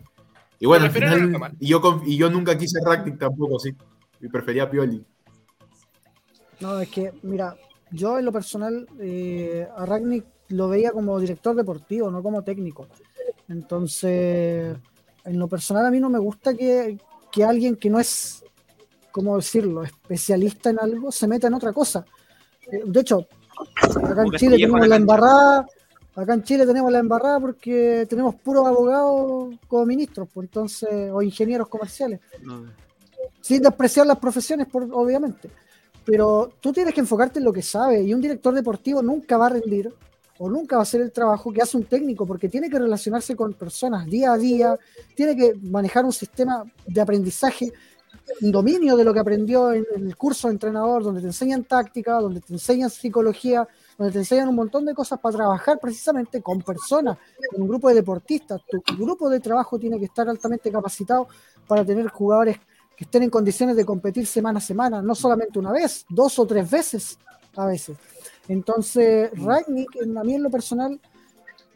y 0.59 0.67
bueno, 0.67 0.87
al 0.87 0.91
final, 0.91 1.53
y 1.61 1.69
yo, 1.69 1.83
conf- 1.83 2.03
y 2.07 2.17
yo 2.17 2.31
nunca 2.31 2.57
quise 2.57 2.79
Ragnick 2.83 3.19
tampoco, 3.19 3.59
sí. 3.59 3.75
Y 4.23 4.29
prefería 4.29 4.63
a 4.63 4.71
Pioli. 4.71 5.05
No, 6.61 6.81
es 6.81 6.89
que, 6.89 7.13
mira, 7.23 7.57
yo 7.91 8.19
en 8.19 8.25
lo 8.25 8.33
personal 8.33 8.87
eh, 9.01 9.67
a 9.77 9.87
Ragnick 9.87 10.25
lo 10.49 10.69
veía 10.69 10.93
como 10.93 11.19
director 11.21 11.55
deportivo, 11.55 12.11
no 12.11 12.23
como 12.23 12.43
técnico. 12.43 12.89
Entonces, 13.49 14.77
en 15.25 15.39
lo 15.39 15.49
personal 15.49 15.87
a 15.87 15.91
mí 15.91 16.01
no 16.01 16.11
me 16.11 16.19
gusta 16.19 16.55
que, 16.55 16.99
que 17.31 17.45
alguien 17.45 17.77
que 17.77 17.91
no 17.91 18.01
es, 18.01 18.45
¿cómo 19.11 19.37
decirlo?, 19.37 19.83
especialista 19.83 20.71
en 20.71 20.81
algo, 20.81 21.13
se 21.13 21.29
meta 21.29 21.47
en 21.47 21.55
otra 21.55 21.73
cosa. 21.73 22.05
Eh, 22.71 22.83
De 22.85 23.01
hecho, 23.01 23.27
acá 24.05 24.25
en 24.25 24.33
Chile 24.33 24.57
tenemos 24.57 24.83
en 24.83 24.89
la 24.91 24.97
embarrada, 24.97 25.67
acá 26.15 26.35
en 26.35 26.43
Chile 26.43 26.67
tenemos 26.67 26.91
la 26.91 26.99
embarrada 26.99 27.41
porque 27.41 28.07
tenemos 28.09 28.35
puros 28.37 28.67
abogados 28.67 29.55
como 29.67 29.87
ministros, 29.87 30.29
pues 30.33 30.47
entonces, 30.47 31.11
o 31.13 31.23
ingenieros 31.23 31.69
comerciales 31.69 32.21
sin 33.41 33.63
despreciar 33.63 34.07
las 34.07 34.19
profesiones, 34.19 34.67
por, 34.67 34.87
obviamente. 34.93 35.51
Pero 36.09 36.51
tú 36.63 36.73
tienes 36.73 36.95
que 36.95 37.01
enfocarte 37.01 37.39
en 37.39 37.45
lo 37.45 37.53
que 37.53 37.61
sabes 37.61 38.07
y 38.07 38.15
un 38.15 38.23
director 38.23 38.55
deportivo 38.55 39.03
nunca 39.03 39.37
va 39.37 39.45
a 39.45 39.51
rendir 39.51 39.93
o 40.39 40.49
nunca 40.49 40.77
va 40.77 40.81
a 40.81 40.85
hacer 40.85 41.03
el 41.03 41.13
trabajo 41.13 41.53
que 41.53 41.61
hace 41.61 41.77
un 41.77 41.85
técnico 41.85 42.25
porque 42.25 42.49
tiene 42.49 42.71
que 42.71 42.79
relacionarse 42.79 43.37
con 43.37 43.53
personas 43.53 44.07
día 44.07 44.33
a 44.33 44.39
día, 44.39 44.75
tiene 45.15 45.37
que 45.37 45.53
manejar 45.61 46.07
un 46.07 46.13
sistema 46.13 46.65
de 46.87 46.99
aprendizaje, 46.99 47.75
un 48.41 48.51
dominio 48.51 48.97
de 48.97 49.05
lo 49.05 49.13
que 49.13 49.21
aprendió 49.21 49.71
en, 49.75 49.85
el 49.97 50.17
curso 50.17 50.49
de 50.49 50.55
entrenador, 50.55 51.03
donde 51.03 51.21
te 51.21 51.27
enseñan 51.27 51.65
táctica, 51.65 52.15
donde 52.21 52.41
te 52.41 52.55
enseñan 52.55 52.89
psicología, 52.89 53.69
donde 53.99 54.11
te 54.15 54.21
enseñan 54.21 54.49
un 54.49 54.55
montón 54.55 54.87
de 54.87 54.95
cosas 54.95 55.21
para 55.21 55.37
trabajar 55.37 55.79
precisamente 55.79 56.41
con 56.41 56.63
personas, 56.63 57.19
con 57.51 57.61
un 57.61 57.69
grupo 57.69 57.91
de 57.91 57.97
deportistas. 57.97 58.63
Tu 58.67 58.97
grupo 58.97 59.29
de 59.29 59.41
trabajo 59.41 59.79
tiene 59.79 59.99
que 59.99 60.07
estar 60.07 60.27
altamente 60.27 60.73
capacitado 60.73 61.29
para 61.67 61.85
tener 61.85 62.09
jugadores 62.09 62.57
que 62.99 63.05
estén 63.05 63.23
en 63.23 63.31
condiciones 63.31 63.77
de 63.77 63.85
competir 63.85 64.27
semana 64.27 64.59
a 64.59 64.61
semana, 64.61 65.01
no 65.01 65.15
solamente 65.15 65.57
una 65.61 65.71
vez, 65.71 66.05
dos 66.09 66.37
o 66.41 66.45
tres 66.47 66.69
veces 66.69 67.17
a 67.57 67.65
veces. 67.67 67.97
Entonces, 68.49 69.31
Ragnick, 69.41 69.95
en- 70.03 70.19
a 70.19 70.25
mí 70.25 70.35
en 70.35 70.43
lo 70.43 70.51
personal, 70.51 70.99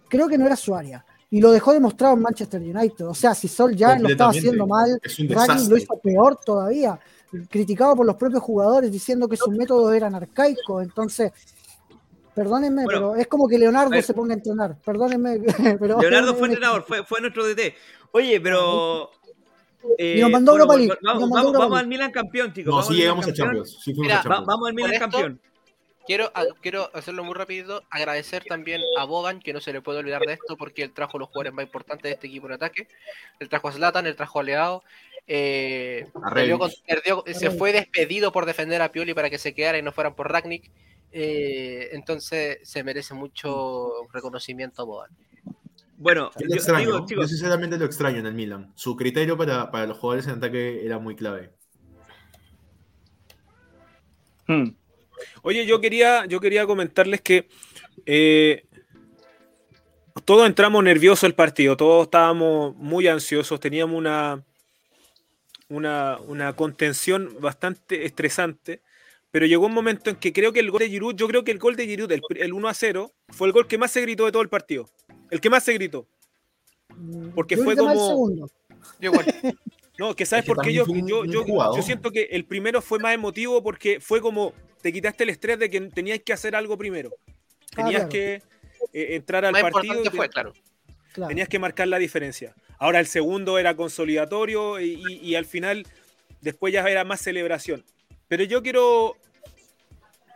creo 0.09 0.27
que 0.29 0.37
no 0.37 0.47
era 0.47 0.57
su 0.57 0.75
área. 0.75 1.05
Y 1.31 1.41
lo 1.41 1.53
dejó 1.53 1.73
demostrado 1.73 2.15
en 2.15 2.23
Manchester 2.23 2.61
United. 2.61 3.07
O 3.07 3.15
sea, 3.15 3.35
si 3.37 3.47
Sol 3.47 3.77
ya 3.77 3.97
lo 3.99 4.09
estaba 4.09 4.31
haciendo 4.31 4.67
mal, 4.67 4.99
Es 5.01 5.17
Ragnick 5.29 5.69
lo 5.71 5.77
hizo 5.77 5.97
peor 6.03 6.41
todavía. 6.45 6.99
Criticado 7.49 7.95
por 7.95 8.05
los 8.05 8.17
propios 8.17 8.43
jugadores, 8.43 8.91
diciendo 8.91 9.29
que 9.29 9.37
sus 9.37 9.55
métodos 9.55 9.95
eran 9.95 10.15
arcaicos. 10.17 10.83
Entonces, 10.83 11.31
perdónenme, 12.35 12.85
Bueno, 12.85 13.13
pero 13.13 13.17
es 13.17 13.27
como 13.29 13.47
que 13.49 13.59
Leonardo 13.59 14.01
se 14.03 14.13
ponga 14.13 14.35
a 14.35 14.37
entrenar. 14.39 14.77
Perdónenme, 14.85 15.41
pero. 15.81 16.01
Leonardo 16.01 16.35
fue 16.35 16.49
entrenador, 16.49 16.85
fue, 16.87 17.05
fue 17.05 17.21
nuestro 17.21 17.47
DT. 17.47 17.75
Oye, 18.13 18.41
pero. 18.41 19.11
Eh, 19.99 20.15
Y 20.19 20.21
nos 20.21 20.31
mandó 20.31 20.53
Europa 20.53 20.73
bueno, 20.75 20.87
League, 20.87 20.99
Vamos, 21.03 21.21
nos 21.21 21.31
mandó 21.31 21.35
vamos, 21.35 21.47
Europa 21.47 21.59
vamos 21.65 21.71
League. 21.75 21.81
al 21.85 21.89
Milan 21.89 22.11
campeón, 22.13 22.53
chicos. 22.53 22.67
No, 22.71 22.73
vamos 22.77 22.87
sí 22.87 22.93
al 22.93 22.97
Milan 22.97 23.03
llegamos 23.05 23.25
a 23.25 23.29
campeón. 23.29 23.47
Champions. 23.49 23.71
Sí 23.83 23.95
fuimos 23.95 24.03
Mira, 24.03 24.15
a 24.15 24.19
Va- 24.19 24.23
Champions. 24.23 24.47
vamos 24.47 24.69
al 24.69 24.75
Milan 24.75 24.91
Con 24.91 24.95
esto- 24.95 25.11
campeón. 25.11 25.41
Quiero, 26.05 26.33
a- 26.35 26.45
quiero 26.61 26.91
hacerlo 26.95 27.23
muy 27.23 27.35
rapidito, 27.35 27.83
agradecer 27.89 28.43
también 28.45 28.81
a 28.99 29.05
Bogan, 29.05 29.39
que 29.39 29.53
no 29.53 29.61
se 29.61 29.73
le 29.73 29.81
puede 29.83 30.01
olvidar 30.01 30.21
de 30.23 30.33
esto, 30.33 30.57
porque 30.57 30.83
él 30.83 30.93
trajo 30.93 31.17
los 31.17 31.29
jugadores 31.29 31.53
más 31.53 31.65
importantes 31.65 32.03
de 32.03 32.11
este 32.15 32.27
equipo 32.27 32.47
en 32.49 32.55
ataque. 32.55 32.89
Él 33.39 33.49
trajo 33.49 33.69
a 33.69 33.73
Zlatan, 33.73 34.07
él 34.07 34.17
trajo 34.17 34.41
a 34.41 34.43
Leao. 34.43 34.83
eh, 35.29 36.09
A 36.15 36.35
perdió 36.35 36.59
Rebic. 36.59 36.59
con- 36.59 36.71
perdió- 36.85 37.25
se 37.33 37.51
fue 37.53 37.73
despedido 37.73 38.33
por 38.33 38.45
defender 38.47 38.83
a 38.83 38.91
Pioli 38.91 39.15
para 39.15 39.31
que 39.31 39.39
se 39.39 39.55
quedara 39.55 39.79
y 39.79 39.83
no 39.83 39.93
fueran 39.93 40.15
por 40.17 40.31
Ragnick. 40.31 40.71
eh, 41.15 41.91
entonces 41.93 42.59
se 42.63 42.83
merece 42.83 43.13
mucho 43.15 43.91
reconocimiento 44.13 44.81
a 44.83 44.85
Bogan. 44.87 45.11
Bueno, 46.03 46.33
Yo 46.37 46.47
lo 46.49 46.55
extraño. 46.57 46.87
digo, 46.87 46.99
Yo 46.99 47.07
chicos, 47.07 47.29
sinceramente 47.29 47.79
lo 47.79 47.85
extraño 47.85 48.19
en 48.19 48.27
el 48.27 48.35
Milan. 48.35 48.73
Su 48.75 48.97
criterio 48.97 49.37
para, 49.37 49.71
para 49.71 49.87
los 49.87 49.97
jugadores 49.99 50.27
en 50.27 50.33
ataque 50.33 50.85
era 50.85 50.99
muy 50.99 51.15
clave. 51.15 51.53
Hmm. 54.49 54.71
Oye, 55.43 55.65
yo 55.65 55.81
quería, 55.81 56.27
yo 56.27 56.41
quería 56.41 56.67
comentarles 56.67 57.21
que 57.21 57.49
eh, 58.05 58.65
todos 60.25 60.49
entramos 60.49 60.83
nerviosos 60.83 61.23
al 61.23 61.35
partido, 61.35 61.77
todos 61.77 62.07
estábamos 62.07 62.75
muy 62.75 63.07
ansiosos, 63.07 63.61
teníamos 63.61 63.97
una, 63.97 64.43
una, 65.69 66.19
una 66.27 66.57
contención 66.57 67.37
bastante 67.39 68.05
estresante. 68.07 68.83
Pero 69.31 69.47
llegó 69.47 69.67
un 69.67 69.73
momento 69.73 70.11
en 70.11 70.17
que 70.17 70.33
creo 70.33 70.53
que 70.53 70.61
el 70.61 70.73
gol 70.73 70.81
de 70.81 70.89
Giroud, 70.91 71.15
yo 71.15 71.29
creo 71.29 71.45
que 71.45 71.53
el 71.53 71.59
gol 71.61 71.77
de 71.77 71.87
Giroud, 71.87 72.11
el, 72.11 72.23
el 72.37 72.53
1 72.53 72.69
a 72.69 72.75
0, 72.75 73.13
fue 73.29 73.47
el 73.47 73.53
gol 73.53 73.69
que 73.69 73.79
más 73.79 73.93
se 73.93 74.01
gritó 74.03 74.27
de 74.27 74.33
todo 74.33 74.43
el 74.43 74.49
partido. 74.49 74.91
El 75.33 75.41
que 75.41 75.51
más 75.51 75.65
se 75.65 75.73
gritó. 75.73 76.07
Porque 77.35 77.57
Yo 77.57 77.65
fue 77.65 77.77
como. 77.77 78.09
segundo. 78.09 78.51
Yo 79.01 79.11
igual. 79.11 79.27
No, 79.99 80.17
que 80.17 80.25
sabes 80.25 80.45
Es 80.45 80.49
que 80.49 80.55
por 80.55 80.65
qué 80.65 80.73
yo, 80.73 80.85
un- 80.87 81.07
yo, 81.07 81.25
yo, 81.27 81.83
siento 81.83 82.11
que 82.11 82.23
el 82.33 82.47
primero 82.47 82.81
fue 82.81 82.99
más 82.99 83.13
emotivo 83.15 83.63
porque 83.63 84.01
fue 84.01 84.23
como 84.23 84.55
te 84.81 84.91
quitaste 84.91 85.23
el 85.25 85.31
estrés 85.31 85.59
de 85.59 85.69
que 85.69 85.81
tenías 85.83 86.19
que 86.25 86.33
hacer 86.33 86.57
algo 86.57 86.79
primero. 86.79 87.11
Tenías 87.77 87.97
claro. 88.01 88.09
que 88.09 88.43
eh, 88.95 89.15
entrar 89.17 89.45
al 89.45 89.53
Más 89.53 89.63
partido 89.71 90.03
y 90.03 90.09
fue, 90.09 90.29
claro. 90.31 90.55
Claro. 91.13 91.29
tenías 91.29 91.47
que 91.49 91.59
marcar 91.59 91.89
la 91.89 91.99
diferencia. 91.99 92.55
Ahora 92.79 93.01
el 93.01 93.07
segundo 93.07 93.59
era 93.59 93.77
consolidatorio 93.77 94.81
y, 94.81 94.95
y- 95.09 95.19
y 95.21 95.35
al 95.35 95.45
final 95.45 95.87
después 96.41 96.73
ya 96.73 96.81
era 96.89 97.05
más 97.05 97.21
celebración. 97.21 97.85
Pero 98.29 98.45
yo 98.45 98.63
quiero 98.63 99.17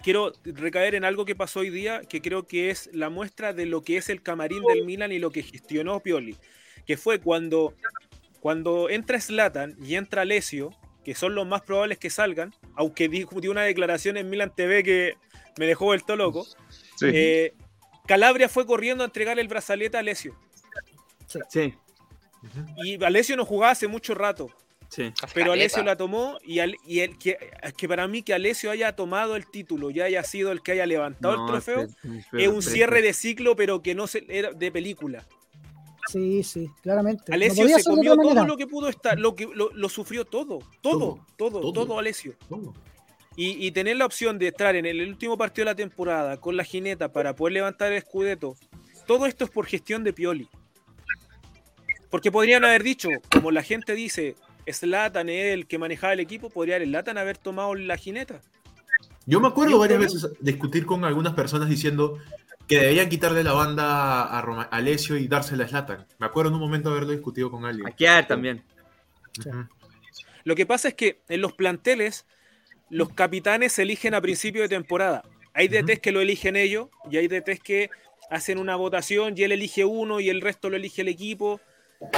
quiero 0.07 0.33
recaer 0.45 0.95
en 0.95 1.05
algo 1.05 1.25
que 1.25 1.35
pasó 1.35 1.59
hoy 1.61 1.71
día 1.71 2.03
que 2.03 2.23
creo 2.23 2.47
que 2.47 2.71
es 2.71 2.89
la 2.93 3.11
muestra 3.11 3.53
de 3.53 3.67
lo 3.67 3.83
que 3.83 3.97
es 3.97 4.09
el 4.09 4.23
camarín 4.23 4.63
del 4.63 4.85
Milan 4.85 5.11
y 5.11 5.19
lo 5.19 5.33
que 5.33 5.43
gestionó 5.43 5.99
Pioli, 5.99 6.37
que 6.87 6.97
fue 6.97 7.19
cuando 7.21 7.75
cuando 8.39 8.89
entra 8.89 9.21
Slatan 9.21 9.75
y 9.83 9.97
entra 9.97 10.23
Alessio, 10.23 10.71
que 11.05 11.17
son 11.17 11.35
los 11.35 11.45
más 11.45 11.63
probables 11.63 11.99
que 11.99 12.09
salgan, 12.09 12.55
aunque 12.77 13.09
dijo 13.09 13.41
dio 13.41 13.51
una 13.51 13.65
declaración 13.65 14.17
en 14.17 14.31
Milan 14.31 14.53
TV 14.55 14.85
que 14.85 15.17
me 15.59 15.67
dejó 15.67 15.87
vuelto 15.87 16.15
loco. 16.15 16.47
Sí. 16.95 17.07
eh, 17.13 17.55
Calabria 18.07 18.49
fue 18.49 18.65
corriendo 18.65 19.03
a 19.03 19.09
entregar 19.09 19.41
el 19.41 19.49
brazalete 19.49 19.97
a 19.97 20.01
Alessio. 20.01 20.39
Sí, 21.49 21.75
Y 22.77 23.03
Alessio 23.03 23.37
no 23.37 23.45
jugaba 23.45 23.73
hace 23.73 23.89
mucho 23.89 24.15
rato, 24.15 24.53
sí. 24.89 25.13
pero 25.35 25.51
Caleta. 25.51 25.53
Alessio 25.53 25.83
la 25.85 25.97
tomó 25.97 26.39
y, 26.45 26.59
al- 26.61 26.77
y 26.87 27.01
el 27.01 27.19
que, 27.19 27.37
para 27.89 28.07
mí 28.09 28.23
que 28.23 28.35
Alessio 28.35 28.71
haya 28.71 28.95
tomado 28.95 29.37
el 29.37 29.47
título 29.47 29.91
y 29.91 30.01
haya 30.01 30.23
sido 30.23 30.53
el 30.53 30.63
que 30.63 30.73
haya 30.73 30.87
levantado 30.87 31.37
No, 31.37 31.45
el 31.47 31.51
trofeo 31.53 31.87
es 32.33 32.49
un 32.49 32.63
cierre 32.63 33.03
de 33.03 33.13
ciclo, 33.13 33.57
pero 33.57 33.83
que 33.83 33.95
no 33.95 34.07
se, 34.07 34.25
era 34.29 34.53
de 34.53 34.71
película. 34.73 35.27
Sí, 36.09 36.43
sí, 36.45 36.71
claramente. 36.83 37.25
No 37.29 37.35
Alessio 37.35 37.69
se 37.69 37.83
comió 37.83 38.15
todo 38.15 38.29
manera. 38.29 38.47
lo 38.47 38.57
que 38.57 38.67
pudo 38.69 38.89
estar, 38.89 39.19
lo 39.19 39.35
que 39.35 39.47
lo, 39.53 39.73
lo 39.73 39.89
sufrió 39.89 40.25
todo, 40.25 40.61
todo, 40.81 41.19
todo, 41.37 41.61
todo, 41.61 41.73
Todo. 41.73 41.99
Alessio. 41.99 42.35
Todo. 42.49 42.73
Y, 43.35 43.67
y 43.67 43.71
tener 43.73 43.97
la 43.97 44.07
opción 44.07 44.39
de 44.39 44.49
estar 44.49 44.77
en 44.77 44.87
el 44.87 45.01
último 45.09 45.37
partido 45.37 45.65
de 45.65 45.73
la 45.73 45.75
temporada 45.75 46.37
con 46.41 46.57
la 46.57 46.65
jineta 46.65 47.13
para 47.13 47.35
poder 47.37 47.55
levantar 47.55 47.91
el 47.93 47.99
escudeto, 47.99 48.57
todo 49.07 49.27
esto 49.27 49.45
es 49.45 49.51
por 49.51 49.67
gestión 49.67 50.05
de 50.05 50.13
Pioli. 50.13 50.49
Porque 52.09 52.31
podrían 52.31 52.65
haber 52.65 52.83
dicho, 52.83 53.09
como 53.33 53.51
la 53.51 53.63
gente 53.63 53.95
dice, 53.95 54.37
Slatan 54.67 55.29
es 55.29 55.55
el 55.55 55.67
que 55.67 55.79
manejaba 55.79 56.13
el 56.13 56.21
equipo, 56.21 56.51
podría 56.51 56.77
el 56.77 56.89
Slatan 56.89 57.19
haber 57.19 57.39
tomado 57.39 57.75
la 57.75 57.97
jineta. 57.97 58.41
Yo 59.27 59.41
me 59.41 59.49
acuerdo 59.49 59.79
varias 59.79 59.99
veces 60.01 60.29
discutir 60.41 60.87
con 60.87 61.05
algunas 61.05 61.35
personas 61.35 61.69
diciendo 61.69 62.19
que 62.69 62.79
deberían 62.81 63.09
quitarle 63.09 63.45
la 63.45 63.53
banda 63.53 64.25
a, 64.25 64.41
Roma- 64.43 64.69
a 64.71 64.77
Alessio 64.77 65.17
y 65.17 65.29
dársela 65.29 65.65
a 65.65 65.69
Slatan. 65.69 66.07
Me 66.19 66.27
acuerdo 66.27 66.51
en 66.51 66.55
un 66.55 66.61
momento 66.61 66.91
haberlo 66.91 67.13
discutido 67.13 67.51
con 67.51 67.65
alguien. 67.65 67.87
Aquí 67.87 68.07
hay 68.07 68.25
también. 68.27 68.63
Lo 70.45 70.55
que 70.55 70.67
pasa 70.67 70.89
es 70.89 70.95
que 70.95 71.21
en 71.29 71.41
los 71.41 71.53
planteles, 71.53 72.25
los 72.89 73.13
capitanes 73.13 73.73
se 73.73 73.83
eligen 73.83 74.15
a 74.15 74.21
principio 74.21 74.63
de 74.63 74.69
temporada. 74.69 75.23
Hay 75.55 75.69
DTs 75.69 76.01
que 76.01 76.13
lo 76.13 76.21
eligen 76.21 76.55
ellos 76.57 76.89
y 77.11 77.17
hay 77.17 77.29
DTs 77.29 77.61
que 77.61 77.91
hacen 78.31 78.59
una 78.59 78.77
votación 78.77 79.35
y 79.37 79.43
él 79.43 79.53
elige 79.53 79.85
uno 79.85 80.21
y 80.21 80.29
el 80.29 80.41
resto 80.41 80.71
lo 80.71 80.77
elige 80.77 81.03
el 81.03 81.09
equipo. 81.09 81.61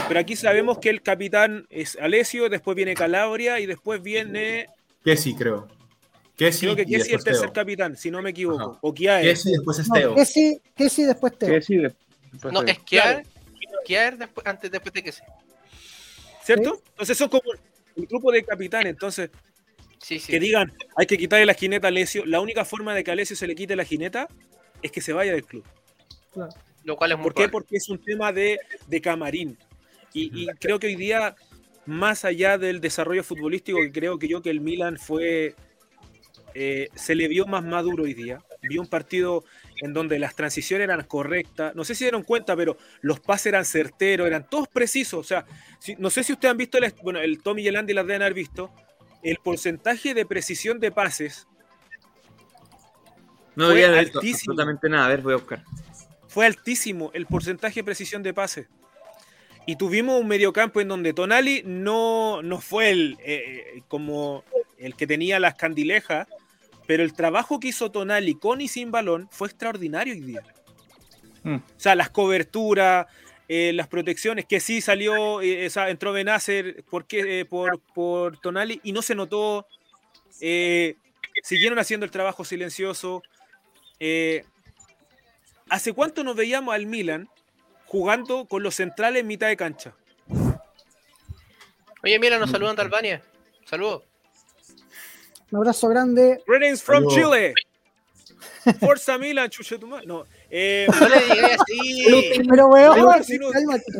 Pero 0.08 0.20
aquí 0.20 0.34
sabemos 0.36 0.78
que 0.78 0.90
el 0.90 1.02
capitán 1.02 1.66
es 1.70 1.96
Alessio, 2.00 2.48
después 2.48 2.74
viene 2.76 2.94
Calabria 2.94 3.60
y 3.60 3.66
después 3.66 4.02
viene, 4.02 4.66
Kessi, 5.04 5.34
creo. 5.34 5.68
Kessi 6.36 6.66
creo 6.66 6.76
que 6.76 6.84
Kessi 6.86 7.08
es 7.12 7.18
el 7.18 7.24
tercer 7.24 7.44
Teo. 7.46 7.52
capitán, 7.52 7.96
si 7.96 8.10
no 8.10 8.20
me 8.22 8.30
equivoco. 8.30 8.70
Ajá. 8.72 8.78
O 8.80 8.92
Kiaer. 8.94 9.24
Kessi 9.24 9.50
y 9.50 9.52
después 9.52 9.78
es 9.78 9.88
No, 9.88 9.94
Teo. 9.94 10.14
que 10.14 10.24
sí, 10.24 10.60
que 10.76 10.88
sí, 10.90 11.04
después 11.04 11.38
Teo. 11.38 11.48
De- 11.50 11.94
después 12.32 12.52
No, 12.52 12.62
de- 12.62 12.72
es 12.72 12.78
Kiar, 12.80 13.22
Kiar 13.84 14.18
después, 14.18 14.46
antes, 14.46 14.70
después 14.70 14.92
de 14.92 15.02
que 15.02 15.12
sí. 15.12 15.22
¿Cierto? 16.44 16.82
Entonces 16.90 17.16
son 17.18 17.28
como 17.28 17.42
el 17.96 18.06
grupo 18.06 18.32
de 18.32 18.42
capitanes. 18.44 18.90
Entonces, 18.90 19.30
Sí, 20.02 20.18
sí. 20.18 20.30
que 20.32 20.40
digan, 20.40 20.72
hay 20.96 21.06
que 21.06 21.18
quitarle 21.18 21.44
la 21.46 21.54
jineta 21.54 21.88
a 21.88 21.90
Alessio. 21.90 22.24
La 22.24 22.40
única 22.40 22.64
forma 22.64 22.94
de 22.94 23.02
que 23.04 23.10
a 23.10 23.14
Alessio 23.14 23.36
se 23.36 23.46
le 23.46 23.54
quite 23.54 23.74
la 23.76 23.84
jineta 23.84 24.28
es 24.82 24.90
que 24.92 25.00
se 25.00 25.12
vaya 25.12 25.32
del 25.32 25.44
club. 25.44 25.64
Claro. 26.32 26.52
Lo 26.84 26.96
cual 26.96 27.12
es 27.12 27.18
muy 27.18 27.24
¿Por 27.24 27.34
qué? 27.34 27.48
Porque 27.48 27.76
es 27.76 27.88
un 27.88 27.98
tema 28.02 28.32
de, 28.32 28.58
de 28.86 29.00
camarín. 29.00 29.58
Y, 30.12 30.44
y 30.44 30.46
creo 30.58 30.78
que 30.78 30.86
hoy 30.88 30.96
día, 30.96 31.34
más 31.86 32.24
allá 32.24 32.58
del 32.58 32.80
desarrollo 32.80 33.22
futbolístico, 33.24 33.78
que 33.80 33.92
creo 33.92 34.18
que 34.18 34.28
yo 34.28 34.42
que 34.42 34.50
el 34.50 34.60
Milan 34.60 34.98
fue. 34.98 35.54
eh, 36.54 36.88
se 36.94 37.14
le 37.14 37.28
vio 37.28 37.46
más 37.46 37.62
maduro 37.64 38.04
hoy 38.04 38.14
día. 38.14 38.42
Vi 38.62 38.78
un 38.78 38.88
partido 38.88 39.44
en 39.80 39.92
donde 39.92 40.18
las 40.18 40.34
transiciones 40.34 40.84
eran 40.84 41.04
correctas. 41.04 41.74
No 41.76 41.84
sé 41.84 41.94
si 41.94 42.04
dieron 42.04 42.24
cuenta, 42.24 42.56
pero 42.56 42.76
los 43.02 43.20
pases 43.20 43.46
eran 43.46 43.64
certeros, 43.64 44.26
eran 44.26 44.48
todos 44.48 44.66
precisos. 44.68 45.20
O 45.20 45.24
sea, 45.24 45.46
si- 45.78 45.94
no 45.96 46.10
sé 46.10 46.24
si 46.24 46.32
ustedes 46.32 46.50
han 46.50 46.56
visto, 46.58 46.78
el, 46.78 46.92
bueno, 47.02 47.20
el 47.20 47.40
Tommy 47.42 47.62
y 47.62 47.68
el 47.68 47.76
Andy 47.76 47.94
las 47.94 48.06
deben 48.06 48.22
haber 48.22 48.34
visto. 48.34 48.72
El 49.22 49.36
porcentaje 49.42 50.14
de 50.14 50.26
precisión 50.26 50.80
de 50.80 50.90
pases 50.90 51.46
No 53.56 53.66
Fue 53.70 53.84
altísimo. 53.84 54.52
absolutamente 54.52 54.88
nada. 54.88 55.06
A 55.06 55.08
ver, 55.08 55.20
voy 55.22 55.32
a 55.34 55.36
buscar. 55.36 55.62
fue 56.28 56.46
altísimo 56.46 57.10
el 57.14 57.26
porcentaje 57.26 57.80
de 57.80 57.84
precisión 57.84 58.22
de 58.22 58.32
pase. 58.34 58.68
Y 59.68 59.76
tuvimos 59.76 60.18
un 60.18 60.26
mediocampo 60.26 60.80
en 60.80 60.88
donde 60.88 61.12
Tonali 61.12 61.62
no, 61.66 62.40
no 62.40 62.58
fue 62.58 62.88
el 62.88 63.18
eh, 63.20 63.82
como 63.86 64.42
el 64.78 64.96
que 64.96 65.06
tenía 65.06 65.38
las 65.38 65.56
candilejas, 65.56 66.26
pero 66.86 67.02
el 67.02 67.12
trabajo 67.12 67.60
que 67.60 67.68
hizo 67.68 67.90
Tonali 67.90 68.34
con 68.34 68.62
y 68.62 68.68
sin 68.68 68.90
balón 68.90 69.28
fue 69.30 69.46
extraordinario 69.46 70.14
hoy 70.14 70.20
día. 70.20 70.42
Mm. 71.42 71.56
O 71.56 71.62
sea, 71.76 71.94
las 71.94 72.08
coberturas, 72.08 73.08
eh, 73.46 73.72
las 73.74 73.88
protecciones, 73.88 74.46
que 74.46 74.58
sí 74.58 74.80
salió, 74.80 75.42
eh, 75.42 75.66
esa, 75.66 75.90
entró 75.90 76.14
Benacer 76.14 76.82
porque, 76.88 77.40
eh, 77.40 77.44
por, 77.44 77.78
por 77.92 78.38
Tonali 78.38 78.80
y 78.84 78.92
no 78.92 79.02
se 79.02 79.14
notó. 79.14 79.66
eh, 80.40 80.96
siguieron 81.42 81.78
haciendo 81.78 82.06
el 82.06 82.10
trabajo 82.10 82.42
silencioso. 82.42 83.22
Eh, 84.00 84.46
¿Hace 85.68 85.92
cuánto 85.92 86.24
nos 86.24 86.36
veíamos 86.36 86.74
al 86.74 86.86
Milan 86.86 87.28
jugando 87.88 88.46
con 88.46 88.62
los 88.62 88.76
centrales 88.76 89.20
en 89.22 89.26
mitad 89.26 89.48
de 89.48 89.56
cancha? 89.56 89.92
Oye, 92.02 92.18
mira, 92.18 92.38
nos 92.38 92.50
saludan 92.50 92.76
de 92.76 92.82
Albania. 92.82 93.22
Saludos. 93.64 94.02
Un 95.50 95.58
abrazo 95.58 95.88
grande. 95.88 96.42
Greetings 96.46 96.82
from. 96.82 97.06
Chile. 97.08 97.54
Forza 98.78 99.16
Milan, 99.18 99.48
chucha 99.48 99.78
tu 99.78 99.86
madre. 99.86 100.06
No, 100.06 100.24
eh, 100.50 100.86
No 101.00 101.08
le 101.08 101.20
digas 101.34 101.56
así. 101.60 102.04
Pero 102.48 102.66
weón, 102.68 102.94
Pero 102.94 103.24
si 103.24 103.38
no-. 103.38 103.48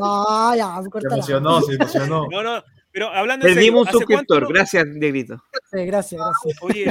Ah, 0.02 0.54
ya, 0.56 0.80
Se 1.00 1.06
emocionó, 1.06 1.60
se 1.62 1.74
emocionó. 1.74 2.26
no, 2.30 2.42
no, 2.42 2.62
pero 2.92 3.08
hablando 3.08 3.44
serio, 3.46 3.56
Perdimos 3.56 3.82
un 3.82 3.88
¿hace 3.88 3.96
cuánto 4.06 4.34
suscriptor. 4.34 4.42
no- 4.42 4.48
Gracias, 4.50 4.84
Dieguito. 4.94 5.42
Sí, 5.72 5.84
gracias, 5.86 6.20
gracias. 6.20 6.62
Oye, 6.62 6.90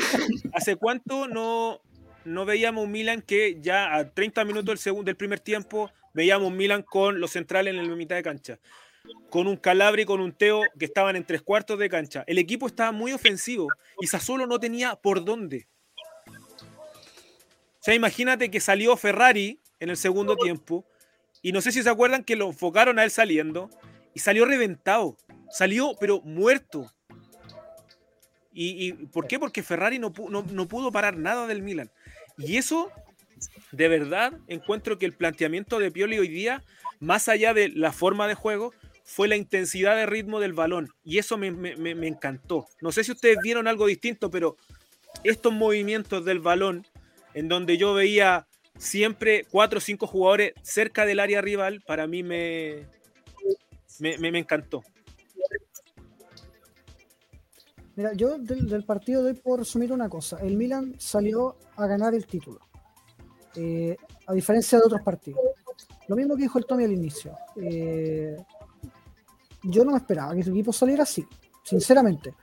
¿hace 0.54 0.76
cuánto 0.76 1.28
no, 1.28 1.82
no 2.26 2.45
veíamos 2.45 2.84
un 2.86 2.91
Milan 2.91 3.22
que 3.22 3.60
ya 3.62 3.95
a 3.95 4.10
30 4.10 4.43
minutos 4.43 4.66
del 4.66 4.78
segundo 4.80 5.06
del 5.06 5.16
primer 5.18 5.39
tiempo 5.39 5.91
veíamos 6.18 6.51
Milan 6.51 6.82
con 6.82 7.20
los 7.22 7.32
centrales 7.32 7.76
en 7.76 7.88
la 7.88 7.95
mitad 7.95 8.15
de 8.15 8.24
cancha? 8.24 8.59
Con 9.30 9.45
un 9.47 9.55
Calabria 9.55 10.01
y 10.01 10.05
con 10.07 10.20
un 10.20 10.34
Teo 10.34 10.63
que 10.78 10.86
estaban 10.86 11.15
en 11.15 11.24
tres 11.24 11.43
cuartos 11.43 11.78
de 11.78 11.89
cancha. 11.89 12.24
El 12.28 12.39
equipo 12.39 12.65
estaba 12.65 12.91
muy 12.91 13.13
ofensivo 13.13 13.68
y 14.01 14.07
Sassuolo 14.07 14.47
no 14.47 14.59
tenía 14.59 14.95
por 14.95 15.24
dónde. 15.24 15.68
O 16.28 17.84
sea, 17.88 17.93
imagínate 17.93 18.49
que 18.51 18.59
salió 18.59 18.97
Ferrari 18.97 19.59
en 19.80 19.89
el 19.91 19.97
segundo 19.97 20.36
tiempo 20.36 20.84
y 21.43 21.51
no 21.51 21.61
sé 21.61 21.72
si 21.72 21.84
se 21.84 21.89
acuerdan 21.89 22.24
que 22.24 22.36
lo 22.36 22.47
enfocaron 22.47 22.97
a 22.97 23.03
él 23.03 23.11
saliendo 23.11 23.70
y 24.15 24.20
salió 24.20 24.43
reventado. 24.43 25.15
Salió, 25.51 25.95
pero 25.99 26.20
muerto. 26.22 26.91
¿Y, 28.51 28.91
por 28.93 29.28
qué? 29.28 29.38
Porque 29.38 29.61
Ferrari 29.61 29.99
no, 29.99 30.11
no- 30.30 30.41
no 30.41 30.68
pudo 30.68 30.91
parar 30.91 31.15
nada 31.15 31.45
del 31.45 31.61
Milan. 31.61 31.91
Y 32.39 32.57
eso, 32.57 32.91
de 33.72 33.88
verdad, 33.88 34.34
encuentro 34.48 34.98
que 34.98 35.06
el 35.06 35.14
planteamiento 35.14 35.80
de 35.80 35.92
Pioli 35.92 36.20
hoy 36.20 36.28
día, 36.28 36.64
más 37.00 37.28
allá 37.28 37.54
de 37.54 37.70
la 37.70 37.92
forma 37.92 38.28
de 38.28 38.36
juego, 38.36 38.74
fue 39.04 39.28
la 39.28 39.36
intensidad 39.36 39.96
de 39.96 40.06
ritmo 40.06 40.40
del 40.40 40.54
balón. 40.54 40.90
Y 41.04 41.18
eso 41.18 41.38
me, 41.38 41.48
encantó. 42.08 42.66
No 42.82 42.92
sé 42.92 43.04
si 43.04 43.12
ustedes 43.12 43.38
vieron 43.42 43.68
algo 43.68 43.88
distinto, 43.88 44.30
pero 44.30 44.58
estos 45.24 45.54
movimientos 45.54 46.26
del 46.26 46.40
balón, 46.40 46.86
en 47.34 47.48
donde 47.48 47.78
yo 47.78 47.94
veía 47.94 48.48
siempre 48.78 49.46
cuatro 49.50 49.78
o 49.78 49.82
cinco 49.82 50.08
jugadores 50.08 50.54
cerca 50.62 51.06
del 51.06 51.20
área 51.20 51.42
rival, 51.42 51.82
para 51.88 52.06
mí 52.06 52.22
me- 52.24 52.86
me 54.00 54.38
encantó. 54.38 54.84
Mira, 57.96 58.14
yo 58.14 58.38
del, 58.38 58.70
del 58.70 58.84
partido 58.84 59.24
doy 59.24 59.34
por 59.34 59.58
resumir 59.58 59.92
una 59.92 60.08
cosa. 60.08 60.38
El 60.40 60.56
Milan 60.56 60.94
salió 61.00 61.58
a 61.78 61.88
ganar 61.88 62.14
el 62.14 62.28
título. 62.28 62.60
Eh, 63.56 63.98
a 64.28 64.34
diferencia 64.34 64.78
de 64.78 64.86
otros 64.86 65.02
partidos. 65.02 65.39
Lo 66.08 66.16
mismo 66.16 66.36
que 66.36 66.43
dijo 66.43 66.58
el 66.58 66.66
Tommy 66.66 66.84
al 66.84 66.91
inicio. 66.91 67.34
Eh, 67.56 68.36
yo 69.64 69.84
no 69.84 69.91
me 69.91 69.98
esperaba 69.98 70.36
que 70.36 70.43
su 70.43 70.52
equipo 70.52 70.72
saliera 70.72 71.04
así. 71.04 71.26
sinceramente. 71.64 72.34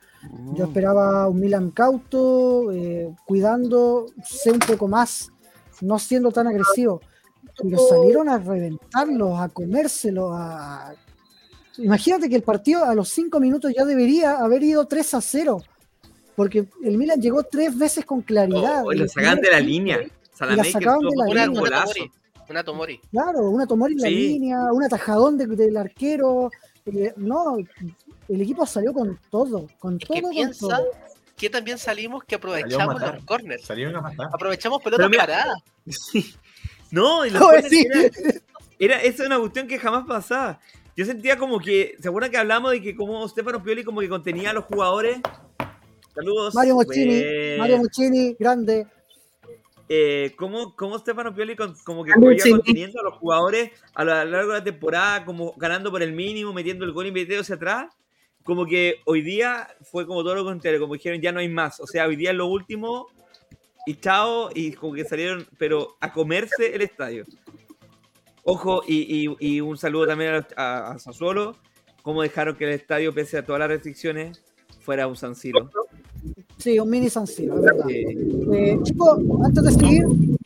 Yo 0.53 0.65
esperaba 0.65 1.27
un 1.27 1.39
Milan 1.39 1.71
cauto, 1.71 2.71
eh, 2.71 3.13
cuidando, 3.25 4.07
sé 4.23 4.51
un 4.51 4.59
poco 4.59 4.87
más, 4.87 5.31
no 5.81 5.99
siendo 5.99 6.31
tan 6.31 6.47
agresivo. 6.47 7.01
Pero 7.61 7.77
salieron 7.87 8.29
a 8.29 8.37
reventarlos, 8.37 9.39
a 9.39 9.49
comérselos, 9.49 10.31
a... 10.33 10.93
Imagínate 11.77 12.29
que 12.29 12.35
el 12.35 12.43
partido 12.43 12.85
a 12.85 12.95
los 12.95 13.09
cinco 13.09 13.39
minutos 13.39 13.71
ya 13.75 13.85
debería 13.85 14.37
haber 14.37 14.63
ido 14.63 14.85
3 14.85 15.13
a 15.15 15.21
0, 15.21 15.61
porque 16.35 16.67
el 16.83 16.97
Milan 16.97 17.21
llegó 17.21 17.43
tres 17.43 17.77
veces 17.77 18.05
con 18.05 18.21
claridad. 18.21 18.83
Oh, 18.85 18.93
lo 18.93 19.07
sacan 19.07 19.41
de 19.41 19.51
la 19.51 19.59
línea. 19.59 19.99
Y 20.35 20.39
la 20.39 20.63
Salamakers 20.63 20.71
sacaban 20.73 20.99
de 20.99 21.07
tuvo 21.07 21.15
la 21.15 21.23
un 21.23 21.29
línea. 21.29 21.49
Una 21.49 21.59
golazo. 21.59 21.93
Tomori. 21.93 22.11
Una 22.49 22.63
Tomori. 22.63 23.01
Claro, 23.11 23.49
una 23.49 23.65
Tomori 23.67 23.93
en 23.93 23.99
la 24.01 24.09
línea, 24.09 24.57
un 24.71 24.83
atajadón 24.83 25.37
de- 25.37 25.47
del 25.47 25.77
arquero. 25.77 26.51
eh, 26.85 27.13
no, 27.17 27.57
el 28.27 28.41
equipo 28.41 28.65
salió 28.65 28.93
con 28.93 29.19
todo, 29.31 29.67
con 29.79 29.95
Es 29.99 30.07
todo, 30.07 30.15
que 30.17 30.21
con 30.21 30.31
piensa 30.31 30.67
todo. 30.77 30.85
que 31.35 31.49
también 31.49 31.77
salimos 31.79 32.23
que 32.23 32.35
aprovechamos 32.35 32.93
matar. 32.95 33.15
los 33.15 33.25
corners. 33.25 33.65
Salieron 33.65 33.95
a 33.95 34.01
matar. 34.01 34.27
Aprovechamos 34.31 34.83
pelotas 34.83 35.09
mira- 35.09 35.25
paradas. 35.25 35.55
No, 36.91 37.25
y 37.25 37.31
los 37.31 37.41
corners 37.41 37.69
sí. 37.69 37.85
era, 37.91 38.09
era- 38.79 39.01
esa 39.01 39.23
es 39.23 39.27
una 39.27 39.39
cuestión 39.39 39.67
que 39.67 39.79
jamás 39.79 40.05
pasaba. 40.07 40.59
Yo 40.95 41.05
sentía 41.05 41.37
como 41.37 41.59
que, 41.59 41.95
¿se 41.99 42.07
acuerdan 42.07 42.31
que 42.31 42.37
hablamos 42.37 42.71
de 42.71 42.81
que 42.81 42.95
como 42.95 43.27
Stefano 43.27 43.61
Pioli 43.61 43.83
como 43.83 43.99
que 44.01 44.07
contenía 44.09 44.51
a 44.51 44.53
los 44.53 44.63
jugadores? 44.65 45.17
Saludos. 46.13 46.55
Mario 46.55 46.75
Mochini, 46.75 47.19
Pues, 47.21 47.59
Mario 47.59 47.77
Mochini, 47.79 48.35
grande. 48.39 48.87
Eh, 49.89 50.33
¿cómo, 50.37 50.75
cómo 50.75 50.97
Stefano 50.99 51.33
Pioli 51.33 51.55
con- 51.55 51.75
como 51.83 52.03
que 52.03 52.11
Mario 52.11 52.31
iba 52.31 52.37
Mochini. 52.37 52.51
conteniendo 52.55 52.99
a 52.99 53.03
los 53.03 53.13
jugadores 53.15 53.71
a 53.93 54.03
lo 54.03 54.25
largo 54.25 54.51
de 54.53 54.57
la 54.59 54.63
temporada, 54.63 55.25
como 55.25 55.53
ganando 55.57 55.91
por 55.91 56.01
el 56.01 56.11
mínimo, 56.13 56.53
metiendo 56.53 56.85
el 56.85 56.91
gol 56.91 57.07
y 57.07 57.11
metiendo 57.11 57.41
hacia 57.41 57.55
atrás? 57.55 57.93
Como 58.43 58.65
que 58.65 59.01
hoy 59.05 59.21
día 59.21 59.67
fue 59.83 60.05
como 60.05 60.23
todo 60.23 60.35
lo 60.35 60.43
contrario, 60.43 60.79
como 60.79 60.93
dijeron, 60.93 61.19
ya 61.21 61.31
no 61.31 61.39
hay 61.39 61.49
más. 61.49 61.79
O 61.79 61.87
sea, 61.87 62.05
hoy 62.07 62.15
día 62.15 62.31
es 62.31 62.35
lo 62.37 62.47
último 62.47 63.07
y 63.87 63.95
chao, 63.95 64.49
y 64.53 64.71
como 64.73 64.93
que 64.93 65.05
salieron, 65.05 65.47
pero 65.57 65.95
a 65.99 66.11
comerse 66.13 66.73
el 66.75 66.81
estadio. 66.81 67.23
Ojo, 68.43 68.83
y, 68.87 69.27
y- 69.27 69.35
y 69.39 69.61
un 69.61 69.77
saludo 69.77 70.07
también 70.07 70.35
a, 70.35 70.47
a, 70.55 70.91
a 70.91 70.99
Sassuolo, 70.99 71.55
cómo 72.03 72.21
dejaron 72.21 72.55
que 72.55 72.65
el 72.65 72.71
estadio, 72.71 73.13
pese 73.13 73.37
a 73.39 73.45
todas 73.45 73.59
las 73.59 73.69
restricciones, 73.69 74.43
fuera 74.81 75.07
un 75.07 75.15
San 75.15 75.35
Siro. 75.35 75.71
Sí, 76.65 76.79
un 76.79 76.89
mini 76.89 77.11
San 77.11 77.27
Siro, 77.27 77.57
es 77.57 77.61
verdad. 77.61 77.85
Eh, 77.91 78.79
chicos, 78.81 79.19
antes 79.43 79.63
de 79.65 79.71
seguir, 79.71 80.03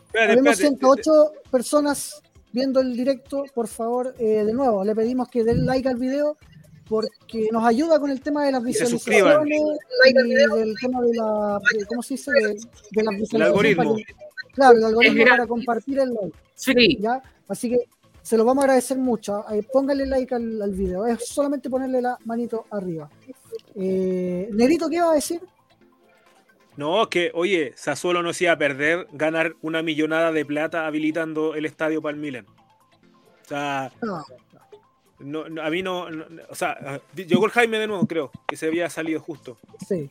espérate. 0.07 0.33
108 0.57 1.11
personas 1.49 2.21
viendo 2.51 2.81
el 2.81 2.93
directo. 2.93 3.45
Por 3.55 3.69
favor, 3.69 4.13
eh, 4.19 4.43
de 4.43 4.51
nuevo, 4.53 4.83
le 4.83 4.93
pedimos 4.93 5.29
que 5.29 5.45
den 5.45 5.65
like 5.65 5.87
al 5.87 5.95
video 5.95 6.35
porque 6.89 7.47
nos 7.53 7.63
ayuda 7.63 7.99
con 8.01 8.09
el 8.11 8.19
tema 8.19 8.43
de 8.45 8.51
las 8.51 8.61
visualizaciones 8.63 9.61
y 10.09 10.13
del 10.13 10.75
tema 10.81 11.01
de 11.03 11.13
la. 11.15 11.59
de- 11.77 11.85
¿Cómo 11.85 12.03
se 12.03 12.15
dice? 12.15 12.31
De, 12.33 12.41
de 12.41 13.03
las 13.03 13.15
visualizaciones 13.17 13.47
algoritmo. 13.47 13.95
que- 13.95 14.03
claro, 14.51 14.77
el 14.77 14.83
algoritmo 14.83 15.15
para 15.29 15.47
compartir 15.47 15.99
el 15.99 16.09
like. 16.15 16.37
Sí, 16.53 16.97
¿ya? 16.99 17.23
Así 17.47 17.69
que 17.69 17.79
se 18.21 18.35
lo 18.35 18.43
vamos 18.43 18.63
a 18.63 18.65
agradecer 18.65 18.97
mucho. 18.97 19.45
Eh, 19.53 19.63
pónganle 19.71 20.05
like 20.05 20.35
al, 20.35 20.61
al 20.61 20.71
video. 20.73 21.07
Es 21.07 21.29
solamente 21.29 21.69
ponerle 21.69 22.01
la 22.01 22.17
manito 22.25 22.65
arriba. 22.71 23.09
Eh, 23.75 24.49
Negrito, 24.51 24.89
¿qué 24.89 24.99
va 24.99 25.11
a 25.11 25.15
decir? 25.15 25.39
No, 26.79 27.09
que, 27.09 27.31
oye, 27.33 27.73
Sassuolo 27.75 28.23
no 28.23 28.31
se 28.31 28.45
iba 28.45 28.53
a 28.53 28.57
perder 28.57 29.05
ganar 29.11 29.55
una 29.61 29.83
millonada 29.83 30.31
de 30.31 30.45
plata 30.45 30.87
habilitando 30.87 31.53
el 31.55 31.65
estadio 31.65 32.01
para 32.01 32.15
el 32.15 32.21
Milan. 32.21 32.45
O 32.47 33.47
sea, 33.49 33.91
No, 35.19 35.43
a 35.61 35.69
mí 35.69 35.83
no, 35.83 36.09
no- 36.09 36.25
O 36.49 36.55
sea, 36.55 36.77
ah, 36.85 36.99
llegó 37.15 37.45
el 37.45 37.51
Jaime 37.51 37.77
de 37.79 37.87
nuevo, 37.87 38.07
creo, 38.07 38.31
que 38.47 38.55
se 38.55 38.67
había 38.67 38.89
salido 38.89 39.19
justo. 39.19 39.57
sí. 39.87 40.09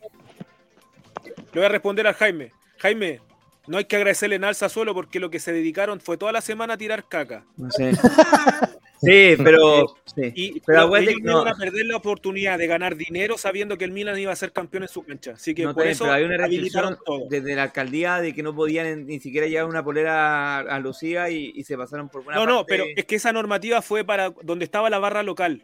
Le 1.24 1.60
voy 1.60 1.64
a 1.64 1.68
responder 1.70 2.06
al 2.06 2.12
Jaime. 2.14 2.52
Jaime, 2.78 3.20
no 3.66 3.78
hay 3.78 3.86
que 3.86 3.96
agradecerle 3.96 4.38
nada 4.38 4.50
al 4.50 4.54
Sassuolo 4.54 4.92
porque 4.92 5.18
lo 5.20 5.30
que 5.30 5.38
se 5.40 5.52
dedicaron 5.54 6.00
fue 6.00 6.18
toda 6.18 6.32
la 6.32 6.42
semana 6.42 6.74
a 6.74 6.76
tirar 6.76 7.08
caca. 7.08 7.44
no 7.56 7.70
sé. 7.70 7.92
Sí, 9.00 9.34
pero. 9.42 9.96
sí. 10.04 10.32
Y 10.34 10.60
Pero 10.60 10.90
pero 10.90 10.96
ellos 10.96 11.20
no 11.22 11.42
iban 11.42 11.54
a 11.54 11.56
perder 11.56 11.86
la 11.86 11.96
oportunidad 11.96 12.58
de 12.58 12.66
ganar 12.66 12.96
dinero 12.96 13.38
sabiendo 13.38 13.78
que 13.78 13.84
el 13.84 13.92
Milan 13.92 14.18
iba 14.18 14.32
a 14.32 14.36
ser 14.36 14.52
campeón 14.52 14.84
en 14.84 14.88
su 14.88 15.02
cancha. 15.04 15.32
Así 15.32 15.54
que 15.54 15.64
No, 15.64 15.74
por 15.74 15.86
eso 15.86 16.10
hay 16.10 16.24
una 16.24 16.36
restricción 16.36 16.98
desde 17.30 17.54
la 17.54 17.64
alcaldía 17.64 18.20
de 18.20 18.34
que 18.34 18.42
no 18.42 18.54
podían 18.54 19.06
ni 19.06 19.20
siquiera 19.20 19.46
llevar 19.46 19.68
una 19.68 19.84
polera 19.84 20.58
a, 20.58 20.78
Lucía 20.80 21.30
y, 21.30 21.52
y 21.54 21.64
se 21.64 21.76
pasaron 21.76 22.08
por 22.08 22.24
buena 22.24 22.40
No, 22.40 22.46
no, 22.46 22.66
pero 22.66 22.84
es 22.96 23.04
que 23.04 23.16
esa 23.16 23.32
normativa 23.32 23.82
fue 23.82 24.04
para 24.04 24.30
donde 24.42 24.64
estaba 24.64 24.90
la 24.90 24.98
barra 24.98 25.22
local. 25.22 25.62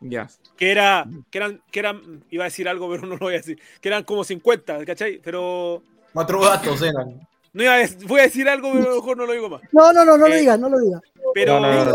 Ya. 0.00 0.28
que 0.56 0.70
era, 0.70 1.04
que 1.30 1.38
eran, 1.38 1.62
que 1.70 1.78
eran, 1.78 2.24
iba 2.30 2.44
a 2.44 2.46
decir 2.46 2.68
algo, 2.68 2.90
pero 2.90 3.02
no 3.02 3.16
lo 3.16 3.18
voy 3.18 3.34
a 3.34 3.38
decir, 3.38 3.60
que 3.80 3.88
eran 3.88 4.02
como 4.04 4.24
50, 4.24 4.86
¿cachai? 4.86 5.20
Pero 5.22 5.82
Cuatro 6.12 6.40
gatos 6.40 6.82
eran. 6.82 7.20
No 7.52 7.62
iba 7.62 7.76
a, 7.76 7.88
voy 8.06 8.20
a 8.20 8.24
decir 8.24 8.48
algo, 8.48 8.72
pero 8.72 8.86
a 8.86 8.88
lo 8.90 8.96
mejor 8.96 9.16
no 9.16 9.26
lo 9.26 9.32
digo 9.32 9.48
más. 9.48 9.60
No, 9.72 9.92
no, 9.92 10.04
no, 10.04 10.16
no 10.16 10.28
lo 10.28 10.34
Eh, 10.34 10.40
digas, 10.40 10.58
no 10.58 10.68
lo 10.68 10.78
digas. 10.78 11.00
Pero, 11.34 11.60
No, 11.60 11.70
no, 11.70 11.84
no, 11.84 11.92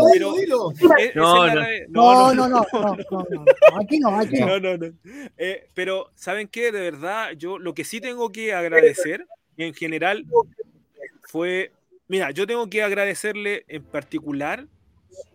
no. 2.48 2.66
pero 2.70 2.96
No, 3.10 3.26
no. 3.30 3.44
Aquí 3.80 3.98
no, 3.98 4.18
aquí 4.18 4.40
no. 4.40 4.58
no, 4.58 4.60
no, 4.60 4.76
no. 4.76 4.92
Eh, 5.36 5.68
pero, 5.74 6.10
¿saben 6.14 6.48
qué? 6.48 6.72
De 6.72 6.80
verdad, 6.80 7.32
yo 7.32 7.58
lo 7.58 7.74
que 7.74 7.84
sí 7.84 8.00
tengo 8.00 8.30
que 8.32 8.54
agradecer, 8.54 9.26
en 9.56 9.74
general, 9.74 10.24
fue. 11.28 11.72
Mira, 12.08 12.30
yo 12.30 12.46
tengo 12.46 12.68
que 12.70 12.82
agradecerle 12.82 13.64
en 13.68 13.82
particular 13.82 14.66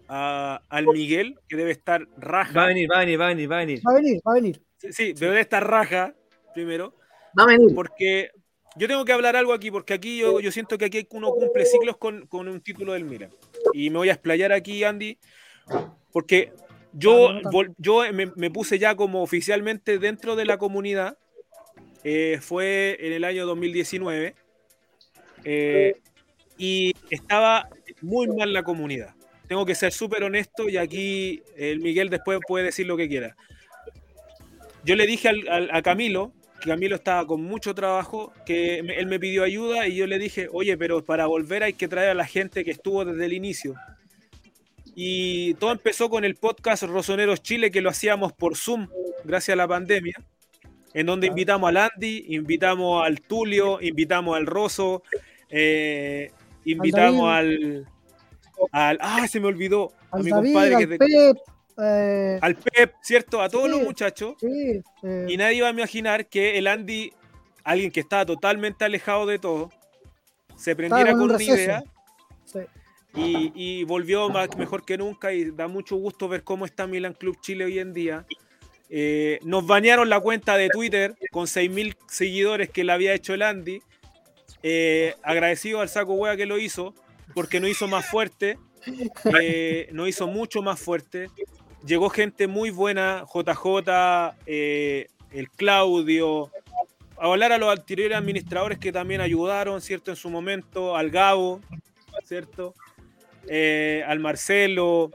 a- 0.07 0.61
al 0.69 0.87
Miguel, 0.87 1.37
que 1.49 1.57
debe 1.57 1.71
estar 1.71 2.07
raja. 2.17 2.53
Va 2.53 2.63
a 2.65 2.67
venir, 2.67 2.89
va 2.89 2.97
a 2.97 2.99
venir, 2.99 3.19
va 3.19 3.25
a 3.25 3.29
venir, 3.29 3.51
va 3.51 3.55
a 3.57 3.59
venir. 3.59 3.81
Va 3.85 3.91
a 3.91 3.95
venir, 3.95 4.21
va 4.27 4.31
a 4.31 4.35
venir. 4.35 4.61
Sí, 4.77 4.93
sí, 4.93 5.13
debe 5.13 5.39
estar 5.39 5.67
raja, 5.67 6.13
primero. 6.53 6.93
va 7.37 7.43
a 7.43 7.47
venir. 7.47 7.73
porque 7.75 8.31
yo 8.77 8.87
tengo 8.87 9.03
que 9.05 9.11
hablar 9.13 9.35
algo 9.35 9.53
aquí, 9.53 9.69
porque 9.71 9.93
aquí 9.93 10.17
yo, 10.19 10.39
yo 10.39 10.51
siento 10.51 10.77
que 10.77 10.85
aquí 10.85 11.07
uno 11.11 11.31
cumple 11.33 11.65
ciclos 11.65 11.97
con, 11.97 12.25
con 12.27 12.47
un 12.47 12.61
título 12.61 12.93
del 12.93 13.03
Milan. 13.05 13.31
Y 13.73 13.89
me 13.89 13.97
voy 13.97 14.09
a 14.09 14.13
explayar 14.13 14.51
aquí, 14.53 14.83
Andy, 14.83 15.17
porque 16.11 16.51
yo, 16.93 17.29
Ah, 17.29 17.41
yo 17.77 18.03
me, 18.13 18.27
me 18.35 18.49
puse 18.51 18.79
ya 18.79 18.95
como 18.95 19.21
oficialmente 19.21 19.97
dentro 19.97 20.35
de 20.35 20.45
la 20.45 20.57
comunidad. 20.57 21.17
eh, 22.03 22.39
fue 22.41 22.97
en 22.99 23.13
el 23.13 23.23
año 23.23 23.45
2019. 23.45 24.35
eh, 25.43 25.95
y 26.57 26.93
estaba 27.09 27.67
muy 28.01 28.27
mal 28.27 28.53
la 28.53 28.63
comunidad. 28.63 29.15
Tengo 29.47 29.65
que 29.65 29.73
ser 29.75 29.91
súper 29.91 30.23
honesto 30.23 30.69
y 30.69 30.77
aquí 30.77 31.41
el 31.57 31.79
Miguel 31.79 32.09
después 32.09 32.39
puede 32.47 32.65
decir 32.65 32.85
lo 32.87 32.95
que 32.95 33.09
quiera. 33.09 33.35
Yo 34.83 34.95
le 34.95 35.05
dije 35.07 35.29
al- 35.29 35.47
al- 35.47 35.69
a 35.71 35.81
Camilo, 35.81 36.31
Camilo 36.65 36.95
estaba 36.95 37.25
con 37.25 37.41
mucho 37.41 37.75
trabajo, 37.75 38.31
que 38.45 38.79
él 38.79 39.07
me 39.07 39.19
pidió 39.19 39.43
ayuda 39.43 39.87
y 39.87 39.95
yo 39.95 40.07
le 40.07 40.19
dije, 40.19 40.47
oye, 40.51 40.77
pero 40.77 41.03
para 41.03 41.25
volver 41.25 41.63
hay 41.63 41.73
que 41.73 41.87
traer 41.87 42.09
a 42.09 42.13
la 42.13 42.25
gente 42.25 42.63
que 42.63 42.71
estuvo 42.71 43.03
desde 43.03 43.25
el 43.25 43.33
inicio. 43.33 43.75
Y 44.95 45.53
todo 45.55 45.71
empezó 45.71 46.09
con 46.09 46.25
el 46.25 46.35
podcast 46.35 46.83
Rosoneros 46.83 47.41
Chile, 47.41 47.71
que 47.71 47.81
lo 47.81 47.89
hacíamos 47.89 48.33
por 48.33 48.57
Zoom, 48.57 48.87
gracias 49.23 49.53
a 49.53 49.57
la 49.57 49.67
pandemia, 49.67 50.15
en 50.93 51.05
donde 51.05 51.27
invitamos 51.27 51.69
al 51.69 51.77
Andy, 51.77 52.25
invitamos 52.29 53.05
al 53.05 53.21
Tulio, 53.21 53.81
invitamos 53.81 54.37
al 54.37 54.45
Rosso, 54.45 55.03
eh, 55.49 56.31
invitamos 56.65 57.29
al, 57.29 57.87
al... 58.71 58.97
¡Ah, 59.01 59.27
se 59.27 59.39
me 59.39 59.47
olvidó! 59.47 59.93
A 60.11 60.19
mi 60.19 60.29
compadre 60.29 60.77
que 60.77 60.83
es 60.83 60.89
de-. 60.89 61.33
Eh, 61.81 62.39
al 62.41 62.55
Pep, 62.55 62.93
¿cierto? 63.01 63.41
A 63.41 63.49
todos 63.49 63.65
Sí. 63.65 63.71
los 63.71 63.81
muchachos. 63.81 64.35
sí, 64.39 64.81
eh, 65.03 65.25
Y 65.29 65.37
nadie 65.37 65.57
iba 65.57 65.67
a 65.67 65.71
imaginar 65.71 66.27
que 66.27 66.57
el 66.57 66.67
Andy, 66.67 67.11
alguien 67.63 67.91
que 67.91 67.99
estaba 67.99 68.25
totalmente 68.25 68.85
alejado 68.85 69.25
de 69.25 69.39
todo, 69.39 69.69
se 70.55 70.75
prendiera 70.75 71.11
con 71.11 71.21
un 71.21 71.27
con 71.29 71.35
una 71.37 71.43
idea 71.43 71.83
sí. 72.45 72.59
y, 73.15 73.51
y 73.55 73.83
volvió 73.83 74.29
más, 74.29 74.55
mejor 74.57 74.85
que 74.85 74.97
nunca 74.97 75.33
y 75.33 75.51
da 75.51 75.67
mucho 75.67 75.95
gusto 75.95 76.27
ver 76.27 76.43
cómo 76.43 76.65
está 76.65 76.85
Milan 76.87 77.13
Club 77.13 77.37
Chile 77.41 77.65
hoy 77.65 77.79
en 77.79 77.93
día. 77.93 78.25
Eh, 78.89 79.39
nos 79.43 79.65
bañaron 79.65 80.09
la 80.09 80.19
cuenta 80.19 80.57
de 80.57 80.67
Twitter 80.69 81.15
con 81.31 81.45
6.000 81.47 81.95
seguidores 82.07 82.69
que 82.69 82.83
le 82.83 82.91
había 82.91 83.13
hecho 83.13 83.33
el 83.33 83.41
Andy. 83.41 83.81
Eh, 84.63 85.15
agradecido 85.23 85.81
al 85.81 85.89
saco 85.89 86.13
hueá 86.13 86.35
que 86.37 86.45
lo 86.45 86.59
hizo, 86.59 86.93
porque 87.33 87.59
nos 87.59 87.69
hizo 87.69 87.87
más 87.87 88.05
fuerte, 88.05 88.59
eh, 89.41 89.87
nos 89.93 90.09
hizo 90.09 90.27
mucho 90.27 90.61
más 90.61 90.79
fuerte. 90.79 91.29
Llegó 91.85 92.09
gente 92.09 92.47
muy 92.47 92.69
buena, 92.69 93.25
JJ, 93.33 94.35
eh, 94.45 95.07
el 95.31 95.49
Claudio, 95.49 96.51
a 97.17 97.25
hablar 97.25 97.51
a 97.51 97.57
los 97.57 97.71
anteriores 97.71 98.17
administradores 98.17 98.77
que 98.77 98.91
también 98.91 99.19
ayudaron, 99.19 99.81
¿cierto? 99.81 100.11
En 100.11 100.17
su 100.17 100.29
momento, 100.29 100.95
al 100.95 101.09
Gabo, 101.09 101.61
¿cierto? 102.23 102.75
Eh, 103.47 104.03
al 104.07 104.19
Marcelo, 104.19 105.11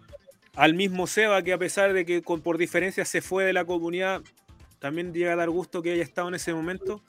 al 0.56 0.74
mismo 0.74 1.06
Seba, 1.06 1.42
que 1.42 1.52
a 1.52 1.58
pesar 1.58 1.92
de 1.92 2.04
que 2.04 2.22
con, 2.22 2.40
por 2.40 2.58
diferencia 2.58 3.04
se 3.04 3.20
fue 3.20 3.44
de 3.44 3.52
la 3.52 3.64
comunidad, 3.64 4.22
también 4.80 5.14
llega 5.14 5.34
a 5.34 5.36
dar 5.36 5.50
gusto 5.50 5.82
que 5.82 5.92
haya 5.92 6.02
estado 6.02 6.28
en 6.28 6.34
ese 6.34 6.52
momento. 6.52 7.00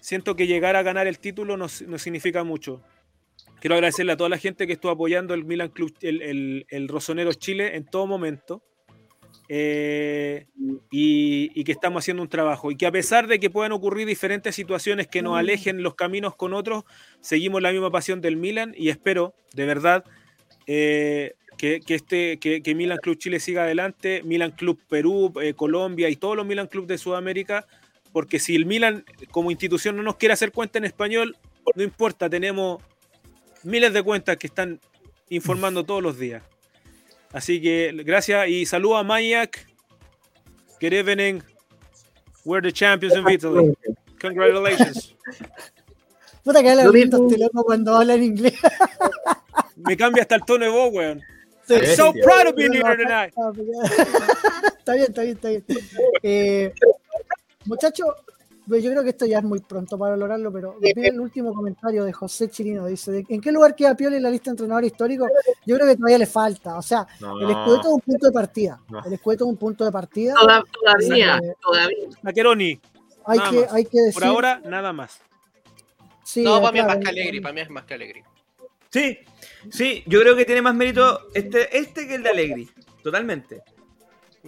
Siento 0.00 0.36
que 0.36 0.46
llegar 0.46 0.76
a 0.76 0.82
ganar 0.82 1.06
el 1.06 1.18
título 1.18 1.56
nos, 1.56 1.80
nos 1.82 2.02
significa 2.02 2.44
mucho. 2.44 2.82
Quiero 3.60 3.74
agradecerle 3.74 4.12
a 4.12 4.16
toda 4.16 4.28
la 4.30 4.38
gente 4.38 4.66
que 4.66 4.74
estuvo 4.74 4.92
apoyando 4.92 5.34
el 5.34 5.44
Milan 5.44 5.68
Club, 5.70 5.94
el, 6.02 6.22
el, 6.22 6.66
el 6.68 6.88
Rosoneros 6.88 7.38
Chile 7.38 7.76
en 7.76 7.84
todo 7.86 8.06
momento. 8.06 8.62
eh, 9.48 10.46
y, 10.90 11.50
y 11.54 11.64
que 11.64 11.72
estamos 11.72 12.02
haciendo 12.02 12.22
un 12.22 12.28
trabajo. 12.28 12.70
Y 12.70 12.76
que 12.76 12.86
a 12.86 12.92
pesar 12.92 13.26
de 13.26 13.38
que 13.38 13.50
puedan 13.50 13.72
ocurrir 13.72 14.06
diferentes 14.06 14.54
situaciones 14.54 15.06
que 15.08 15.22
nos 15.22 15.38
alejen 15.38 15.82
los 15.82 15.94
caminos 15.94 16.34
con 16.36 16.52
otros, 16.52 16.84
seguimos 17.20 17.62
la 17.62 17.72
misma 17.72 17.90
pasión 17.90 18.20
del 18.20 18.36
Milan 18.36 18.74
y 18.76 18.88
espero, 18.88 19.34
de 19.54 19.66
verdad, 19.66 20.04
eh, 20.66 21.34
que, 21.56 21.80
que 21.80 21.94
este, 21.94 22.38
que, 22.38 22.62
que 22.62 22.74
Milan 22.74 22.98
Club 22.98 23.18
Chile 23.18 23.40
siga 23.40 23.62
adelante, 23.62 24.22
Milan 24.24 24.50
Club 24.50 24.80
Perú, 24.88 25.32
eh, 25.40 25.54
Colombia 25.54 26.08
y 26.08 26.16
todos 26.16 26.36
los 26.36 26.46
Milan 26.46 26.66
Club 26.66 26.86
de 26.86 26.98
Sudamérica, 26.98 27.66
porque 28.12 28.38
si 28.38 28.56
el 28.56 28.66
Milan 28.66 29.04
como 29.30 29.50
institución 29.50 29.96
no 29.96 30.02
nos 30.02 30.16
quiere 30.16 30.32
hacer 30.32 30.50
cuenta 30.52 30.78
en 30.78 30.84
español, 30.84 31.36
no 31.74 31.82
importa, 31.82 32.28
tenemos 32.28 32.82
miles 33.62 33.92
de 33.92 34.02
cuentas 34.02 34.36
que 34.36 34.46
están 34.46 34.80
informando 35.28 35.84
todos 35.84 36.02
los 36.02 36.18
días. 36.18 36.42
Así 37.32 37.60
que 37.60 37.92
gracias 38.04 38.48
y 38.48 38.66
saludo 38.66 38.96
a 38.96 39.02
Mayak. 39.04 39.66
Good 40.80 40.92
evening. 40.92 41.42
We're 42.44 42.62
the 42.62 42.72
champions 42.72 43.16
in 43.16 43.28
Italy. 43.28 43.74
Congratulations. 44.20 45.14
Puta 46.44 46.62
que 46.62 46.70
habla 46.70 46.84
Lo 46.84 46.92
bonito 46.92 47.18
mismo. 47.18 47.30
este 47.30 47.42
loco 47.42 47.64
cuando 47.64 47.96
habla 47.96 48.14
en 48.14 48.22
inglés. 48.22 48.54
Me 49.76 49.96
cambia 49.96 50.22
hasta 50.22 50.36
el 50.36 50.44
tono 50.44 50.64
de 50.64 50.70
voz, 50.70 50.92
weón. 50.92 51.20
Sí. 51.66 51.74
I'm 51.74 51.96
so 51.96 52.12
proud 52.12 52.46
of 52.46 52.54
being 52.54 52.72
here 52.72 52.96
tonight. 52.96 53.34
está 54.78 54.94
bien, 54.94 55.06
está 55.08 55.22
bien, 55.22 55.36
está 55.36 55.48
bien. 55.48 55.64
Eh, 56.22 56.72
Muchachos, 57.64 58.06
pues 58.68 58.82
yo 58.82 58.90
creo 58.90 59.02
que 59.04 59.10
esto 59.10 59.26
ya 59.26 59.38
es 59.38 59.44
muy 59.44 59.60
pronto 59.60 59.96
para 59.98 60.12
valorarlo, 60.12 60.52
pero 60.52 60.76
el 60.82 61.20
último 61.20 61.54
comentario 61.54 62.04
de 62.04 62.12
José 62.12 62.48
Chirino. 62.50 62.86
Dice, 62.86 63.12
¿de- 63.12 63.26
¿en 63.28 63.40
qué 63.40 63.52
lugar 63.52 63.74
queda 63.76 63.94
Pioli 63.94 64.16
en 64.16 64.22
la 64.22 64.30
lista 64.30 64.50
de 64.50 64.52
entrenadores 64.52 64.90
históricos? 64.92 65.28
Yo 65.64 65.76
creo 65.76 65.88
que 65.88 65.96
todavía 65.96 66.18
le 66.18 66.26
falta. 66.26 66.76
O 66.76 66.82
sea, 66.82 67.06
No. 67.20 67.38
el 67.40 67.50
escudeto 67.50 67.80
es 67.82 67.94
un 67.94 68.00
punto 68.00 68.26
de 68.26 68.32
partida. 68.32 68.80
No. 68.88 69.04
El 69.04 69.12
escudeto 69.12 69.44
es 69.44 69.50
un 69.50 69.56
punto 69.56 69.84
de 69.84 69.92
partida. 69.92 70.34
Toda- 70.34 70.62
todavía, 70.72 71.36
Eh, 71.38 71.54
todavía. 71.62 72.08
Taqueroni, 72.22 72.80
Hay 73.26 73.38
nada 73.38 73.50
que, 73.50 73.60
más. 73.60 73.72
hay 73.72 73.84
que 73.84 73.98
decir... 74.00 74.14
por 74.14 74.24
ahora, 74.24 74.60
nada 74.64 74.92
más. 74.92 75.20
sí, 76.24 76.42
No, 76.42 76.60
para 76.60 76.72
mí 76.72 76.78
es 76.80 76.86
más 76.86 76.96
que 76.98 77.08
Alegri, 77.08 77.40
para 77.40 77.52
mí 77.54 77.60
es 77.60 77.70
más 77.70 77.84
que 77.84 77.94
Alegri. 77.94 78.22
Sí, 78.90 79.18
sí, 79.70 80.02
yo 80.06 80.20
creo 80.20 80.34
que 80.36 80.44
tiene 80.44 80.62
más 80.62 80.74
mérito 80.74 81.28
este, 81.34 81.76
este 81.76 82.06
que 82.08 82.14
el 82.16 82.22
de 82.22 82.30
Alegri. 82.30 82.68
Totalmente. 83.02 83.62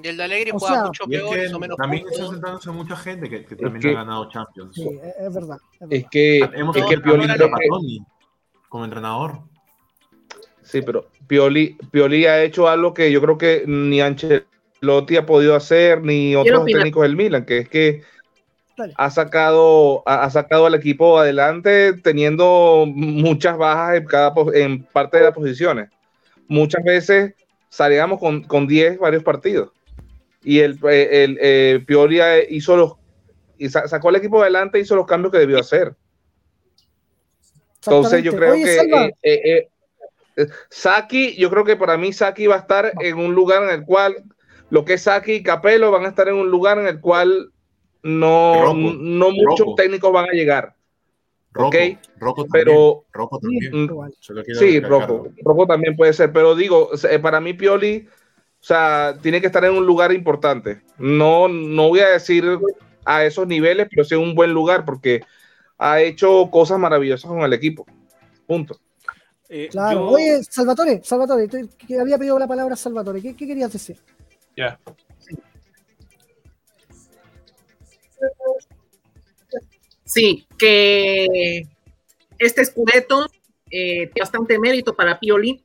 Y 0.03 0.09
el 0.09 0.17
de 0.17 0.23
Alegri 0.23 0.51
O 0.53 0.59
juega 0.59 0.75
sea, 0.75 0.85
mucho 0.87 1.05
es 1.05 1.09
peor, 1.11 1.35
que 1.35 1.45
hizo 1.47 1.59
menos 1.59 1.77
también 1.77 2.05
está 2.11 2.27
sentándose 2.29 2.71
mucha 2.71 2.97
gente 2.97 3.29
que, 3.29 3.45
que 3.45 3.57
también 3.57 3.81
que- 3.83 3.91
ha 3.91 3.95
ganado 3.95 4.29
Champions. 4.31 4.75
Sí, 4.75 4.89
es, 5.03 5.27
es 5.27 5.35
verdad. 5.35 5.57
es 5.81 5.89
Es 5.91 6.05
que, 6.11 6.39
Hemos 6.55 6.77
es 6.77 6.85
que 6.87 6.99
Pioli 6.99 7.27
como 8.69 8.85
entrenador. 8.85 9.41
Sí, 10.63 10.83
pero 10.83 11.07
Pioli, 11.27 11.77
Pioli 11.91 12.27
ha 12.27 12.43
hecho 12.43 12.69
algo 12.69 12.93
que 12.93 13.11
yo 13.11 13.21
creo 13.23 13.39
que 13.39 13.65
ni 13.67 14.01
Ancelotti 14.03 15.17
ha 15.17 15.25
podido 15.27 15.55
hacer, 15.57 16.03
ni 16.03 16.37
otros 16.37 16.67
técnicos 16.67 17.03
del 17.03 17.17
Milan, 17.17 17.47
que 17.47 17.59
es 17.59 17.69
que 17.71 18.03
Dale. 18.77 18.93
ha 18.97 19.11
sacado, 19.11 20.03
ha, 20.07 20.25
ha 20.25 20.31
sacado 20.31 20.67
al 20.67 20.75
equipo 20.75 21.19
adelante 21.19 21.95
teniendo 21.95 22.85
muchas 22.87 23.57
bajas 23.57 23.97
en, 23.97 24.05
cada, 24.05 24.35
en 24.55 24.85
parte 24.85 25.17
de 25.17 25.25
las 25.25 25.35
posiciones. 25.35 25.89
Muchas 26.49 26.85
veces 26.85 27.35
salíamos 27.71 28.19
con, 28.21 28.43
con 28.45 28.67
10 28.67 28.99
varios 28.99 29.23
partidos. 29.23 29.71
Y 30.49 30.61
el, 30.61 30.79
eh, 30.89 31.25
el, 31.25 31.39
eh, 31.43 31.85
Pioli 31.87 32.21
eh, 32.23 32.47
hizo 32.49 32.75
los, 32.75 32.93
y 33.59 33.69
sa- 33.69 33.87
sacó 33.87 34.09
al 34.09 34.17
equipo 34.17 34.41
adelante, 34.41 34.79
hizo 34.79 34.97
los 34.97 35.05
cambios 35.05 35.31
que 35.31 35.39
debió 35.39 35.59
hacer. 35.59 35.95
Entonces 37.85 38.23
yo 38.23 38.35
creo 38.35 38.53
Oye, 38.53 38.65
que 38.65 38.77
eh, 38.77 39.15
eh, 39.23 39.41
eh, 39.45 39.69
eh, 40.37 40.47
Saki, 40.71 41.37
yo 41.37 41.51
creo 41.51 41.65
que 41.65 41.77
para 41.77 41.97
mí 41.99 42.13
Saki 42.15 42.47
va 42.47 42.57
a 42.57 42.61
estar 42.61 42.93
en 43.01 43.19
un 43.19 43.35
lugar 43.35 43.63
en 43.65 43.71
el 43.71 43.85
cual 43.85 44.25
lo 44.71 44.85
que 44.85 44.95
es 44.95 45.03
Saki 45.03 45.33
y 45.35 45.43
Capello 45.43 45.91
van 45.91 46.05
a 46.05 46.09
estar 46.09 46.29
en 46.29 46.35
un 46.37 46.51
lugar 46.51 46.79
en 46.79 46.87
el 46.87 47.01
cual 47.01 47.53
no, 48.03 48.55
Rocco, 48.63 48.75
no 48.75 49.31
muchos 49.31 49.67
Rocco. 49.67 49.75
técnicos 49.77 50.13
van 50.13 50.31
a 50.31 50.33
llegar. 50.33 50.75
Rocco, 51.53 51.69
Ok, 51.69 51.99
Rocco 52.19 52.43
también. 52.45 52.65
pero- 52.65 53.05
Rocco 53.13 53.39
también. 53.39 53.85
Mm, 53.85 53.89
Sí. 54.59 54.81
Rocco, 54.81 55.29
Rocco 55.45 55.67
también 55.67 55.95
puede 55.97 56.13
ser, 56.13 56.33
pero 56.33 56.55
digo, 56.55 56.91
para 57.23 57.41
mí 57.41 57.53
Pioli, 57.55 58.07
sea, 58.69 59.17
tiene 59.23 59.41
que 59.41 59.47
estar 59.47 59.65
en 59.65 59.75
un 59.75 59.87
lugar 59.87 60.13
importante. 60.13 60.83
No, 60.99 61.49
no 61.49 61.89
voy 61.89 62.01
a 62.01 62.09
decir 62.11 62.45
a 63.05 63.25
esos 63.25 63.47
niveles, 63.47 63.89
pero 63.91 64.05
sí 64.05 64.15
en 64.15 64.21
un 64.21 64.35
buen 64.35 64.53
lugar 64.53 64.85
porque 64.85 65.23
ha 65.79 66.01
hecho 66.03 66.51
cosas 66.51 66.79
maravillosas 66.79 67.29
con 67.31 67.41
el 67.41 67.53
equipo. 67.53 67.87
Punto. 68.47 68.79
Eh, 69.49 69.69
Claro. 69.71 70.01
yo- 70.01 70.07
Oye, 70.09 70.43
Salvatore, 70.43 71.01
Salvatore, 71.03 71.49
te- 71.49 71.69
que 71.87 71.99
había 71.99 72.19
pedido 72.19 72.39
la 72.39 72.47
palabra 72.47 72.77
Salvatore. 72.77 73.23
¿Qué, 73.23 73.35
qué 73.35 73.47
querías 73.47 73.73
decir? 73.73 73.97
Ya. 74.57 74.79
Sí, 80.05 80.47
que 80.59 81.63
este 82.39 82.63
escudeto 82.63 83.27
eh, 83.71 84.07
tiene 84.07 84.21
bastante 84.21 84.59
mérito 84.59 84.97
para 84.97 85.19
Pioli, 85.21 85.63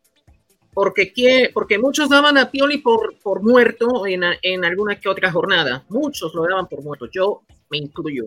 porque, 0.74 1.12
quiere- 1.14 1.50
porque 1.54 1.78
muchos 1.78 2.10
daban 2.10 2.38
a 2.38 2.50
Pioli 2.52 2.80
por, 2.80 3.18
por 3.20 3.42
muerto 3.44 4.06
en, 4.08 4.24
en 4.42 4.66
alguna 4.66 5.00
que 5.00 5.10
otra 5.10 5.32
jornada. 5.32 5.86
Muchos 5.90 6.34
lo 6.34 6.44
daban 6.44 6.68
por 6.68 6.84
muerto, 6.84 7.08
yo 7.12 7.42
me 7.70 7.78
incluyo. 7.78 8.26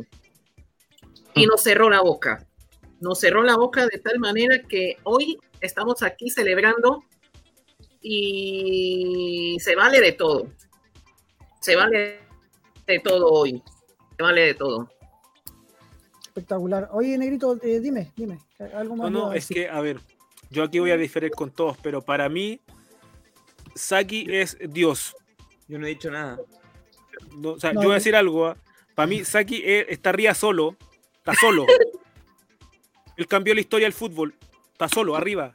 Y 1.34 1.46
nos 1.46 1.62
cerró 1.62 1.90
la 1.90 2.00
boca. 2.00 2.46
Nos 3.00 3.20
cerró 3.20 3.42
la 3.42 3.56
boca 3.56 3.86
de 3.86 3.98
tal 3.98 4.18
manera 4.18 4.60
que 4.62 4.96
hoy 5.04 5.38
estamos 5.60 6.02
aquí 6.02 6.30
celebrando 6.30 7.02
y 8.00 9.56
se 9.60 9.74
vale 9.74 10.00
de 10.00 10.12
todo. 10.12 10.48
Se 11.60 11.76
vale 11.76 12.20
de 12.86 13.00
todo 13.00 13.26
hoy. 13.28 13.62
Se 14.16 14.22
vale 14.22 14.40
de 14.42 14.54
todo. 14.54 14.88
Espectacular. 16.26 16.88
Oye, 16.92 17.18
Negrito, 17.18 17.58
eh, 17.62 17.80
dime, 17.80 18.12
dime. 18.16 18.38
Algo 18.74 18.96
más 18.96 19.10
No, 19.10 19.26
no, 19.28 19.32
es 19.32 19.48
que, 19.48 19.68
a 19.68 19.80
ver, 19.80 19.98
yo 20.50 20.64
aquí 20.64 20.78
voy 20.78 20.90
a 20.90 20.96
diferir 20.96 21.30
con 21.32 21.50
todos, 21.50 21.76
pero 21.82 22.02
para 22.02 22.28
mí, 22.28 22.60
Saki 23.74 24.26
es 24.30 24.56
Dios. 24.68 25.14
Yo 25.68 25.78
no 25.78 25.86
he 25.86 25.90
dicho 25.90 26.10
nada. 26.10 26.38
No, 27.36 27.50
o 27.52 27.58
sea, 27.60 27.72
No, 27.72 27.82
yo 27.82 27.88
voy 27.88 27.94
a 27.94 27.98
decir 27.98 28.14
algo. 28.16 28.46
¿ah? 28.46 28.56
Para 28.94 29.06
mí, 29.06 29.24
Saki 29.24 29.62
es- 29.64 29.86
está 29.88 30.10
arriba 30.10 30.34
solo. 30.34 30.76
Está 31.18 31.34
solo. 31.34 31.66
Él 33.16 33.26
cambió 33.26 33.54
la 33.54 33.60
historia 33.60 33.86
del 33.86 33.92
fútbol. 33.92 34.34
Está 34.72 34.88
solo, 34.88 35.16
arriba. 35.16 35.52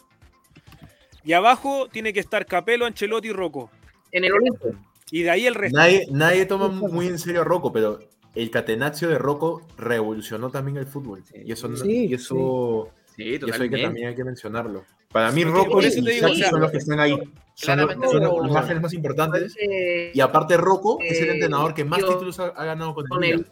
Y 1.23 1.33
abajo 1.33 1.87
tiene 1.91 2.11
que 2.13 2.19
estar 2.19 2.45
Capello, 2.45 2.85
Ancelotti 2.85 3.27
y 3.29 3.31
Rocco. 3.33 3.69
En 4.11 4.25
el 4.25 4.33
Olimpo. 4.33 4.69
Y 5.11 5.23
de 5.23 5.29
ahí 5.29 5.45
el 5.45 5.55
resto. 5.55 5.77
Nadie, 5.77 6.07
nadie 6.09 6.45
toma 6.45 6.67
muy 6.69 7.07
en 7.07 7.19
serio 7.19 7.41
a 7.41 7.43
Rocco, 7.43 7.71
pero 7.71 7.99
el 8.33 8.49
catenaccio 8.49 9.09
de 9.09 9.17
Rocco 9.19 9.61
revolucionó 9.77 10.49
también 10.49 10.77
el 10.77 10.87
fútbol. 10.87 11.23
Y 11.33 11.51
eso, 11.51 11.67
no- 11.67 11.77
Sí, 11.77 12.07
y 12.07 12.13
eso, 12.15 12.89
Sí, 12.89 13.00
y 13.21 13.35
eso 13.35 13.63
hay 13.63 13.69
que, 13.69 13.81
también 13.81 14.07
hay 14.09 14.15
que 14.15 14.23
mencionarlo. 14.23 14.85
Para 15.11 15.31
mí, 15.31 15.43
que 15.43 15.49
Rocco 15.49 15.81
y 15.81 15.91
son 15.91 16.59
los 16.61 16.71
que 16.71 16.77
están 16.77 16.99
ahí. 16.99 17.17
Son, 17.55 17.79
los- 17.79 18.47
imágenes 18.49 18.81
más 18.81 18.93
importantes. 18.93 19.55
Eh, 19.59 20.11
Y 20.13 20.19
aparte, 20.21 20.55
Rocco 20.57 20.99
es 21.01 21.19
el 21.19 21.29
Eh, 21.29 21.33
entrenador 21.33 21.73
que 21.73 21.83
más 21.85 21.99
yo- 21.99 22.07
títulos 22.13 22.39
ha, 22.39 22.47
ha 22.47 22.65
ganado 22.65 22.93
con 22.95 23.03
el 23.05 23.09
con 23.09 23.23
el 23.23 23.45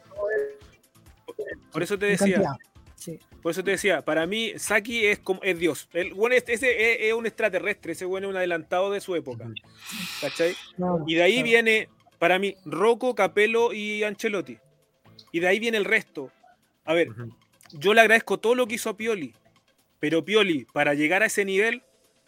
Por 1.71 1.83
eso 1.83 1.97
te 1.99 2.07
decía. 2.07 2.41
Sí. 2.95 3.19
Por 3.41 3.51
eso 3.51 3.63
te 3.63 3.71
decía, 3.71 4.01
para 4.01 4.25
mí 4.25 4.53
Saki 4.57 5.05
es 5.05 5.19
como 5.19 5.41
es 5.43 5.57
Dios. 5.57 5.87
El, 5.93 6.13
bueno, 6.13 6.35
es- 6.35 6.43
ese 6.47 6.93
es, 6.93 6.97
es 7.09 7.13
un 7.13 7.25
extraterrestre, 7.25 7.93
ese 7.93 8.05
bueno 8.05 8.27
es 8.27 8.31
un 8.31 8.37
adelantado 8.37 8.91
de 8.91 8.99
su 8.99 9.15
época. 9.15 9.45
¿Cachai? 10.21 10.55
Claro, 10.75 11.03
Y 11.07 11.15
de 11.15 11.23
ahí 11.23 11.33
claro. 11.35 11.45
viene, 11.45 11.89
para 12.17 12.39
mí, 12.39 12.55
Rocco, 12.65 13.15
Capello 13.15 13.71
y 13.73 14.03
Ancelotti. 14.03 14.57
Y 15.31 15.39
de 15.39 15.47
ahí 15.47 15.59
viene 15.59 15.77
el 15.77 15.85
resto. 15.85 16.31
A 16.83 16.93
ver, 16.93 17.09
yo 17.73 17.93
le 17.93 18.01
agradezco 18.01 18.37
todo 18.39 18.55
lo 18.55 18.67
que 18.67 18.75
hizo 18.75 18.89
a 18.89 18.97
Pioli. 18.97 19.33
Pero 19.99 20.23
Pioli, 20.23 20.65
para 20.71 20.93
llegar 20.93 21.23
a 21.23 21.25
ese 21.27 21.43
nivel, 21.45 21.81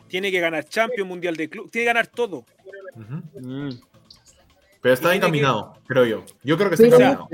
tiene 0.07 0.31
que 0.31 0.39
ganar 0.39 0.65
Champions, 0.65 1.07
Mundial 1.07 1.35
de 1.35 1.49
Club, 1.49 1.72
tiene 1.72 1.84
que 1.84 1.88
ganar 1.93 2.07
todo. 2.07 2.45
Mm. 3.35 3.69
Pero 4.81 4.93
está 4.95 5.14
encaminado, 5.14 5.77
creo 5.88 6.06
yo. 6.06 6.26
Yo 6.43 6.57
creo 6.57 6.69
que 6.69 6.73
está 6.76 6.88
sí. 6.88 6.89
encaminado. 7.03 7.30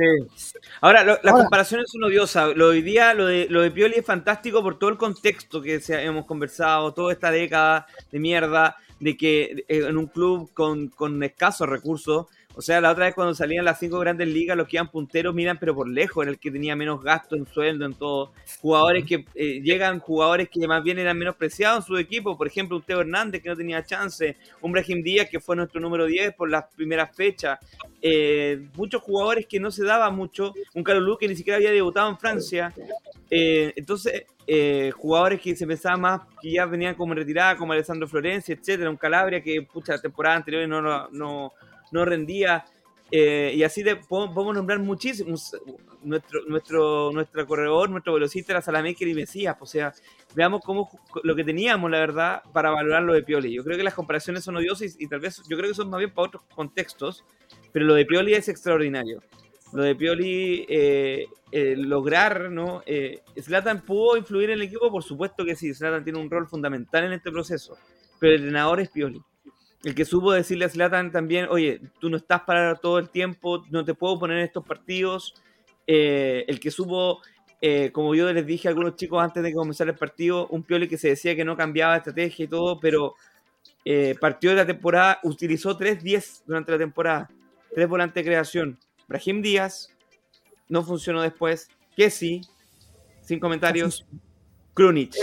Ahora, 0.81 1.03
lo- 1.05 1.13
las 1.23 1.25
Ahora- 1.33 1.43
comparaciones 1.45 1.87
son 1.89 2.03
odiosas. 2.03 2.55
Lo 2.57 2.65
de 2.69 2.71
hoy 2.77 2.81
día, 2.81 3.13
lo 3.13 3.25
de, 3.25 3.47
lo 3.49 3.61
de 3.61 3.71
Pioli 3.71 3.95
es 3.95 4.05
fantástico 4.05 4.61
por 4.61 4.77
todo 4.77 4.89
el 4.89 4.97
contexto 4.97 5.61
que 5.61 5.79
se- 5.79 6.03
hemos 6.03 6.25
conversado, 6.25 6.93
toda 6.93 7.13
esta 7.13 7.31
década 7.31 7.87
de 8.11 8.19
mierda, 8.19 8.75
de 8.99 9.15
que 9.15 9.63
eh, 9.69 9.85
en 9.87 9.95
un 9.97 10.07
club 10.07 10.51
con, 10.53 10.89
con 10.89 11.23
escasos 11.23 11.69
recursos, 11.69 12.25
o 12.57 12.61
sea, 12.61 12.81
la 12.81 12.89
otra 12.89 13.05
vez 13.05 13.13
cuando 13.13 13.35
salían 13.35 13.63
las 13.63 13.77
cinco 13.77 13.99
grandes 13.99 14.27
ligas, 14.27 14.57
los 14.57 14.67
que 14.67 14.77
iban 14.77 14.89
punteros 14.89 15.35
miran, 15.35 15.59
pero 15.59 15.75
por 15.75 15.87
lejos, 15.87 16.23
era 16.23 16.31
el 16.31 16.39
que 16.39 16.49
tenía 16.49 16.75
menos 16.75 17.03
gasto 17.03 17.35
en 17.35 17.45
sueldo, 17.45 17.85
en 17.85 17.93
todo. 17.93 18.31
Jugadores 18.59 19.05
que 19.05 19.25
eh, 19.35 19.61
llegan, 19.61 19.99
jugadores 19.99 20.49
que 20.49 20.67
más 20.67 20.83
bien 20.83 20.97
eran 20.97 21.19
menospreciados 21.19 21.83
en 21.83 21.87
su 21.87 21.97
equipo, 21.97 22.35
por 22.35 22.47
ejemplo, 22.47 22.75
un 22.75 22.81
Teo 22.81 23.01
Hernández 23.01 23.43
que 23.43 23.49
no 23.49 23.55
tenía 23.55 23.85
chance, 23.85 24.35
un 24.59 24.71
Brahim 24.71 25.03
Díaz 25.03 25.29
que 25.29 25.39
fue 25.39 25.55
nuestro 25.55 25.79
número 25.79 26.07
10 26.07 26.33
por 26.33 26.49
las 26.49 26.65
primeras 26.73 27.15
fechas, 27.15 27.59
eh, 28.01 28.65
muchos 28.75 29.03
jugadores 29.03 29.45
que 29.45 29.59
no 29.59 29.69
se 29.69 29.83
daba 29.83 30.09
mucho, 30.09 30.55
un 30.73 30.83
Carlos 30.83 31.19
que 31.19 31.27
ni 31.27 31.35
siquiera 31.35 31.57
había 31.57 31.71
debutado 31.71 32.09
en 32.09 32.17
Francia, 32.17 32.73
eh, 33.29 33.71
entonces 33.75 34.25
eh, 34.49 34.91
jugadores 34.95 35.41
que 35.41 35.55
se 35.55 35.67
pensaban 35.67 35.99
más 35.99 36.21
que 36.41 36.53
ya 36.53 36.65
venían 36.65 36.95
como 36.95 37.11
en 37.13 37.19
retirada, 37.19 37.57
como 37.57 37.73
Alessandro 37.73 38.07
Florencia, 38.07 38.55
etcétera, 38.55 38.89
un 38.89 38.95
Calabria 38.95 39.41
que 39.41 39.61
pucha 39.61 39.93
la 39.93 40.01
temporada 40.01 40.37
anterior 40.37 40.67
no, 40.67 41.09
no, 41.11 41.53
no 41.91 42.05
rendía. 42.05 42.65
eh, 43.11 43.53
y 43.55 43.63
así 43.63 43.83
de, 43.83 43.95
podemos, 43.95 44.33
podemos 44.33 44.55
nombrar 44.55 44.79
muchísimos. 44.79 45.55
Nuestro, 46.03 46.41
nuestro, 46.47 47.11
nuestro 47.11 47.47
corredor, 47.47 47.89
nuestro 47.89 48.13
velocista 48.13 48.53
era 48.53 48.61
Salamaker 48.61 49.07
y 49.07 49.13
Mesías. 49.13 49.57
O 49.59 49.65
sea, 49.65 49.93
veamos 50.35 50.61
cómo 50.63 50.89
lo 51.23 51.35
que 51.35 51.43
teníamos, 51.43 51.89
la 51.89 51.99
verdad, 51.99 52.43
para 52.53 52.69
valorar 52.69 53.03
lo 53.03 53.13
de 53.13 53.23
Pioli. 53.23 53.53
Yo 53.53 53.63
creo 53.63 53.77
que 53.77 53.83
las 53.83 53.93
comparaciones 53.93 54.43
son 54.43 54.55
odiosas 54.55 54.95
y, 54.99 55.07
tal 55.07 55.19
vez, 55.19 55.41
yo 55.49 55.57
creo 55.57 55.69
que 55.69 55.75
son 55.75 55.89
más 55.89 55.97
bien 55.99 56.13
para 56.13 56.27
otros 56.27 56.43
contextos, 56.53 57.25
pero 57.73 57.85
lo 57.85 57.95
de 57.95 58.05
Pioli 58.05 58.33
es 58.35 58.47
extraordinario. 58.47 59.21
Lo 59.73 59.83
de 59.83 59.95
Pioli, 59.95 60.65
eh, 60.69 61.25
eh, 61.51 61.75
lograr, 61.75 62.51
¿no? 62.51 62.83
Zlatan 63.41 63.81
pudo 63.81 64.15
influir 64.15 64.51
en 64.51 64.59
el 64.59 64.67
equipo, 64.67 64.89
por 64.89 65.03
supuesto 65.03 65.43
que 65.43 65.55
sí, 65.55 65.73
Zlatan 65.73 66.03
tiene 66.03 66.19
un 66.19 66.29
rol 66.29 66.47
fundamental 66.47 67.03
en 67.03 67.13
este 67.13 67.31
proceso, 67.31 67.75
pero 68.19 68.33
el 68.33 68.41
entrenador 68.41 68.79
es 68.79 68.89
Pioli. 68.89 69.21
El 69.83 69.93
que 69.95 70.05
supo 70.05 70.31
decirle 70.31 70.65
a 70.65 70.69
Zlatan 70.69 71.11
también, 71.11 71.47
oye, 71.49 71.81
tú 71.99 72.09
no 72.09 72.17
estás 72.17 72.41
para 72.41 72.75
todo 72.75 72.97
el 72.99 73.09
tiempo, 73.09 73.63
no 73.69 73.85
te 73.85 73.93
puedo 73.93 74.19
poner 74.19 74.37
en 74.37 74.43
estos 74.45 74.65
partidos. 74.65 75.35
Eh, 75.85 76.45
el 76.47 76.59
que 76.59 76.71
supo, 76.71 77.21
eh, 77.61 77.91
como 77.91 78.15
yo 78.15 78.31
les 78.33 78.45
dije 78.45 78.67
a 78.67 78.71
algunos 78.71 78.95
chicos 78.95 79.23
antes 79.23 79.43
de 79.43 79.53
comenzar 79.53 79.87
el 79.87 79.95
partido, 79.95 80.47
un 80.47 80.63
Pioli 80.63 80.87
que 80.87 80.97
se 80.97 81.09
decía 81.09 81.35
que 81.35 81.45
no 81.45 81.55
cambiaba 81.55 81.93
de 81.93 81.99
estrategia 81.99 82.45
y 82.45 82.47
todo, 82.47 82.79
pero 82.79 83.15
eh, 83.85 84.15
partió 84.19 84.49
de 84.49 84.57
la 84.57 84.65
temporada, 84.65 85.19
utilizó 85.23 85.77
3-10 85.77 86.43
durante 86.45 86.71
la 86.71 86.77
temporada, 86.77 87.29
tres 87.73 87.87
volantes 87.87 88.15
de 88.15 88.29
creación. 88.29 88.79
Brahim 89.07 89.41
Díaz, 89.41 89.95
no 90.67 90.83
funcionó 90.83 91.21
después. 91.21 91.69
Kessi, 91.95 92.41
sin 93.21 93.39
comentarios. 93.39 94.05
Krunic. 94.73 95.15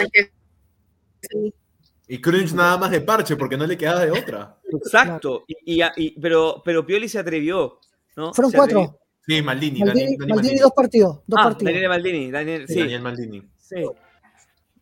Y 2.08 2.20
Crunch 2.20 2.52
nada 2.52 2.76
más 2.76 2.90
de 2.90 3.00
parche 3.00 3.36
porque 3.36 3.56
no 3.56 3.66
le 3.66 3.78
quedaba 3.78 4.04
de 4.04 4.10
otra. 4.10 4.58
Exacto. 4.70 5.44
Y, 5.46 5.80
y- 5.82 5.84
y- 5.96 6.20
pero, 6.20 6.60
pero 6.64 6.84
Pioli 6.84 7.08
se 7.08 7.18
atrevió. 7.18 7.78
¿no? 8.16 8.32
Fueron 8.34 8.50
Se 8.52 8.58
atrevió. 8.58 8.80
cuatro. 8.86 9.00
Sí, 9.26 9.40
Maldini. 9.42 9.80
Maldini, 9.80 10.04
Dani- 10.12 10.16
Dani 10.18 10.32
Maldini, 10.34 10.58
dos 10.58 10.72
partidos. 10.76 11.20
Dos 11.26 11.40
Ah, 11.40 11.44
partidos. 11.44 11.72
Daniel 11.72 11.88
Maldini. 11.88 12.30
Daniel, 12.30 12.66
Sí, 12.68 12.74
sí, 12.74 12.80
Daniel 12.80 13.02
Maldini. 13.02 13.42
sí. 13.56 13.76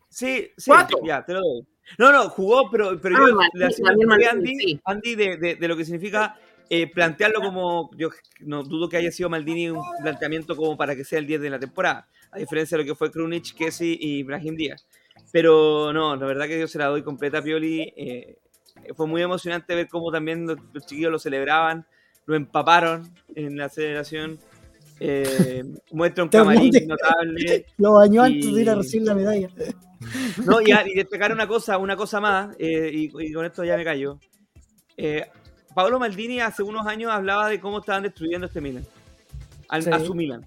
Sí, 0.09 0.51
sí, 0.57 0.69
Cuatro. 0.69 0.99
ya, 1.03 1.25
te 1.25 1.33
lo 1.33 1.39
doy. 1.41 1.67
No, 1.97 2.11
no, 2.11 2.29
jugó, 2.29 2.69
pero, 2.69 2.99
pero 3.01 3.15
Ah, 3.17 3.19
yo 3.29 3.35
Maldini, 3.35 3.59
le 3.59 3.65
hacía 3.65 3.85
Daniel 3.87 4.05
hincapié 4.07 4.27
a 4.27 4.33
Maldini, 4.33 4.53
Andy, 4.63 4.65
sí. 4.73 4.81
Andy 4.85 5.15
de, 5.15 5.37
de- 5.37 5.55
de 5.55 5.67
lo 5.67 5.75
que 5.77 5.85
significa 5.85 6.35
eh, 6.69 6.87
plantearlo 6.91 7.41
como, 7.41 7.91
yo 7.97 8.09
no 8.39 8.63
dudo 8.63 8.87
que 8.89 8.97
haya 8.97 9.11
sido 9.11 9.29
Maldini 9.29 9.69
un 9.69 9.81
planteamiento 10.01 10.55
como 10.55 10.75
para 10.77 10.95
que 10.95 11.03
sea 11.03 11.19
el 11.19 11.27
10 11.27 11.41
de 11.41 11.49
la 11.49 11.59
temporada, 11.59 12.07
a 12.31 12.37
diferencia 12.39 12.77
de 12.77 12.83
lo 12.83 12.87
que 12.87 12.95
fue 12.95 13.11
Krunic, 13.11 13.53
Kessi 13.55 13.97
y 13.99 14.23
Brahim 14.23 14.55
Díaz. 14.55 14.85
Pero 15.33 15.91
no, 15.91 16.15
la 16.15 16.25
verdad 16.27 16.45
que 16.45 16.59
yo 16.59 16.67
se 16.67 16.77
la 16.77 16.85
doy 16.85 17.01
completa 17.01 17.39
a 17.39 17.41
Pioli. 17.41 17.91
eh, 17.97 18.37
fue 18.95 19.07
muy 19.07 19.21
emocionante 19.23 19.73
ver 19.73 19.87
cómo 19.87 20.11
también 20.11 20.45
los, 20.45 20.57
los 20.73 20.85
chiquillos 20.85 21.11
lo 21.11 21.17
celebraban, 21.17 21.85
lo 22.27 22.35
empaparon 22.35 23.11
en 23.35 23.57
la 23.57 23.67
celebración. 23.67 24.37
Eh, 24.99 25.63
muestra 25.91 26.23
un 26.23 26.29
camarín 26.29 26.71
notable. 26.87 27.65
Lo 27.77 27.93
bañó 27.93 28.25
Y- 28.27 28.33
antes 28.35 28.53
de 28.55 28.61
ir 28.61 28.69
a 28.69 28.75
recibir 28.75 29.07
la 29.07 29.15
medalla. 29.15 29.49
No, 30.45 30.61
y, 30.61 30.69
a- 30.71 30.85
y 30.85 30.93
destacar 30.95 31.31
una 31.31 31.47
cosa, 31.47 31.77
una 31.77 31.95
cosa 31.95 32.19
más, 32.19 32.53
eh, 32.59 32.91
y, 32.93 33.09
y 33.25 33.31
con 33.31 33.45
esto 33.45 33.63
ya 33.63 33.77
me 33.77 33.85
callo. 33.85 34.19
Eh, 34.97 35.25
Pablo 35.73 35.97
Maldini 35.97 36.41
hace 36.41 36.61
unos 36.61 36.85
años 36.85 37.09
hablaba 37.09 37.47
de 37.49 37.59
cómo 37.61 37.79
estaban 37.79 38.03
destruyendo 38.03 38.45
este 38.47 38.59
Milan. 38.61 38.83
Sí. 39.79 39.89
A 39.91 39.99
su 40.01 40.13
Milan. 40.13 40.45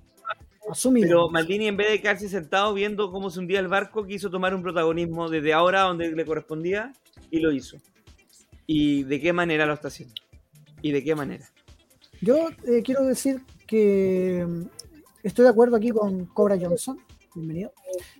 Asumido. 0.70 1.06
Pero 1.06 1.28
Maldini, 1.30 1.66
en 1.68 1.76
vez 1.76 1.90
de 1.90 2.00
quedarse 2.00 2.28
sentado 2.28 2.74
viendo 2.74 3.10
cómo 3.10 3.30
se 3.30 3.38
hundía 3.38 3.60
el 3.60 3.68
barco, 3.68 4.04
quiso 4.06 4.30
tomar 4.30 4.54
un 4.54 4.62
protagonismo 4.62 5.28
desde 5.28 5.52
ahora 5.52 5.82
donde 5.82 6.10
le 6.12 6.24
correspondía 6.24 6.92
y 7.30 7.40
lo 7.40 7.52
hizo. 7.52 7.76
¿Y 8.66 9.04
de 9.04 9.20
qué 9.20 9.32
manera 9.32 9.64
lo 9.66 9.74
está 9.74 9.88
haciendo? 9.88 10.14
¿Y 10.82 10.90
de 10.92 11.04
qué 11.04 11.14
manera? 11.14 11.44
Yo 12.20 12.48
eh, 12.66 12.82
quiero 12.82 13.04
decir 13.04 13.42
que 13.66 14.44
mm, 14.48 14.62
estoy 15.22 15.44
de 15.44 15.50
acuerdo 15.50 15.76
aquí 15.76 15.90
con 15.90 16.26
Cobra 16.26 16.56
Johnson. 16.60 16.98
Bienvenido. 17.34 17.72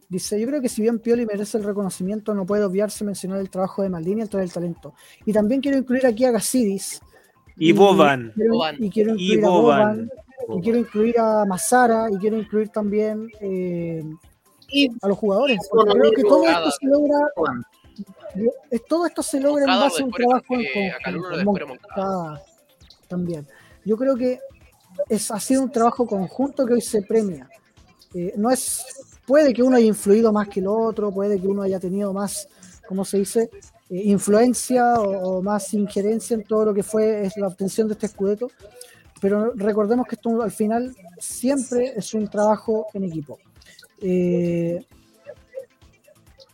Dice, 0.08 0.38
yo 0.40 0.46
creo 0.46 0.60
que 0.60 0.68
si 0.68 0.82
bien 0.82 0.98
Pioli 1.00 1.26
merece 1.26 1.58
el 1.58 1.64
reconocimiento, 1.64 2.32
no 2.34 2.46
puede 2.46 2.64
obviarse 2.64 3.04
mencionar 3.04 3.40
el 3.40 3.50
trabajo 3.50 3.82
de 3.82 3.88
Maldini 3.88 4.20
entre 4.22 4.42
el 4.42 4.52
talento. 4.52 4.94
Y 5.24 5.32
también 5.32 5.60
quiero 5.60 5.78
incluir 5.78 6.06
aquí 6.06 6.24
a 6.24 6.30
Gassidis. 6.30 7.00
Y 7.56 7.72
Boban. 7.72 8.32
quiero- 8.36 8.52
Boban. 8.54 8.76
Y 8.78 8.90
quiero 8.90 9.14
Y 9.16 9.32
incluir 9.32 9.44
a 9.44 9.48
Boban. 9.48 10.10
Y 10.48 10.60
quiero 10.60 10.78
incluir 10.78 11.18
a 11.18 11.44
Mazara. 11.44 12.08
Y 12.10 12.18
quiero 12.18 12.36
incluir 12.36 12.68
también 12.68 13.28
eh, 13.40 14.02
Y 14.68 14.88
a 15.02 15.08
los 15.08 15.18
jugadores. 15.18 15.58
Porque 15.70 15.92
creo 15.92 16.12
que 16.12 16.22
todo 16.22 16.44
esto 16.44 16.70
se 16.70 16.86
logra 16.86 17.18
todo 18.88 19.06
esto 19.06 19.22
se 19.22 19.40
logra 19.40 19.64
en 19.64 19.80
base 19.80 20.02
a 20.02 20.04
un 20.04 20.10
trabajo 20.12 20.54
en 20.54 21.44
conjunto. 21.44 22.40
también. 23.08 23.46
Yo 23.84 23.96
creo 23.96 24.16
que 24.16 24.40
es, 25.08 25.30
ha 25.30 25.40
sido 25.40 25.62
un 25.62 25.70
trabajo 25.70 26.06
conjunto 26.06 26.66
que 26.66 26.74
hoy 26.74 26.80
se 26.80 27.02
premia. 27.02 27.48
Eh, 28.14 28.34
no 28.36 28.50
es, 28.50 28.84
puede 29.26 29.52
que 29.52 29.62
uno 29.62 29.76
haya 29.76 29.86
influido 29.86 30.32
más 30.32 30.48
que 30.48 30.60
el 30.60 30.66
otro, 30.68 31.12
puede 31.12 31.40
que 31.40 31.46
uno 31.46 31.62
haya 31.62 31.78
tenido 31.78 32.12
más, 32.12 32.48
¿cómo 32.88 33.04
se 33.04 33.18
dice? 33.18 33.50
Eh, 33.90 34.02
influencia 34.04 34.94
o, 34.94 35.38
o 35.38 35.42
más 35.42 35.72
injerencia 35.74 36.34
en 36.34 36.44
todo 36.44 36.66
lo 36.66 36.74
que 36.74 36.82
fue 36.82 37.26
es 37.26 37.36
la 37.36 37.48
obtención 37.48 37.88
de 37.88 37.94
este 37.94 38.06
escudeto. 38.06 38.50
Pero 39.20 39.52
recordemos 39.54 40.06
que 40.06 40.16
esto 40.16 40.42
al 40.42 40.50
final 40.50 40.94
siempre 41.18 41.94
es 41.96 42.12
un 42.14 42.28
trabajo 42.28 42.86
en 42.92 43.04
equipo. 43.04 43.38
Eh, 44.00 44.84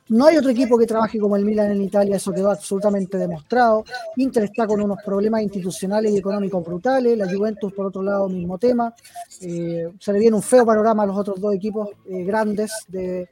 no 0.09 0.27
hay 0.27 0.37
otro 0.37 0.51
equipo 0.51 0.77
que 0.77 0.87
trabaje 0.87 1.19
como 1.19 1.37
el 1.37 1.45
Milan 1.45 1.73
en 1.73 1.81
Italia, 1.81 2.17
eso 2.17 2.33
quedó 2.33 2.51
absolutamente 2.51 3.17
demostrado. 3.17 3.85
Inter 4.17 4.45
está 4.45 4.67
con 4.67 4.81
unos 4.81 4.99
problemas 5.05 5.43
institucionales 5.43 6.13
y 6.13 6.19
económicos 6.19 6.63
brutales, 6.65 7.17
la 7.17 7.33
Juventus 7.33 7.73
por 7.73 7.87
otro 7.87 8.03
lado 8.03 8.29
mismo 8.29 8.59
tema. 8.59 8.95
Eh, 9.41 9.91
se 9.99 10.13
le 10.13 10.19
viene 10.19 10.37
un 10.37 10.43
feo 10.43 10.67
panorama 10.67 11.05
a 11.05 11.07
los 11.07 11.17
otros 11.17 11.41
dos 11.41 11.55
equipos 11.55 11.89
eh, 12.07 12.25
grandes 12.25 12.73
de, 12.89 13.29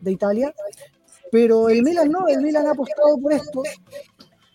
de 0.00 0.10
Italia. 0.10 0.54
Pero 1.30 1.68
el 1.68 1.82
Milan 1.82 2.10
no, 2.10 2.26
el 2.26 2.40
Milan 2.40 2.66
ha 2.66 2.72
apostado 2.72 3.18
por 3.18 3.32
esto 3.32 3.62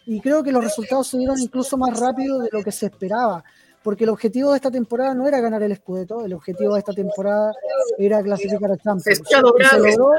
y 0.08 0.22
creo 0.22 0.42
que 0.42 0.52
los 0.52 0.64
resultados 0.64 1.08
se 1.08 1.18
dieron 1.18 1.38
incluso 1.40 1.78
más 1.78 2.00
rápido 2.00 2.40
de 2.40 2.50
lo 2.52 2.64
que 2.64 2.72
se 2.72 2.86
esperaba. 2.88 3.44
Porque 3.88 4.04
el 4.04 4.10
objetivo 4.10 4.50
de 4.52 4.58
esta 4.58 4.70
temporada 4.70 5.14
no 5.14 5.30
era 5.30 5.40
ganar 5.40 5.64
el 5.64 5.74
Scudetto, 5.78 6.26
el 6.26 6.34
objetivo 6.34 6.74
de 6.74 6.80
esta 6.80 6.92
temporada 6.92 7.54
era 7.98 8.22
clasificar 8.22 8.70
a 8.70 8.76
Champions. 8.76 9.22
Se. 9.26 9.38
Y 9.38 9.42
logró 9.42 10.12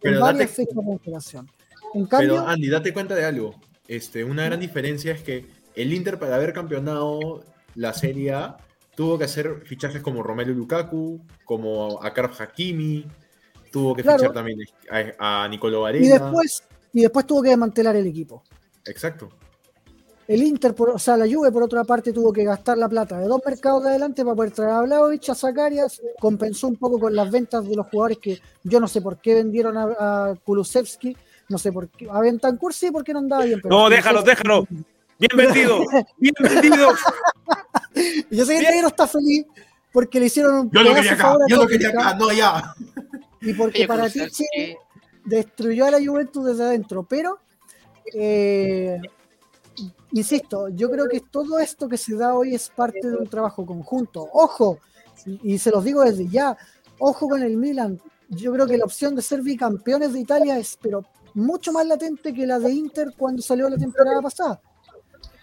Pero 0.00 0.14
en 0.14 0.20
varias 0.20 0.50
date- 0.50 0.54
fechas 0.54 0.86
de 0.86 0.92
antelación. 0.92 1.50
En 1.94 2.06
cambio, 2.06 2.34
Pero 2.34 2.46
Andy, 2.46 2.68
date 2.68 2.92
cuenta 2.92 3.16
de 3.16 3.24
algo. 3.24 3.56
Este, 3.88 4.22
una 4.22 4.44
gran 4.44 4.60
diferencia 4.60 5.10
es 5.12 5.22
que 5.24 5.46
el 5.74 5.92
Inter 5.92 6.16
para 6.20 6.36
haber 6.36 6.52
campeonado 6.52 7.42
la 7.74 7.92
Serie 7.92 8.34
A 8.34 8.56
tuvo 8.94 9.18
que 9.18 9.24
hacer 9.24 9.62
fichajes 9.64 10.00
como 10.00 10.22
Romelu 10.22 10.54
Lukaku, 10.54 11.20
como 11.44 12.00
Akarf 12.00 12.40
Hakimi, 12.40 13.04
tuvo 13.72 13.96
que 13.96 14.04
Claro. 14.04 14.18
fichar 14.20 14.32
también 14.32 14.60
a, 15.18 15.42
a 15.42 15.48
Nicolo 15.48 15.78
y 15.78 15.82
Varela. 15.82 16.18
después, 16.20 16.62
y 16.92 17.00
después 17.02 17.26
tuvo 17.26 17.42
que 17.42 17.48
desmantelar 17.48 17.96
el 17.96 18.06
equipo. 18.06 18.44
Exacto. 18.86 19.28
El 20.28 20.42
Inter, 20.42 20.74
por, 20.74 20.90
o 20.90 20.98
sea, 20.98 21.16
la 21.16 21.26
Juve 21.26 21.50
por 21.50 21.62
otra 21.62 21.84
parte 21.84 22.12
tuvo 22.12 22.34
que 22.34 22.44
gastar 22.44 22.76
la 22.76 22.86
plata 22.86 23.18
de 23.18 23.26
dos 23.26 23.40
mercados 23.44 23.82
de 23.82 23.88
adelante 23.88 24.22
para 24.22 24.36
poder 24.36 24.52
traer 24.52 24.72
a 24.72 24.82
Vlahovic, 24.82 25.30
a 25.30 25.34
Zakarias, 25.34 26.02
compensó 26.20 26.68
un 26.68 26.76
poco 26.76 27.00
con 27.00 27.16
las 27.16 27.30
ventas 27.30 27.66
de 27.66 27.74
los 27.74 27.86
jugadores 27.86 28.18
que 28.18 28.38
yo 28.62 28.78
no 28.78 28.86
sé 28.86 29.00
por 29.00 29.22
qué 29.22 29.34
vendieron 29.34 29.78
a, 29.78 29.84
a 30.30 30.34
Kulusevski, 30.44 31.16
no 31.48 31.56
sé 31.56 31.72
por 31.72 31.88
qué, 31.88 32.08
a 32.10 32.20
Bentancur 32.20 32.74
sí 32.74 32.90
porque 32.90 33.14
no 33.14 33.20
andaba 33.20 33.44
bien. 33.44 33.58
pero 33.62 33.74
No, 33.74 33.88
déjalo, 33.88 34.22
déjalo. 34.22 34.66
Bien 35.18 35.30
vendido. 35.34 35.78
Bien 36.18 36.34
vendido. 36.38 36.90
Yo 38.30 38.44
sé 38.44 38.52
que 38.52 38.66
el 38.66 38.74
negro 38.74 38.88
está 38.88 39.06
feliz 39.06 39.46
porque 39.90 40.20
le 40.20 40.26
hicieron 40.26 40.54
un 40.56 40.70
Yo 40.70 40.82
lo 40.82 40.94
quería 40.94 41.12
acá, 41.14 41.36
yo 41.48 41.56
lo 41.56 41.66
quería 41.66 41.88
acá, 41.88 42.14
no 42.14 42.30
ya. 42.32 42.74
y 43.40 43.54
porque 43.54 43.78
Oye, 43.78 43.88
para 43.88 44.10
ti 44.10 44.20
destruyó 45.24 45.86
a 45.86 45.90
la 45.92 45.98
Juventus 46.04 46.44
desde 46.44 46.64
adentro, 46.64 47.02
pero 47.02 47.38
eh, 48.14 49.00
insisto, 50.12 50.68
yo 50.68 50.90
creo 50.90 51.08
que 51.08 51.20
todo 51.20 51.58
esto 51.58 51.88
que 51.88 51.96
se 51.96 52.14
da 52.16 52.34
hoy 52.34 52.54
es 52.54 52.68
parte 52.68 53.08
de 53.08 53.16
un 53.16 53.28
trabajo 53.28 53.64
conjunto. 53.64 54.28
Ojo, 54.32 54.78
y, 55.42 55.58
se 55.58 55.70
los 55.70 55.84
digo 55.84 56.02
desde 56.02 56.28
ya, 56.28 56.56
ojo 56.98 57.28
con 57.28 57.42
el 57.42 57.56
Milan. 57.56 58.00
Yo 58.28 58.52
creo 58.52 58.66
que 58.66 58.76
la 58.76 58.84
opción 58.84 59.14
de 59.14 59.22
ser 59.22 59.42
bicampeones 59.42 60.12
de 60.12 60.20
Italia 60.20 60.58
es, 60.58 60.78
pero 60.80 61.04
mucho 61.34 61.72
más 61.72 61.86
latente 61.86 62.32
que 62.32 62.46
la 62.46 62.58
de 62.58 62.72
Inter 62.72 63.14
cuando 63.16 63.42
salió 63.42 63.68
la 63.68 63.76
temporada 63.76 64.20
pasada. 64.20 64.60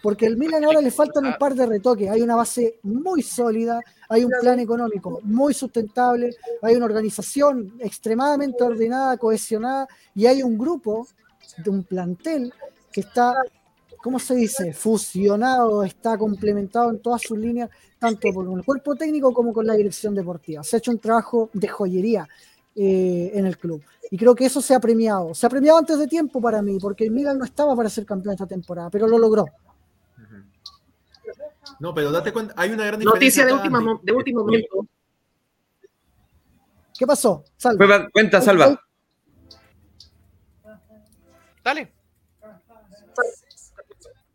Porque 0.02 0.26
el 0.26 0.36
Milan 0.36 0.64
ahora 0.64 0.80
le 0.80 0.90
faltan 0.90 1.26
un 1.26 1.34
par 1.36 1.54
de 1.54 1.66
retoques. 1.66 2.08
Hay 2.08 2.22
una 2.22 2.36
base 2.36 2.78
muy 2.82 3.22
sólida, 3.22 3.80
hay 4.08 4.24
un 4.24 4.30
plan 4.40 4.60
económico 4.60 5.20
muy 5.24 5.52
sustentable, 5.52 6.36
hay 6.62 6.76
una 6.76 6.84
organización 6.84 7.74
extremadamente 7.80 8.62
ordenada, 8.62 9.16
cohesionada 9.16 9.88
y 10.14 10.26
hay 10.26 10.42
un 10.42 10.56
grupo 10.56 11.08
de 11.56 11.70
un 11.70 11.82
plantel 11.82 12.52
que 12.92 13.00
está, 13.00 13.34
¿cómo 14.06 14.20
se 14.20 14.36
dice? 14.36 14.72
Fusionado, 14.72 15.82
está 15.82 16.16
complementado 16.16 16.90
en 16.90 17.00
todas 17.00 17.20
sus 17.22 17.36
líneas, 17.36 17.68
tanto 17.98 18.32
por 18.32 18.46
el 18.56 18.64
cuerpo 18.64 18.94
técnico 18.94 19.32
como 19.32 19.52
con 19.52 19.66
la 19.66 19.74
dirección 19.74 20.14
deportiva. 20.14 20.62
Se 20.62 20.76
ha 20.76 20.78
hecho 20.78 20.92
un 20.92 21.00
trabajo 21.00 21.50
de 21.52 21.66
joyería 21.66 22.28
eh, 22.76 23.32
en 23.34 23.46
el 23.46 23.58
club. 23.58 23.82
Y 24.08 24.16
creo 24.16 24.36
que 24.36 24.46
eso 24.46 24.60
se 24.62 24.76
ha 24.76 24.78
premiado. 24.78 25.34
Se 25.34 25.44
ha 25.44 25.48
premiado 25.48 25.78
antes 25.78 25.98
de 25.98 26.06
tiempo 26.06 26.40
para 26.40 26.62
mí, 26.62 26.78
porque 26.80 27.02
el 27.02 27.10
Milan 27.10 27.36
no 27.36 27.44
estaba 27.44 27.74
para 27.74 27.88
ser 27.88 28.06
campeón 28.06 28.34
esta 28.34 28.46
temporada, 28.46 28.90
pero 28.90 29.08
lo 29.08 29.18
logró. 29.18 29.44
No, 31.80 31.92
pero 31.92 32.12
date 32.12 32.32
cuenta, 32.32 32.54
hay 32.56 32.70
una 32.70 32.86
gran 32.86 33.00
Noticia 33.00 33.44
diferencia 33.44 33.46
de, 33.46 33.52
última 33.76 34.00
de 34.04 34.12
último 34.12 34.40
momento. 34.44 34.86
¿Qué 36.96 37.06
pasó? 37.08 37.42
Salva. 37.56 37.84
Cuenta- 37.84 38.08
Cuenta, 38.12 38.40
salva. 38.40 38.80
Dale. 41.64 41.92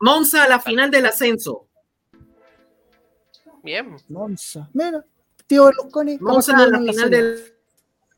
Monza 0.01 0.43
a 0.43 0.49
la 0.49 0.59
final 0.59 0.91
del 0.91 1.05
ascenso. 1.05 1.67
Bien. 3.63 3.95
Monza. 4.09 4.69
Mira, 4.73 5.05
tío 5.47 5.65
Berlusconi. 5.65 6.17
¿cómo 6.17 6.33
Monza 6.33 6.57
a 6.57 6.67
la 6.67 6.79
final 6.79 7.09
del 7.09 7.53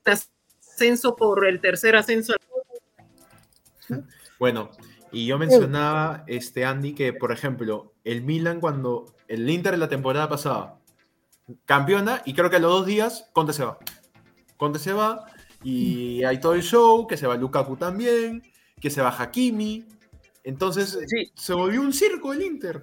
ascenso 0.05 1.15
por 1.15 1.45
el 1.45 1.59
tercer 1.59 1.95
ascenso. 1.95 2.33
Bueno, 4.39 4.71
y 5.11 5.27
yo 5.27 5.37
mencionaba, 5.37 6.23
este, 6.27 6.65
Andy, 6.65 6.93
que 6.93 7.13
por 7.13 7.31
ejemplo, 7.31 7.93
el 8.03 8.23
Milan 8.23 8.59
cuando 8.59 9.13
el 9.27 9.49
Inter 9.49 9.73
en 9.73 9.79
la 9.79 9.89
temporada 9.89 10.27
pasada 10.27 10.79
campeona 11.65 12.21
y 12.25 12.33
creo 12.33 12.49
que 12.49 12.55
a 12.55 12.59
los 12.59 12.71
dos 12.71 12.85
días 12.85 13.29
Conte 13.33 13.53
se 13.53 13.65
va. 13.65 13.77
Conte 14.57 14.79
se 14.79 14.93
va 14.93 15.25
y 15.63 16.23
hay 16.23 16.39
todo 16.39 16.53
el 16.53 16.63
show, 16.63 17.07
que 17.07 17.17
se 17.17 17.27
va 17.27 17.35
Lukaku 17.35 17.77
también, 17.77 18.43
que 18.79 18.89
se 18.89 19.01
va 19.01 19.15
Hakimi. 19.17 19.85
Entonces 20.43 20.97
Sí. 21.07 21.31
se 21.35 21.53
volvió 21.53 21.81
un 21.81 21.93
circo 21.93 22.33
el 22.33 22.41
Inter. 22.43 22.81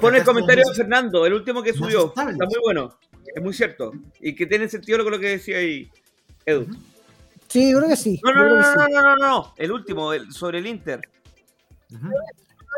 Pon 0.00 0.14
el 0.14 0.24
comentario 0.24 0.64
de 0.68 0.74
Fernando, 0.74 1.26
el 1.26 1.34
último 1.34 1.62
que 1.62 1.72
subió. 1.72 2.06
estables. 2.08 2.34
Está 2.34 2.46
muy 2.46 2.58
bueno. 2.62 2.98
Es 3.34 3.42
muy 3.42 3.52
cierto. 3.52 3.92
Y 4.20 4.34
que 4.34 4.46
tiene 4.46 4.68
sentido 4.68 5.02
con 5.02 5.12
lo 5.12 5.18
que 5.18 5.28
decía 5.30 5.58
ahí, 5.58 5.90
Edu. 6.44 6.66
Sí, 7.48 7.70
yo 7.70 7.78
creo 7.78 7.88
que 7.90 7.96
sí. 7.96 8.20
No, 8.24 8.32
no, 8.32 8.56
no, 8.56 8.62
sí. 8.62 8.68
no, 8.76 8.88
no, 8.88 9.00
no, 9.02 9.16
no, 9.16 9.28
no. 9.28 9.54
El 9.56 9.72
último, 9.72 10.12
el- 10.12 10.32
sobre 10.32 10.58
el 10.58 10.66
Inter. 10.66 11.00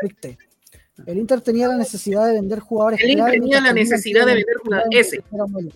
Viste. 0.03 0.37
El 1.05 1.17
Inter 1.17 1.41
tenía 1.41 1.67
la 1.67 1.77
necesidad 1.77 2.25
de 2.27 2.33
vender 2.33 2.59
jugadores. 2.59 3.01
El 3.01 3.11
Inter 3.11 3.31
tenía 3.31 3.61
la 3.61 3.73
necesidad 3.73 4.25
de 4.25 4.35
vender 4.35 4.57
jugadores. 4.57 5.23
jugadores. 5.29 5.73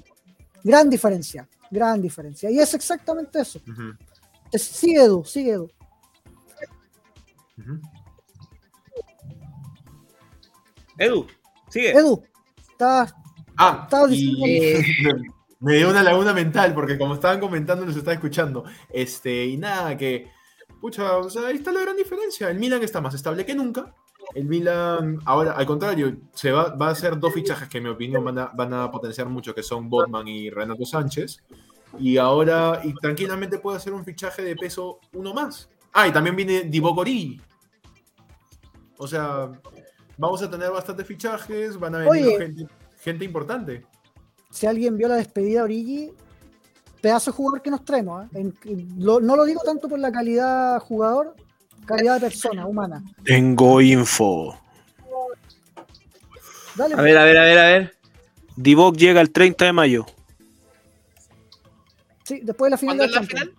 Gran 0.64 0.90
diferencia, 0.90 1.48
gran 1.72 2.02
diferencia. 2.02 2.50
Y 2.52 2.60
es 2.60 2.74
exactamente 2.74 3.40
eso. 3.42 3.60
Ujú, 3.70 3.94
Es- 4.52 4.64
Sigue 4.64 5.04
Edu, 5.04 5.24
sigue 5.26 5.52
Edu. 5.52 5.70
ujú. 7.58 7.80
Edu, 11.00 11.26
sigue. 11.70 11.92
Edu, 11.92 12.22
estás 12.70 13.14
Ah, 13.58 13.82
Estaba 13.84 14.08
y 14.10 14.12
diciendo- 14.12 15.22
me 15.60 15.76
dio 15.76 15.90
una 15.90 16.02
laguna 16.04 16.34
mental 16.34 16.74
porque 16.74 16.98
como 16.98 17.16
estaban 17.16 17.40
comentando 17.40 17.86
los 17.86 17.96
estaba 17.96 18.14
escuchando. 18.14 18.64
Este, 18.90 19.46
y 19.46 19.58
nada, 19.58 19.98
que 19.98 20.30
pucha, 20.80 21.18
o 21.18 21.30
sea, 21.30 21.48
ahí 21.48 21.56
está 21.58 21.72
la 21.74 21.82
gran 21.82 21.98
diferencia. 21.98 22.50
El 22.50 22.58
Milan 22.60 22.82
está 22.84 23.02
más 23.02 23.14
estable 23.14 23.46
que 23.46 23.56
nunca. 23.56 23.94
El 24.34 24.46
Milan, 24.46 25.20
ahora, 25.26 25.54
al 25.54 25.66
contrario, 25.66 26.16
se 26.34 26.52
va, 26.52 26.76
va 26.76 26.88
a 26.90 26.92
hacer 26.92 27.20
dos 27.20 27.34
fichajes 27.34 27.68
que 27.68 27.80
en 27.80 27.86
mi 27.86 27.90
opinión 27.90 28.24
van 28.24 28.38
a, 28.40 28.46
van 28.48 28.74
a 28.74 28.90
potenciar 28.92 29.28
mucho, 29.28 29.54
que 29.56 29.64
son 29.64 29.90
Botman 29.90 30.28
y 30.28 30.50
Renato 30.50 30.86
Sánchez. 30.86 31.44
Y 32.00 32.18
ahora, 32.18 32.80
y 32.84 32.94
tranquilamente 32.94 33.58
puede 33.60 33.78
hacer 33.78 33.92
un 33.94 34.06
fichaje 34.06 34.42
de 34.44 34.56
peso 34.56 35.00
uno 35.14 35.34
más. 35.34 35.70
Ah, 35.92 36.08
y 36.08 36.12
también 36.14 36.36
viene 36.36 36.62
Divock 36.62 37.00
Origi. 37.00 37.42
O 38.98 39.08
sea, 39.08 39.50
vamos 40.20 40.42
a 40.44 40.50
tener 40.52 40.70
bastantes 40.70 41.08
fichajes, 41.08 41.78
van 41.80 41.96
a 41.96 41.98
venir 42.00 42.12
Oye. 42.12 42.38
gente, 42.38 42.68
gente 43.02 43.26
importante. 43.26 43.86
si 44.52 44.68
alguien 44.68 44.98
vio 44.98 45.08
la 45.08 45.16
despedida 45.16 45.60
de 45.60 45.64
Origi, 45.64 46.12
pedazo 47.02 47.32
de 47.32 47.38
jugador 47.38 47.62
que 47.62 47.72
nos 47.72 47.84
traemos. 47.86 48.26
¿eh? 48.26 48.30
En- 48.40 48.54
en- 48.66 49.04
lo- 49.04 49.20
no 49.22 49.36
lo 49.36 49.46
digo 49.46 49.62
tanto 49.64 49.88
por 49.88 49.98
la 50.00 50.12
calidad 50.12 50.80
jugador, 50.82 51.36
calidad 51.86 52.16
de 52.16 52.22
persona, 52.22 52.66
humana. 52.66 53.04
Tengo 53.24 53.80
info. 53.82 54.60
Dale, 56.76 56.96
A 56.96 57.02
ver, 57.02 57.18
a 57.18 57.24
ver, 57.26 57.38
a 57.38 57.44
ver, 57.44 57.58
a 57.60 57.64
ver. 57.68 57.94
Divock 58.56 58.96
llega 58.98 59.22
el 59.22 59.32
30 59.32 59.66
de 59.66 59.74
mayo. 59.74 60.06
sí, 62.24 62.42
después 62.44 62.68
de 62.68 62.72
la 62.72 62.78
final 62.78 62.98
¿Cuándo 62.98 63.04
de 63.04 63.10
es 63.10 63.16
la 63.16 63.28
final? 63.28 63.54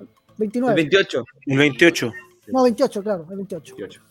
El 0.00 0.08
29. 0.38 0.74
28. 0.74 1.24
El 1.46 1.58
28. 1.58 2.12
No, 2.48 2.62
28, 2.64 3.02
claro, 3.02 3.26
el 3.30 3.36
28. 3.36 3.74
18. 3.76 4.02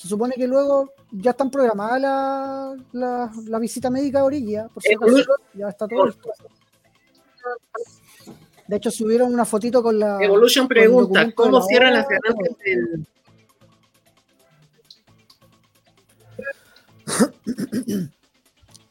Se 0.00 0.08
supone 0.08 0.34
que 0.34 0.46
luego 0.46 0.94
ya 1.10 1.32
están 1.32 1.50
programadas 1.50 2.00
la, 2.00 2.74
la, 2.92 3.30
la 3.48 3.58
visita 3.58 3.90
médica 3.90 4.20
de 4.20 4.24
Origi, 4.24 4.56
¿eh? 4.56 4.64
por 4.72 4.82
si 4.82 4.94
acaso. 4.94 5.14
Ya 5.52 5.68
está 5.68 5.86
todo 5.86 6.06
listo. 6.06 6.30
De 8.66 8.76
hecho, 8.76 8.90
subieron 8.90 9.34
una 9.34 9.44
fotito 9.44 9.82
con 9.82 9.98
la. 9.98 10.16
Evolution 10.24 10.66
pregunta, 10.66 11.30
¿cómo 11.34 11.58
la 11.58 11.64
cierran 11.66 11.92
las 11.92 12.06
ganancias 12.08 12.56
del... 12.64 13.06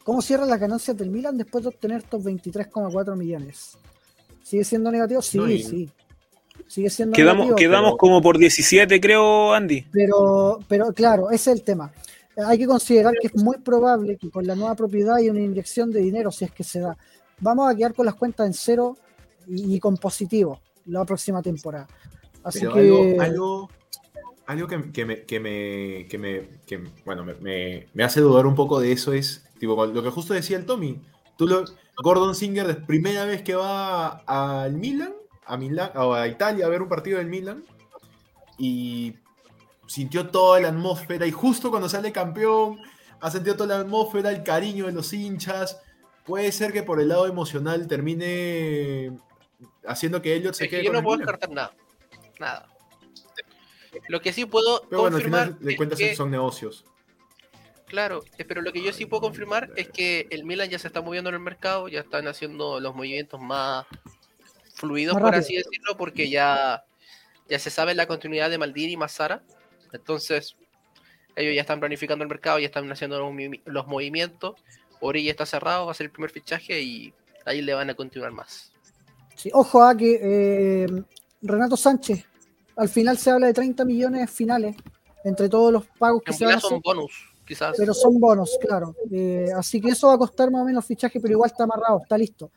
¿Cómo 0.04 0.22
cierran 0.22 0.48
las 0.48 0.60
ganancias 0.60 0.96
del 0.96 1.10
Milan 1.10 1.36
después 1.36 1.64
de 1.64 1.68
obtener 1.70 1.98
estos 1.98 2.22
23,4 2.24 3.16
millones? 3.16 3.76
¿Sigue 4.44 4.62
siendo 4.62 4.92
negativo? 4.92 5.22
Sí, 5.22 5.38
No, 5.38 5.48
y- 5.50 5.62
sí. 5.62 5.90
Sigue 6.70 6.88
siendo 6.88 7.14
Quedamos, 7.16 7.46
negativo. 7.46 7.56
quedamos 7.68 7.90
pero- 7.90 7.96
como 7.96 8.22
por 8.22 8.38
17, 8.38 9.00
creo, 9.00 9.52
Andy. 9.52 9.86
Pero, 9.90 10.60
pero 10.68 10.92
claro, 10.92 11.30
ese 11.32 11.50
es 11.50 11.58
el 11.58 11.64
tema. 11.64 11.92
Hay 12.46 12.58
que 12.58 12.66
considerar 12.68 13.12
que 13.20 13.26
es 13.26 13.34
muy 13.42 13.58
probable 13.58 14.16
que 14.16 14.30
con 14.30 14.46
la 14.46 14.54
nueva 14.54 14.76
propiedad 14.76 15.16
haya 15.16 15.32
una 15.32 15.40
inyección 15.40 15.90
de 15.90 15.98
dinero, 16.00 16.30
si 16.30 16.44
es 16.44 16.52
que 16.52 16.62
se 16.62 16.78
da. 16.78 16.96
Vamos 17.40 17.68
a 17.70 17.76
quedar 17.76 17.92
con 17.92 18.06
las 18.06 18.14
cuentas 18.14 18.46
en 18.46 18.54
cero 18.54 18.96
y, 19.48 19.74
y 19.74 19.80
con 19.80 19.96
positivo 19.96 20.60
la 20.86 21.04
próxima 21.04 21.42
temporada. 21.42 21.88
Así 22.44 22.60
Pero 22.60 22.72
que 22.72 22.78
algo, 22.80 23.20
algo, 23.20 23.70
algo 24.46 24.66
que, 24.68 24.92
que 24.92 25.04
me, 25.04 25.22
que 25.24 25.40
me, 25.40 26.06
que 26.08 26.18
me, 26.18 26.48
que, 26.66 26.80
bueno, 27.04 27.24
me, 27.24 27.34
me- 27.34 27.88
me 27.92 28.04
hace 28.04 28.20
dudar 28.20 28.46
un 28.46 28.54
poco 28.54 28.78
de 28.80 28.92
eso 28.92 29.12
es, 29.12 29.44
tipo, 29.58 29.84
lo 29.86 30.02
que 30.04 30.10
justo 30.10 30.34
decía 30.34 30.56
el 30.56 30.66
Tommy. 30.66 31.00
Tú 31.36 31.48
lo, 31.48 31.64
Gordon 32.02 32.34
Singer, 32.36 32.70
es 32.70 32.76
primera 32.76 33.24
vez 33.24 33.42
que 33.42 33.54
va 33.56 34.18
al 34.26 34.72
Milan, 34.74 35.12
a 35.50 35.56
Milán, 35.56 35.90
o 35.96 36.14
a 36.14 36.28
Italia 36.28 36.66
a 36.66 36.68
ver 36.68 36.80
un 36.80 36.88
partido 36.88 37.18
del 37.18 37.26
Milan, 37.26 37.64
y 38.58 39.14
sintió 39.86 40.28
toda 40.28 40.60
la 40.60 40.68
atmósfera, 40.68 41.26
y 41.26 41.32
justo 41.32 41.70
cuando 41.70 41.88
sale 41.88 42.12
campeón, 42.12 42.78
ha 43.20 43.30
sentido 43.30 43.56
toda 43.56 43.76
la 43.76 43.80
atmósfera, 43.82 44.30
el 44.30 44.42
cariño 44.44 44.86
de 44.86 44.92
los 44.92 45.12
hinchas. 45.12 45.80
Puede 46.24 46.52
ser 46.52 46.72
que 46.72 46.82
por 46.84 47.00
el 47.00 47.08
lado 47.08 47.26
emocional 47.26 47.86
termine 47.88 49.10
haciendo 49.84 50.22
que 50.22 50.36
Elliot 50.36 50.54
se 50.54 50.64
Es 50.64 50.70
quede 50.70 50.80
que 50.80 50.86
yo 50.86 50.92
con 50.92 51.00
no 51.02 51.04
puedo 51.04 51.18
descartar 51.18 51.50
nada. 51.50 51.74
Nada. 52.38 52.68
Lo 54.08 54.20
que 54.20 54.32
sí 54.32 54.44
puedo 54.44 54.82
Pero 54.88 55.02
bueno, 55.02 55.16
al 55.16 55.22
confirmar 55.22 55.46
final 55.48 55.64
de 55.66 55.76
cuentas 55.76 55.98
que- 55.98 56.14
son 56.14 56.30
negocios. 56.30 56.84
Claro, 57.86 58.22
eh, 58.38 58.44
pero 58.44 58.62
lo 58.62 58.72
que 58.72 58.82
yo 58.84 58.92
sí 58.92 59.04
puedo 59.04 59.22
confirmar 59.22 59.70
es 59.74 59.88
que 59.88 60.28
el 60.30 60.44
Milan 60.44 60.70
ya 60.70 60.78
se 60.78 60.86
está 60.86 61.00
moviendo 61.02 61.28
en 61.30 61.34
el 61.34 61.40
mercado, 61.42 61.88
ya 61.88 61.98
están 62.00 62.28
haciendo 62.28 62.78
los 62.78 62.94
movimientos 62.94 63.40
más 63.40 63.84
fluidos, 64.80 65.18
por 65.18 65.34
así 65.34 65.54
decirlo, 65.54 65.96
porque 65.96 66.28
ya, 66.28 66.84
ya 67.48 67.58
se 67.58 67.70
sabe 67.70 67.94
la 67.94 68.06
continuidad 68.06 68.50
de 68.50 68.58
Maldini 68.58 68.92
y 68.92 68.96
Massara. 68.96 69.42
Entonces, 69.92 70.56
ellos 71.36 71.54
ya 71.54 71.60
están 71.60 71.80
planificando 71.80 72.22
el 72.24 72.28
mercado, 72.28 72.58
ya 72.58 72.66
están 72.66 72.90
haciendo 72.90 73.18
los, 73.18 73.32
los 73.64 73.86
movimientos. 73.86 74.54
Orilla 75.00 75.30
está 75.30 75.46
cerrado, 75.46 75.86
va 75.86 75.92
a 75.92 75.94
ser 75.94 76.06
el 76.06 76.12
primer 76.12 76.30
fichaje 76.30 76.80
y 76.80 77.14
ahí 77.46 77.62
le 77.62 77.74
van 77.74 77.90
a 77.90 77.94
continuar 77.94 78.32
más. 78.32 78.72
sí, 79.34 79.50
ojo 79.52 79.82
a 79.82 79.96
que 79.96 80.18
eh, 80.22 80.86
Renato 81.42 81.76
Sánchez, 81.76 82.24
al 82.76 82.88
final 82.88 83.16
se 83.16 83.30
habla 83.30 83.46
de 83.46 83.54
30 83.54 83.84
millones 83.84 84.30
finales 84.30 84.76
entre 85.24 85.48
todos 85.48 85.72
los 85.72 85.86
pagos 85.98 86.22
que 86.22 86.32
En 86.32 86.38
se 86.38 86.44
van 86.44 86.54
a 86.54 86.56
realidad 86.56 86.58
hacer. 86.58 86.70
son 86.70 86.80
bonus, 86.82 87.12
quizás. 87.46 87.74
Pero 87.76 87.94
son 87.94 88.20
bonos, 88.20 88.58
claro. 88.60 88.94
Eh, 89.10 89.48
así 89.56 89.80
que 89.80 89.90
eso 89.90 90.08
va 90.08 90.14
a 90.14 90.18
costar 90.18 90.50
más 90.50 90.62
o 90.62 90.64
menos 90.64 90.84
fichaje, 90.84 91.18
pero 91.20 91.32
igual 91.32 91.50
está 91.50 91.64
amarrado, 91.64 92.00
está 92.02 92.16
listo. 92.18 92.50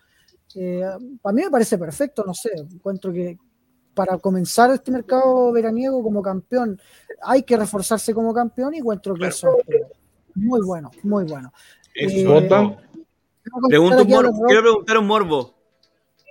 Eh, 0.55 0.83
a 0.83 1.31
mí 1.31 1.41
me 1.43 1.49
parece 1.49 1.77
perfecto, 1.77 2.23
no 2.25 2.33
sé, 2.33 2.51
encuentro 2.55 3.11
que 3.11 3.37
para 3.93 4.17
comenzar 4.17 4.71
este 4.71 4.91
mercado 4.91 5.51
veraniego 5.51 6.01
como 6.03 6.21
campeón 6.21 6.79
hay 7.21 7.43
que 7.43 7.55
reforzarse 7.57 8.13
como 8.13 8.33
campeón 8.33 8.73
y 8.73 8.77
encuentro 8.79 9.13
que 9.15 9.27
eso 9.27 9.57
es 9.67 9.81
muy 10.35 10.61
bueno, 10.61 10.89
muy 11.03 11.25
bueno. 11.25 11.51
Eh, 11.95 12.23
morbo. 12.25 12.77
Quiero 13.43 13.59
preguntar 13.69 13.99
un 13.99 14.07
morbo. 14.31 14.47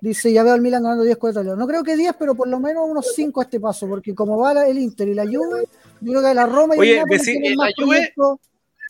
Dice, 0.00 0.32
ya 0.32 0.42
veo 0.42 0.54
al 0.54 0.60
Milan 0.60 0.82
ganando 0.82 1.04
10 1.04 1.16
cuotas. 1.16 1.44
No 1.44 1.66
creo 1.68 1.84
que 1.84 1.96
10, 1.96 2.14
pero 2.18 2.34
por 2.34 2.48
lo 2.48 2.58
menos 2.58 2.84
unos 2.88 3.12
5 3.14 3.40
a 3.40 3.44
este 3.44 3.60
paso, 3.60 3.86
porque 3.86 4.12
como 4.14 4.36
va 4.38 4.52
la- 4.54 4.66
el 4.66 4.78
Inter 4.78 5.06
y 5.08 5.14
la 5.14 5.24
Juve, 5.24 5.68
yo 6.00 6.10
creo 6.12 6.22
que 6.22 6.34
la 6.34 6.46
Roma 6.46 6.74
y 6.74 6.80
Oye, 6.80 6.92
el 6.94 6.98
Napoli 6.98 7.18
decí- 7.20 7.24
tienen 7.24 7.52
eh, 7.52 7.56
más 7.56 7.68
la 7.76 7.84
Juve- 7.84 8.12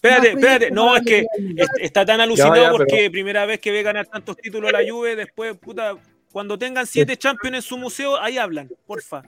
Espérate, 0.02 0.30
espérate. 0.30 0.70
No, 0.72 0.96
es 0.96 1.02
que 1.04 1.24
está 1.80 2.04
tan 2.04 2.20
alucinado 2.20 2.56
ya, 2.56 2.70
porque 2.70 2.96
pero- 2.96 3.12
primera 3.12 3.46
vez 3.46 3.60
que 3.60 3.70
ve 3.70 3.82
ganar 3.84 4.06
tantos 4.06 4.36
títulos 4.36 4.72
la 4.72 4.80
Juve, 4.88 5.14
después, 5.14 5.56
puta, 5.56 5.94
cuando 6.32 6.58
tengan 6.58 6.86
siete 6.86 7.16
Champions 7.16 7.56
en 7.56 7.62
su 7.62 7.78
museo, 7.78 8.18
ahí 8.20 8.36
hablan, 8.38 8.68
porfa. 8.86 9.22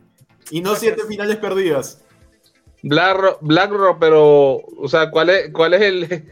Y 0.50 0.60
no 0.60 0.74
siete 0.74 1.02
finales 1.08 1.36
perdidas. 1.36 2.02
Blackrock, 2.82 3.38
Blackrock, 3.40 3.98
pero, 3.98 4.56
o 4.56 4.88
sea, 4.88 5.10
¿cuál 5.10 5.30
es, 5.30 5.50
cuál 5.52 5.74
es 5.74 5.80
el, 5.82 6.24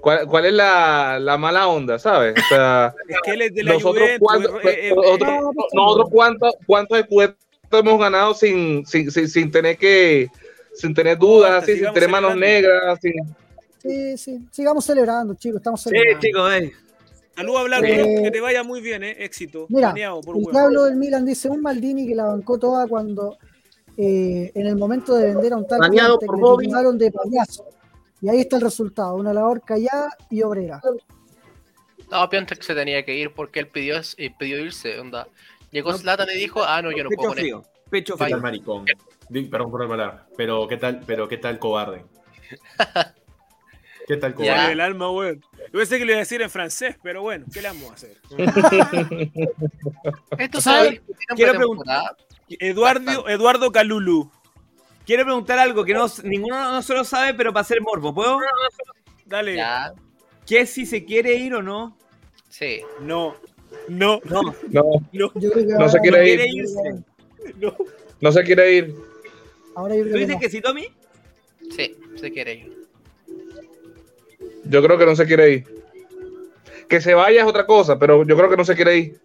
cuál, 0.00 0.26
cuál 0.26 0.46
es 0.46 0.52
la, 0.54 1.18
la 1.20 1.36
mala 1.36 1.66
onda, 1.68 1.98
sabes? 1.98 2.34
O 2.38 2.48
sea, 2.48 2.94
Es 3.08 3.16
que 3.24 3.30
él 3.32 3.42
es 3.42 3.54
de 3.54 3.62
la 3.64 3.72
nosotros 3.74 4.08
Juventus. 4.18 4.60
eh, 4.64 4.88
eh, 4.88 4.92
nosotros, 4.94 5.28
eh, 5.30 5.66
nosotros 5.74 6.08
cuánto, 6.10 6.50
cuántos 6.66 6.98
escuetos 6.98 7.36
hemos 7.72 7.98
ganado 8.00 8.32
sin, 8.32 8.86
sin, 8.86 9.10
sin, 9.10 9.28
sin 9.28 9.50
tener 9.50 9.76
que, 9.76 10.28
sin 10.74 10.94
tener 10.94 11.18
dudas, 11.18 11.50
hasta 11.50 11.66
sin, 11.66 11.92
tener 11.92 12.08
manos 12.08 12.36
negras, 12.36 12.98
sin, 13.02 13.12
Sí, 13.78 14.16
sí. 14.18 14.48
Sigamos 14.50 14.84
celebrando, 14.84 15.34
chicos. 15.34 15.58
Estamos 15.58 15.80
Sí, 15.82 15.90
celebrando. 15.90 16.20
chicos, 16.20 16.52
eh. 16.54 16.72
Saludos 17.36 17.60
a 17.60 17.62
Blanco, 17.64 17.86
Eh, 17.86 18.20
que 18.24 18.30
te 18.32 18.40
vaya 18.40 18.62
muy 18.64 18.80
bien, 18.80 19.04
eh. 19.04 19.16
Éxito. 19.24 19.66
Mira, 19.68 19.92
por 19.92 20.36
el 20.36 20.42
huevo. 20.44 20.50
diablo 20.50 20.84
del 20.84 20.96
Milan 20.96 21.24
dice 21.24 21.48
un 21.48 21.60
Maldini 21.62 22.06
que 22.06 22.14
la 22.14 22.24
bancó 22.24 22.58
toda 22.58 22.86
cuando 22.88 23.38
eh, 23.96 24.50
en 24.54 24.66
el 24.66 24.76
momento 24.76 25.14
de 25.14 25.26
vender 25.34 25.52
a 25.52 25.56
un 25.56 25.66
tal 25.66 25.80
cliente 25.80 26.26
por 26.26 26.36
que 26.36 26.40
Bobby. 26.40 26.66
le 26.66 26.92
de 27.04 27.12
payaso. 27.12 27.64
Y 28.20 28.28
ahí 28.28 28.40
está 28.40 28.56
el 28.56 28.62
resultado, 28.62 29.14
una 29.14 29.32
labor 29.32 29.60
callada 29.64 30.08
y 30.30 30.42
obrera. 30.42 30.80
No, 32.10 32.28
Piontek 32.28 32.62
se 32.62 32.74
tenía 32.74 33.04
que 33.04 33.14
ir 33.14 33.32
porque 33.32 33.60
él 33.60 33.68
pidió, 33.68 33.96
eh, 34.16 34.30
pidió 34.36 34.58
irse. 34.58 34.98
Onda. 34.98 35.28
Llegó 35.70 35.92
Zlatan 35.96 36.28
y 36.34 36.38
dijo, 36.38 36.62
ah, 36.64 36.80
no, 36.82 36.90
yo 36.90 37.04
no 37.04 37.10
puedo 37.10 37.32
él. 37.34 37.38
frío. 37.38 37.62
Pecho 37.90 38.14
¿Qué 38.14 38.18
tal, 38.18 38.28
frío. 38.30 38.42
maricón? 38.42 38.84
Di- 39.28 39.42
Perdón 39.44 39.70
por 39.70 39.82
el 39.82 39.88
palabra. 39.88 40.26
Pero 40.36 40.66
qué 40.66 40.76
tal, 40.78 41.02
pero 41.06 41.28
qué 41.28 41.36
tal 41.38 41.58
cobarde. 41.60 42.04
¿Qué 44.08 44.16
tal 44.16 44.34
cobarde? 44.34 44.72
el 44.72 44.80
alma, 44.80 45.10
weón. 45.10 45.44
Yo 45.70 45.78
pensé 45.78 45.98
que 45.98 46.06
le 46.06 46.12
iba 46.12 46.16
a 46.16 46.20
decir 46.20 46.40
en 46.40 46.48
francés, 46.48 46.96
pero 47.02 47.20
bueno, 47.20 47.44
¿qué 47.52 47.60
le 47.60 47.68
vamos 47.68 47.90
a 47.90 47.94
hacer? 47.94 48.16
Esto 50.38 50.58
en 50.86 51.02
Quiero 51.36 51.52
pretemporada. 51.52 52.16
Eduardo, 52.48 53.28
Eduardo 53.28 53.70
Calulu. 53.70 54.30
Quiero 55.04 55.24
preguntar 55.24 55.58
algo 55.58 55.84
que 55.84 55.92
no, 55.92 56.06
ninguno 56.24 56.56
de 56.56 56.62
nosotros 56.72 57.06
sabe, 57.06 57.34
pero 57.34 57.52
para 57.52 57.60
hacer 57.60 57.82
morbo. 57.82 58.14
¿Puedo? 58.14 58.38
Dale. 59.26 59.56
Ya, 59.56 59.92
¿Qué 60.46 60.64
si 60.64 60.86
se 60.86 61.04
quiere 61.04 61.34
ir 61.34 61.54
o 61.54 61.62
no? 61.62 61.96
sí. 62.48 62.80
No. 63.02 63.36
No. 63.88 64.20
No. 64.24 64.40
No, 64.70 65.02
No 65.12 65.88
se 65.90 65.98
quiere 65.98 66.30
ir. 66.32 66.40
irse. 66.40 67.04
No. 67.58 67.76
no 68.22 68.32
se 68.32 68.42
quiere 68.42 68.72
ir. 68.72 68.94
Ahora 69.76 69.94
yo 69.94 70.04
¿Tú 70.04 70.16
dices 70.16 70.36
que 70.40 70.48
sí, 70.48 70.62
Tommy? 70.62 70.88
Sí, 71.76 71.94
se 72.16 72.32
quiere 72.32 72.54
ir. 72.54 72.77
Yo 74.68 74.82
creo 74.82 74.98
que 74.98 75.06
no 75.06 75.16
se 75.16 75.26
quiere 75.26 75.50
ir. 75.50 75.64
Que 76.88 77.00
se 77.00 77.14
vaya 77.14 77.42
es 77.42 77.46
otra 77.46 77.66
cosa, 77.66 77.98
pero 77.98 78.24
yo 78.24 78.36
creo 78.36 78.48
que 78.50 78.56
no 78.56 78.64
se 78.64 78.74
quiere 78.74 78.96
ir. 78.96 79.20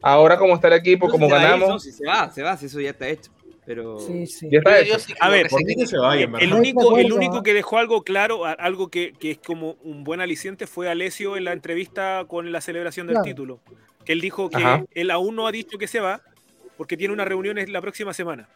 Ahora 0.00 0.38
como 0.38 0.54
está 0.54 0.68
el 0.68 0.74
equipo, 0.74 1.06
No, 1.06 1.12
como 1.12 1.26
si 1.28 1.34
ir, 1.34 1.40
ganamos, 1.40 1.68
no, 1.68 1.78
si 1.80 1.90
se 1.92 2.06
va, 2.06 2.30
se 2.30 2.42
va, 2.42 2.56
si 2.56 2.66
eso 2.66 2.80
ya 2.80 2.90
está 2.90 3.08
hecho. 3.08 3.32
Pero. 3.66 3.98
Sí, 3.98 4.26
sí. 4.26 4.48
ya 4.50 4.58
está 4.58 4.78
Yo- 4.80 4.86
yo 4.86 4.94
hecho. 4.94 4.98
sí 5.00 5.14
A 5.20 5.28
ver, 5.28 5.48
que 5.48 5.86
se 5.86 5.98
vaya, 5.98 6.28
El 6.40 6.54
único, 6.54 6.96
el 6.96 7.12
único 7.12 7.42
que 7.42 7.52
dejó 7.52 7.78
algo 7.78 8.02
claro, 8.02 8.44
algo 8.46 8.88
que, 8.88 9.12
que 9.18 9.32
es 9.32 9.38
como 9.38 9.72
un 9.82 10.04
buen 10.04 10.20
aliciente, 10.20 10.66
fue 10.66 10.88
Alessio 10.88 11.36
en 11.36 11.44
la 11.44 11.52
entrevista 11.52 12.24
con 12.28 12.50
la 12.52 12.60
celebración 12.60 13.06
del 13.08 13.14
Claro. 13.14 13.24
título. 13.24 13.60
Que 14.04 14.12
él 14.12 14.20
dijo 14.22 14.48
que 14.48 14.56
Ajá. 14.56 14.84
él 14.94 15.10
aún 15.10 15.36
no 15.36 15.46
ha 15.46 15.52
dicho 15.52 15.76
que 15.76 15.86
se 15.86 16.00
va, 16.00 16.22
porque 16.78 16.96
tiene 16.96 17.12
una 17.12 17.24
reunión 17.26 17.58
la 17.70 17.80
próxima 17.82 18.14
semana. 18.14 18.48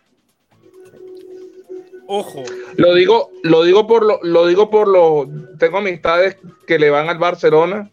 Ojo. 2.07 2.43
Lo 2.77 2.95
digo, 2.95 3.31
lo 3.43 3.63
digo 3.65 3.87
por 3.87 4.05
lo, 4.05 4.19
lo 4.23 4.47
digo 4.47 4.71
por 4.71 4.89
lo, 4.89 5.29
tengo 5.59 5.79
amistades 5.79 6.37
que 6.67 6.79
le 6.79 6.91
van 6.91 7.09
al 7.09 7.19
Barcelona 7.19 7.91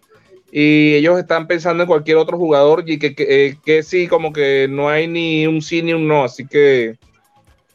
y 0.51 0.95
ellos 0.95 1.19
están 1.19 1.47
pensando 1.47 1.83
en 1.83 1.87
cualquier 1.87 2.17
otro 2.17 2.37
jugador 2.37 2.83
y 2.89 2.97
que, 2.97 3.13
que, 3.13 3.45
eh, 3.47 3.57
que 3.63 3.83
sí, 3.83 4.07
como 4.07 4.33
que 4.33 4.67
no 4.69 4.89
hay 4.89 5.07
ni 5.07 5.45
un 5.47 5.61
sí 5.61 5.81
ni 5.83 5.93
un 5.93 6.07
no, 6.07 6.23
así 6.23 6.47
que 6.47 6.97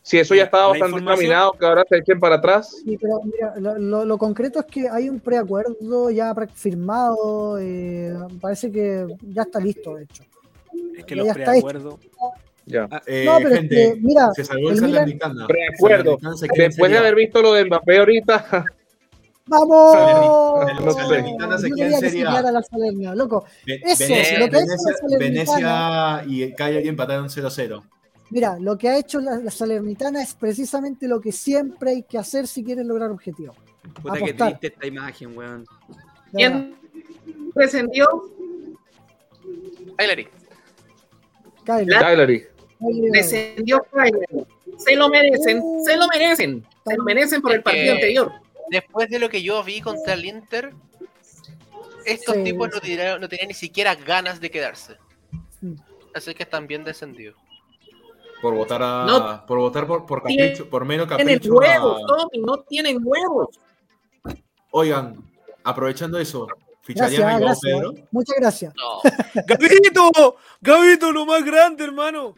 si 0.02 0.18
eso 0.18 0.34
ya 0.34 0.44
estaba 0.44 0.68
bastante 0.68 0.98
encaminado, 1.00 1.52
que 1.52 1.64
ahora 1.64 1.84
se 1.88 1.96
echen 1.98 2.20
para 2.20 2.36
atrás, 2.36 2.82
Sí, 2.84 2.98
pero 3.00 3.20
mira, 3.24 3.54
lo, 3.58 3.78
lo- 3.78 4.04
lo 4.04 4.18
concreto 4.18 4.58
es 4.60 4.66
que 4.66 4.88
hay 4.88 5.08
un 5.08 5.20
preacuerdo 5.20 6.10
ya 6.10 6.34
firmado, 6.52 7.58
eh, 7.58 8.12
parece 8.40 8.70
que 8.70 9.06
ya 9.22 9.42
está 9.42 9.60
listo, 9.60 9.94
de 9.94 10.04
hecho. 10.04 10.24
Es 10.96 11.04
que 11.04 11.14
Ya 11.14 11.22
los 11.22 11.28
está 11.28 11.52
preacuerdos. 11.52 12.00
Ya. 12.66 12.88
Eh, 13.06 13.24
No, 13.26 13.36
pero 13.38 13.48
es 13.50 13.54
gente, 13.60 13.74
que, 13.94 14.00
mira, 14.00 14.30
se 14.34 14.44
salvó 14.44 14.70
el 14.70 14.78
Salernitana. 14.78 15.46
Quiere 15.46 16.68
Después 16.68 16.90
de 16.92 16.98
haber 16.98 17.14
visto 17.14 17.42
lo 17.42 17.52
de 17.54 17.64
Mbappé 17.64 17.98
ahorita, 17.98 18.64
¡Vamos! 19.46 19.94
Salernitana- 20.96 21.58
se 21.58 21.68
Yo 21.68 21.74
quiere 21.74 21.90
quería 21.90 22.00
que 22.00 22.08
sería. 22.10 22.24
se 22.26 22.30
quedara 22.30 22.50
la 22.52 22.62
Salernia, 22.62 23.14
loco. 23.14 23.44
Eso, 23.66 24.04
Venecia, 24.08 24.38
lo 24.38 24.48
que 24.48 24.56
es 24.56 24.64
Venecia- 24.64 25.08
la. 25.08 25.18
Venecia 25.18 26.24
y 26.26 26.54
Cagliari 26.54 26.88
empataron 26.88 27.28
0-0. 27.28 27.82
Mira, 28.30 28.56
lo 28.58 28.78
que 28.78 28.88
ha 28.88 28.96
hecho 28.98 29.20
la, 29.20 29.36
la 29.36 29.50
Salernitana 29.50 30.22
es 30.22 30.34
precisamente 30.34 31.06
lo 31.06 31.20
que 31.20 31.30
siempre 31.30 31.90
hay 31.90 32.02
que 32.04 32.16
hacer 32.16 32.46
si 32.46 32.64
quieres 32.64 32.86
lograr 32.86 33.10
objetivos. 33.10 33.54
Puta 34.02 34.14
que 34.14 34.24
Apostar. 34.24 34.48
triste 34.58 34.66
esta 34.68 34.86
imagen, 34.86 35.36
weón. 35.36 35.66
¿Quién 36.32 36.74
descendió? 37.54 38.06
Cagliari. 39.96 40.28
Cagliari. 41.64 42.46
Descendió. 43.12 43.84
Se 44.78 44.96
lo 44.96 45.08
merecen, 45.08 45.62
se 45.84 45.96
lo 45.96 46.06
merecen. 46.08 46.66
Se 46.86 46.96
lo 46.96 47.04
merecen 47.04 47.40
por 47.42 47.52
el 47.52 47.62
partido 47.62 47.92
anterior. 47.94 48.32
Después 48.70 49.08
de 49.10 49.18
lo 49.18 49.28
que 49.28 49.42
yo 49.42 49.62
vi 49.62 49.80
contra 49.80 50.14
el 50.14 50.24
Inter, 50.24 50.72
estos 52.06 52.34
Sí, 52.36 52.44
tipos 52.44 52.70
no 52.72 52.80
tenían, 52.80 53.20
no 53.20 53.28
tenían 53.28 53.48
ni 53.48 53.54
siquiera 53.54 53.94
ganas 53.94 54.40
de 54.40 54.50
quedarse. 54.50 54.96
Así 56.14 56.34
que 56.34 56.42
están 56.42 56.66
bien 56.66 56.84
descendidos. 56.84 57.36
Por 58.42 58.54
votar 58.54 58.82
a. 58.82 59.06
No. 59.06 59.46
por 59.46 59.58
votar 59.58 59.86
por, 59.86 60.04
por 60.06 60.22
Tienen- 60.22 60.50
capricho, 60.50 60.68
por 60.70 60.86
Tienen 60.86 61.06
capricho. 61.08 61.54
huevos, 61.54 62.02
a- 62.02 62.06
Tommy, 62.06 62.38
no 62.44 62.58
tienen 62.62 62.98
huevos. 63.02 63.48
Oigan, 64.70 65.16
aprovechando 65.62 66.18
eso, 66.18 66.46
ficharían 66.82 67.40
Gracias, 67.40 67.58
a. 67.74 67.78
Pedro. 67.78 67.92
Muchas 68.10 68.36
gracias. 68.38 68.74
No, 68.76 69.00
¡Gabito! 69.46 70.36
¡Gabito, 70.60 71.12
lo 71.12 71.24
más 71.24 71.44
grande, 71.44 71.84
hermano! 71.84 72.34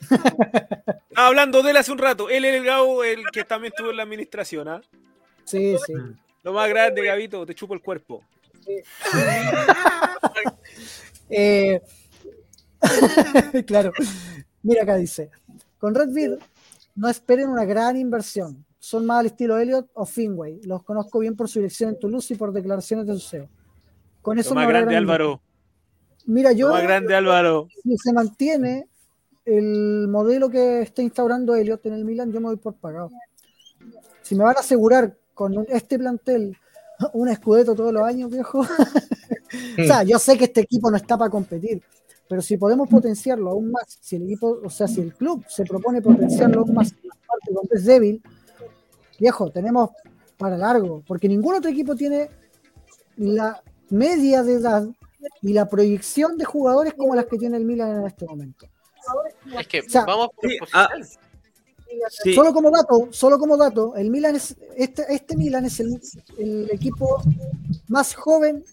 Estaba 0.00 1.02
hablando 1.28 1.62
de 1.62 1.70
él 1.70 1.76
hace 1.76 1.92
un 1.92 1.98
rato. 1.98 2.28
Él 2.28 2.44
es 2.44 2.54
el 2.54 2.64
Gabo, 2.64 3.04
el 3.04 3.24
que 3.32 3.44
también 3.44 3.72
estuvo 3.72 3.90
en 3.90 3.96
la 3.96 4.02
administración, 4.02 4.68
¿ah? 4.68 4.80
Sí, 5.44 5.76
sí. 5.86 5.92
Lo 6.42 6.52
más 6.52 6.68
grande, 6.68 7.04
Gabito, 7.04 7.44
te 7.44 7.54
chupo 7.54 7.74
el 7.74 7.80
cuerpo. 7.80 8.22
Eh, 11.32 11.80
claro. 13.66 13.92
Mira 14.64 14.82
acá 14.82 14.96
dice, 14.96 15.30
con 15.78 15.94
Red 15.94 16.08
Bull 16.08 16.40
no 16.96 17.08
esperen 17.08 17.48
una 17.48 17.64
gran 17.64 17.96
inversión. 17.96 18.64
Son 18.80 19.06
más 19.06 19.20
al 19.20 19.26
estilo 19.26 19.56
Elliot 19.56 19.88
o 19.94 20.04
Finway. 20.04 20.60
Los 20.64 20.82
conozco 20.82 21.20
bien 21.20 21.36
por 21.36 21.48
su 21.48 21.60
dirección 21.60 21.90
en 21.90 22.00
Toulouse 22.00 22.34
y 22.34 22.36
por 22.36 22.52
declaraciones 22.52 23.06
de 23.06 23.14
su 23.14 23.20
CEO. 23.20 23.48
Con 24.22 24.40
eso 24.40 24.50
Lo 24.50 24.56
más 24.56 24.68
grande, 24.68 24.92
gran 24.92 25.04
Álvaro. 25.04 25.40
Mira, 26.26 26.52
yo 26.52 26.68
Lo 26.68 26.74
más 26.74 26.82
grande, 26.82 27.14
Álvaro. 27.14 27.68
si 27.82 27.96
se 27.96 28.12
mantiene 28.12 28.88
el 29.44 30.08
modelo 30.08 30.50
que 30.50 30.82
está 30.82 31.02
instaurando 31.02 31.54
Elliot 31.54 31.84
en 31.86 31.94
el 31.94 32.04
Milan, 32.04 32.32
yo 32.32 32.40
me 32.40 32.48
voy 32.48 32.56
por 32.56 32.74
pagado. 32.74 33.10
Si 34.22 34.34
me 34.34 34.44
van 34.44 34.56
a 34.56 34.60
asegurar 34.60 35.16
con 35.34 35.66
este 35.68 35.98
plantel 35.98 36.56
un 37.14 37.28
escudeto 37.28 37.74
todos 37.74 37.92
los 37.92 38.02
años, 38.02 38.30
viejo. 38.30 38.60
o 39.78 39.84
sea, 39.84 40.02
yo 40.02 40.18
sé 40.18 40.36
que 40.36 40.44
este 40.44 40.60
equipo 40.60 40.90
no 40.90 40.96
está 40.96 41.16
para 41.16 41.30
competir, 41.30 41.82
pero 42.28 42.42
si 42.42 42.56
podemos 42.56 42.88
potenciarlo 42.88 43.50
aún 43.50 43.70
más, 43.72 43.98
si 44.00 44.16
el 44.16 44.24
equipo, 44.24 44.60
o 44.62 44.70
sea, 44.70 44.86
si 44.86 45.00
el 45.00 45.14
club 45.14 45.44
se 45.48 45.64
propone 45.64 46.02
potenciarlo 46.02 46.60
aún 46.60 46.74
más, 46.74 46.92
aparte 46.92 47.52
cuando 47.52 47.74
es 47.74 47.84
débil, 47.84 48.22
viejo, 49.18 49.50
tenemos 49.50 49.90
para 50.36 50.56
largo, 50.56 51.02
porque 51.06 51.28
ningún 51.28 51.54
otro 51.54 51.70
equipo 51.70 51.94
tiene 51.96 52.30
la 53.16 53.62
media 53.90 54.42
de 54.42 54.54
edad 54.54 54.88
y 55.42 55.52
la 55.52 55.68
proyección 55.68 56.38
de 56.38 56.44
jugadores 56.44 56.94
como 56.94 57.14
las 57.14 57.26
que 57.26 57.36
tiene 57.36 57.56
el 57.56 57.64
Milan 57.64 58.00
en 58.00 58.06
este 58.06 58.26
momento. 58.26 58.66
Es 59.58 59.66
que 59.66 59.80
O 59.80 59.88
sea, 59.88 60.04
vamos 60.04 60.28
por 60.34 60.50
sí, 60.50 60.58
posiciones. 60.58 61.18
Sí, 62.22 62.34
Solo 62.34 62.52
como 62.52 62.70
dato, 62.70 63.08
solo 63.10 63.36
como 63.38 63.56
dato, 63.56 63.96
el 63.96 64.10
Milan 64.10 64.36
es 64.36 64.56
este, 64.76 65.04
este 65.12 65.36
Milan 65.36 65.64
es 65.64 65.80
el, 65.80 66.00
el 66.38 66.70
equipo 66.70 67.20
más 67.88 68.14
joven 68.14 68.64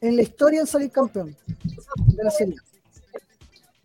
en 0.00 0.14
la 0.16 0.22
historia 0.22 0.60
en 0.60 0.66
salir 0.68 0.90
campeón 0.92 1.36
de 2.06 2.24
la 2.24 2.30
serie. 2.30 2.54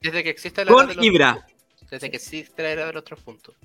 Desde 0.02 0.24
que 0.24 0.30
existe 0.30 0.64
la 0.64 0.72
con 0.72 0.84
era 0.84 0.90
de 0.90 0.96
los- 0.98 1.06
Ibra. 1.06 1.48
Desde 1.90 2.12
que 2.12 2.18
existe 2.18 2.62
la 2.62 2.70
era 2.70 2.86
de 2.86 2.94
los 2.94 3.04
tres 3.04 3.20
puntos. 3.22 3.56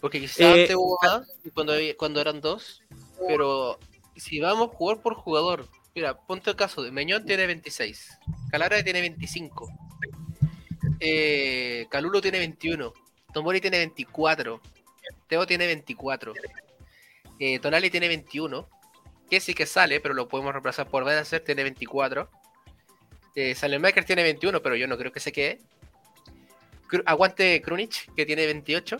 Porque 0.00 0.20
quizás 0.20 0.40
Eh, 0.40 0.62
antes 0.62 0.76
hubo 0.76 0.98
más 1.02 1.28
cuando, 1.52 1.74
había- 1.74 1.94
cuando 1.96 2.20
eran 2.22 2.40
dos. 2.40 2.82
Pero 3.26 3.78
si 4.16 4.40
vamos 4.40 4.70
jugar 4.74 5.02
por 5.02 5.14
jugador, 5.16 5.68
mira, 5.94 6.16
ponte 6.18 6.48
el 6.48 6.56
caso 6.56 6.82
de 6.82 6.90
Meñón 6.92 7.26
tiene 7.26 7.46
26, 7.46 8.08
Calara 8.50 8.82
tiene 8.82 9.02
25, 9.02 9.68
eh, 11.00 11.86
Calulo 11.90 12.20
tiene 12.20 12.38
21, 12.38 12.92
Tomori 13.32 13.60
tiene 13.60 13.78
24, 13.78 14.60
Teo 15.28 15.46
tiene 15.46 15.66
24, 15.66 16.32
eh, 17.38 17.58
Tonali 17.60 17.90
tiene 17.90 18.08
21, 18.08 18.68
que 19.30 19.40
sí 19.40 19.54
que 19.54 19.66
sale, 19.66 20.00
pero 20.00 20.14
lo 20.14 20.28
podemos 20.28 20.52
reemplazar 20.52 20.88
por 20.88 21.04
Benacer, 21.04 21.40
tiene 21.44 21.62
24. 21.62 22.30
Eh, 23.34 23.54
Salemaker 23.54 24.04
tiene 24.04 24.22
21, 24.22 24.60
pero 24.62 24.74
yo 24.74 24.86
no 24.88 24.96
creo 24.98 25.12
que 25.12 25.20
se 25.20 25.30
quede. 25.32 25.58
Cru- 26.88 27.02
Aguante 27.06 27.60
Krunic, 27.62 28.12
que 28.14 28.24
tiene 28.26 28.46
28. 28.46 28.96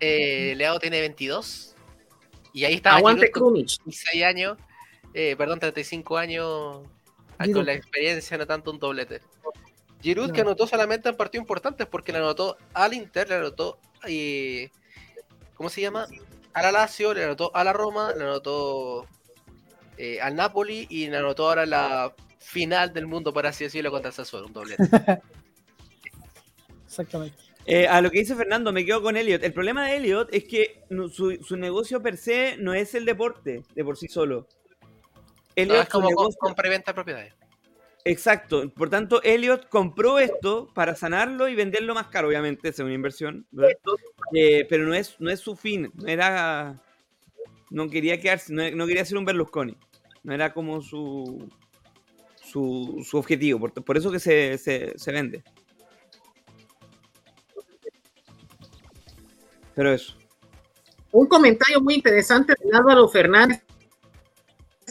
Eh, 0.00 0.54
Leao 0.56 0.78
tiene 0.78 1.00
22. 1.00 1.74
Y 2.52 2.64
ahí 2.64 2.74
está 2.74 2.96
Aguante 2.96 3.26
Giroud 3.26 3.32
con 3.32 3.52
Krunic. 3.52 3.66
36 3.82 4.24
años. 4.24 4.58
eh, 5.14 5.34
perdón, 5.36 5.58
35 5.60 6.16
años. 6.16 6.82
Con 7.54 7.66
la 7.66 7.72
experiencia, 7.74 8.38
no 8.38 8.46
tanto 8.46 8.70
un 8.70 8.78
doblete. 8.78 9.20
Giroud 10.02 10.32
que 10.32 10.40
anotó 10.40 10.66
solamente 10.66 11.08
en 11.08 11.16
partidos 11.16 11.42
importantes 11.42 11.86
porque 11.86 12.12
le 12.12 12.18
anotó 12.18 12.56
al 12.74 12.92
Inter, 12.94 13.28
le 13.28 13.36
anotó. 13.36 13.78
eh, 14.06 14.70
¿Cómo 15.54 15.68
se 15.70 15.80
llama? 15.80 16.06
a 16.54 16.60
la 16.62 16.70
Lazio, 16.72 17.14
le 17.14 17.24
anotó 17.24 17.50
a 17.54 17.64
la 17.64 17.72
Roma, 17.72 18.12
le 18.14 18.24
anotó 18.24 19.06
eh, 19.96 20.20
al 20.20 20.34
Napoli 20.36 20.86
y 20.90 21.06
le 21.08 21.16
anotó 21.16 21.48
ahora 21.48 21.64
la 21.64 22.12
final 22.40 22.92
del 22.92 23.06
mundo, 23.06 23.32
por 23.32 23.46
así 23.46 23.64
decirlo, 23.64 23.90
contra 23.90 24.08
el 24.10 24.14
Sassuolo, 24.14 24.48
un 24.48 24.52
doblete. 24.52 24.82
Exactamente. 26.86 27.36
Eh, 27.64 27.86
a 27.86 28.00
lo 28.00 28.10
que 28.10 28.18
dice 28.18 28.34
Fernando, 28.34 28.72
me 28.72 28.84
quedo 28.84 29.02
con 29.02 29.16
Elliot. 29.16 29.42
El 29.44 29.52
problema 29.52 29.86
de 29.86 29.96
Elliot 29.96 30.28
es 30.34 30.44
que 30.44 30.82
no- 30.90 31.08
su, 31.08 31.36
su 31.42 31.56
negocio 31.56 32.02
per 32.02 32.16
se 32.16 32.56
no 32.58 32.74
es 32.74 32.94
el 32.94 33.04
deporte 33.04 33.62
de 33.74 33.84
por 33.84 33.96
sí 33.96 34.08
solo. 34.08 34.48
No, 34.80 34.86
Elliot, 35.54 35.78
es 35.78 35.84
su 35.86 35.90
como 35.92 36.08
negocio- 36.08 36.38
compra 36.38 36.66
y 36.66 36.70
venta 36.70 36.90
de 36.90 36.94
propiedades. 36.94 37.34
Exacto. 38.04 38.68
Por 38.70 38.90
tanto, 38.90 39.22
Elliot 39.22 39.68
compró 39.68 40.18
esto 40.18 40.68
para 40.74 40.94
sanarlo 40.94 41.48
y 41.48 41.54
venderlo 41.54 41.94
más 41.94 42.08
caro, 42.08 42.28
obviamente, 42.28 42.68
es 42.68 42.78
una 42.78 42.92
inversión. 42.92 43.46
¿verdad? 43.50 43.76
Eh, 44.34 44.66
pero 44.68 44.84
no 44.84 44.94
es, 44.94 45.16
no 45.20 45.30
es 45.30 45.40
su 45.40 45.56
fin. 45.56 45.90
No 45.94 46.08
era. 46.08 46.82
No 47.70 47.88
quería 47.88 48.20
quedarse, 48.20 48.52
no, 48.52 48.70
no 48.70 48.86
quería 48.86 49.04
ser 49.04 49.18
un 49.18 49.24
Berlusconi. 49.24 49.76
No 50.24 50.34
era 50.34 50.52
como 50.52 50.82
su. 50.82 51.48
Su, 52.42 53.02
su 53.08 53.16
objetivo. 53.16 53.60
Por, 53.60 53.72
por 53.72 53.96
eso 53.96 54.10
que 54.10 54.18
se, 54.18 54.58
se, 54.58 54.98
se 54.98 55.12
vende. 55.12 55.42
Pero 59.74 59.92
eso. 59.92 60.18
Un 61.12 61.26
comentario 61.26 61.80
muy 61.80 61.94
interesante 61.94 62.54
de 62.62 62.76
Álvaro 62.76 63.08
Fernández 63.08 63.62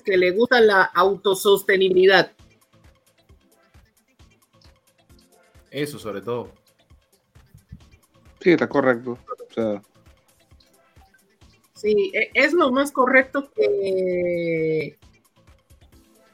que 0.04 0.18
le 0.18 0.32
gusta 0.32 0.60
la 0.60 0.84
autosostenibilidad. 0.84 2.32
Eso, 5.72 5.98
sobre 5.98 6.22
todo. 6.22 6.52
Sí, 8.40 8.52
está 8.52 8.68
correcto. 8.70 9.12
O 9.12 9.54
sea, 9.54 9.82
Sí, 11.82 12.12
e- 12.14 12.30
es 12.36 12.54
lo 12.54 12.72
más 12.72 12.92
correcto 12.92 13.50
que, 13.56 14.96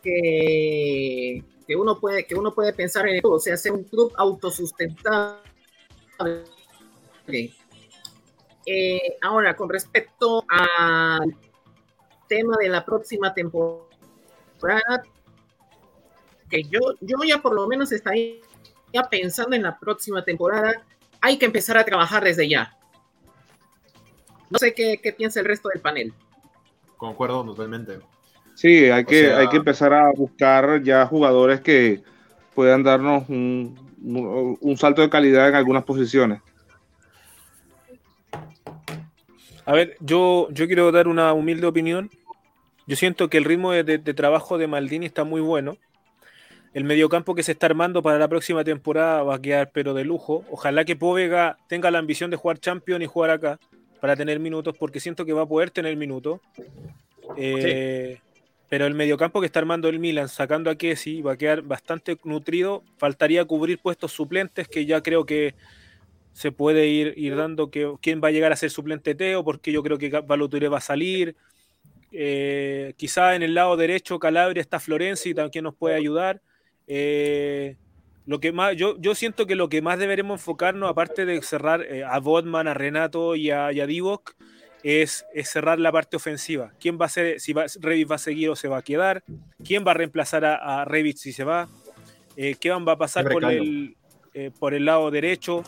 que, 0.04 1.42
que 1.66 1.76
uno 1.78 2.02
puede 2.02 2.28
que 2.28 2.36
uno 2.36 2.54
puede 2.54 2.74
pensar 2.74 3.08
en 3.08 3.16
eso, 3.16 3.32
o 3.32 3.40
sea, 3.40 3.56
ser 3.56 3.72
un 3.72 3.86
club 3.86 4.12
autosustentable. 4.18 5.40
Eh, 8.66 9.18
ahora, 9.22 9.56
con 9.56 9.70
respecto 9.70 10.44
al 10.50 11.34
tema 12.28 12.58
de 12.60 12.68
la 12.68 12.84
próxima 12.84 13.34
temporada, 13.34 13.88
que 16.50 16.64
yo, 16.64 16.80
yo 17.00 17.18
ya 17.26 17.42
por 17.42 17.54
lo 17.54 17.68
menos 17.68 17.94
estaría 17.94 18.42
pensando 19.10 19.56
en 19.56 19.64
la 19.64 19.78
próxima 19.78 20.24
temporada, 20.24 20.74
hay 21.22 21.38
que 21.38 21.46
empezar 21.46 21.78
a 21.78 21.86
trabajar 21.86 22.24
desde 22.24 22.48
ya. 22.48 22.74
No 24.50 24.58
sé 24.60 24.74
qué, 24.74 25.00
qué 25.02 25.12
piensa 25.14 25.40
el 25.40 25.46
resto 25.46 25.70
del 25.70 25.82
panel. 25.82 26.14
Concuerdo 26.96 27.44
totalmente. 27.44 28.00
sí, 28.56 28.86
hay 28.90 29.06
que, 29.06 29.28
sea- 29.28 29.40
hay 29.40 29.50
que 29.50 29.58
empezar 29.58 29.94
a 29.94 30.10
buscar 30.12 30.82
ya 30.82 31.06
jugadores 31.06 31.62
que 31.62 32.02
puedan 32.56 32.82
darnos 32.82 33.28
un, 33.30 33.78
un- 34.02 34.58
un 34.60 34.78
salto 34.78 35.02
de 35.02 35.10
calidad 35.10 35.50
en 35.50 35.56
algunas 35.56 35.84
posiciones. 35.84 36.42
A 39.66 39.74
ver, 39.74 39.98
yo, 40.00 40.48
yo 40.52 40.66
quiero 40.68 40.92
dar 40.92 41.08
una 41.08 41.34
humilde 41.34 41.68
opinión. 41.68 42.10
Yo 42.88 42.96
siento 42.96 43.30
que 43.30 43.38
el 43.38 43.44
ritmo 43.44 43.72
de, 43.74 43.84
de- 43.84 43.98
de 43.98 44.14
trabajo 44.14 44.58
de 44.58 44.68
Maldini 44.68 45.06
está 45.06 45.24
muy 45.26 45.42
bueno. 45.42 45.78
El 46.78 46.84
mediocampo 46.84 47.34
que 47.34 47.42
se 47.42 47.54
está 47.54 47.66
armando 47.66 48.04
para 48.04 48.20
la 48.20 48.28
próxima 48.28 48.64
temporada 48.64 49.24
va 49.24 49.34
a 49.34 49.42
quedar 49.42 49.72
pero 49.74 49.96
de 49.96 50.04
lujo. 50.04 50.46
Ojalá 50.52 50.86
que 50.86 50.96
Povega 50.96 51.58
tenga 51.68 51.90
la 51.90 51.98
ambición 51.98 52.30
de 52.30 52.38
jugar 52.38 52.60
Champions 52.60 53.04
y 53.04 53.08
jugar 53.08 53.32
acá 53.32 53.60
para 54.00 54.16
tener 54.16 54.40
minutos, 54.40 54.78
porque 54.78 55.00
siento 55.00 55.26
que 55.26 55.34
va 55.34 55.42
a 55.42 55.48
poder 55.48 55.72
tener 55.72 55.98
minutos. 55.98 56.40
Eh, 57.36 58.20
Pero 58.70 58.86
el 58.86 58.94
mediocampo 58.94 59.40
que 59.40 59.48
está 59.48 59.58
armando 59.58 59.90
el 59.90 59.98
Milan, 59.98 60.30
sacando 60.30 60.70
a 60.70 60.76
Kessi, 60.76 61.24
va 61.24 61.32
a 61.32 61.36
quedar 61.36 61.64
bastante 61.64 62.16
nutrido. 62.24 62.84
Faltaría 63.00 63.44
cubrir 63.46 63.80
puestos 63.80 64.12
suplentes, 64.12 64.68
que 64.68 64.86
ya 64.86 65.02
creo 65.02 65.26
que 65.26 65.56
se 66.34 66.52
puede 66.52 66.86
ir, 66.90 67.16
ir 67.18 67.36
dando 67.36 67.72
que 67.72 67.92
quién 68.04 68.22
va 68.24 68.28
a 68.28 68.32
llegar 68.32 68.52
a 68.52 68.56
ser 68.56 68.70
suplente 68.70 69.16
Teo, 69.16 69.44
porque 69.44 69.72
yo 69.72 69.82
creo 69.82 69.98
que 69.98 70.12
Baloturé 70.12 70.68
va 70.68 70.78
a 70.78 70.82
salir. 70.82 71.38
Eh, 72.12 72.94
quizá 72.98 73.34
en 73.34 73.42
el 73.42 73.56
lado 73.56 73.76
derecho 73.78 74.20
Calabria 74.20 74.62
está 74.62 74.80
Florenzi, 74.80 75.34
también 75.34 75.64
nos 75.64 75.74
puede 75.74 75.96
ayudar. 75.96 76.40
Eh, 76.88 77.76
lo 78.26 78.40
que 78.40 78.52
más, 78.52 78.76
yo, 78.76 78.98
yo 79.00 79.16
siento 79.16 79.46
que 79.46 79.56
lo 79.56 79.70
que 79.70 79.82
más 79.82 80.00
deberemos 80.00 80.40
enfocarnos, 80.42 80.90
aparte 80.90 81.26
de 81.26 81.42
cerrar 81.42 81.82
eh, 81.84 82.04
a 82.04 82.20
Bodman, 82.20 82.68
a 82.68 82.74
Renato 82.74 83.36
y 83.36 83.52
a, 83.52 83.72
y 83.72 83.80
a 83.80 83.86
Divock, 83.86 84.34
es, 84.84 85.26
es 85.34 85.50
cerrar 85.50 85.80
la 85.80 85.92
parte 85.92 86.18
ofensiva. 86.18 86.72
¿Quién 86.80 86.98
va 87.00 87.06
a 87.06 87.10
ser, 87.10 87.40
si 87.40 87.54
va, 87.54 87.66
Revit 87.80 88.10
va 88.12 88.16
a 88.16 88.20
seguir 88.20 88.50
o 88.50 88.56
se 88.56 88.68
va 88.68 88.78
a 88.78 88.82
quedar? 88.82 89.24
¿Quién 89.64 89.86
va 89.86 89.92
a 89.92 89.94
reemplazar 89.96 90.46
a, 90.46 90.82
a 90.82 90.86
Revit 90.86 91.18
si 91.18 91.32
se 91.34 91.44
va? 91.44 91.68
Eh, 92.36 92.56
¿Qué 92.60 92.70
van- 92.70 92.88
va 92.88 92.94
a 92.94 92.98
pasar 92.98 93.24
por 93.34 93.42
el, 93.58 93.96
eh, 94.34 94.52
por 94.60 94.74
el 94.74 94.86
lado 94.86 95.10
derecho? 95.10 95.64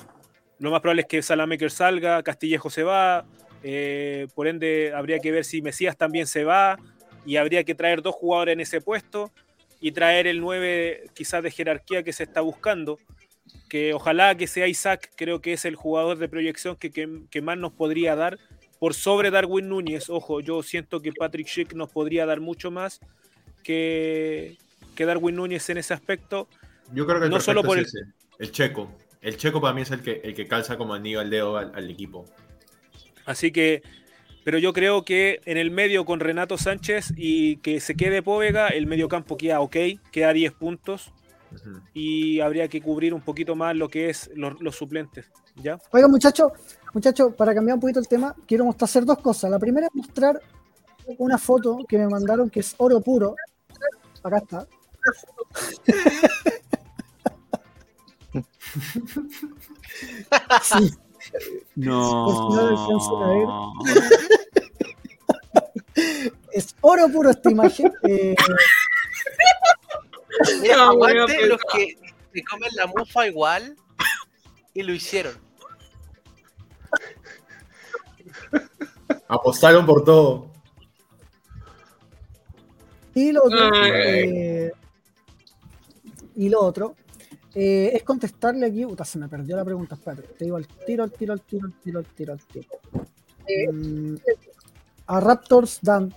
Lo 0.59 0.71
más 0.71 0.81
probable 0.81 1.01
es 1.03 1.07
que 1.07 1.21
Salamaker 1.21 1.71
salga, 1.71 2.21
Castillejo 2.23 2.69
se 2.69 2.83
va, 2.83 3.25
eh, 3.63 4.27
por 4.35 4.47
ende 4.47 4.91
habría 4.93 5.19
que 5.19 5.31
ver 5.31 5.45
si 5.45 5.61
Mesías 5.61 5.97
también 5.97 6.27
se 6.27 6.43
va 6.43 6.77
y 7.25 7.37
habría 7.37 7.63
que 7.63 7.75
traer 7.75 8.01
dos 8.01 8.15
jugadores 8.15 8.53
en 8.53 8.59
ese 8.59 8.81
puesto 8.81 9.31
y 9.79 9.91
traer 9.91 10.27
el 10.27 10.39
9 10.41 11.05
quizás 11.13 11.41
de 11.43 11.51
jerarquía 11.51 12.03
que 12.03 12.13
se 12.13 12.23
está 12.23 12.41
buscando, 12.41 12.99
que 13.69 13.93
ojalá 13.93 14.35
que 14.35 14.47
sea 14.47 14.67
Isaac, 14.67 15.11
creo 15.15 15.41
que 15.41 15.53
es 15.53 15.65
el 15.65 15.75
jugador 15.75 16.17
de 16.17 16.27
proyección 16.29 16.75
que, 16.75 16.91
que- 16.91 17.21
que 17.29 17.41
más 17.41 17.57
nos 17.57 17.71
podría 17.73 18.15
dar 18.15 18.37
por 18.79 18.93
sobre 18.93 19.31
Darwin 19.31 19.69
Núñez. 19.69 20.09
Ojo, 20.09 20.39
yo 20.41 20.63
siento 20.63 21.01
que 21.01 21.11
Patrick 21.13 21.47
Schick 21.47 21.73
nos 21.73 21.89
podría 21.89 22.25
dar 22.25 22.39
mucho 22.39 22.71
más 22.71 22.99
que, 23.63 24.57
que 24.95 25.05
Darwin 25.05 25.35
Núñez 25.35 25.69
en 25.69 25.77
ese 25.77 25.93
aspecto. 25.93 26.47
Yo 26.93 27.05
creo 27.05 27.19
que 27.19 27.25
el 27.25 27.31
No 27.31 27.39
solo 27.39 27.63
por 27.63 27.77
es 27.79 27.87
ese, 27.87 27.99
el 28.39 28.51
checo. 28.51 28.91
El 29.21 29.35
checo 29.37 29.59
para 29.59 29.73
mí 29.73 29.81
es 29.81 29.91
el 29.91 30.01
que, 30.01 30.21
el 30.23 30.33
que 30.33 30.47
calza 30.47 30.77
como 30.77 30.93
anillo 30.93 31.19
al 31.19 31.29
dedo 31.29 31.57
al, 31.57 31.71
al 31.75 31.89
equipo. 31.89 32.25
Así 33.25 33.51
que, 33.51 33.83
pero 34.49 34.57
yo 34.57 34.73
creo 34.73 35.05
que 35.05 35.41
en 35.45 35.59
el 35.59 35.69
medio 35.69 36.05
con 36.05 36.19
Renato 36.19 36.57
Sánchez 36.57 37.13
y 37.15 37.57
que 37.57 37.79
se 37.79 37.93
quede 37.93 38.23
Póvega, 38.23 38.69
el 38.69 38.87
medio 38.87 39.07
campo 39.07 39.37
queda 39.37 39.61
ok, 39.61 39.75
queda 40.11 40.33
10 40.33 40.53
puntos 40.53 41.13
y 41.93 42.39
habría 42.39 42.67
que 42.67 42.81
cubrir 42.81 43.13
un 43.13 43.21
poquito 43.21 43.55
más 43.55 43.75
lo 43.75 43.89
que 43.89 44.09
es 44.09 44.31
los, 44.33 44.59
los 44.59 44.75
suplentes. 44.75 45.27
¿Ya? 45.57 45.77
Oiga, 45.91 46.07
muchachos, 46.07 46.51
muchachos, 46.95 47.35
para 47.35 47.53
cambiar 47.53 47.75
un 47.75 47.81
poquito 47.81 47.99
el 47.99 48.07
tema, 48.07 48.35
quiero 48.47 48.65
mostrar 48.65 48.85
hacer 48.85 49.05
dos 49.05 49.19
cosas. 49.19 49.51
La 49.51 49.59
primera 49.59 49.85
es 49.85 49.93
mostrar 49.93 50.41
una 51.19 51.37
foto 51.37 51.85
que 51.87 51.99
me 51.99 52.07
mandaron 52.07 52.49
que 52.49 52.61
es 52.61 52.73
oro 52.79 53.01
puro. 53.01 53.35
Acá 54.23 54.39
está. 54.39 54.67
Sí, 60.63 60.91
no 61.75 62.59
alcanzan 62.59 64.29
es 66.51 66.75
oro 66.81 67.09
puro 67.09 67.29
esta 67.29 67.51
imagen. 67.51 67.91
Eh, 68.07 68.35
Mira, 70.61 70.77
No, 70.77 70.83
aguante 70.91 71.33
bueno, 71.33 71.47
los 71.47 71.61
que 71.73 71.97
se 72.33 72.43
comen 72.43 72.69
la 72.75 72.87
mufa 72.87 73.27
igual 73.27 73.75
y 74.73 74.83
lo 74.83 74.93
hicieron. 74.93 75.33
Apostaron 79.27 79.85
por 79.85 80.03
todo. 80.03 80.51
y 83.13 83.31
lo 83.31 83.43
otro, 83.43 83.69
eh, 83.85 84.71
y 86.35 86.49
lo 86.49 86.61
otro 86.61 86.95
eh, 87.53 87.91
es 87.93 88.03
contestarle 88.03 88.65
aquí. 88.65 88.85
Puta, 88.85 89.03
se 89.05 89.19
me 89.19 89.27
perdió 89.27 89.55
la 89.55 89.65
pregunta. 89.65 89.95
Espérate, 89.95 90.23
te 90.37 90.45
digo 90.45 90.57
al 90.57 90.67
tiro, 90.67 91.03
al 91.03 91.11
tiro, 91.11 91.33
al 91.33 91.41
tiro, 91.41 91.67
al 91.67 91.73
tiro, 91.73 91.99
al 91.99 92.05
tiro, 92.05 92.33
al 92.33 92.39
tiro. 92.45 92.67
Mm, 93.71 94.15
a 95.09 95.19
Raptors 95.19 95.79
Dan. 95.81 96.13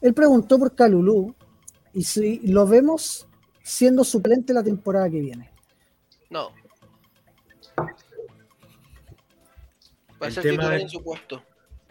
Él 0.00 0.14
preguntó 0.14 0.58
por 0.58 0.74
Calulú 0.74 1.34
y 1.92 2.02
si 2.04 2.38
lo 2.48 2.66
vemos 2.66 3.28
siendo 3.62 4.02
suplente 4.02 4.52
la 4.54 4.62
temporada 4.62 5.08
que 5.10 5.20
viene. 5.20 5.50
No. 6.30 6.50
Va 7.78 7.86
a 10.20 10.26
El 10.28 10.32
ser 10.32 10.42
tema 10.42 10.54
titular 10.56 10.74
es- 10.76 10.82
en 10.82 10.88
su 10.88 11.02
puesto. 11.02 11.42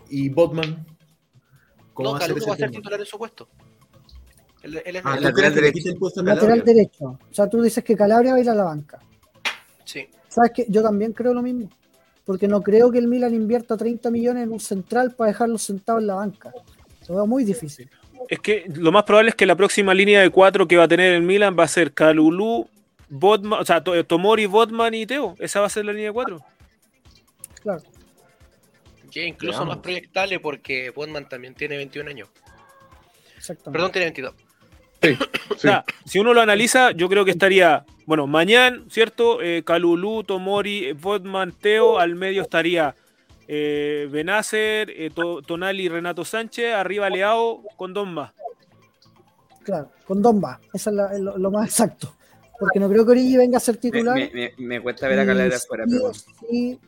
¿Y 0.09 0.29
Botman? 0.29 0.85
¿Cómo 1.93 2.09
No, 2.09 2.13
va 2.13 2.17
a 2.17 2.21
ser 2.21 2.29
Caluso 2.29 2.37
ese 2.43 2.49
va 2.49 2.53
a 2.53 2.57
ser 2.57 2.71
titular 2.71 2.99
en 2.99 3.05
su 3.05 3.17
puesto. 3.17 3.47
Ah, 4.63 4.67
el 4.85 5.01
¿tú 5.01 5.09
lateral 5.23 5.53
que 5.53 5.61
derecho. 5.61 6.23
Lateral 6.23 6.63
derecho. 6.63 7.05
O 7.05 7.33
sea, 7.33 7.47
tú 7.49 7.61
dices 7.61 7.83
que 7.83 7.95
Calabria 7.95 8.31
va 8.31 8.37
a 8.37 8.41
ir 8.41 8.49
a 8.49 8.55
la 8.55 8.63
banca. 8.63 8.99
Sí. 9.85 10.07
¿Sabes 10.29 10.51
qué? 10.55 10.65
Yo 10.69 10.81
también 10.81 11.11
creo 11.13 11.33
lo 11.33 11.41
mismo. 11.43 11.69
Porque 12.25 12.47
no 12.47 12.61
creo 12.61 12.91
que 12.91 12.99
el 12.99 13.07
Milan 13.07 13.33
invierta 13.33 13.75
30 13.75 14.09
millones 14.09 14.43
en 14.43 14.51
un 14.53 14.59
central 14.59 15.11
para 15.11 15.29
dejarlo 15.29 15.57
sentado 15.57 15.99
en 15.99 16.07
la 16.07 16.15
banca. 16.15 16.53
Lo 17.09 17.15
veo 17.15 17.27
muy 17.27 17.43
difícil. 17.43 17.89
Es 18.29 18.39
que 18.39 18.63
lo 18.73 18.91
más 18.93 19.03
probable 19.03 19.29
es 19.29 19.35
que 19.35 19.45
la 19.45 19.55
próxima 19.55 19.93
línea 19.93 20.21
de 20.21 20.29
cuatro 20.29 20.65
que 20.67 20.77
va 20.77 20.83
a 20.83 20.87
tener 20.87 21.13
el 21.13 21.21
Milan 21.23 21.55
va 21.59 21.65
a 21.65 21.67
ser 21.67 21.91
Calulú, 21.93 22.69
Botman, 23.09 23.59
o 23.59 23.65
sea, 23.65 23.83
To- 23.83 24.05
Tomori, 24.05 24.45
Botman 24.45 24.93
y 24.93 25.05
Teo. 25.05 25.35
Esa 25.39 25.59
va 25.59 25.65
a 25.65 25.69
ser 25.69 25.83
la 25.85 25.91
línea 25.91 26.07
de 26.07 26.13
cuatro. 26.13 26.39
Claro. 27.61 27.81
Es 29.13 29.27
incluso 29.27 29.59
Veamos. 29.59 29.75
más 29.75 29.83
proyectable 29.83 30.39
porque 30.39 30.89
Botman 30.91 31.27
también 31.27 31.53
tiene 31.53 31.75
21 31.77 32.09
años. 32.09 32.29
Exactamente. 33.37 33.71
Perdón, 33.73 33.91
tiene 33.91 34.05
22. 34.05 34.33
O 35.53 35.57
sea, 35.59 35.83
si 36.05 36.17
uno 36.19 36.33
lo 36.33 36.39
analiza, 36.41 36.91
yo 36.91 37.09
creo 37.09 37.25
que 37.25 37.31
estaría, 37.31 37.85
bueno, 38.05 38.27
mañana, 38.27 38.83
¿cierto? 38.89 39.41
Eh, 39.41 39.63
Calulú, 39.65 40.23
Tomori, 40.23 40.85
eh, 40.85 40.93
Botman, 40.93 41.51
Teo, 41.51 41.99
al 41.99 42.15
medio 42.15 42.41
estaría 42.41 42.95
eh, 43.47 44.07
Benacer, 44.11 44.89
eh, 44.89 45.09
To- 45.13 45.41
Tonali, 45.41 45.89
Renato 45.89 46.23
Sánchez, 46.23 46.73
arriba 46.73 47.09
Leao 47.09 47.63
con 47.75 47.93
dos 47.93 48.07
más. 48.07 48.31
Claro, 49.63 49.91
con 50.05 50.21
Domba. 50.21 50.59
Eso 50.73 50.89
es 50.89 50.95
la- 50.95 51.17
lo, 51.17 51.37
lo 51.37 51.51
más 51.51 51.67
exacto. 51.69 52.15
Porque 52.59 52.79
no 52.79 52.89
creo 52.89 53.05
que 53.05 53.11
Origi 53.11 53.37
venga 53.37 53.57
a 53.57 53.59
ser 53.61 53.75
Me, 53.75 53.81
titular. 53.81 54.15
me- 54.15 54.31
me- 54.33 54.53
me 54.57 54.81
cuesta 54.81 55.07
ver 55.07 55.19
a 55.19 55.25
Calera 55.25 55.55
afuera, 55.57 55.85
sí 55.85 55.91
pero 55.91 56.05
o 56.09 56.13
sí, 56.13 56.79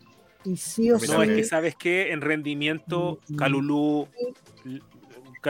y 0.46 0.58
sí 0.58 0.92
o 0.92 1.00
sí. 1.00 1.12
No, 1.12 1.24
es 1.24 1.30
que 1.30 1.44
sabes 1.44 1.76
que 1.76 2.12
en 2.12 2.22
rendimiento. 2.22 3.20
Calulú, 3.38 4.08
Ca- 4.12 4.55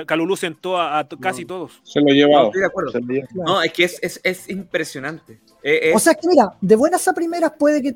Calulú 0.06 0.36
sentó 0.36 0.78
a, 0.78 1.00
a 1.00 1.08
casi 1.08 1.46
todos. 1.46 1.80
Se 1.84 2.00
lo 2.02 2.08
he 2.08 2.10
no, 2.10 2.16
llevado. 2.16 2.46
estoy 2.48 2.62
de 2.62 2.68
acuerdo. 2.68 2.92
No, 3.34 3.62
es 3.62 3.72
que 3.72 3.84
es, 3.86 4.00
es, 4.02 4.20
es 4.24 4.50
impresionante. 4.50 5.40
Eh, 5.64 5.90
es- 5.90 5.96
O 5.96 6.00
sea, 6.00 6.14
es 6.14 6.20
que 6.20 6.28
mira, 6.28 6.50
de 6.60 6.76
buenas 6.76 7.08
a 7.08 7.14
primeras 7.14 7.54
puede 7.58 7.82
que 7.82 7.96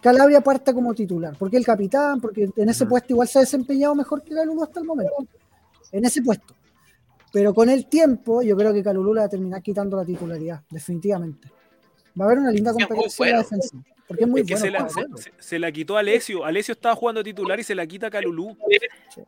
Calabria 0.00 0.40
parta 0.40 0.72
como 0.72 0.94
titular, 0.94 1.34
porque 1.38 1.56
el 1.56 1.64
capitán, 1.64 2.20
porque 2.20 2.48
en 2.56 2.68
ese 2.68 2.86
puesto 2.86 3.12
igual 3.12 3.28
se 3.28 3.38
ha 3.38 3.42
desempeñado 3.42 3.94
mejor 3.94 4.22
que 4.22 4.34
Calulu 4.34 4.62
hasta 4.62 4.80
el 4.80 4.86
momento. 4.86 5.12
En 5.92 6.04
ese 6.04 6.22
puesto. 6.22 6.54
Pero 7.32 7.52
con 7.54 7.68
el 7.68 7.86
tiempo, 7.86 8.42
yo 8.42 8.56
creo 8.56 8.72
que 8.72 8.82
Calulu 8.82 9.14
le 9.14 9.20
va 9.20 9.26
a 9.26 9.28
terminar 9.28 9.62
quitando 9.62 9.96
la 9.96 10.04
titularidad, 10.04 10.62
definitivamente. 10.70 11.48
Va 12.18 12.24
a 12.24 12.28
haber 12.28 12.38
una 12.38 12.50
linda 12.50 12.72
competencia 12.72 13.26
en 13.26 13.32
la 13.32 13.36
bueno. 13.42 13.42
defensa. 13.42 13.76
Porque 14.10 14.24
es 14.24 14.28
muy 14.28 14.40
Es 14.40 14.46
que 14.48 14.54
bueno. 14.56 14.88
se, 14.90 15.00
la, 15.02 15.08
se- 15.38 15.58
la 15.60 15.70
quitó 15.70 15.96
a 15.96 16.00
Alessio. 16.00 16.44
Alessio 16.44 16.72
estaba 16.72 16.96
jugando 16.96 17.22
titular 17.22 17.60
y 17.60 17.62
se 17.62 17.76
la 17.76 17.86
quita 17.86 18.08
a 18.08 18.10
Calulú. 18.10 18.56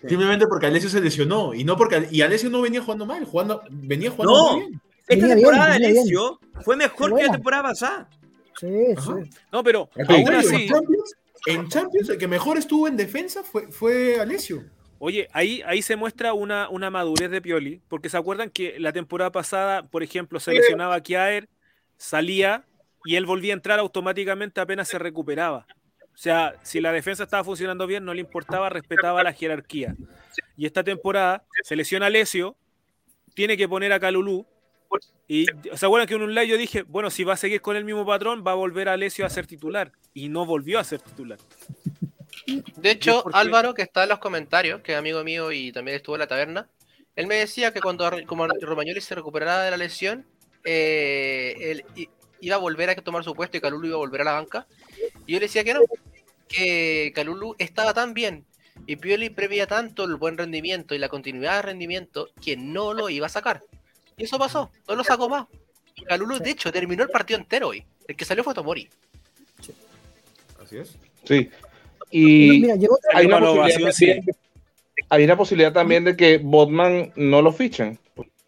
Simplemente 0.08 0.48
porque 0.48 0.66
Alessio 0.66 0.90
se 0.90 1.00
lesionó. 1.00 1.54
Y 1.54 1.62
no 1.62 1.76
porque 1.76 2.08
y 2.10 2.20
Alessio 2.22 2.50
no 2.50 2.60
venía 2.60 2.80
jugando 2.82 3.06
mal, 3.06 3.24
jugando, 3.24 3.62
venía 3.70 4.10
jugando 4.10 4.34
No. 4.36 4.52
muy 4.56 4.60
bien. 4.66 4.80
esta 5.06 5.14
venía 5.14 5.26
bien, 5.26 5.38
temporada 5.38 5.72
de 5.74 5.78
bien. 5.78 5.90
Alessio 5.98 6.40
fue 6.64 6.76
mejor 6.76 7.14
que 7.16 7.22
la 7.22 7.30
temporada 7.32 7.62
pasada. 7.62 8.08
Sí, 8.58 8.66
Ajá. 8.96 9.16
sí. 9.22 9.30
No, 9.52 9.62
pero 9.62 9.88
aún 10.08 10.32
así, 10.34 10.54
en, 10.56 10.68
Champions, 10.68 11.14
en 11.46 11.68
Champions, 11.68 12.08
el 12.08 12.18
que 12.18 12.26
mejor 12.26 12.58
estuvo 12.58 12.88
en 12.88 12.96
defensa 12.96 13.44
fue, 13.44 13.70
fue 13.70 14.18
Alessio. 14.20 14.64
Oye, 14.98 15.28
ahí, 15.32 15.62
ahí 15.64 15.80
se 15.80 15.94
muestra 15.94 16.32
una, 16.32 16.68
una 16.68 16.90
madurez 16.90 17.30
de 17.30 17.40
Pioli, 17.40 17.80
porque 17.88 18.08
se 18.08 18.16
acuerdan 18.16 18.50
que 18.50 18.80
la 18.80 18.92
temporada 18.92 19.30
pasada, 19.30 19.84
por 19.84 20.02
ejemplo, 20.02 20.40
se 20.40 20.52
lesionaba 20.52 20.96
a 20.96 21.00
Kiaer, 21.02 21.48
salía 21.96 22.64
y 23.04 23.16
él 23.16 23.26
volvía 23.26 23.52
a 23.52 23.56
entrar 23.56 23.78
automáticamente 23.78 24.60
apenas 24.60 24.88
se 24.88 24.98
recuperaba. 24.98 25.66
O 26.14 26.18
sea, 26.18 26.54
si 26.62 26.80
la 26.80 26.92
defensa 26.92 27.24
estaba 27.24 27.42
funcionando 27.42 27.86
bien, 27.86 28.04
no 28.04 28.14
le 28.14 28.20
importaba, 28.20 28.68
respetaba 28.68 29.22
la 29.22 29.32
jerarquía. 29.32 29.96
Y 30.56 30.66
esta 30.66 30.84
temporada 30.84 31.44
se 31.62 31.74
lesiona 31.74 32.06
a 32.06 32.10
Lesio, 32.10 32.56
tiene 33.34 33.56
que 33.56 33.68
poner 33.68 33.92
a 33.92 34.00
Calulú. 34.00 34.46
Y 35.26 35.46
se 35.74 35.86
acuerdan 35.86 36.06
que 36.06 36.14
en 36.14 36.22
un 36.22 36.34
live 36.34 36.48
yo 36.48 36.58
dije, 36.58 36.82
bueno, 36.82 37.08
si 37.08 37.24
va 37.24 37.32
a 37.32 37.38
seguir 37.38 37.62
con 37.62 37.76
el 37.76 37.84
mismo 37.84 38.04
patrón, 38.04 38.44
va 38.46 38.52
a 38.52 38.56
volver 38.56 38.88
a 38.88 38.96
Lesio 38.96 39.24
a 39.24 39.30
ser 39.30 39.46
titular. 39.46 39.90
Y 40.12 40.28
no 40.28 40.44
volvió 40.44 40.78
a 40.78 40.84
ser 40.84 41.00
titular. 41.00 41.38
De 42.76 42.90
hecho, 42.90 43.24
Álvaro, 43.32 43.72
que 43.72 43.82
está 43.82 44.02
en 44.02 44.10
los 44.10 44.18
comentarios, 44.18 44.82
que 44.82 44.92
es 44.92 44.98
amigo 44.98 45.24
mío 45.24 45.50
y 45.50 45.72
también 45.72 45.96
estuvo 45.96 46.16
en 46.16 46.20
la 46.20 46.26
taberna, 46.26 46.68
él 47.16 47.26
me 47.26 47.36
decía 47.36 47.72
que 47.72 47.80
cuando 47.80 48.10
como 48.26 48.46
Romagnoli 48.46 49.00
se 49.00 49.14
recuperara 49.14 49.62
de 49.62 49.70
la 49.70 49.76
lesión, 49.76 50.26
eh, 50.64 51.54
él 51.58 52.08
iba 52.42 52.56
a 52.56 52.58
volver 52.58 52.90
a 52.90 52.96
tomar 52.96 53.24
su 53.24 53.34
puesto 53.34 53.56
y 53.56 53.60
Calulu 53.60 53.86
iba 53.86 53.96
a 53.96 53.98
volver 53.98 54.20
a 54.20 54.24
la 54.24 54.32
banca. 54.32 54.66
Y 55.26 55.32
yo 55.32 55.38
le 55.38 55.46
decía 55.46 55.64
que 55.64 55.72
no, 55.72 55.80
que 56.48 57.12
Calulu 57.14 57.54
estaba 57.58 57.94
tan 57.94 58.14
bien 58.14 58.44
y 58.86 58.96
Pioli 58.96 59.30
prevía 59.30 59.66
tanto 59.68 60.04
el 60.04 60.16
buen 60.16 60.36
rendimiento 60.36 60.94
y 60.94 60.98
la 60.98 61.08
continuidad 61.08 61.56
de 61.56 61.62
rendimiento 61.62 62.30
que 62.44 62.56
no 62.56 62.94
lo 62.94 63.08
iba 63.08 63.26
a 63.26 63.30
sacar. 63.30 63.62
Y 64.16 64.24
eso 64.24 64.38
pasó, 64.38 64.70
no 64.88 64.96
lo 64.96 65.04
sacó 65.04 65.28
más. 65.28 65.46
Calulu, 66.06 66.40
de 66.40 66.50
hecho, 66.50 66.72
terminó 66.72 67.04
el 67.04 67.10
partido 67.10 67.38
entero 67.38 67.68
hoy. 67.68 67.84
El 68.08 68.16
que 68.16 68.24
salió 68.24 68.42
fue 68.42 68.54
Tomori. 68.54 68.88
Así 70.60 70.78
es. 70.78 70.96
Sí. 71.24 71.48
Y 72.10 72.60
Mira, 72.60 72.74
llegó 72.74 72.98
hay 73.14 73.26
una, 73.26 73.38
posibilidad 73.38 73.92
sí. 73.92 74.20
hay 75.08 75.24
una 75.24 75.36
posibilidad 75.36 75.72
también 75.72 76.04
de 76.04 76.16
que 76.16 76.38
Botman 76.38 77.12
no 77.14 77.40
lo 77.40 77.52
fichen. 77.52 77.98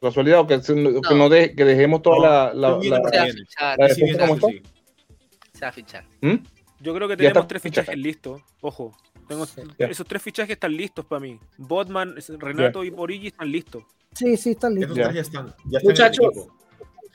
Casualidad, 0.08 0.40
o 0.40 0.46
que, 0.46 0.60
se- 0.62 0.74
que 0.74 1.14
no 1.14 1.28
de- 1.28 1.54
que 1.54 1.64
dejemos 1.64 2.02
toda 2.02 2.52
la, 2.54 2.80
Se 2.82 2.90
va 2.90 2.96
a 2.98 3.00
fichar, 3.00 3.78
la 3.78 3.88
Sí, 3.88 4.00
defensa 4.00 4.04
viene 4.04 4.18
como 4.18 4.34
así, 4.34 4.56
está. 4.56 4.68
sí. 4.68 5.48
se 5.54 5.60
va 5.60 5.68
a 5.68 5.72
fichar. 5.72 6.04
¿Mm? 6.20 6.34
Yo 6.80 6.94
creo 6.94 7.08
que 7.08 7.14
Ya 7.14 7.18
tenemos 7.28 7.48
tres 7.48 7.62
fichajes 7.62 7.96
listos. 7.96 8.42
Ojo, 8.60 8.94
tengo 9.26 9.46
esos 9.78 10.06
tres 10.06 10.22
fichajes 10.22 10.50
están 10.52 10.76
listos 10.76 11.04
para 11.06 11.20
mí. 11.20 11.40
Botman, 11.56 12.14
Renato 12.38 12.84
y 12.84 12.92
Origi 12.94 13.28
están 13.28 13.50
listos. 13.50 13.82
Sí, 14.14 14.36
sí, 14.36 14.50
están 14.50 14.74
listos. 14.74 14.96
Ya. 14.96 15.08
están. 15.08 15.46
Ya 15.70 15.78
están 15.78 15.82
Muchachos, 15.90 16.26
equipo. 16.26 16.56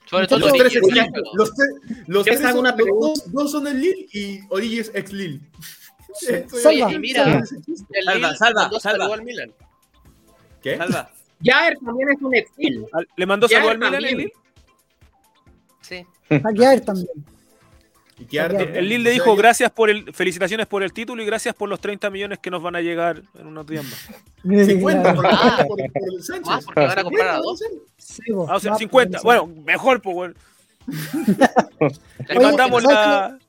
Sobre 0.09 0.25
todo 0.27 0.39
Los 0.39 0.53
tres. 0.53 0.73
Los 1.35 1.53
tres, 1.53 1.69
los 2.07 2.23
¿Quieres 2.23 2.23
tres 2.23 2.37
hacer 2.39 2.49
son, 2.51 2.59
una 2.59 2.71
dos, 2.71 3.31
dos 3.31 3.51
son 3.51 3.67
el 3.67 3.79
Lille 3.79 4.07
y 4.11 4.39
Origi 4.49 4.79
es 4.79 4.91
ex 4.95 5.11
ya- 5.11 6.47
Salva. 6.49 6.89
Mira, 6.99 7.23
Salva. 7.23 7.45
Salva, 7.45 8.13
Lille 8.15 8.35
salva, 8.37 8.61
mandó 8.63 8.79
salva. 8.79 8.97
saludo 9.05 9.13
al 9.13 9.21
Milan. 9.23 9.53
¿Qué? 10.63 10.77
Salva. 10.77 11.11
Jair 11.43 11.77
también 11.83 12.09
es 12.09 12.21
un 12.21 12.35
exil. 12.35 12.85
Al- 12.91 13.07
¿Le 13.15 13.25
mandó 13.25 13.47
saludo 13.47 13.69
al 13.71 13.77
Milan 13.77 13.91
también. 13.93 14.11
el 14.13 14.17
Lille? 14.17 14.33
Sí. 15.81 16.05
A 16.29 16.53
Kiaer 16.53 16.81
también. 16.81 17.07
El- 18.31 18.89
Lille 18.89 18.99
le 19.03 19.11
dijo 19.11 19.33
gracias 19.37 19.71
por 19.71 19.89
el, 19.89 20.13
felicitaciones 20.13 20.67
por 20.67 20.83
el 20.83 20.91
título 20.91 21.23
y 21.23 21.25
gracias 21.25 21.55
por 21.55 21.69
los 21.69 21.79
30 21.79 22.09
millones 22.09 22.39
que 22.39 22.51
nos 22.51 22.61
van 22.61 22.75
a 22.75 22.81
llegar 22.81 23.21
en 23.39 23.47
unos 23.47 23.65
días 23.65 23.85
más. 23.85 24.09
50 24.67 25.15
por, 25.15 25.25
Ah. 25.25 25.63
por, 25.65 25.77
por 25.77 25.79
el 26.13 26.21
Sánchez. 26.23 26.45
Más 26.47 26.65
porque 26.65 26.81
van 26.81 26.99
a 26.99 27.03
comprar 27.03 27.27
a 27.29 27.37
dos. 27.37 27.63
Sí, 27.97 28.31
vos, 28.33 28.49
Ah, 28.51 28.57
o 28.57 28.59
sea, 28.59 28.71
más 28.71 28.79
50. 28.79 29.19
por 29.21 29.33
eso. 29.35 29.43
Bueno, 29.45 29.63
mejor, 29.63 30.01
pues, 30.01 30.15
bueno. 30.15 30.33
Le 32.27 32.37
Oye, 32.37 32.45
mandamos 32.45 32.83
¿sabes 32.83 32.95
la. 32.97 33.39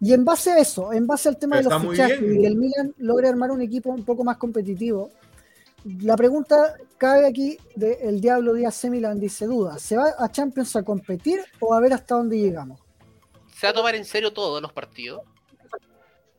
Y 0.00 0.12
en 0.12 0.24
base 0.24 0.52
a 0.52 0.58
eso, 0.58 0.92
en 0.92 1.06
base 1.06 1.28
al 1.30 1.36
tema 1.38 1.56
Pero 1.56 1.70
de 1.70 1.74
los 1.74 1.90
fichajes 1.90 2.20
y 2.20 2.44
el 2.44 2.56
Milan 2.56 2.94
logre 2.98 3.28
armar 3.28 3.50
un 3.50 3.62
equipo 3.62 3.90
un 3.90 4.04
poco 4.04 4.22
más 4.22 4.36
competitivo, 4.36 5.10
la 5.84 6.16
pregunta 6.16 6.76
cabe 6.98 7.26
aquí 7.26 7.58
de 7.76 7.98
el 8.02 8.20
Diablo 8.20 8.54
Díaz 8.54 8.74
C. 8.74 8.90
Milan 8.90 9.20
dice 9.20 9.46
duda, 9.46 9.78
¿se 9.78 9.96
va 9.96 10.14
a 10.18 10.30
Champions 10.30 10.74
a 10.76 10.82
competir 10.82 11.40
o 11.60 11.74
a 11.74 11.80
ver 11.80 11.92
hasta 11.92 12.14
dónde 12.14 12.38
llegamos? 12.38 12.80
Se 13.54 13.66
va 13.66 13.70
a 13.70 13.74
tomar 13.74 13.94
en 13.94 14.04
serio 14.04 14.32
todos 14.32 14.60
los 14.62 14.72
partidos. 14.72 15.22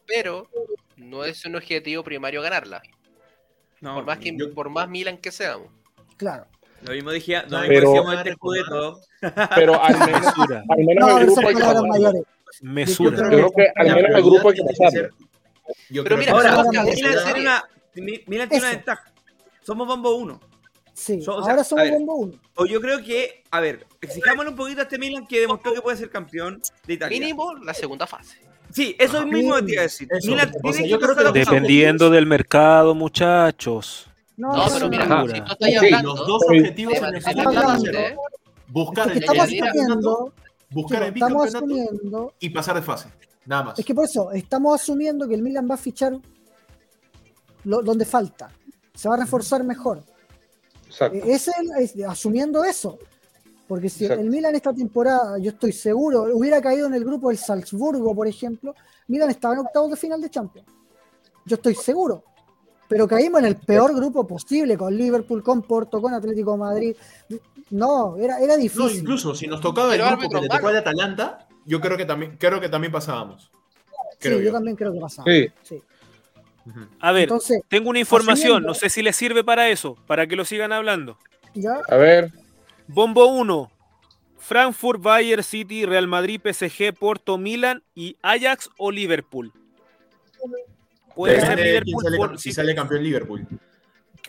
Pero 0.07 0.47
no 0.97 1.26
es 1.26 1.45
un 1.45 1.55
objetivo 1.55 2.03
primario 2.03 2.41
ganarla. 2.41 2.81
No, 3.81 3.95
Por 3.95 4.05
más, 4.05 4.19
que, 4.19 4.35
yo- 4.35 4.53
por 4.53 4.69
más 4.69 4.88
Milan 4.89 5.17
que 5.17 5.31
seamos. 5.31 5.69
Claro. 6.17 6.45
Lo 6.81 6.93
mismo, 6.93 7.11
dije, 7.11 7.34
lo 7.47 7.59
mismo 7.59 7.59
Pero- 7.67 7.89
decíamos 7.89 8.13
este 8.17 8.30
escudeto. 8.31 8.99
Pero 9.55 9.81
al 9.81 9.97
menos, 9.99 10.22
Mesura. 10.22 10.63
al 10.69 10.85
menos 10.85 11.09
No, 11.09 11.17
el 11.19 11.26
grupo 11.26 11.47
hay 11.47 11.55
que. 11.55 11.61
Yo 11.61 12.11
Mesura. 12.61 13.17
Yo 13.17 13.27
creo 13.30 13.51
que 13.51 13.67
al 13.76 13.95
menos 13.95 14.11
el 14.15 14.23
grupo 14.23 14.49
hay 14.49 14.55
que 14.55 15.09
yo 15.89 16.03
Pero 16.03 16.15
creo 16.15 16.17
mira, 16.17 16.31
que- 16.31 16.38
Ahora, 16.47 16.63
Milan 16.69 16.85
tiene 16.93 17.41
una, 17.41 17.63
Mi- 17.95 18.23
Milan 18.27 18.49
tiene 18.49 18.63
una 18.65 18.69
Eso. 18.69 18.77
ventaja. 18.77 19.11
Somos 19.66 19.88
bombo 19.88 20.16
1. 20.16 20.40
Sí, 20.94 21.22
So- 21.22 21.36
o 21.38 21.44
sea, 21.44 21.52
ahora 21.52 21.64
somos 21.64 21.84
ver. 21.84 21.94
bombo 21.94 22.16
uno. 22.16 22.34
O 22.56 22.66
yo 22.66 22.80
creo 22.80 23.04
que, 23.04 23.44
a 23.52 23.60
ver, 23.60 23.86
exijámosle 24.00 24.52
un 24.52 24.56
poquito 24.56 24.80
a 24.80 24.84
este 24.84 24.98
Milan 24.98 25.28
que 25.28 25.42
demostró 25.42 25.74
que 25.74 25.82
puede 25.82 25.98
ser 25.98 26.10
campeón 26.10 26.62
de 26.88 26.94
Italia. 26.94 27.20
Mínimo 27.20 27.54
la 27.56 27.74
segunda 27.74 28.08
fase. 28.08 28.38
Sí, 28.72 28.96
eso 28.98 29.18
Ajá. 29.18 29.26
mismo 29.26 29.62
te 29.64 29.74
iba 29.74 29.82
a 29.82 29.84
decir. 29.84 30.08
Eso. 30.12 30.32
Milan 30.32 30.52
O 30.64 30.72
que 30.72 30.98
creo 30.98 31.16
que. 31.34 31.40
Dependiendo 31.40 32.10
del 32.10 32.26
mercado, 32.26 32.96
muchachos. 32.96 34.08
No, 34.38 34.50
No, 34.54 34.58
no, 34.58 34.74
pero 34.74 34.80
no, 34.86 34.90
mira, 34.90 35.06
no. 35.06 35.28
Si 35.28 35.34
Sí, 35.66 35.76
hablando 35.76 36.16
Los 36.16 36.28
dos 36.28 36.42
objetivos 36.48 36.94
en 36.98 37.06
el 37.06 38.16
buscar 38.68 39.08
Es 39.10 39.14
el 39.16 39.20
que 39.20 39.26
estamos 39.26 39.44
asumiendo, 39.46 40.34
buscar 40.70 41.04
el 41.04 41.14
estamos 41.14 41.56
asumiendo, 41.56 42.34
y 42.40 42.50
pasar 42.50 42.76
de 42.76 42.82
fase. 42.82 43.10
Nada 43.46 43.64
más. 43.64 43.80
es 43.80 43.86
que 43.86 43.94
por 43.94 44.06
eso, 44.06 44.32
estamos 44.32 44.82
asumiendo 44.82 45.28
que 45.28 45.36
el 45.36 45.42
Milan 45.42 45.68
va 45.70 45.76
a 45.76 45.78
fichar 45.78 46.18
lo- 47.64 47.82
donde 47.82 48.06
falta. 48.06 48.52
Se 48.95 49.07
va 49.09 49.15
a 49.15 49.19
reforzar 49.19 49.63
mejor. 49.63 50.01
Exacto. 50.88 51.17
Eh, 51.17 51.23
Es 51.34 51.47
el- 51.49 51.72
es- 51.84 52.05
asumiendo 52.07 52.63
eso. 52.63 52.97
Porque 53.67 53.89
si 53.89 54.03
Exacto. 54.05 54.23
el 54.23 54.30
Milan 54.30 54.53
esta 54.55 54.73
temporada, 54.73 55.38
yo 55.39 55.49
estoy 55.51 55.72
seguro, 55.72 56.27
hubiera 56.34 56.61
caído 56.61 56.85
en 56.88 56.93
el 56.93 57.03
grupo 57.03 57.30
del 57.30 57.38
Salzburgo, 57.38 58.13
por 58.15 58.27
ejemplo, 58.27 58.76
Milan 59.07 59.30
estaba 59.31 59.55
en 59.55 59.61
octavos 59.61 59.89
de 59.91 59.97
final 59.97 60.22
de 60.22 60.30
Champions. 60.30 60.67
Yo 61.45 61.55
estoy 61.55 61.73
seguro. 61.76 62.23
Pero 62.88 63.07
caímos 63.07 63.39
en 63.39 63.45
el 63.47 63.55
peor 63.55 63.95
grupo 63.95 64.27
posible, 64.27 64.77
con 64.77 64.95
Liverpool, 64.95 65.41
con 65.41 65.63
Porto, 65.63 65.99
con 65.99 66.13
Atlético 66.13 66.51
de 66.51 66.57
Madrid. 66.59 66.95
No, 67.72 68.15
era, 68.17 68.39
era 68.39 68.55
No, 68.55 68.61
difícil. 68.61 68.99
incluso 68.99 69.34
si 69.34 69.47
nos 69.47 69.59
tocaba 69.59 69.95
el 69.95 70.01
Pero 70.01 70.15
grupo 70.17 70.30
que 70.35 70.41
le 70.41 70.47
tocó 70.49 70.67
al 70.67 70.77
Atalanta, 70.77 71.47
yo 71.65 71.81
creo 71.81 71.97
que 71.97 72.05
también, 72.05 72.38
creo 72.38 72.61
que 72.61 72.69
también 72.69 72.91
pasábamos. 72.93 73.49
Sí, 74.19 74.30
yo 74.30 74.39
yo. 74.39 74.51
también 74.51 74.76
creo 74.76 74.93
que 74.93 74.99
pasaba. 74.99 75.26
Sí. 75.31 75.47
Sí. 75.63 75.81
A 77.00 77.12
ver, 77.12 77.24
Entonces, 77.24 77.62
tengo 77.68 77.90
una 77.90 78.00
información, 78.00 78.64
no 78.64 78.74
sé 78.74 78.90
si 78.90 79.02
les 79.04 79.16
sirve 79.16 79.44
para 79.44 79.70
eso, 79.70 79.96
para 80.08 80.26
que 80.28 80.36
lo 80.36 80.46
sigan 80.46 80.72
hablando. 80.72 81.18
ya, 81.54 81.74
A 81.90 81.96
ver, 81.98 82.32
Bombo 82.88 83.26
1. 83.28 83.72
Frankfurt, 84.38 85.02
Bayern 85.02 85.42
City, 85.44 85.86
Real 85.86 86.08
Madrid, 86.08 86.40
PSG, 86.40 86.94
Porto, 86.94 87.38
Milan 87.38 87.82
y 87.96 88.16
Ajax 88.22 88.70
o 88.78 88.92
Liverpool. 88.92 89.52
puede 91.16 91.40
ser 91.42 91.58
Liverpool, 91.60 92.04
sale 92.04 92.18
por- 92.18 92.32
cam- 92.32 92.38
si 92.38 92.50
si 92.50 92.54
sale 92.54 92.76
campeón 92.76 93.04
Liverpool. 93.04 93.48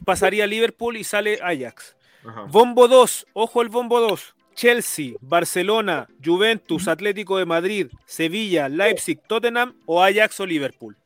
pasaría 0.05 0.47
Liverpool 0.47 0.97
y 0.97 1.05
sale 1.05 1.39
Ajax. 1.43 1.97
Ajá. 2.25 2.43
Bombo 2.43 2.89
2, 2.89 3.27
ojo 3.33 3.63
el 3.63 3.69
bombo 3.69 4.01
2. 4.01 4.35
Chelsea, 4.55 5.15
Barcelona, 5.21 6.09
Juventus, 6.25 6.89
Atlético 6.89 7.37
de 7.37 7.45
Madrid, 7.45 7.89
Sevilla, 8.07 8.69
Leipzig, 8.71 9.21
Tottenham 9.29 9.75
o 9.85 10.03
Ajax 10.03 10.41
o 10.41 10.47
Liverpool. 10.47 10.97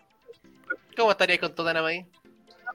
¿Cómo 1.01 1.10
estaría 1.12 1.39
con 1.39 1.55
Tottenham 1.55 1.85
ahí? 1.85 2.06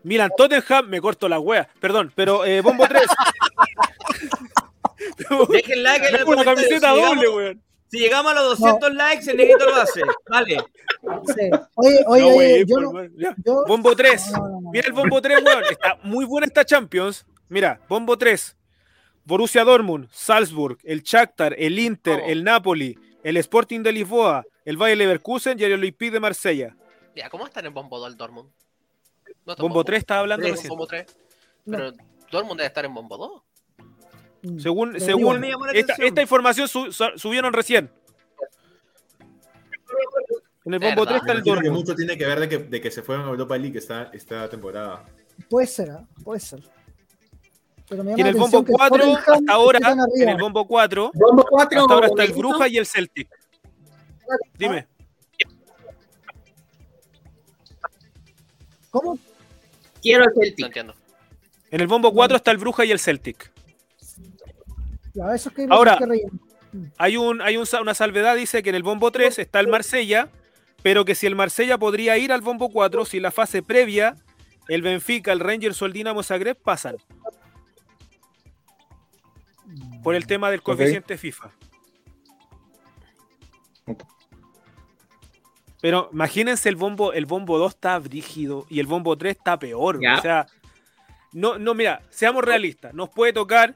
Milan, 0.04 0.30
Tottenham, 0.38 0.88
me 0.90 1.00
corto 1.02 1.28
la 1.30 1.40
wea, 1.40 1.68
perdón, 1.80 2.12
pero 2.16 2.44
eh, 2.46 2.62
bombo 2.62 2.88
3. 2.88 3.04
Dejen 5.50 5.84
like 5.84 6.08
en 6.08 6.16
el 6.16 6.24
una 6.26 6.44
camiseta 6.44 6.92
si, 6.94 7.00
doble, 7.02 7.22
llegamos, 7.22 7.36
weón. 7.36 7.64
si 7.88 8.00
llegamos 8.00 8.32
a 8.32 8.36
los 8.36 8.60
200 8.60 8.94
likes, 8.94 9.32
el 9.32 9.38
negrito 9.38 9.66
lo 9.66 9.76
hace. 9.76 10.02
Vale. 10.30 10.58
Sí. 11.28 11.50
Oye, 11.76 12.04
oye, 12.08 12.22
No, 12.22 12.28
oye, 12.28 12.38
wey, 12.38 12.66
yo 12.68 12.76
por- 12.76 13.10
no- 13.12 13.34
yo- 13.46 13.66
Bombo 13.68 13.96
3. 13.96 14.32
No, 14.32 14.38
no, 14.40 14.48
no, 14.50 14.62
no. 14.62 14.72
Mira 14.72 14.88
el 14.88 14.94
bombo 14.94 15.22
3, 15.22 15.44
weón. 15.44 15.64
Está 15.70 15.98
muy 16.04 16.26
buena 16.26 16.48
esta 16.48 16.66
Champions. 16.66 17.26
Mira, 17.50 17.80
bombo 17.88 18.18
3. 18.18 18.56
Borussia 19.26 19.64
Dortmund, 19.64 20.08
Salzburg, 20.12 20.78
el 20.84 21.02
Shakhtar, 21.02 21.56
el 21.58 21.80
Inter, 21.80 22.22
Oh. 22.24 22.28
el 22.30 22.44
Napoli, 22.44 22.98
el 23.24 23.38
Sporting 23.38 23.82
de 23.82 23.92
Lisboa, 23.92 24.44
el 24.66 24.78
Bayer 24.78 24.98
Leverkusen 25.00 25.60
y 25.60 25.64
el 25.64 25.74
Olympique 25.74 26.12
de 26.12 26.20
Marsella. 26.20 26.76
Ya, 27.16 27.30
¿cómo 27.30 27.46
están 27.48 27.66
en 27.66 27.74
Bombo 27.74 27.98
2 28.00 28.10
el 28.12 28.18
Dortmund? 28.18 28.50
No 29.46 29.54
está 29.54 29.64
Bombo 29.64 29.84
3 29.84 29.98
estaba 30.00 30.20
hablando 30.22 30.48
recién. 30.48 30.70
Bombo 30.70 30.86
3. 30.88 31.06
No. 31.66 31.78
Pero 31.78 31.92
Dortmund 32.32 32.58
debe 32.60 32.68
estar 32.68 32.86
en 32.86 32.94
Bombo 32.94 33.18
2. 33.18 33.42
Mm. 34.44 34.60
Según, 34.60 35.00
según 35.00 35.44
esta, 35.74 35.94
esta 35.94 36.22
información 36.22 36.68
su- 36.68 36.92
su- 36.92 37.18
subieron 37.18 37.54
recién. 37.54 37.90
En 40.66 40.74
el 40.74 40.80
bombo 40.80 41.06
Verdad. 41.06 41.08
3 41.08 41.22
está 41.22 41.32
el 41.32 41.44
Dortmund. 41.44 41.74
mucho 41.74 41.96
tiene 41.96 42.18
que 42.18 42.26
ver 42.26 42.40
de 42.42 42.50
que, 42.50 42.58
de 42.60 42.82
que 42.82 42.92
se 42.92 43.02
fueron 43.02 43.26
a 43.28 43.30
Europa 43.30 43.58
League 43.58 43.78
esta, 43.78 44.10
esta 44.14 44.50
temporada. 44.50 45.06
Puede 45.50 45.68
ser, 45.68 45.92
¿ah? 45.92 46.06
puede 46.24 46.40
ser. 46.40 46.64
Pero 47.88 48.04
me 48.04 48.12
Y 48.18 48.22
en 48.22 48.28
el 48.28 48.34
bombo 48.34 48.58
atención 48.60 48.66
que 48.66 48.72
4, 48.74 48.98
Tottenham 48.98 49.18
hasta 49.36 49.54
ahora, 49.54 49.80
en 50.20 50.30
el 50.30 50.38
bombo 50.38 50.68
4, 50.68 51.12
Bombo 51.14 51.46
4. 51.48 51.82
hasta 51.82 51.94
ahora 51.94 52.08
está 52.08 52.24
el. 52.24 52.34
Bruja 52.34 52.68
y 52.68 52.78
el 52.78 52.86
Celtic. 52.86 53.30
Dime. 54.58 54.88
¿Cómo? 59.00 59.20
Quiero 60.02 60.24
el 60.24 60.30
No 60.36 60.42
Celtic. 60.42 60.66
entiendo. 60.68 60.96
En 61.72 61.82
el 61.82 61.88
bombo 61.88 62.14
4 62.14 62.38
está 62.38 62.52
el 62.52 62.58
Bruja 62.58 62.86
y 62.86 62.92
el 62.92 63.00
Celtic. 63.00 63.52
Ya, 65.14 65.34
eso 65.36 65.50
es 65.50 65.56
que 65.56 65.68
Ahora-. 65.70 65.98
Hay, 66.98 67.18
un, 67.18 67.42
hay 67.42 67.58
un 67.58 67.66
una 67.82 67.94
salvedad, 67.94 68.36
dice 68.36 68.62
que 68.64 68.70
en 68.70 68.76
el 68.76 68.84
bombo 68.84 69.12
3 69.12 69.40
está 69.40 69.60
el 69.60 69.68
Marsella, 69.68 70.30
pero 70.84 71.04
que 71.06 71.16
si 71.16 71.26
el 71.26 71.36
Marsella 71.36 71.78
podría 71.78 72.18
ir 72.18 72.32
al 72.32 72.42
bombo 72.42 72.70
4, 72.70 73.06
si 73.06 73.20
la 73.20 73.32
fase 73.32 73.62
previa, 73.64 74.16
el 74.68 74.82
Benfica, 74.82 75.32
el 75.32 75.40
Rangers 75.40 75.82
o 75.82 75.86
el 75.86 75.94
Dinamo 75.94 76.22
Zagreb 76.24 76.58
pasan. 76.58 76.98
Por 80.04 80.16
el 80.16 80.28
tema 80.28 80.52
del 80.52 80.62
coeficiente 80.62 81.18
FIFA. 81.18 81.52
Pero 85.86 86.10
imagínense 86.12 86.68
el 86.68 86.78
bombo, 86.78 87.14
el 87.14 87.28
bombo 87.28 87.60
2 87.60 87.76
está 87.76 88.00
brígido 88.00 88.66
y 88.72 88.80
el 88.80 88.88
bombo 88.88 89.16
3 89.16 89.38
está 89.38 89.60
peor. 89.60 90.00
Ya. 90.02 90.18
O 90.18 90.22
sea, 90.24 90.48
no, 91.32 91.60
no, 91.60 91.76
mira, 91.76 92.02
seamos 92.10 92.44
realistas. 92.44 92.92
Nos 92.96 93.10
puede 93.10 93.34
tocar, 93.34 93.76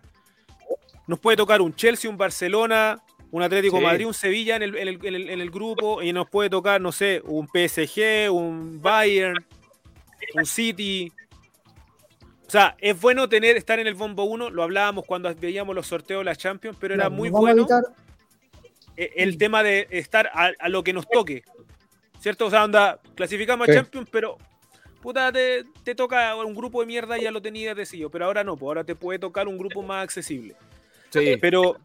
nos 1.05 1.19
puede 1.19 1.37
tocar 1.37 1.61
un 1.61 1.75
Chelsea, 1.75 2.09
un 2.09 2.17
Barcelona, 2.17 2.99
un 3.29 3.43
Atlético 3.43 3.77
Sí. 3.77 3.83
Madrid, 3.83 4.07
un 4.07 4.15
Sevilla 4.15 4.55
en 4.55 4.63
el, 4.63 4.75
en 4.75 4.87
el- 4.87 5.05
en 5.05 5.13
el- 5.13 5.29
en 5.29 5.39
el 5.39 5.51
grupo, 5.51 6.01
y 6.01 6.11
nos 6.11 6.27
puede 6.27 6.49
tocar, 6.49 6.81
no 6.81 6.91
sé, 6.91 7.21
un 7.25 7.47
PSG, 7.47 8.27
un 8.31 8.81
Bayern, 8.81 9.45
un 10.33 10.45
City. 10.47 11.11
O 12.47 12.49
sea, 12.49 12.75
es 12.79 12.99
bueno 12.99 13.29
tener, 13.29 13.55
estar 13.55 13.77
en 13.77 13.85
el 13.85 13.93
bombo 13.93 14.23
1, 14.23 14.49
lo 14.49 14.63
hablábamos 14.63 15.05
cuando 15.05 15.31
veíamos 15.35 15.75
los 15.75 15.85
sorteos 15.85 16.21
de 16.21 16.25
la 16.25 16.35
Champions, 16.35 16.75
pero 16.79 16.95
era 16.95 17.07
muy 17.11 17.29
bueno 17.29 17.67
eh, 18.97 19.11
el 19.17 19.37
tema 19.37 19.61
de 19.61 19.87
estar 19.91 20.31
a, 20.33 20.51
a 20.57 20.69
lo 20.69 20.83
que 20.83 20.91
nos 20.91 21.07
toque. 21.07 21.43
¿Cierto? 22.19 22.47
O 22.47 22.49
sea, 22.49 22.65
onda, 22.65 22.99
clasificamos 23.15 23.65
Sí. 23.65 23.71
a 23.71 23.75
Champions, 23.75 24.09
pero 24.11 24.37
puta, 25.01 25.31
te, 25.31 25.63
te 25.83 25.95
toca 25.95 26.35
un 26.35 26.53
grupo 26.53 26.81
de 26.81 26.87
mierda 26.87 27.17
y 27.17 27.23
ya 27.23 27.31
lo 27.31 27.41
tenías 27.41 27.75
decidido. 27.75 28.09
Pero 28.09 28.25
ahora 28.25 28.43
no, 28.43 28.55
pues 28.57 28.67
ahora 28.67 28.83
te 28.83 28.95
puede 28.95 29.19
tocar 29.19 29.47
un 29.47 29.57
grupo 29.57 29.81
más 29.81 30.03
accesible. 30.03 30.55
Sí. 31.11 31.37
Pero, 31.39 31.77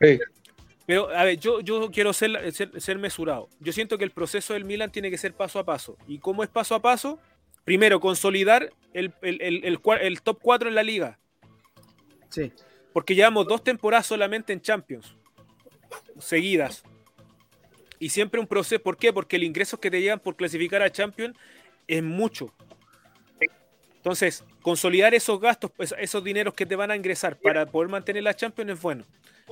Sí. 0.00 0.18
pero 0.86 1.08
a 1.10 1.24
ver, 1.24 1.38
yo, 1.38 1.60
yo 1.60 1.90
quiero 1.90 2.12
ser, 2.12 2.52
ser, 2.52 2.78
ser 2.80 2.98
mesurado. 2.98 3.48
Yo 3.60 3.72
siento 3.72 3.96
que 3.98 4.04
el 4.04 4.10
proceso 4.10 4.52
del 4.52 4.64
Milan 4.64 4.92
tiene 4.92 5.10
que 5.10 5.18
ser 5.18 5.32
paso 5.34 5.58
a 5.58 5.64
paso. 5.64 5.96
¿Y 6.06 6.18
cómo 6.18 6.42
es 6.44 6.50
paso 6.50 6.74
a 6.74 6.82
paso? 6.82 7.18
Primero, 7.64 8.00
consolidar 8.00 8.70
el, 8.92 9.12
el- 9.22 9.40
el- 9.40 9.80
el 10.00 10.22
top 10.22 10.38
4 10.42 10.68
en 10.68 10.74
la 10.74 10.82
liga. 10.82 11.18
Sí. 12.28 12.52
Porque 12.92 13.14
llevamos 13.14 13.46
dos 13.46 13.62
temporadas 13.64 14.06
solamente 14.06 14.52
en 14.52 14.60
Champions. 14.60 15.14
Seguidas. 16.18 16.82
Y 18.00 18.08
siempre 18.08 18.40
un 18.40 18.48
proceso. 18.48 18.82
¿Por 18.82 18.96
qué? 18.96 19.12
Porque 19.12 19.36
el 19.36 19.44
ingreso 19.44 19.78
que 19.78 19.90
te 19.90 20.00
llegan 20.00 20.18
por 20.18 20.34
clasificar 20.34 20.82
a 20.82 20.90
Champions 20.90 21.36
es 21.86 22.02
mucho. 22.02 22.52
Entonces, 23.94 24.42
consolidar 24.62 25.14
esos 25.14 25.38
gastos, 25.38 25.70
pues, 25.76 25.94
esos 25.98 26.24
dineros 26.24 26.54
que 26.54 26.66
te 26.66 26.74
van 26.74 26.90
a 26.90 26.96
ingresar 26.96 27.36
para 27.36 27.66
poder 27.66 27.90
mantener 27.90 28.22
la 28.22 28.34
Champions 28.34 28.72
es 28.72 28.80
bueno. 28.80 29.04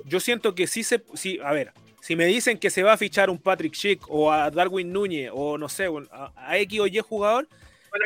Yo 0.06 0.18
siento 0.18 0.54
que 0.54 0.66
sí 0.66 0.82
se. 0.82 1.04
Sí, 1.14 1.38
a 1.44 1.52
ver, 1.52 1.72
si 2.00 2.16
me 2.16 2.24
dicen 2.24 2.58
que 2.58 2.70
se 2.70 2.82
va 2.82 2.94
a 2.94 2.96
fichar 2.96 3.28
un 3.28 3.38
Patrick 3.38 3.74
Schick 3.74 4.06
o 4.08 4.32
a 4.32 4.50
Darwin 4.50 4.90
Núñez 4.90 5.30
o 5.34 5.58
no 5.58 5.68
sé, 5.68 5.86
a, 6.10 6.32
a 6.34 6.58
X 6.58 6.80
o 6.80 6.86
Y 6.86 6.98
jugador, 7.00 7.46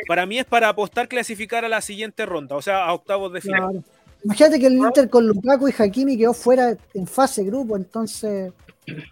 para 0.07 0.25
mí 0.25 0.39
es 0.39 0.45
para 0.45 0.69
apostar 0.69 1.07
clasificar 1.07 1.63
a 1.63 1.69
la 1.69 1.81
siguiente 1.81 2.25
ronda, 2.25 2.55
o 2.55 2.61
sea, 2.61 2.85
a 2.85 2.93
octavos 2.93 3.31
de 3.31 3.41
final. 3.41 3.83
Imagínate 4.23 4.59
que 4.59 4.67
el 4.67 4.73
Inter 4.73 5.09
con 5.09 5.27
Lukaku 5.27 5.67
y 5.67 5.73
Hakimi 5.77 6.17
quedó 6.17 6.33
fuera 6.33 6.77
en 6.93 7.07
fase 7.07 7.43
grupo, 7.43 7.75
entonces. 7.75 8.53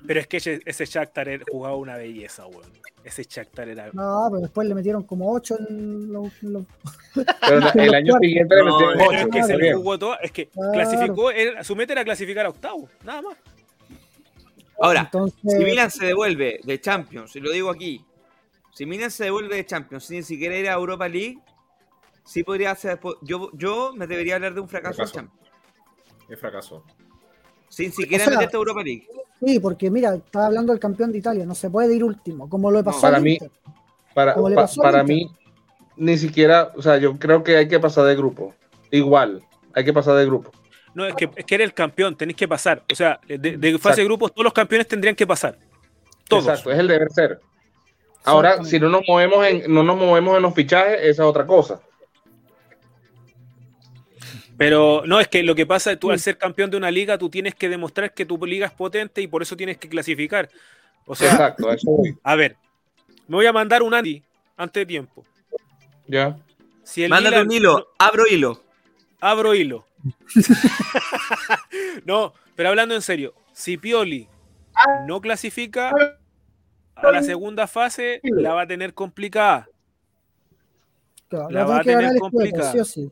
Pero 0.06 0.20
es 0.20 0.28
que 0.28 0.38
ese, 0.38 0.62
ese 0.66 0.86
Shakhtar 0.86 1.44
jugaba 1.50 1.76
una 1.76 1.96
belleza, 1.98 2.46
weón. 2.48 2.70
Ese 3.04 3.24
Shakhtar 3.24 3.68
era. 3.70 3.90
No, 3.94 4.28
pero 4.30 4.42
después 4.42 4.68
le 4.68 4.76
metieron 4.76 5.04
como 5.04 5.32
8 5.34 5.58
en 5.70 6.14
los. 6.14 6.32
Pero 7.14 7.60
la- 7.60 7.70
el 7.72 7.94
año 7.96 8.14
siguiente 8.22 8.56
le 8.56 8.64
metieron 8.64 9.16
es 9.16 9.28
que 9.28 9.44
se 9.44 9.58
le 9.58 9.74
jugó 9.74 9.98
todo. 9.98 10.20
Es 10.20 10.32
que 10.32 10.48
Claro. 10.48 10.72
clasificó, 10.74 11.32
era- 11.32 11.64
su 11.64 11.76
meta 11.76 11.94
era 11.94 12.04
clasificar 12.04 12.46
a 12.46 12.50
octavos, 12.50 12.90
nada 13.04 13.22
más. 13.22 13.38
Ahora, 14.80 15.02
Entonces, 15.02 15.40
si 15.46 15.64
Milan 15.64 15.92
se 15.92 16.06
devuelve 16.08 16.60
de 16.64 16.82
Champions, 16.82 17.36
y 17.36 17.40
lo 17.40 17.52
digo 17.52 17.70
aquí, 17.70 18.04
si 18.74 18.86
Milan 18.86 19.12
se 19.12 19.26
devuelve 19.26 19.56
de 19.56 19.66
Champions 19.66 20.06
sin 20.06 20.18
ni 20.18 20.24
siquiera 20.24 20.58
ir 20.58 20.68
a 20.70 20.74
Europa 20.74 21.08
League, 21.08 21.38
sí 22.26 22.44
podría 22.44 22.74
ser. 22.76 23.00
Yo, 23.22 23.52
yo 23.54 23.94
me 23.96 24.08
debería 24.08 24.36
hablar 24.36 24.54
de 24.56 24.62
un 24.62 24.68
fracaso 24.68 24.96
Fracaso. 24.98 25.14
Champions. 25.16 25.50
Es 26.30 26.40
fracaso. 26.40 26.84
Sin 27.70 27.92
siquiera 27.92 28.24
O 28.24 28.28
sea, 28.28 28.38
meterte 28.38 28.58
a 28.58 28.60
Europa 28.60 28.82
League. 28.84 29.08
Sí, 29.44 29.60
porque 29.60 29.90
mira, 29.92 30.16
estaba 30.16 30.48
hablando 30.48 30.72
del 30.74 30.80
campeón 30.80 31.12
de 31.12 31.18
Italia, 31.18 31.46
no 31.46 31.56
se 31.56 31.70
puede 31.70 31.94
ir 31.96 32.04
último, 32.04 32.50
como 32.50 32.72
lo 32.72 32.84
pasó 32.84 33.02
Para 33.02 33.18
al 33.18 33.24
mí- 33.24 33.34
Inter. 33.34 33.52
Para, 34.14 34.34
Como 34.34 34.50
le 34.50 34.56
pasó 34.56 34.82
para 34.82 35.04
mí, 35.04 35.32
ni 35.96 36.18
siquiera, 36.18 36.72
o 36.76 36.82
sea, 36.82 36.98
yo 36.98 37.18
creo 37.18 37.44
que 37.44 37.56
hay 37.56 37.68
que 37.70 37.80
pasar 37.80 38.04
de 38.06 38.16
grupo. 38.16 38.54
Igual, 38.92 39.42
hay 39.74 39.86
que 39.86 39.94
pasar 39.94 40.16
de 40.18 40.26
grupo. 40.26 40.52
No, 40.94 41.06
es 41.06 41.16
que, 41.16 41.30
es 41.36 41.46
que 41.46 41.56
era 41.56 41.64
el 41.64 41.74
campeón, 41.74 42.18
tenéis 42.18 42.36
que 42.36 42.46
pasar. 42.48 42.84
O 42.92 42.96
sea, 42.96 43.22
de, 43.26 43.38
de 43.38 43.58
fase 43.58 43.76
Exacto. 43.76 43.96
de 44.02 44.04
grupos, 44.06 44.32
todos 44.34 44.44
los 44.44 44.52
campeones 44.54 44.88
tendrían 44.90 45.16
que 45.16 45.26
pasar. 45.26 45.58
Todos. 46.28 46.46
Exacto, 46.48 46.72
es 46.72 46.80
el 46.80 46.88
deber 46.90 47.10
ser. 47.12 47.40
Ahora, 48.26 48.64
si 48.66 48.80
no 48.80 48.90
nos 48.90 49.02
movemos 49.08 49.46
en, 49.48 49.74
no 49.74 49.82
nos 49.84 49.96
movemos 49.98 50.36
en 50.36 50.42
los 50.44 50.54
fichajes, 50.54 50.96
esa 51.00 51.24
es 51.24 51.30
otra 51.30 51.46
cosa. 51.46 51.80
Pero 54.62 55.02
no, 55.08 55.20
es 55.20 55.28
que 55.28 55.42
lo 55.42 55.56
que 55.56 55.66
pasa 55.66 55.92
es 55.92 56.00
tú 56.00 56.12
al 56.12 56.20
ser 56.20 56.38
campeón 56.38 56.70
de 56.70 56.78
una 56.78 56.92
liga, 56.92 57.18
tú 57.18 57.32
tienes 57.32 57.56
que 57.56 57.68
demostrar 57.68 58.14
que 58.14 58.28
tu 58.28 58.38
liga 58.46 58.68
es 58.68 58.72
potente 58.72 59.20
y 59.20 59.26
por 59.26 59.42
eso 59.42 59.58
tienes 59.58 59.80
que 59.80 59.90
clasificar. 59.90 60.50
O 61.08 61.16
sea, 61.16 61.32
Exacto, 61.32 61.68
a 61.68 61.74
eso 61.74 61.90
a 62.22 62.36
ver, 62.36 62.58
me 63.28 63.38
voy 63.38 63.48
a 63.48 63.54
mandar 63.54 63.82
un 63.82 63.92
Andy 63.92 64.22
antes 64.56 64.82
de 64.82 64.86
tiempo. 64.86 65.26
Ya. 66.06 66.38
Si 66.84 67.04
el 67.04 67.10
Mándate 67.10 67.38
Milan- 67.38 67.48
un 67.48 67.52
hilo, 67.54 67.88
abro 67.98 68.24
hilo. 68.30 68.62
abro 69.20 69.56
hilo. 69.56 69.88
no, 72.06 72.32
pero 72.56 72.70
hablando 72.70 72.94
en 72.94 73.02
serio, 73.02 73.34
si 73.54 73.78
Pioli 73.78 74.28
no 75.08 75.22
clasifica 75.22 75.92
a 76.94 77.12
la 77.12 77.24
segunda 77.24 77.66
fase, 77.66 78.20
la 78.22 78.54
va 78.54 78.62
a 78.62 78.68
tener 78.68 78.94
complicada. 78.94 79.68
Claro, 81.30 81.50
la 81.50 81.66
va 81.66 81.80
a 81.80 81.82
tener 81.82 82.16
complicada. 82.20 82.74
sí 82.74 82.86
sí. 82.86 83.12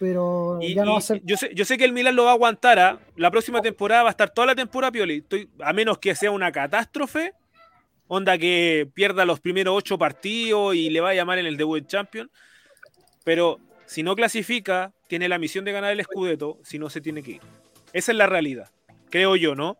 Pero 0.00 0.58
Y- 0.62 0.74
ya 0.74 0.84
no 0.84 0.92
va 0.92 0.98
a 0.98 1.02
ser. 1.02 1.20
yo, 1.24 1.36
sé, 1.36 1.50
yo 1.54 1.66
sé 1.66 1.76
que 1.76 1.84
el 1.84 1.92
Milan 1.92 2.16
lo 2.16 2.24
va 2.24 2.30
a 2.30 2.34
aguantar. 2.34 2.78
¿ah? 2.78 2.98
La 3.16 3.30
próxima 3.30 3.60
temporada 3.60 4.02
va 4.02 4.08
a 4.08 4.12
estar 4.12 4.30
toda 4.30 4.46
la 4.46 4.54
temporada 4.54 4.90
Pioli. 4.90 5.18
Estoy, 5.18 5.48
a 5.60 5.74
menos 5.74 5.98
que 5.98 6.14
sea 6.14 6.30
una 6.30 6.50
catástrofe. 6.50 7.34
Onda 8.08 8.38
que 8.38 8.88
pierda 8.94 9.26
los 9.26 9.40
primeros 9.40 9.76
ocho 9.76 9.98
partidos 9.98 10.74
y 10.74 10.88
le 10.88 11.00
va 11.00 11.10
a 11.10 11.14
llamar 11.14 11.38
en 11.38 11.44
el 11.46 11.58
debut 11.58 11.78
en 11.78 11.86
Champions. 11.86 12.30
Pero 13.24 13.58
si 13.84 14.02
no 14.02 14.16
clasifica, 14.16 14.92
tiene 15.06 15.28
la 15.28 15.38
misión 15.38 15.66
de 15.66 15.72
ganar 15.72 15.92
el 15.92 16.02
Scudetto, 16.02 16.58
si 16.64 16.78
no 16.78 16.88
se 16.88 17.02
tiene 17.02 17.22
que 17.22 17.32
ir. 17.32 17.40
Esa 17.92 18.12
es 18.12 18.18
la 18.18 18.26
realidad. 18.26 18.70
Creo 19.10 19.36
yo, 19.36 19.54
¿no? 19.54 19.76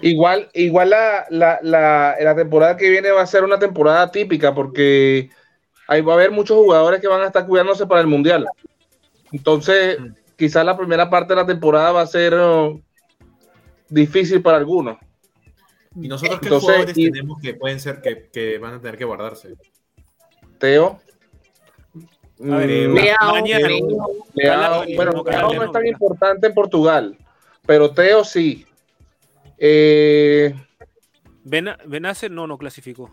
Igual, 0.00 0.48
igual 0.54 0.90
la, 0.90 1.26
la, 1.30 1.58
la, 1.62 2.16
la 2.20 2.34
temporada 2.36 2.76
que 2.76 2.88
viene 2.88 3.10
va 3.10 3.22
a 3.22 3.26
ser 3.26 3.44
una 3.44 3.58
temporada 3.58 4.10
típica 4.10 4.54
porque 4.54 5.28
ahí 5.88 6.00
va 6.02 6.12
a 6.12 6.16
haber 6.16 6.30
muchos 6.30 6.56
jugadores 6.56 7.00
que 7.00 7.08
van 7.08 7.22
a 7.22 7.26
estar 7.26 7.44
cuidándose 7.46 7.86
para 7.86 8.00
el 8.00 8.06
Mundial. 8.06 8.46
Entonces, 9.32 9.98
Mm. 9.98 10.12
quizás 10.36 10.64
la 10.64 10.76
primera 10.76 11.10
parte 11.10 11.32
de 11.34 11.40
la 11.40 11.46
temporada 11.46 11.90
va 11.92 12.02
a 12.02 12.06
ser 12.06 12.34
uh, 12.34 12.80
difícil 13.88 14.40
para 14.42 14.58
algunos. 14.58 14.96
¿Y 16.00 16.06
nosotros 16.06 16.38
qué 16.40 16.46
Entonces, 16.46 16.68
jugadores 16.68 16.96
y- 16.98 17.10
tenemos 17.10 17.40
que 17.40 17.54
pueden 17.54 17.80
ser 17.80 18.00
que, 18.00 18.28
que 18.32 18.58
van 18.58 18.74
a 18.74 18.80
tener 18.80 18.96
que 18.96 19.04
guardarse? 19.04 19.54
Teo. 20.58 21.00
A 22.40 22.56
ver, 22.56 22.70
eh, 22.70 22.88
Mm, 22.88 22.94
Leao, 22.94 23.32
bueno, 24.94 25.12
no, 25.12 25.24
Leao 25.24 25.54
no 25.54 25.64
es 25.64 25.72
tan 25.72 25.86
importante 25.86 26.46
en 26.46 26.54
Portugal, 26.54 27.18
pero 27.66 27.90
Teo 27.90 28.22
sí. 28.24 28.64
Eh, 29.56 30.54
Bena- 31.42 31.78
Benacer 31.86 32.30
no, 32.30 32.46
no 32.46 32.56
clasificó. 32.58 33.10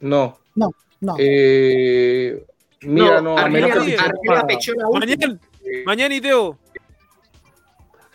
no. 0.00 0.38
No. 0.54 0.70
Eh, 1.18 2.44
mira, 2.82 3.20
no, 3.20 3.36
a 3.38 3.48
menos 3.48 3.70
que. 3.70 3.96
Mañana, 4.92 5.38
mañana 5.84 6.14
y 6.14 6.20
Teo. 6.20 6.58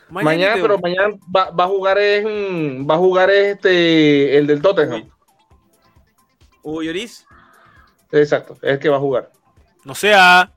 Mañana, 0.09 0.51
y 0.51 0.53
Teo. 0.55 0.61
pero 0.63 0.79
mañana 0.79 1.15
va, 1.35 1.51
va 1.51 1.63
a 1.65 1.67
jugar 1.67 1.97
es, 1.99 2.23
mm, 2.25 2.89
va 2.89 2.95
a 2.95 2.97
jugar 2.97 3.29
este 3.29 4.37
el 4.37 4.47
del 4.47 4.61
Tottenham. 4.61 5.09
Hugo 6.63 6.81
Lloris. 6.83 7.25
Exacto, 8.11 8.53
es 8.61 8.71
el 8.73 8.79
que 8.79 8.89
va 8.89 8.97
a 8.97 8.99
jugar. 9.01 9.31
No 9.85 9.93
sea. 9.95 10.51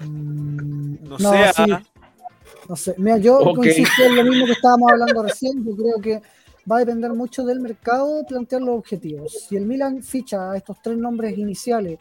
Mm, 0.00 0.94
No, 1.08 1.18
No, 1.18 1.30
sea. 1.30 1.52
sí. 1.52 1.64
No 2.68 2.76
sé, 2.76 2.94
mira, 2.96 3.18
yo 3.18 3.38
Ok. 3.38 3.56
coincido 3.56 4.06
en 4.06 4.16
lo 4.16 4.24
mismo 4.24 4.46
que 4.46 4.52
estábamos 4.52 4.90
hablando 4.92 5.22
recién. 5.22 5.64
Yo 5.64 5.76
creo 5.76 6.00
que 6.00 6.22
va 6.70 6.76
a 6.76 6.80
depender 6.80 7.12
mucho 7.12 7.44
del 7.44 7.60
mercado 7.60 8.24
plantear 8.26 8.62
los 8.62 8.78
objetivos. 8.78 9.46
Si 9.48 9.56
el 9.56 9.66
Milan 9.66 10.02
ficha 10.02 10.52
a 10.52 10.56
estos 10.56 10.76
tres 10.82 10.96
nombres 10.96 11.36
iniciales 11.36 11.98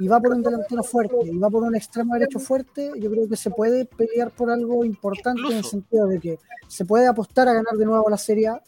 y 0.00 0.08
va 0.08 0.18
por 0.20 0.32
un 0.34 0.42
delantero 0.42 0.82
fuerte 0.82 1.16
y 1.24 1.36
va 1.36 1.50
por 1.50 1.62
un 1.62 1.74
extremo 1.76 2.14
derecho 2.14 2.38
fuerte, 2.38 2.92
yo 2.98 3.10
creo 3.10 3.28
que 3.28 3.36
se 3.36 3.50
puede 3.50 3.84
pelear 3.84 4.30
por 4.30 4.50
algo 4.50 4.84
importante 4.84 5.42
en 5.50 5.58
el 5.58 5.64
sentido 5.64 6.06
de 6.06 6.20
que 6.20 6.38
se 6.68 6.84
puede 6.84 7.06
apostar 7.06 7.48
a 7.48 7.52
ganar 7.54 7.74
de 7.76 7.84
nuevo 7.84 8.08
la 8.08 8.16
Serie 8.16 8.48
A 8.48 8.62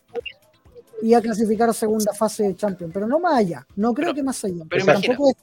y 1.02 1.14
a 1.14 1.20
clasificar 1.20 1.68
a 1.68 1.72
segunda 1.72 2.12
fase 2.12 2.42
de 2.44 2.56
Champions, 2.56 2.92
pero 2.92 3.06
no 3.06 3.18
más 3.18 3.38
allá. 3.38 3.66
No 3.76 3.94
creo 3.94 4.06
Pero- 4.08 4.14
que 4.16 4.22
más 4.22 4.44
allá. 4.44 4.64
pero 4.68 4.84
tampoco 4.84 5.30
es 5.30 5.36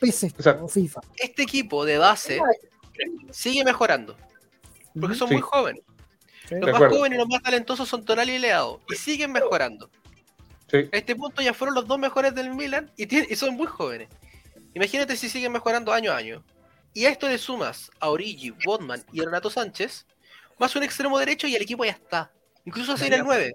PES 0.00 0.22
esto, 0.24 0.64
o 0.64 0.68
FIFA. 0.68 1.00
Este 1.22 1.42
equipo 1.42 1.84
de 1.84 1.98
base 1.98 2.40
sigue 3.30 3.64
mejorando. 3.64 4.16
Porque 4.98 5.14
son 5.16 5.28
Sí. 5.28 5.34
muy 5.34 5.42
jóvenes. 5.42 5.82
Sí. 6.54 6.60
Los 6.60 6.66
De 6.66 6.72
más 6.72 6.74
acuerdo. 6.82 6.96
jóvenes 6.96 7.16
y 7.16 7.20
los 7.20 7.28
más 7.28 7.42
talentosos 7.42 7.88
son 7.88 8.04
Tonali 8.04 8.32
y 8.32 8.38
Leao. 8.38 8.80
Y 8.90 8.94
siguen 8.94 9.32
mejorando. 9.32 9.90
Sí. 10.70 10.78
A 10.92 10.96
este 10.96 11.14
punto 11.16 11.42
ya 11.42 11.52
fueron 11.54 11.74
los 11.74 11.86
dos 11.86 11.98
mejores 11.98 12.34
del 12.34 12.50
Milan 12.54 12.90
y, 12.96 13.06
tienen- 13.06 13.28
y 13.30 13.36
son 13.36 13.54
muy 13.54 13.66
jóvenes. 13.66 14.08
Imagínate 14.74 15.16
si 15.16 15.28
siguen 15.28 15.52
mejorando 15.52 15.92
año 15.92 16.12
a 16.12 16.16
año. 16.16 16.42
Y 16.94 17.04
a 17.06 17.10
esto 17.10 17.28
le 17.28 17.38
sumas 17.38 17.90
a 18.00 18.08
Origi, 18.10 18.52
Botman 18.64 19.02
y 19.12 19.20
a 19.20 19.24
Renato 19.24 19.50
Sánchez, 19.50 20.06
más 20.58 20.74
un 20.76 20.82
extremo 20.82 21.18
derecho 21.18 21.46
y 21.46 21.54
el 21.54 21.62
equipo 21.62 21.84
ya 21.84 21.92
está. 21.92 22.30
Incluso 22.64 22.96
sin 22.96 23.12
el 23.12 23.22
9. 23.24 23.54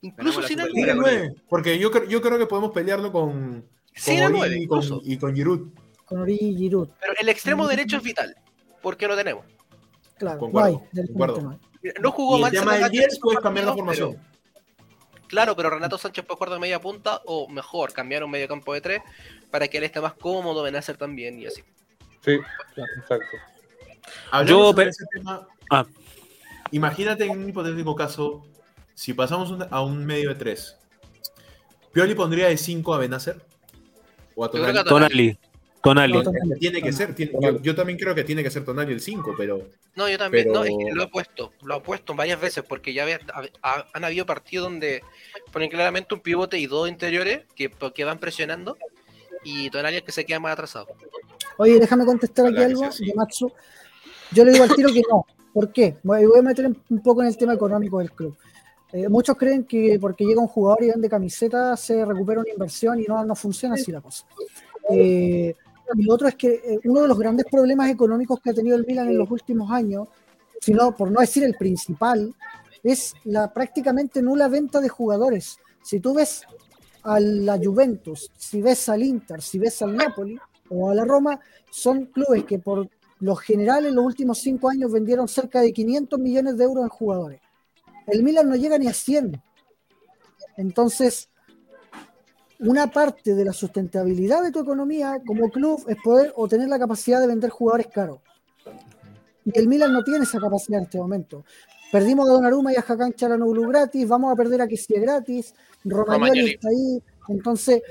Incluso 0.00 0.42
sin 0.44 0.60
el 0.60 0.68
Superliga 0.68 0.94
9. 0.94 1.16
con 1.16 1.22
Nueve, 1.26 1.42
Porque 1.48 1.78
yo, 1.78 1.90
cre- 1.90 2.06
yo 2.08 2.20
creo 2.22 2.38
que 2.38 2.46
podemos 2.46 2.70
pelearlo 2.72 3.10
con, 3.12 3.64
Sin 3.94 4.20
con 4.20 4.34
Origi 4.36 4.38
9 4.38 4.58
y 4.62 4.66
con, 4.66 5.00
y 5.04 5.16
con 5.18 5.34
Giroud. 5.34 5.68
Con 6.04 6.20
Origi 6.20 6.46
y 6.50 6.56
Giroud. 6.56 6.88
Pero 7.00 7.12
el 7.20 7.28
extremo 7.28 7.66
derecho 7.66 7.96
es 7.96 8.02
vital. 8.02 8.36
Porque 8.80 9.06
lo 9.08 9.16
tenemos. 9.16 9.44
Claro, 10.16 10.38
Concuerdo, 10.38 10.70
no 10.70 10.76
hay, 10.78 10.88
directamente 10.92 11.12
concuerdo. 11.12 11.42
no 11.42 11.50
hay. 11.50 11.58
No 12.00 12.10
jugó 12.12 12.34
Y 12.34 12.36
el 12.36 12.42
mal 12.42 12.50
tema 12.52 12.72
del 12.72 12.82
Sánchez 12.82 13.00
10 13.08 13.18
puedes 13.20 13.40
cambiar 13.40 13.66
la 13.66 13.72
pero- 13.72 13.78
formación. 13.84 14.28
Claro, 15.28 15.54
pero 15.54 15.68
Renato 15.70 15.98
Sánchez 15.98 16.24
puede 16.24 16.38
jugar 16.38 16.50
de 16.54 16.58
media 16.58 16.80
punta 16.80 17.20
o 17.26 17.48
mejor, 17.48 17.92
cambiar 17.92 18.24
un 18.24 18.30
medio 18.30 18.48
campo 18.48 18.72
de 18.72 18.80
tres 18.80 19.02
para 19.50 19.68
que 19.68 19.76
él 19.78 19.84
esté 19.84 20.00
más 20.00 20.14
cómodo, 20.14 20.62
Benacer 20.62 20.96
también 20.96 21.38
y 21.38 21.46
así. 21.46 21.62
Sí, 22.24 22.32
exacto. 22.76 23.36
Hablando 24.30 24.50
Yo, 24.52 24.70
sobre 24.70 24.84
pe- 24.86 24.90
ese 24.90 25.04
tema, 25.12 25.46
Ah. 25.70 25.84
imagínate 26.70 27.24
en 27.24 27.30
un 27.30 27.48
hipotético 27.48 27.94
caso, 27.94 28.46
si 28.94 29.12
pasamos 29.12 29.50
un- 29.50 29.66
a 29.70 29.82
un 29.82 30.04
medio 30.06 30.30
de 30.30 30.34
3, 30.36 30.76
¿Pioli 31.92 32.14
pondría 32.14 32.48
de 32.48 32.56
5 32.56 32.94
a 32.94 32.98
Benacer? 32.98 33.44
¿O 34.34 34.44
a 34.44 34.50
Tonali? 34.50 34.78
a 34.78 34.84
Tonali. 34.84 35.38
Tonali. 35.82 36.12
Tonali. 36.12 36.12
No, 36.14 36.22
Tonali. 36.24 36.60
Tiene 36.60 36.82
que 36.82 36.92
ser, 36.92 37.14
tiene- 37.14 37.32
yo, 37.40 37.60
yo 37.62 37.74
también 37.74 37.98
creo 37.98 38.14
que 38.14 38.24
tiene 38.24 38.42
que 38.42 38.50
ser 38.50 38.64
Tonali 38.64 38.92
el 38.92 39.00
5, 39.00 39.34
pero 39.36 39.60
No, 39.96 40.08
yo 40.08 40.18
también, 40.18 40.44
Pero- 40.48 40.54
no, 40.60 40.64
es 40.64 40.70
que 40.76 40.92
lo 40.94 41.02
he 41.04 41.08
puesto, 41.08 41.52
lo 41.62 41.76
he 41.76 41.80
puesto 41.80 42.14
varias 42.14 42.40
veces 42.40 42.62
porque 42.68 42.92
ya 42.92 43.04
ve- 43.04 43.18
ha- 43.32 43.42
ha- 43.62 43.86
han 43.92 44.04
habido 44.04 44.26
partidos 44.26 44.70
donde 44.70 45.02
ponen 45.52 45.68
claramente 45.70 46.14
un 46.14 46.20
pivote 46.20 46.58
y 46.58 46.66
dos 46.66 46.88
interiores 46.88 47.42
que, 47.56 47.70
que 47.94 48.04
van 48.04 48.18
presionando 48.18 48.76
y 49.44 49.70
Tonali 49.70 49.96
es 49.96 50.02
que 50.02 50.12
se 50.12 50.24
queda 50.24 50.38
más 50.40 50.52
atrasado. 50.52 50.86
Oye, 51.56 51.78
déjame 51.80 52.04
contestar 52.04 52.46
aquí 52.46 52.62
algo 52.62 52.80
sea 52.80 52.88
así. 52.88 53.06
de 53.06 53.14
Matsu. 53.14 53.50
Yo 54.32 54.44
le 54.44 54.52
digo 54.52 54.64
al 54.64 54.74
tiro 54.74 54.92
que 54.92 55.02
no. 55.10 55.26
¿Por 55.52 55.72
qué? 55.72 55.96
Voy 56.04 56.24
voy 56.26 56.38
a 56.38 56.42
meter 56.42 56.66
un 56.66 57.02
poco 57.02 57.22
en 57.22 57.28
el 57.28 57.36
tema 57.36 57.54
económico 57.54 57.98
del 57.98 58.12
club. 58.12 58.36
Eh, 58.92 59.08
muchos 59.08 59.36
creen 59.36 59.64
que 59.64 59.98
porque 60.00 60.24
llega 60.24 60.40
un 60.40 60.46
jugador 60.48 60.82
y 60.84 60.88
vende 60.88 61.08
camiseta 61.08 61.76
se 61.76 62.04
recupera 62.04 62.40
una 62.40 62.50
inversión 62.50 63.00
y 63.00 63.04
no, 63.04 63.24
no 63.24 63.34
funciona 63.34 63.74
así 63.74 63.90
la 63.90 64.00
cosa. 64.00 64.24
Eh, 64.90 65.54
y 65.94 66.02
lo 66.02 66.14
otro 66.14 66.28
es 66.28 66.34
que 66.34 66.54
eh, 66.54 66.80
uno 66.84 67.02
de 67.02 67.08
los 67.08 67.18
grandes 67.18 67.46
problemas 67.50 67.90
económicos 67.90 68.40
que 68.40 68.50
ha 68.50 68.54
tenido 68.54 68.76
el 68.76 68.86
Milan 68.86 69.08
en 69.08 69.18
los 69.18 69.30
últimos 69.30 69.70
años, 69.70 70.08
sino 70.60 70.94
por 70.94 71.10
no 71.10 71.20
decir 71.20 71.44
el 71.44 71.54
principal, 71.54 72.34
es 72.82 73.14
la 73.24 73.52
prácticamente 73.52 74.22
nula 74.22 74.48
venta 74.48 74.80
de 74.80 74.88
jugadores. 74.88 75.58
Si 75.82 76.00
tú 76.00 76.14
ves 76.14 76.42
a 77.02 77.20
la 77.20 77.58
Juventus, 77.58 78.30
si 78.36 78.60
ves 78.60 78.88
al 78.88 79.02
Inter, 79.02 79.40
si 79.40 79.58
ves 79.58 79.80
al 79.82 79.96
Napoli 79.96 80.38
o 80.68 80.90
a 80.90 80.94
la 80.94 81.04
Roma, 81.04 81.40
son 81.70 82.06
clubes 82.06 82.44
que 82.44 82.58
por 82.58 82.88
lo 83.20 83.34
general 83.36 83.86
en 83.86 83.94
los 83.94 84.04
últimos 84.04 84.38
cinco 84.38 84.68
años 84.68 84.92
vendieron 84.92 85.26
cerca 85.28 85.60
de 85.60 85.72
500 85.72 86.18
millones 86.20 86.56
de 86.56 86.64
euros 86.64 86.84
en 86.84 86.90
jugadores. 86.90 87.40
El 88.06 88.22
Milan 88.22 88.48
no 88.48 88.56
llega 88.56 88.78
ni 88.78 88.86
a 88.86 88.92
100. 88.92 89.42
Entonces, 90.56 91.28
una 92.60 92.90
parte 92.90 93.34
de 93.34 93.44
la 93.44 93.52
sustentabilidad 93.52 94.42
de 94.42 94.50
tu 94.50 94.60
economía 94.60 95.20
como 95.24 95.48
club 95.50 95.84
es 95.88 95.96
poder 96.02 96.32
o 96.36 96.48
tener 96.48 96.68
la 96.68 96.78
capacidad 96.78 97.20
de 97.20 97.26
vender 97.28 97.50
jugadores 97.50 97.86
caros. 97.88 98.18
Y 99.44 99.58
el 99.58 99.68
Milan 99.68 99.92
no 99.92 100.02
tiene 100.02 100.24
esa 100.24 100.38
capacidad 100.40 100.78
en 100.78 100.84
este 100.84 100.98
momento. 100.98 101.44
Perdimos 101.90 102.28
a 102.28 102.32
Donnarumma 102.32 102.72
y 102.72 102.76
a 102.76 102.80
Hakan 102.80 103.14
Çalhanoğlu 103.14 103.66
gratis, 103.68 104.06
vamos 104.06 104.32
a 104.32 104.36
perder 104.36 104.60
a 104.62 104.66
Kessie 104.68 105.00
gratis, 105.00 105.54
Romagnoli 105.84 106.30
Romagnoli. 106.30 106.50
está 106.54 106.68
ahí. 106.68 107.02
Entonces, 107.28 107.82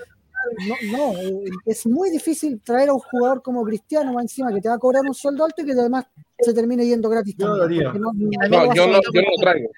no, 0.68 0.76
no, 0.98 1.12
eh, 1.20 1.50
es 1.66 1.88
muy 1.88 2.12
difícil 2.12 2.62
traer 2.64 2.90
a 2.90 2.94
un 2.94 3.00
jugador 3.00 3.42
como 3.42 3.64
Cristiano 3.64 4.14
más 4.14 4.24
encima 4.26 4.54
que 4.54 4.62
te 4.62 4.70
va 4.70 4.76
a 4.76 4.80
cobrar 4.80 5.02
un 5.08 5.14
sueldo 5.16 5.46
alto 5.46 5.62
y 5.64 5.66
que 5.66 5.72
además 5.72 6.06
se 6.40 6.54
termine 6.54 6.86
yendo 6.86 7.10
gratis. 7.10 7.36
Yo 7.38 7.58
también, 7.58 7.84
no- 7.86 7.94
no 7.94 8.02
también 8.12 8.40
lo 8.52 8.58
No, 8.60 8.68
vas 8.68 8.76
yo 8.76 8.88
no, 8.88 8.94
yo 9.14 9.22
no 9.22 9.28
lo 9.30 9.38
traigo. 9.42 9.70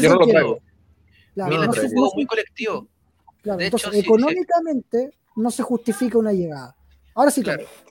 Yo 0.00 0.08
no 0.08 0.18
lo 0.20 0.26
traigo. 0.26 0.58
Claro, 1.34 1.50
Mira, 1.50 1.66
no 1.66 1.72
es 1.72 1.78
un 1.82 1.90
juego 1.90 2.12
muy 2.14 2.26
colectivo. 2.26 2.88
Claro, 3.44 3.58
de 3.58 3.66
entonces, 3.66 3.88
hecho, 3.88 3.92
sí, 3.92 4.00
sí. 4.00 4.06
económicamente 4.06 5.10
no 5.36 5.50
se 5.52 5.62
justifica 5.62 6.18
una 6.18 6.32
llegada. 6.32 6.74
Ahora 7.14 7.30
sí, 7.30 7.42
Claro. 7.42 7.62
claro. 7.64 7.84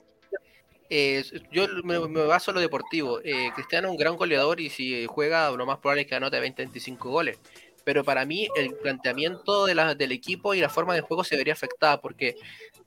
Eh, 0.90 1.24
yo 1.50 1.66
me, 1.82 1.98
me 2.08 2.26
baso 2.26 2.50
en 2.50 2.56
lo 2.56 2.60
deportivo. 2.60 3.18
Eh, 3.24 3.50
Cristiano 3.54 3.88
es 3.88 3.92
un 3.92 3.96
gran 3.96 4.16
goleador 4.16 4.60
y 4.60 4.68
si 4.68 5.06
juega, 5.06 5.50
lo 5.50 5.64
más 5.64 5.78
probable 5.78 6.02
es 6.02 6.08
que 6.08 6.14
anote 6.14 6.38
20-25 6.40 7.08
goles. 7.10 7.38
Pero 7.84 8.04
para 8.04 8.24
mí, 8.26 8.48
el 8.56 8.74
planteamiento 8.76 9.64
de 9.66 9.74
la- 9.74 9.94
del 9.94 10.12
equipo 10.12 10.54
y 10.54 10.60
la 10.60 10.68
forma 10.68 10.94
de 10.94 11.00
juego 11.00 11.24
se 11.24 11.36
vería 11.36 11.54
afectada 11.54 12.00
porque 12.00 12.36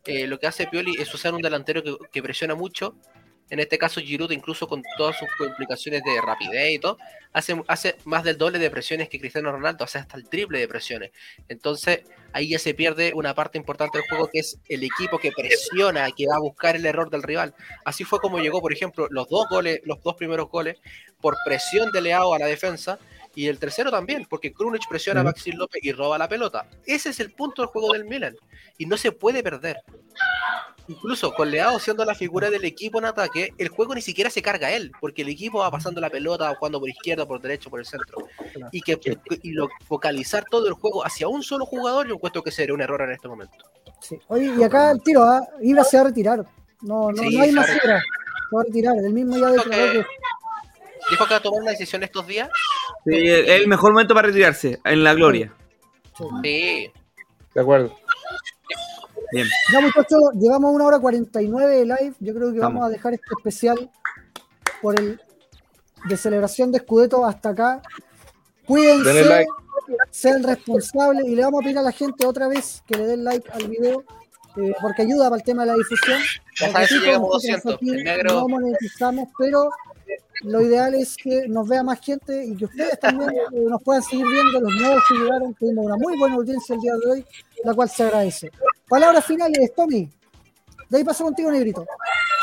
eh, 0.06 0.28
lo 0.28 0.40
que 0.40 0.48
hace 0.48 0.68
Pioli 0.68 0.96
es 1.00 1.14
usar 1.14 1.34
un 1.34 1.42
delantero 1.42 1.84
que, 1.84 1.98
que 2.12 2.24
presiona 2.24 2.56
mucho. 2.56 2.96
En 3.50 3.60
este 3.60 3.78
caso, 3.78 4.02
Giroud, 4.02 4.32
incluso 4.32 4.68
con 4.68 4.84
todas 4.98 5.18
sus 5.18 5.30
implicaciones 5.48 6.04
de 6.04 6.22
rapidez 6.22 6.74
y 6.74 6.80
todo, 6.80 6.98
hace, 7.34 7.62
hace 7.68 7.96
más 8.06 8.24
del 8.24 8.38
doble 8.38 8.60
de 8.60 8.70
presiones 8.70 9.10
que 9.10 9.20
Cristiano 9.20 9.52
Ronaldo, 9.52 9.86
hace 9.86 10.00
hasta 10.00 10.18
el 10.18 10.28
triple 10.28 10.60
de 10.60 10.68
presiones. 10.68 11.12
Entonces, 11.48 12.02
ahí 12.34 12.50
ya 12.50 12.60
se 12.60 12.74
pierde 12.74 13.14
una 13.16 13.34
parte 13.34 13.58
importante 13.58 13.98
del 13.98 14.08
juego 14.08 14.30
que 14.32 14.40
es 14.40 14.60
el 14.68 14.84
equipo 14.84 15.18
que 15.18 15.32
presiona, 15.32 16.10
que 16.12 16.28
va 16.28 16.36
a 16.36 16.40
buscar 16.40 16.76
el 16.76 16.86
error 16.86 17.10
del 17.10 17.24
rival. 17.24 17.56
Así 17.86 18.04
fue 18.04 18.20
como 18.20 18.40
llegó, 18.40 18.62
por 18.62 18.74
ejemplo, 18.74 19.08
los 19.10 19.30
dos 19.30 19.48
goles, 19.50 19.80
los 19.86 20.02
dos 20.04 20.16
primeros 20.16 20.50
goles, 20.50 20.78
por 21.22 21.36
presión 21.46 21.92
de 21.92 22.02
Leao 22.02 22.34
a 22.34 22.40
la 22.40 22.48
defensa, 22.48 23.00
y 23.38 23.48
el 23.48 23.60
tercero 23.60 23.92
también, 23.92 24.26
porque 24.28 24.52
Krunic 24.52 24.90
presiona 24.90 25.22
a. 25.22 25.24
Maxi 25.24 25.52
López 25.52 25.80
y 25.84 25.92
roba 25.92 26.18
la 26.18 26.28
pelota. 26.28 26.68
Ese 26.88 27.10
es 27.10 27.20
el 27.20 27.32
punto 27.34 27.62
del 27.62 27.70
juego 27.70 27.94
del 27.94 28.04
Milan, 28.04 28.36
y 28.80 28.88
no 28.88 28.98
se 28.98 29.12
puede 29.12 29.44
perder. 29.44 29.78
Incluso 30.88 31.32
con 31.36 31.52
Leao 31.52 31.78
siendo 31.78 32.04
la 32.04 32.16
figura 32.16 32.50
del 32.50 32.66
equipo 32.66 32.98
en 32.98 33.06
ataque, 33.06 33.54
el 33.60 33.68
juego 33.68 33.94
ni 33.94 34.02
siquiera 34.02 34.32
se 34.32 34.42
carga 34.42 34.70
a 34.70 34.72
él, 34.72 34.92
porque 35.00 35.22
el 35.22 35.30
equipo 35.30 35.60
va 35.60 35.70
pasando 35.70 36.02
la 36.02 36.10
pelota, 36.10 36.56
jugando 36.56 36.80
por 36.80 36.90
izquierda, 36.90 37.28
por 37.28 37.40
derecho, 37.40 37.70
por 37.70 37.80
el 37.80 37.86
centro. 37.86 38.28
Y 38.72 38.82
que 38.82 38.98
y 39.44 39.52
lo, 39.52 39.70
focalizar 39.88 40.44
todo 40.50 40.68
el 40.68 40.74
juego 40.74 41.06
hacia 41.06 41.28
un 41.28 41.44
solo 41.44 41.68
jugador, 41.68 42.08
yo 42.08 42.16
encuentro 42.16 42.42
que 42.42 42.50
sería 42.50 42.74
un 42.74 42.82
error 42.82 43.04
en 43.04 43.12
este 43.12 43.28
momento. 43.28 43.56
Sí. 44.02 44.18
Oye, 44.30 44.52
y 44.58 44.64
acá 44.64 44.90
el 44.90 45.04
tiro, 45.04 45.24
¿ah? 45.24 45.48
Ibra 45.62 45.84
se 45.84 45.98
va 45.98 46.02
a 46.02 46.08
retirar. 46.08 46.44
No, 46.82 47.12
no, 47.12 47.18
Sí, 47.22 47.38
no 47.38 47.44
hay 47.44 47.52
más 47.52 47.70
Ibra. 47.70 48.02
Se 48.02 48.56
va 48.56 48.62
a 48.62 48.66
retirar. 48.66 48.98
El 48.98 49.14
mismo 49.14 49.38
ya 49.38 49.52
declaró 49.52 49.92
que 49.92 50.06
Dijo 51.10 51.26
que 51.26 51.34
va 51.34 51.38
a 51.38 51.42
tomar 51.42 51.62
una 51.62 51.72
decisión 51.72 52.04
estos 52.04 52.26
días 52.28 52.50
Sí, 53.06 53.16
es 53.16 53.50
el 53.50 53.68
mejor 53.68 53.92
momento 53.94 54.14
para 54.14 54.28
retirarse, 54.28 54.80
en 54.84 55.04
la 55.04 55.14
gloria. 55.14 55.54
Sí. 56.44 56.92
De 57.54 57.62
acuerdo. 57.62 57.94
Bien. 59.32 59.48
Ya 59.74 59.82
muchachos, 59.82 60.20
llevamos 60.40 60.74
una 60.74 60.86
hora 60.86 61.00
49 61.00 61.76
de 61.76 61.86
live. 61.86 62.14
Yo 62.20 62.34
creo 62.34 62.54
que 62.54 62.60
vamos 62.60 62.76
Vamos. 62.82 62.86
a 62.88 62.90
dejar 62.90 63.14
este 63.14 63.26
especial 63.38 63.90
por 64.82 65.00
el 65.00 65.22
de 66.06 66.18
celebración 66.18 66.72
de 66.72 66.80
Scudetto 66.80 67.26
hasta 67.26 67.50
acá. 67.50 67.82
Cuídense, 68.66 69.04
Denle 69.14 69.26
like. 69.26 69.50
sean 70.12 70.44
responsables 70.44 71.26
y 71.26 71.36
le 71.36 71.44
vamos 71.44 71.62
a 71.62 71.64
pedir 71.64 71.78
a 71.78 71.82
la 71.82 71.92
gente 71.92 72.26
otra 72.26 72.48
vez 72.48 72.84
que 72.88 72.96
le 72.98 73.06
den 73.08 73.24
like 73.24 73.50
al 73.52 73.68
video 73.68 74.04
eh, 74.58 74.74
porque 74.82 75.02
ayuda 75.04 75.26
para 75.30 75.38
el 75.38 75.44
tema 75.44 75.64
de 75.64 75.72
la 75.72 75.78
difusión. 75.78 76.20
Ya 76.60 76.72
sabes 76.72 76.90
si 76.90 77.00
llegamos 77.00 77.30
a 77.46 77.52
nosotros 77.52 77.64
200. 77.64 77.76
aquí 77.76 77.90
El 77.90 78.04
negro. 78.04 78.34
No 78.34 78.48
monetizamos, 78.48 79.30
pero 79.38 79.70
lo 80.42 80.62
ideal 80.62 80.94
es 80.96 81.18
que 81.18 81.48
nos 81.48 81.68
vea 81.68 81.84
más 81.84 82.00
gente 82.00 82.46
y 82.46 82.56
que 82.56 82.66
ustedes 82.66 83.00
también 83.00 83.32
eh, 83.32 83.60
nos 83.68 83.82
puedan 83.82 84.04
seguir 84.04 84.26
viendo, 84.28 84.60
los 84.60 84.74
nuevos 84.74 85.04
que 85.08 85.16
llegaron. 85.16 85.54
Tuvimos 85.56 85.86
una 85.86 85.98
muy 85.98 86.18
buena 86.18 86.36
audiencia 86.36 86.76
el 86.76 86.82
día 86.82 86.94
de 86.96 87.12
hoy, 87.12 87.26
la 87.64 87.74
cual 87.74 87.90
se 87.90 88.04
agradece. 88.04 88.52
Palabras 88.88 89.26
finales, 89.26 89.74
Tommy. 89.76 90.10
De 90.90 90.98
ahí 90.98 91.04
paso 91.04 91.24
contigo, 91.24 91.52
Negrito. 91.52 91.86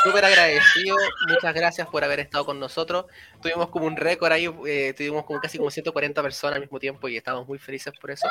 Súper 0.03 0.23
agradecido, 0.23 0.95
muchas 1.27 1.51
gracias 1.55 1.87
por 1.87 2.03
haber 2.03 2.19
estado 2.19 2.45
con 2.45 2.59
nosotros. 2.59 3.05
Tuvimos 3.41 3.69
como 3.69 3.87
un 3.87 3.95
récord 3.95 4.31
ahí, 4.31 4.47
eh, 4.67 4.93
tuvimos 4.95 5.25
como 5.25 5.39
casi 5.39 5.57
como 5.57 5.71
140 5.71 6.21
personas 6.21 6.57
al 6.57 6.61
mismo 6.61 6.79
tiempo 6.79 7.07
y 7.07 7.17
estamos 7.17 7.47
muy 7.47 7.57
felices 7.57 7.91
por 7.99 8.11
eso. 8.11 8.27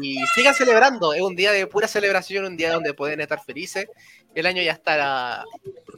Y 0.00 0.24
sigan 0.28 0.54
celebrando, 0.54 1.12
es 1.12 1.22
un 1.22 1.34
día 1.34 1.50
de 1.50 1.66
pura 1.66 1.88
celebración, 1.88 2.44
un 2.44 2.56
día 2.56 2.72
donde 2.72 2.94
pueden 2.94 3.20
estar 3.20 3.42
felices. 3.42 3.86
El 4.32 4.46
año 4.46 4.62
ya 4.62 4.72
estará, 4.72 5.44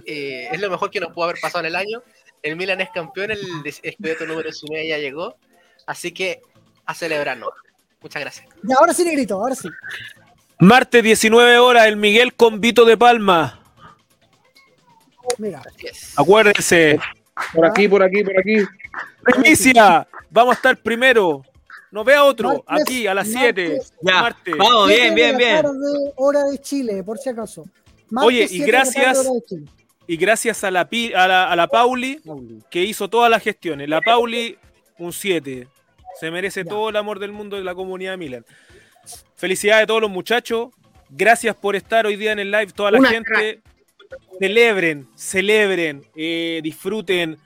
eh, 0.06 0.48
es 0.50 0.58
lo 0.58 0.70
mejor 0.70 0.90
que 0.90 1.00
nos 1.00 1.12
pudo 1.12 1.24
haber 1.24 1.36
pasado 1.38 1.60
en 1.60 1.66
el 1.66 1.76
año. 1.76 2.02
El 2.42 2.56
Milan 2.56 2.80
es 2.80 2.90
campeón, 2.90 3.30
el 3.32 3.40
escudeto 3.82 4.26
número 4.26 4.50
9 4.68 4.88
ya 4.88 4.98
llegó, 4.98 5.36
así 5.86 6.12
que 6.12 6.40
a 6.86 6.94
celebrarnos. 6.94 7.50
Muchas 8.00 8.20
gracias. 8.22 8.46
Ya, 8.62 8.76
ahora 8.78 8.94
sí, 8.94 9.04
Negrito, 9.04 9.34
ahora 9.34 9.54
sí. 9.54 9.68
Martes 10.60 11.02
19 11.02 11.58
horas, 11.58 11.86
el 11.86 11.96
Miguel 11.96 12.34
con 12.34 12.60
Vito 12.60 12.84
de 12.84 12.96
Palma. 12.96 13.60
Mira. 15.38 15.62
Acuérdense, 16.16 16.98
Por 17.52 17.66
aquí, 17.66 17.86
por 17.88 18.02
aquí, 18.02 18.24
por 18.24 18.38
aquí. 18.38 18.56
primicia. 19.22 20.06
Vamos 20.30 20.52
a 20.52 20.56
estar 20.56 20.76
primero. 20.76 21.42
No 21.90 22.04
vea 22.04 22.24
otro. 22.24 22.64
Martes, 22.68 22.82
Aquí 22.86 23.06
a 23.06 23.14
las 23.14 23.28
martes. 23.28 23.54
7. 23.66 23.96
Ya, 24.02 24.20
Martes. 24.22 24.54
vamos, 24.56 24.88
bien, 24.88 25.14
bien, 25.14 25.36
bien. 25.36 25.62
tarde, 25.62 26.12
hora 26.16 26.44
de 26.44 26.58
Chile, 26.58 27.02
por 27.02 27.18
si 27.18 27.28
acaso. 27.30 27.64
Martes, 28.10 28.26
Oye, 28.28 28.46
y 28.50 28.70
tarde, 28.70 29.77
Y 30.08 30.16
gracias 30.16 30.64
a 30.64 30.70
la, 30.72 30.88
Pi- 30.88 31.12
a 31.14 31.28
la, 31.28 31.52
a 31.52 31.54
la 31.54 31.68
Pauli 31.68 32.20
que 32.70 32.82
hizo 32.82 33.08
todas 33.08 33.30
las 33.30 33.42
gestiones. 33.42 33.88
La 33.88 34.00
Pauli, 34.00 34.56
un 34.98 35.12
7. 35.12 35.68
Se 36.18 36.30
merece 36.30 36.64
Ya. 36.64 36.70
todo 36.70 36.88
el 36.88 36.96
amor 36.96 37.18
del 37.20 37.30
mundo 37.30 37.56
de 37.56 37.62
la 37.62 37.74
comunidad 37.74 38.12
de 38.12 38.16
Milan. 38.16 38.46
Felicidades 39.36 39.84
a 39.84 39.86
todos 39.86 40.00
los 40.00 40.10
muchachos. 40.10 40.70
Gracias 41.10 41.54
por 41.54 41.76
estar 41.76 42.06
hoy 42.06 42.16
día 42.16 42.32
en 42.32 42.38
el 42.40 42.50
live. 42.50 42.72
Toda 42.74 42.90
la 42.90 42.98
Una 42.98 43.10
gente. 43.10 43.60
Celebren, 44.40 45.06
celebren, 45.14 46.02
eh, 46.16 46.60
disfruten. 46.62 47.36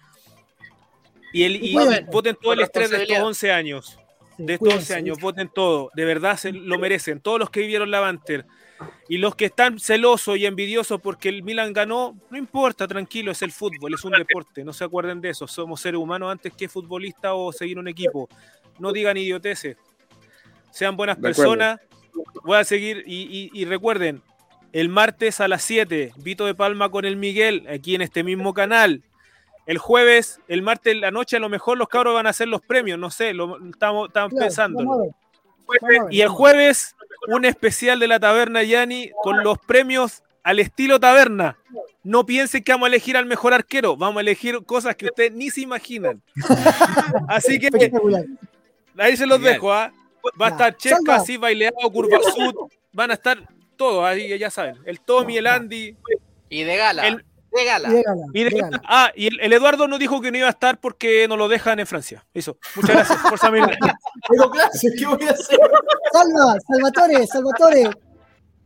Y, 1.32 1.42
el, 1.44 1.56
y 1.64 1.74
voten 2.10 2.36
todo 2.40 2.52
el 2.52 2.60
estrés 2.60 2.90
de 2.90 2.96
estos 3.02 3.08
responsabilidad. 3.08 3.26
11 3.26 3.52
años. 3.52 3.98
De 4.38 4.52
estos 4.54 4.58
cuídense. 4.68 4.92
11 4.92 4.94
años, 4.94 5.18
voten 5.20 5.48
todo. 5.52 5.90
De 5.94 6.04
verdad 6.04 6.36
se 6.36 6.52
lo 6.52 6.78
merecen. 6.78 7.20
Todos 7.20 7.38
los 7.40 7.50
que 7.50 7.60
vivieron 7.60 7.90
la 7.90 8.00
Banter. 8.00 8.44
Y 9.08 9.18
los 9.18 9.34
que 9.34 9.46
están 9.46 9.78
celosos 9.78 10.36
y 10.38 10.46
envidiosos 10.46 11.00
porque 11.00 11.28
el 11.28 11.42
Milan 11.42 11.72
ganó, 11.72 12.16
no 12.30 12.38
importa, 12.38 12.86
tranquilo, 12.88 13.30
es 13.32 13.42
el 13.42 13.52
fútbol, 13.52 13.94
es 13.94 14.04
un 14.04 14.12
deporte. 14.12 14.64
No 14.64 14.72
se 14.72 14.84
acuerden 14.84 15.20
de 15.20 15.30
eso. 15.30 15.46
Somos 15.46 15.80
seres 15.80 15.98
humanos 16.00 16.30
antes 16.30 16.52
que 16.54 16.68
futbolistas 16.68 17.32
o 17.34 17.52
seguir 17.52 17.78
un 17.78 17.88
equipo. 17.88 18.28
No 18.78 18.92
digan 18.92 19.16
idioteces. 19.16 19.76
Sean 20.70 20.96
buenas 20.96 21.16
personas. 21.18 21.80
Voy 22.44 22.56
a 22.56 22.64
seguir 22.64 23.04
y, 23.06 23.22
y- 23.22 23.50
y 23.52 23.64
recuerden, 23.64 24.22
el 24.72 24.88
martes 24.88 25.40
a 25.40 25.48
las 25.48 25.62
7, 25.62 26.12
Vito 26.16 26.46
de 26.46 26.54
Palma 26.54 26.90
con 26.90 27.04
el 27.04 27.16
Miguel, 27.16 27.66
aquí 27.68 27.94
en 27.94 28.00
este 28.02 28.22
mismo 28.24 28.54
canal. 28.54 29.02
El 29.66 29.78
jueves, 29.78 30.40
el 30.48 30.62
martes 30.62 30.96
la 30.96 31.10
noche, 31.10 31.36
a 31.36 31.40
lo 31.40 31.48
mejor 31.48 31.78
los 31.78 31.88
cabros 31.88 32.14
van 32.14 32.26
a 32.26 32.30
hacer 32.30 32.48
los 32.48 32.62
premios, 32.62 32.98
no 32.98 33.10
sé, 33.10 33.32
lo 33.34 33.58
estamos, 33.68 34.08
estamos 34.08 34.30
Claro, 34.30 34.44
pensando. 34.46 35.14
Y 36.10 36.20
el 36.20 36.28
jueves, 36.28 36.96
un 37.28 37.44
especial 37.44 37.98
de 37.98 38.08
la 38.08 38.18
taberna 38.20 38.62
Yani 38.62 39.10
con 39.22 39.42
los 39.42 39.58
premios 39.58 40.22
al 40.42 40.58
estilo 40.58 40.98
taberna. 41.00 41.56
No 42.04 42.26
piensen 42.26 42.64
que 42.64 42.72
vamos 42.72 42.86
a 42.86 42.88
elegir 42.88 43.16
al 43.16 43.26
mejor 43.26 43.54
arquero, 43.54 43.96
vamos 43.96 44.18
a 44.18 44.20
elegir 44.22 44.64
cosas 44.64 44.96
que 44.96 45.06
ustedes 45.06 45.32
ni 45.32 45.50
se 45.50 45.60
imaginan. 45.60 46.20
Así 47.28 47.58
que 47.60 47.68
ahí 48.98 49.16
se 49.16 49.26
los 49.26 49.38
Genial. 49.38 49.54
dejo, 49.54 49.72
¿ah? 49.72 49.92
Va 50.40 50.46
a 50.46 50.50
estar 50.50 50.76
Chesca, 50.76 51.16
así 51.16 51.36
baileado, 51.36 51.76
Curva 51.92 52.18
Sud, 52.34 52.54
van 52.92 53.10
a 53.10 53.14
estar 53.14 53.38
todos 53.76 54.04
ahí, 54.04 54.38
ya 54.38 54.50
saben. 54.50 54.76
El 54.84 55.00
Tommy, 55.00 55.36
el 55.38 55.48
Andy. 55.48 55.96
Y 56.48 56.62
de 56.62 56.76
gala, 56.76 57.08
El- 57.08 57.24
de 57.54 57.64
gala. 57.64 57.88
Y 58.32 58.44
de- 58.44 58.70
ah, 58.84 59.12
y 59.14 59.26
el, 59.28 59.40
el 59.40 59.52
Eduardo 59.52 59.86
nos 59.88 59.98
dijo 59.98 60.20
que 60.20 60.30
no 60.30 60.38
iba 60.38 60.46
a 60.46 60.50
estar 60.50 60.80
porque 60.80 61.26
no 61.28 61.36
lo 61.36 61.48
dejan 61.48 61.78
en 61.80 61.86
Francia. 61.86 62.24
Eso. 62.34 62.58
Muchas 62.76 62.96
gracias. 62.96 63.52
Milan. 63.52 63.70
Tengo 64.28 64.50
clases, 64.50 64.94
¿qué 64.98 65.06
voy 65.06 65.22
a 65.26 65.30
hacer? 65.30 65.58
Salva, 66.12 66.56
Salvatore, 66.66 67.26
Salvatore. 67.26 67.90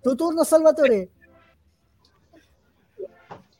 Tu 0.02 0.16
turno, 0.16 0.44
Salvatore. 0.44 1.08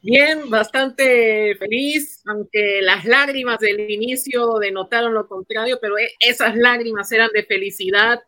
Bien, 0.03 0.49
bastante 0.49 1.57
feliz, 1.57 2.23
aunque 2.27 2.81
las 2.81 3.05
lágrimas 3.05 3.59
del 3.59 3.91
inicio 3.91 4.59
denotaron 4.61 5.13
lo 5.13 5.27
contrario, 5.27 5.79
pero 5.81 5.99
e- 5.99 6.13
esas 6.21 6.55
lágrimas 6.55 7.11
eran 7.11 7.31
de 7.35 7.43
felicidad, 7.43 8.23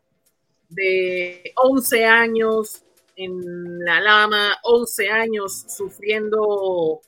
de 0.67 1.53
11 1.55 2.05
años 2.05 2.83
en 3.19 3.79
la 3.83 3.99
lama, 3.99 4.57
11 4.63 5.09
años 5.09 5.65
sufriendo 5.67 7.01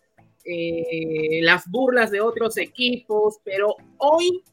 eh, 0.43 1.39
las 1.41 1.65
burlas 1.67 2.11
de 2.11 2.19
otros 2.19 2.57
equipos, 2.57 3.37
pero 3.45 3.75
hoy, 3.97 4.43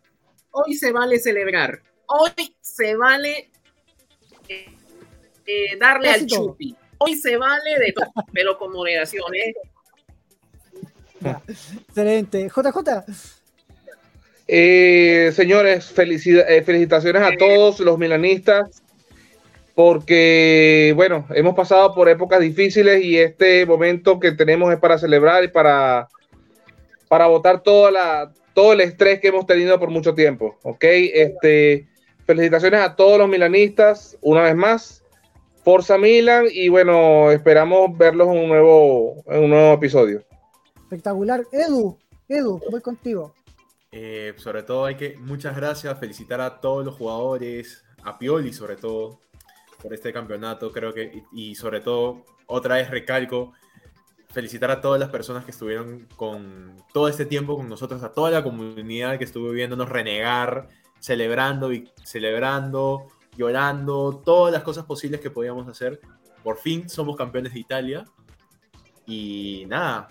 hoy 0.53 0.75
se 0.75 0.93
vale 0.93 1.19
celebrar, 1.19 1.83
hoy 2.07 2.55
se 2.61 2.95
vale 2.95 3.51
eh, 4.49 4.69
eh, 5.47 5.77
darle 5.81 6.09
Casi 6.09 6.21
al 6.21 6.27
todo. 6.29 6.47
chupi, 6.47 6.77
hoy 6.99 7.15
se 7.17 7.37
vale 7.37 7.79
de 7.79 7.93
todo, 7.93 8.13
pero 8.33 8.57
con 8.57 8.73
moderación, 8.73 9.35
¿eh? 9.35 9.55
Excelente. 11.49 12.49
JJ, 12.49 13.05
Eh, 14.47 15.33
señores, 15.35 15.93
eh, 15.99 16.63
felicitaciones 16.63 17.23
a 17.23 17.37
todos 17.37 17.81
los 17.81 17.99
milanistas 17.99 18.83
porque, 19.79 20.93
bueno, 20.97 21.25
hemos 21.31 21.55
pasado 21.55 21.95
por 21.95 22.09
épocas 22.09 22.41
difíciles 22.41 23.01
y 23.05 23.17
este 23.17 23.65
momento 23.65 24.19
que 24.19 24.33
tenemos 24.33 24.73
es 24.73 24.81
para 24.81 24.99
celebrar 24.99 25.45
y 25.45 25.49
para, 25.49 26.09
para 27.07 27.29
botar 27.29 27.63
toda 27.63 27.93
la, 27.93 28.33
todo 28.55 28.73
el 28.73 28.81
estrés 28.81 29.21
que 29.21 29.29
hemos 29.29 29.47
tenido 29.47 29.79
por 29.79 29.91
mucho 29.91 30.17
tiempo, 30.17 30.59
¿ok? 30.65 30.83
Este, 30.83 31.87
felicitaciones 32.27 32.81
a 32.81 32.97
todos 32.97 33.19
los 33.19 33.29
milanistas, 33.29 34.19
una 34.21 34.43
vez 34.43 34.57
más. 34.57 35.05
Forza 35.63 35.97
Milan 35.97 36.47
y 36.51 36.69
bueno, 36.71 37.31
esperamos 37.31 37.97
verlos 37.97 38.27
en 38.31 38.37
un 38.37 38.49
nuevo, 38.49 39.23
en 39.29 39.45
un 39.45 39.51
nuevo 39.51 39.75
episodio. 39.75 40.25
espectacular. 40.75 41.45
Edu, 41.53 41.97
Edu, 42.29 42.61
voy 42.69 42.81
contigo. 42.81 43.33
Eh, 43.93 44.35
sobre 44.39 44.65
todo 44.65 44.87
hay 44.87 44.97
que, 44.97 45.17
muchas 45.19 45.55
gracias, 45.55 45.97
felicitar 46.01 46.41
a 46.41 46.59
todos 46.59 46.85
los 46.85 46.97
jugadores, 46.97 47.85
a 48.03 48.19
Pioli 48.19 48.53
sobre 48.53 48.75
todo, 48.75 49.21
por 49.83 49.95
este 49.95 50.13
campeonato, 50.13 50.71
creo 50.73 50.93
que, 50.93 51.25
y, 51.33 51.51
y 51.51 51.55
sobre 51.55 51.81
todo, 51.81 52.25
otra 52.47 52.77
vez 52.77 52.91
recalco, 52.91 53.53
felicitar 54.31 54.71
a 54.71 54.81
todas 54.81 55.01
las 55.01 55.09
personas 55.11 55.45
que 55.45 55.51
estuvieron 55.53 56.07
con 56.17 56.77
todo 56.93 57.09
este 57.09 57.25
tiempo 57.25 57.57
con 57.57 57.69
nosotros, 57.69 58.03
a 58.03 58.13
toda 58.13 58.31
la 58.31 58.43
comunidad 58.43 59.19
que 59.19 59.25
estuvo 59.25 59.51
viéndonos 59.51 59.89
renegar, 59.89 60.69
celebrando 60.99 61.73
y 61.73 61.91
celebrando, 62.05 63.07
llorando, 63.37 64.21
todas 64.25 64.53
las 64.53 64.63
cosas 64.65 64.85
posibles 64.85 65.21
que 65.21 65.31
podíamos 65.31 65.69
hacer. 65.69 66.01
Por 66.43 66.59
fin 66.59 66.89
somos 66.89 67.17
campeones 67.17 67.53
de 67.55 67.61
Italia. 67.61 68.05
Y 69.07 69.65
nada, 69.69 70.09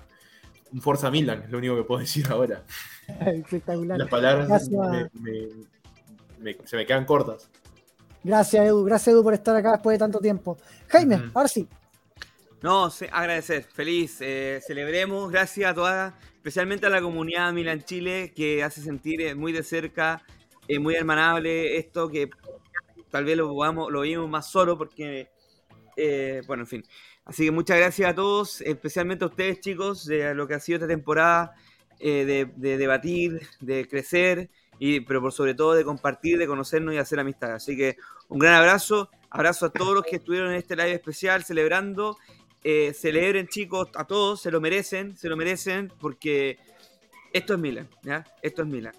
un 0.72 0.81
Forza 0.81 1.11
Milan, 1.11 1.44
es 1.44 1.52
lo 1.52 1.57
único 1.60 1.76
que 1.76 1.84
puedo 1.84 1.99
decir 1.99 2.26
ahora. 2.30 2.64
Espectacular. 3.26 3.98
Las 3.99 4.10
palabras 4.10 4.48
Gracias. 4.48 4.72
me- 4.72 5.10
me- 5.22 5.48
me- 6.39 6.57
se 6.68 6.76
me 6.77 6.85
quedan 6.85 7.06
cortas. 7.06 7.49
Gracias, 8.27 8.65
Edu. 8.65 8.83
Gracias, 8.83 9.07
Edu, 9.13 9.23
por 9.23 9.33
estar 9.33 9.55
acá 9.55 9.71
después 9.73 9.95
de 9.95 9.99
tanto 9.99 10.19
tiempo. 10.19 10.57
Jaime, 10.87 11.31
ahora 11.33 11.47
sí. 11.47 11.67
No, 12.61 12.89
sí, 12.89 13.05
agradecer, 13.11 13.63
feliz. 13.63 14.17
eh, 14.21 14.59
celebremos, 14.65 15.31
gracias 15.31 15.71
a 15.71 15.73
todas, 15.73 16.13
especialmente 16.35 16.85
a 16.87 16.89
la 16.89 17.01
comunidad 17.01 17.53
Milan 17.53 17.83
Chile, 17.83 18.33
que 18.35 18.63
hace 18.63 18.81
sentir 18.81 19.21
eh, 19.21 19.35
muy 19.35 19.51
de 19.53 19.63
cerca, 19.63 20.23
eh, 20.67 20.79
muy 20.79 20.95
hermanable 20.95 21.77
esto, 21.77 22.09
que 22.09 22.29
tal 23.11 23.25
vez 23.25 23.37
lo, 23.37 23.47
podamos, 23.53 23.91
lo 23.91 24.01
vimos 24.01 24.27
más 24.29 24.49
solo, 24.51 24.77
porque, 24.77 25.29
eh, 25.95 26.41
bueno, 26.47 26.63
en 26.63 26.67
fin. 26.67 26.83
Así 27.25 27.45
que 27.45 27.51
muchas 27.51 27.77
gracias 27.77 28.09
a 28.09 28.15
todos, 28.15 28.61
especialmente 28.61 29.23
a 29.25 29.27
ustedes, 29.27 29.59
chicos, 29.61 30.05
de 30.05 30.33
lo 30.33 30.47
que 30.47 30.55
ha 30.55 30.59
sido 30.59 30.77
esta 30.77 30.87
temporada. 30.87 31.53
eh, 31.99 32.25
de, 32.25 32.45
de 32.55 32.77
debatir, 32.77 33.41
de 33.59 33.87
crecer, 33.87 34.49
y, 34.79 34.99
pero 35.01 35.21
por 35.21 35.31
sobre 35.33 35.53
todo 35.55 35.73
de 35.73 35.83
compartir, 35.83 36.37
de 36.37 36.47
conocernos 36.47 36.93
y 36.93 36.97
hacer 36.97 37.19
amistad. 37.19 37.53
Así 37.53 37.75
que 37.75 37.97
un 38.29 38.39
gran 38.39 38.53
abrazo, 38.55 39.09
abrazo 39.29 39.67
a 39.67 39.69
todos 39.71 39.93
los 39.93 40.03
que 40.03 40.17
estuvieron 40.17 40.51
en 40.51 40.57
este 40.57 40.75
live 40.75 40.93
especial 40.93 41.43
celebrando. 41.43 42.17
Eh, 42.63 42.93
celebren 42.93 43.47
chicos, 43.47 43.89
a 43.95 44.05
todos, 44.05 44.41
se 44.41 44.51
lo 44.51 44.59
merecen, 44.59 45.15
se 45.15 45.29
lo 45.29 45.37
merecen, 45.37 45.91
porque 45.99 46.57
esto 47.31 47.53
es 47.53 47.59
Milan, 47.59 47.87
¿ya? 48.03 48.25
Esto 48.41 48.63
es 48.63 48.67
Milan. 48.67 48.93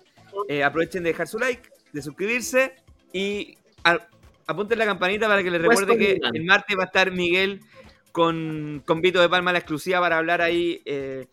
Eh, 0.48 0.62
aprovechen 0.64 1.02
de 1.02 1.10
dejar 1.10 1.28
su 1.28 1.38
like, 1.38 1.68
de 1.92 2.02
suscribirse 2.02 2.76
y 3.12 3.58
a- 3.84 4.06
apunten 4.46 4.78
la 4.78 4.86
campanita 4.86 5.26
para 5.28 5.42
que 5.42 5.50
les 5.50 5.60
recuerde 5.60 5.98
que 5.98 6.14
Milan. 6.14 6.36
el 6.36 6.44
martes 6.44 6.76
va 6.78 6.82
a 6.84 6.86
estar 6.86 7.10
Miguel 7.10 7.60
con, 8.12 8.82
con 8.86 9.00
Vito 9.02 9.20
de 9.20 9.28
Palma 9.28 9.52
la 9.52 9.58
exclusiva 9.58 10.00
para 10.00 10.18
hablar 10.18 10.40
ahí 10.40 10.80
eh, 10.86 11.26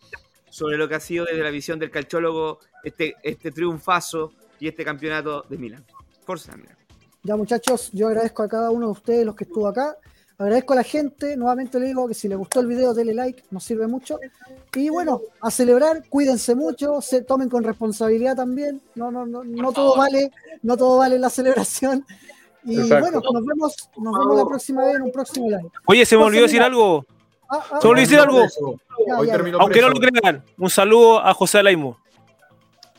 sobre 0.50 0.76
lo 0.76 0.88
que 0.88 0.96
ha 0.96 1.00
sido 1.00 1.24
desde 1.24 1.42
la 1.42 1.50
visión 1.50 1.78
del 1.78 1.90
calchólogo 1.90 2.60
este, 2.84 3.14
este 3.22 3.50
triunfazo 3.50 4.32
y 4.60 4.68
este 4.68 4.84
campeonato 4.84 5.46
de 5.48 5.56
Milan. 5.58 5.86
Forza 6.24 6.56
Milan. 6.56 6.75
Ya 7.26 7.34
muchachos, 7.34 7.90
yo 7.92 8.06
agradezco 8.06 8.44
a 8.44 8.48
cada 8.48 8.70
uno 8.70 8.86
de 8.86 8.92
ustedes 8.92 9.26
los 9.26 9.34
que 9.34 9.42
estuvo 9.44 9.66
acá. 9.66 9.96
Agradezco 10.38 10.74
a 10.74 10.76
la 10.76 10.82
gente, 10.84 11.36
nuevamente 11.36 11.80
le 11.80 11.86
digo 11.86 12.06
que 12.06 12.14
si 12.14 12.28
les 12.28 12.38
gustó 12.38 12.60
el 12.60 12.68
video, 12.68 12.94
denle 12.94 13.14
like, 13.14 13.42
nos 13.50 13.64
sirve 13.64 13.88
mucho. 13.88 14.20
Y 14.76 14.90
bueno, 14.90 15.22
a 15.40 15.50
celebrar, 15.50 16.04
cuídense 16.08 16.54
mucho, 16.54 17.00
se 17.00 17.22
tomen 17.22 17.48
con 17.48 17.64
responsabilidad 17.64 18.36
también. 18.36 18.80
No, 18.94 19.10
no, 19.10 19.26
no, 19.26 19.42
no 19.42 19.72
todo 19.72 19.96
vale, 19.96 20.30
no 20.62 20.76
todo 20.76 20.98
vale 20.98 21.18
la 21.18 21.28
celebración. 21.28 22.06
Y 22.64 22.78
Exacto. 22.78 23.00
bueno, 23.00 23.20
nos 23.32 23.44
vemos, 23.44 23.74
nos 23.96 24.18
vemos 24.18 24.36
la 24.36 24.44
próxima 24.44 24.84
vez 24.84 24.94
en 24.94 25.02
un 25.02 25.10
próximo 25.10 25.48
live. 25.48 25.68
Oye, 25.86 26.06
se 26.06 26.16
me 26.16 26.22
olvidó 26.22 26.42
decir 26.44 26.62
algo. 26.62 27.04
Ah, 27.48 27.64
ah, 27.72 27.94
decir 27.96 28.20
algo. 28.20 28.38
Preso. 28.40 28.80
Ya, 29.04 29.18
Hoy 29.18 29.26
ya. 29.26 29.32
terminó 29.32 29.58
Aunque 29.60 29.80
no 29.80 29.88
lo 29.88 29.98
crean, 29.98 30.44
un 30.58 30.70
saludo 30.70 31.18
a 31.18 31.34
José 31.34 31.58
Alaimo. 31.58 31.98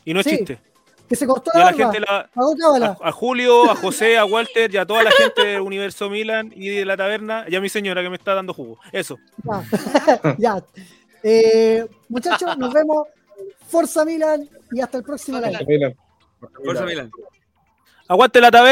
Y 0.04 0.14
no 0.14 0.20
es 0.20 0.26
Sí. 0.26 0.36
chiste. 0.38 0.60
Que 1.08 1.16
se 1.16 1.26
cortó 1.26 1.52
Y 1.54 1.58
la 1.60 1.68
a 1.68 1.72
la 1.72 1.78
gente, 1.78 2.00
la- 2.02 2.30
Pagó 2.34 2.56
cábala. 2.58 2.98
a, 3.02 3.10
a 3.10 3.12
Julio, 3.12 3.70
a 3.72 3.76
José, 3.76 4.18
a 4.18 4.26
Walter 4.26 4.74
y 4.74 4.78
a 4.78 4.86
toda 4.86 5.04
la 5.04 5.12
gente 5.12 5.46
del 5.46 5.62
Universo 5.62 6.10
Milan 6.10 6.52
y 6.56 6.70
de 6.70 6.86
la 6.86 6.98
taberna 6.98 7.46
y 7.48 7.56
a 7.56 7.62
mi 7.62 7.70
señora 7.70 8.02
que 8.04 8.10
me 8.10 8.18
está 8.18 8.34
dando 8.34 8.54
jugo. 8.54 8.78
Eso. 8.92 9.18
Ya. 9.44 10.36
ya. 10.38 10.64
Eh, 11.24 11.86
muchachos, 12.10 12.58
nos 12.58 12.74
vemos. 12.74 13.08
Forza 13.68 14.06
Milan 14.06 14.48
y 14.72 14.80
hasta 14.82 14.98
el 14.98 15.04
próximo 15.04 15.40
live. 15.40 15.66
Milan. 15.68 15.96
Forza 16.64 16.86
Milan. 16.86 17.12
Aguante 18.08 18.40
la 18.40 18.50
taberna. 18.50 18.66